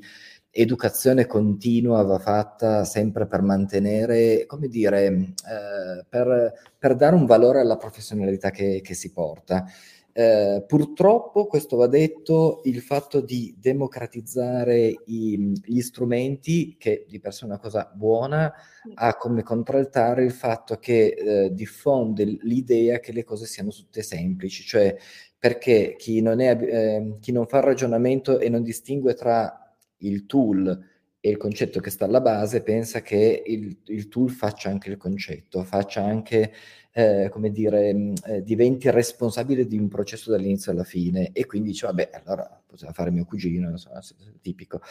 educazione 0.51 1.25
continua 1.25 2.03
va 2.03 2.19
fatta 2.19 2.83
sempre 2.85 3.25
per 3.25 3.41
mantenere, 3.41 4.45
come 4.45 4.67
dire, 4.67 5.07
eh, 5.07 6.05
per, 6.07 6.53
per, 6.77 6.95
dare 6.95 7.15
un 7.15 7.25
valore 7.25 7.59
alla 7.61 7.77
professionalità 7.77 8.51
che, 8.51 8.81
che 8.83 8.93
si 8.93 9.11
porta. 9.11 9.65
Eh, 10.11 10.63
purtroppo, 10.67 11.45
questo 11.45 11.77
va 11.77 11.87
detto, 11.87 12.61
il 12.63 12.81
fatto 12.81 13.21
di 13.21 13.55
democratizzare 13.59 14.93
i, 15.05 15.53
gli 15.63 15.81
strumenti, 15.81 16.75
che 16.77 17.05
di 17.07 17.19
per 17.19 17.33
sé 17.33 17.43
è 17.43 17.47
una 17.47 17.59
cosa 17.59 17.91
buona, 17.93 18.51
ha 18.95 19.15
come 19.17 19.43
contraltare 19.43 20.23
il 20.23 20.31
fatto 20.31 20.75
che 20.77 21.07
eh, 21.07 21.53
diffonde 21.53 22.25
l'idea 22.41 22.99
che 22.99 23.11
le 23.11 23.23
cose 23.23 23.45
siano 23.45 23.69
tutte 23.69 24.01
semplici, 24.01 24.63
cioè 24.63 24.95
perché 25.37 25.95
chi 25.97 26.21
non, 26.21 26.41
è, 26.41 26.57
eh, 26.59 27.17
chi 27.19 27.31
non 27.31 27.47
fa 27.47 27.57
il 27.57 27.63
ragionamento 27.63 28.39
e 28.39 28.49
non 28.49 28.63
distingue 28.63 29.13
tra 29.13 29.73
il 29.99 30.25
tool 30.25 30.88
e 31.21 31.29
il 31.29 31.37
concetto 31.37 31.79
che 31.79 31.89
sta 31.89 32.05
alla 32.05 32.21
base 32.21 32.61
pensa 32.61 33.01
che 33.01 33.43
il, 33.45 33.77
il 33.85 34.07
tool 34.07 34.29
faccia 34.29 34.69
anche 34.69 34.89
il 34.89 34.97
concetto, 34.97 35.63
faccia 35.63 36.03
anche 36.03 36.53
eh, 36.91 37.29
come 37.29 37.51
dire, 37.51 37.93
mm, 37.93 38.13
eh, 38.25 38.43
diventi 38.43 38.89
responsabile 38.89 39.67
di 39.67 39.77
un 39.77 39.87
processo 39.87 40.31
dall'inizio 40.31 40.71
alla 40.71 40.83
fine 40.83 41.31
e 41.33 41.45
quindi 41.45 41.69
dice, 41.69 41.85
vabbè, 41.87 42.09
allora 42.13 42.61
poteva 42.65 42.91
fare 42.91 43.11
mio 43.11 43.25
cugino, 43.25 43.69
insomma, 43.69 44.01
tipico. 44.41 44.81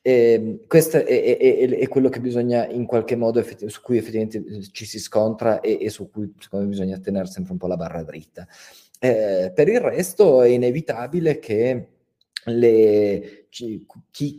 E, 0.00 0.32
ehm, 0.32 0.66
questo 0.66 0.98
è, 0.98 1.04
è, 1.04 1.36
è, 1.38 1.68
è, 1.68 1.88
quello 1.88 2.08
che 2.08 2.20
bisogna 2.20 2.66
in 2.68 2.86
qualche 2.86 3.16
modo, 3.16 3.44
su 3.66 3.80
cui 3.82 3.96
effettivamente 3.98 4.70
ci 4.70 4.86
si 4.86 4.98
scontra 4.98 5.60
e, 5.60 5.78
e, 5.80 5.90
su 5.90 6.10
cui 6.10 6.32
secondo 6.38 6.66
me 6.66 6.70
bisogna 6.70 6.98
tenere 6.98 7.26
sempre 7.26 7.52
un 7.52 7.58
po' 7.58 7.66
la 7.66 7.76
barra 7.76 8.02
dritta. 8.02 8.46
Eh, 8.98 9.50
per 9.54 9.68
il 9.68 9.80
resto 9.80 10.42
è 10.42 10.48
inevitabile 10.48 11.38
che 11.38 11.88
le, 12.44 13.46
chi, 13.50 13.86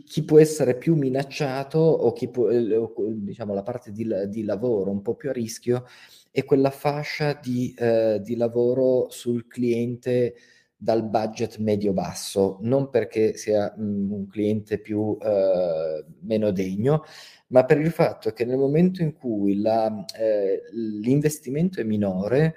chi, 0.04 0.24
può 0.24 0.38
essere 0.38 0.76
più 0.76 0.94
minacciato 0.94 1.78
o 1.78 2.12
chi 2.12 2.28
può, 2.28 2.48
diciamo, 2.50 3.54
la 3.54 3.62
parte 3.62 3.92
di, 3.92 4.06
di 4.28 4.44
lavoro 4.44 4.90
un 4.90 5.02
po' 5.02 5.14
più 5.14 5.28
a 5.30 5.32
rischio 5.32 5.84
è 6.30 6.44
quella 6.44 6.70
fascia 6.70 7.34
di, 7.34 7.74
eh, 7.78 8.20
di 8.22 8.36
lavoro 8.36 9.08
sul 9.10 9.46
cliente 9.46 10.34
dal 10.74 11.04
budget 11.08 11.58
medio-basso, 11.58 12.58
non 12.62 12.90
perché 12.90 13.36
sia 13.36 13.72
mh, 13.76 13.84
mm, 13.84 14.12
un 14.12 14.26
cliente 14.26 14.78
più 14.78 15.16
eh, 15.22 16.04
meno 16.22 16.50
degno, 16.50 17.04
ma 17.48 17.64
per 17.64 17.78
il 17.78 17.92
fatto 17.92 18.32
che 18.32 18.44
nel 18.44 18.56
momento 18.56 19.00
in 19.00 19.12
cui 19.12 19.60
la, 19.60 20.04
eh, 20.18 20.62
l'investimento 20.72 21.80
è 21.80 21.84
minore 21.84 22.56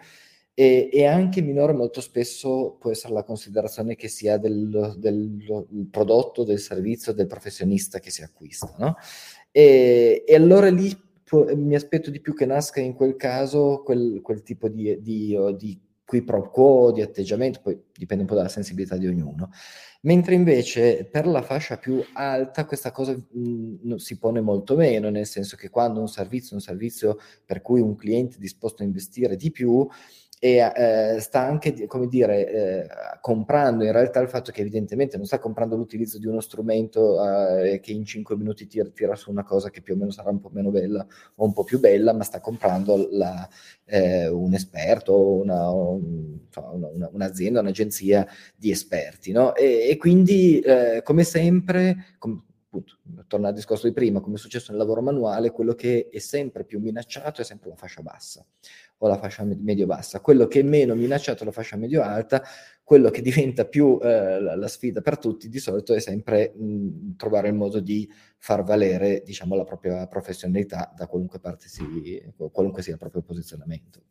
e, 0.58 0.90
e, 0.92 1.06
anche 1.06 1.42
minore 1.42 1.74
molto 1.74 2.00
spesso 2.00 2.78
può 2.80 2.90
essere 2.90 3.14
la 3.14 3.24
considerazione 3.24 3.96
che 3.96 4.08
sia 4.08 4.38
del, 4.38 4.96
del, 4.98 5.36
del 5.36 5.88
prodotto, 5.92 6.46
del 6.46 6.60
servizio, 6.60 7.12
del 7.12 7.28
professionista 7.28 8.00
che 8.00 8.10
si 8.10 8.24
acquista. 8.24 8.74
No? 8.78 8.96
E, 9.52 10.24
e 10.26 10.36
allora 10.36 10.70
lì 10.70 10.98
mi 11.56 11.76
aspetto 11.76 12.10
di 12.10 12.22
più 12.22 12.34
che 12.34 12.46
nasca 12.46 12.80
in 12.80 12.94
quel 12.94 13.18
caso 13.18 13.82
quel, 13.84 14.22
quel 14.22 14.44
tipo 14.44 14.70
di, 14.70 14.98
di, 15.02 15.38
di 15.58 15.80
qui 16.06 16.24
pro 16.24 16.50
quo, 16.52 16.92
di 16.94 17.02
atteggiamento, 17.02 17.60
poi 17.62 17.82
dipende 17.94 18.24
un 18.24 18.30
po' 18.30 18.36
dalla 18.36 18.48
sensibilità 18.48 18.96
di 18.96 19.08
ognuno. 19.08 19.50
Mentre 20.02 20.36
invece 20.36 21.06
per 21.06 21.26
la 21.26 21.42
fascia 21.42 21.78
più 21.78 22.00
alta 22.14 22.66
questa 22.66 22.92
cosa 22.92 23.14
mh, 23.14 23.96
si 23.96 24.20
pone 24.20 24.40
molto 24.40 24.76
meno, 24.76 25.10
nel 25.10 25.26
senso 25.26 25.58
che 25.58 25.70
quando 25.70 26.00
un 26.00 26.08
servizio 26.08 26.52
è 26.52 26.54
un 26.54 26.62
servizio 26.62 27.18
per 27.44 27.64
cui 27.64 27.82
un 27.82 27.96
cliente 27.96 28.36
è 28.36 28.40
disposto 28.40 28.84
a 28.84 28.86
investire 28.86 29.36
di 29.36 29.50
più, 29.50 29.88
e 30.40 30.58
eh, 30.58 31.20
sta 31.20 31.42
anche, 31.42 31.86
come 31.88 32.08
dire, 32.08 32.50
eh, 32.50 32.88
comprando 33.22 33.84
in 33.84 33.92
realtà 33.92 34.20
il 34.20 34.30
fatto 34.30 34.52
che 34.52 34.62
evidentemente 34.62 35.18
non 35.18 35.26
sta 35.26 35.40
comprando 35.40 35.76
l'utilizzo 35.76 36.20
di 36.20 36.28
uno 36.28 36.42
strumento 36.42 37.24
eh, 37.64 37.80
che 37.80 37.92
in 37.92 38.06
5 38.06 38.36
minuti 38.36 38.68
tira, 38.68 38.88
tira, 38.90 39.16
su 39.16 39.32
una 39.32 39.44
cosa 39.44 39.70
che 39.70 39.82
più 39.82 39.94
o 39.94 39.98
meno 39.98 40.12
sarà 40.12 40.30
un 40.30 40.40
po' 40.40 40.50
meno 40.52 40.72
bella 40.72 41.06
o 41.36 41.46
un 41.46 41.54
po' 41.54 41.64
più 41.64 41.80
bella, 41.80 42.14
ma 42.14 42.24
sta 42.24 42.42
comprando 42.42 43.08
la, 43.12 43.48
eh, 43.86 44.28
un 44.28 44.54
esperto, 44.54 45.18
una, 45.36 45.70
un, 45.72 46.38
una, 46.54 47.10
un'azienda, 47.12 47.62
un'agenzia 47.62 48.28
di 48.56 48.72
esperti. 48.72 49.32
No? 49.32 49.56
E, 49.56 49.88
e 49.90 49.98
quindi, 49.98 50.60
eh, 50.60 51.02
come 51.04 51.24
sempre, 51.24 52.16
com- 52.18 52.44
torna 53.28 53.48
al 53.48 53.54
discorso 53.54 53.88
di 53.88 53.94
prima, 53.94 54.20
come 54.20 54.36
è 54.36 54.38
successo 54.40 54.72
nel 54.72 54.80
lavoro 54.82 55.02
manuale, 55.02 55.52
quello 55.52 55.74
che 55.74 56.10
è 56.12 56.20
sempre 56.20 56.66
più 56.66 56.80
minacciato 56.80 57.42
è 57.42 57.44
sempre 57.46 57.70
la 57.70 57.76
fascia 57.76 58.02
bassa 58.02 58.46
o 58.98 59.08
la 59.08 59.18
fascia 59.18 59.44
medio-bassa. 59.44 60.22
Quello 60.22 60.48
che 60.48 60.62
è 60.62 60.64
meno 60.64 60.96
minacciato 60.96 61.44
è 61.44 61.46
la 61.46 61.52
fascia 61.52 61.78
medio-alta, 61.78 62.44
quello 62.84 63.10
che 63.10 63.22
diventa 63.22 63.66
più 63.66 64.00
eh, 64.02 64.40
la, 64.40 64.68
sfida 64.68 65.02
per 65.02 65.18
tutti 65.18 65.50
di 65.50 65.60
solito 65.60 65.94
è 65.94 66.00
sempre 66.00 66.54
mh, 66.56 67.16
trovare 67.16 67.50
il 67.50 67.56
modo 67.56 67.80
di 67.80 68.10
far 68.38 68.64
valere 68.64 69.22
diciamo, 69.26 69.56
la 69.56 69.64
propria 69.64 70.08
professionalità 70.08 70.94
da 70.96 71.08
qualunque 71.08 71.40
parte 71.40 71.68
si, 71.68 71.84
qualunque 72.52 72.82
sia 72.82 72.94
il 72.94 73.00
proprio 73.00 73.22
posizionamento. 73.22 74.04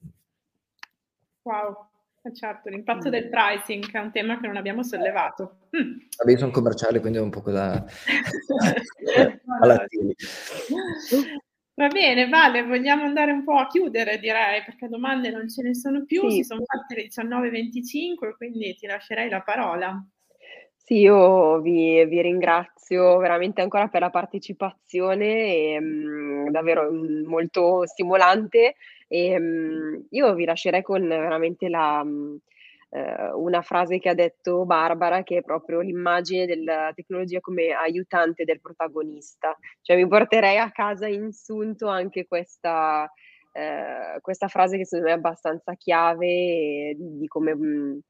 Wow, 1.43 1.89
eh, 2.23 2.35
certo, 2.35 2.69
l'impatto 2.69 3.11
del 3.11 3.29
pricing 3.29 3.91
è 3.91 3.99
un 3.99 4.11
tema 4.11 4.41
che 4.41 4.47
non 4.47 4.57
abbiamo 4.57 4.83
sollevato. 4.83 5.69
Mm. 5.77 5.99
Vabbè, 6.19 6.31
io 6.31 6.39
sono 6.39 6.51
commerciale, 6.51 7.01
quindi 7.01 7.19
è 7.19 7.21
un 7.21 7.31
po' 7.31 7.43
da... 7.51 7.85
Va 11.77 11.89
bene, 11.89 12.29
Vale, 12.29 12.63
vogliamo 12.63 13.03
andare 13.03 13.33
un 13.33 13.43
po' 13.43 13.57
a 13.57 13.67
chiudere, 13.67 14.19
direi, 14.21 14.63
perché 14.65 14.87
domande 14.87 15.31
non 15.31 15.49
ce 15.49 15.63
ne 15.63 15.75
sono 15.75 16.05
più, 16.05 16.29
sì. 16.31 16.37
si 16.37 16.45
sono 16.45 16.63
fatte 16.65 16.95
le 16.95 17.03
19.25, 17.03 18.37
quindi 18.37 18.77
ti 18.77 18.87
lascerei 18.87 19.29
la 19.29 19.41
parola. 19.43 20.01
Sì, 20.77 20.99
io 20.99 21.61
vi, 21.61 22.05
vi 22.05 22.21
ringrazio 22.23 23.17
veramente 23.17 23.61
ancora 23.61 23.89
per 23.89 24.03
la 24.03 24.11
partecipazione, 24.11 25.75
e, 25.75 25.81
mh, 25.81 26.51
davvero 26.51 26.93
mh, 26.93 27.25
molto 27.27 27.85
stimolante. 27.87 28.77
E, 29.09 29.37
mh, 29.37 30.07
io 30.11 30.35
vi 30.35 30.45
lascerei 30.45 30.83
con 30.83 31.09
veramente 31.09 31.69
la, 31.69 32.05
mh, 32.05 32.39
eh, 32.95 33.33
una 33.33 33.61
frase 33.61 33.99
che 33.99 34.09
ha 34.09 34.15
detto 34.15 34.65
Barbara, 34.65 35.25
che 35.25 35.39
è 35.39 35.43
proprio 35.43 35.81
l'immagine 35.81 36.47
della 36.47 36.93
tecnologia 36.95 37.41
come 37.41 37.73
aiutante 37.73 38.45
del 38.45 38.61
protagonista. 38.61 39.57
Cioè 39.81 39.97
mi 39.97 40.07
porterei 40.07 40.59
a 40.59 40.71
casa 40.71 41.09
insunto 41.09 41.89
anche 41.89 42.25
questa, 42.25 43.11
eh, 43.53 44.21
questa 44.21 44.47
frase 44.47 44.77
che 44.77 44.87
secondo 44.87 45.07
me 45.07 45.15
è 45.15 45.19
abbastanza 45.19 45.75
chiave 45.75 46.95
di, 46.97 47.19
di 47.19 47.27
come 47.27 47.55
mh, 47.57 48.01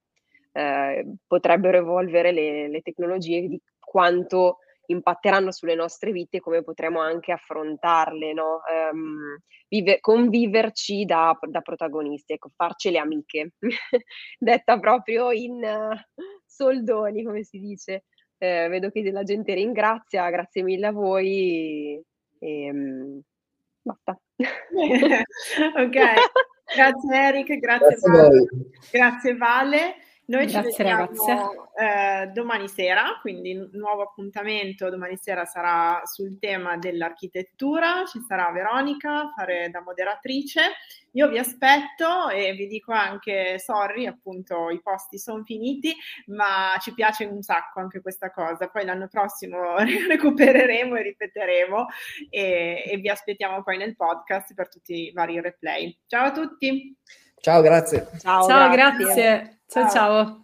eh, 0.52 1.14
potrebbero 1.26 1.78
evolvere 1.78 2.30
le, 2.30 2.68
le 2.68 2.82
tecnologie, 2.82 3.48
di 3.48 3.58
quanto 3.80 4.58
impatteranno 4.86 5.50
sulle 5.50 5.74
nostre 5.74 6.12
vite 6.12 6.38
e 6.38 6.40
come 6.40 6.62
potremo 6.62 7.00
anche 7.00 7.32
affrontarle, 7.32 8.32
no? 8.32 8.60
um, 8.92 9.38
vive, 9.68 10.00
conviverci 10.00 11.04
da, 11.04 11.36
da, 11.40 11.60
protagonisti, 11.60 12.34
ecco, 12.34 12.50
farcele 12.54 12.98
amiche, 12.98 13.52
detta 14.38 14.78
proprio 14.78 15.30
in 15.30 15.62
uh, 15.62 15.96
soldoni, 16.46 17.24
come 17.24 17.44
si 17.44 17.58
dice. 17.58 18.04
Eh, 18.38 18.68
vedo 18.68 18.90
che 18.90 19.10
la 19.10 19.22
gente 19.22 19.54
ringrazia, 19.54 20.28
grazie 20.28 20.62
mille 20.62 20.86
a 20.88 20.92
voi 20.92 22.02
e 22.38 22.70
um, 22.70 23.20
basta. 23.80 24.18
ok, 25.76 25.96
grazie 26.74 27.16
Eric, 27.16 27.58
grazie, 27.58 27.86
grazie 27.86 28.10
Vale. 28.10 28.46
Grazie 28.90 29.36
Vale. 29.36 29.94
Noi 30.26 30.46
Grazie, 30.46 30.72
ci 30.72 30.82
vediamo 30.82 31.10
eh, 31.76 32.30
domani 32.32 32.66
sera, 32.68 33.18
quindi 33.20 33.68
nuovo 33.72 34.02
appuntamento 34.02 34.88
domani 34.88 35.18
sera 35.18 35.44
sarà 35.44 36.00
sul 36.04 36.38
tema 36.38 36.78
dell'architettura, 36.78 38.04
ci 38.06 38.20
sarà 38.26 38.50
Veronica 38.50 39.22
a 39.22 39.32
fare 39.36 39.68
da 39.68 39.82
moderatrice. 39.82 40.60
Io 41.12 41.28
vi 41.28 41.38
aspetto 41.38 42.30
e 42.30 42.54
vi 42.54 42.66
dico 42.68 42.92
anche 42.92 43.58
sorry, 43.58 44.06
appunto 44.06 44.70
i 44.70 44.80
posti 44.80 45.18
sono 45.18 45.44
finiti, 45.44 45.94
ma 46.26 46.76
ci 46.80 46.94
piace 46.94 47.24
un 47.24 47.42
sacco 47.42 47.80
anche 47.80 48.00
questa 48.00 48.30
cosa. 48.30 48.68
Poi 48.68 48.84
l'anno 48.84 49.08
prossimo 49.08 49.76
recupereremo 50.08 50.96
e 50.96 51.02
ripeteremo 51.02 51.86
e, 52.30 52.82
e 52.86 52.96
vi 52.96 53.10
aspettiamo 53.10 53.62
poi 53.62 53.76
nel 53.76 53.94
podcast 53.94 54.54
per 54.54 54.68
tutti 54.70 55.08
i 55.08 55.12
vari 55.12 55.38
replay. 55.40 55.98
Ciao 56.06 56.26
a 56.26 56.32
tutti! 56.32 56.96
Ciao, 57.40 57.60
grazie. 57.60 58.08
Ciao, 58.20 58.48
ciao 58.48 58.70
grazie. 58.70 59.04
grazie. 59.04 59.58
Ciao 59.74 59.88
ciao. 59.90 60.43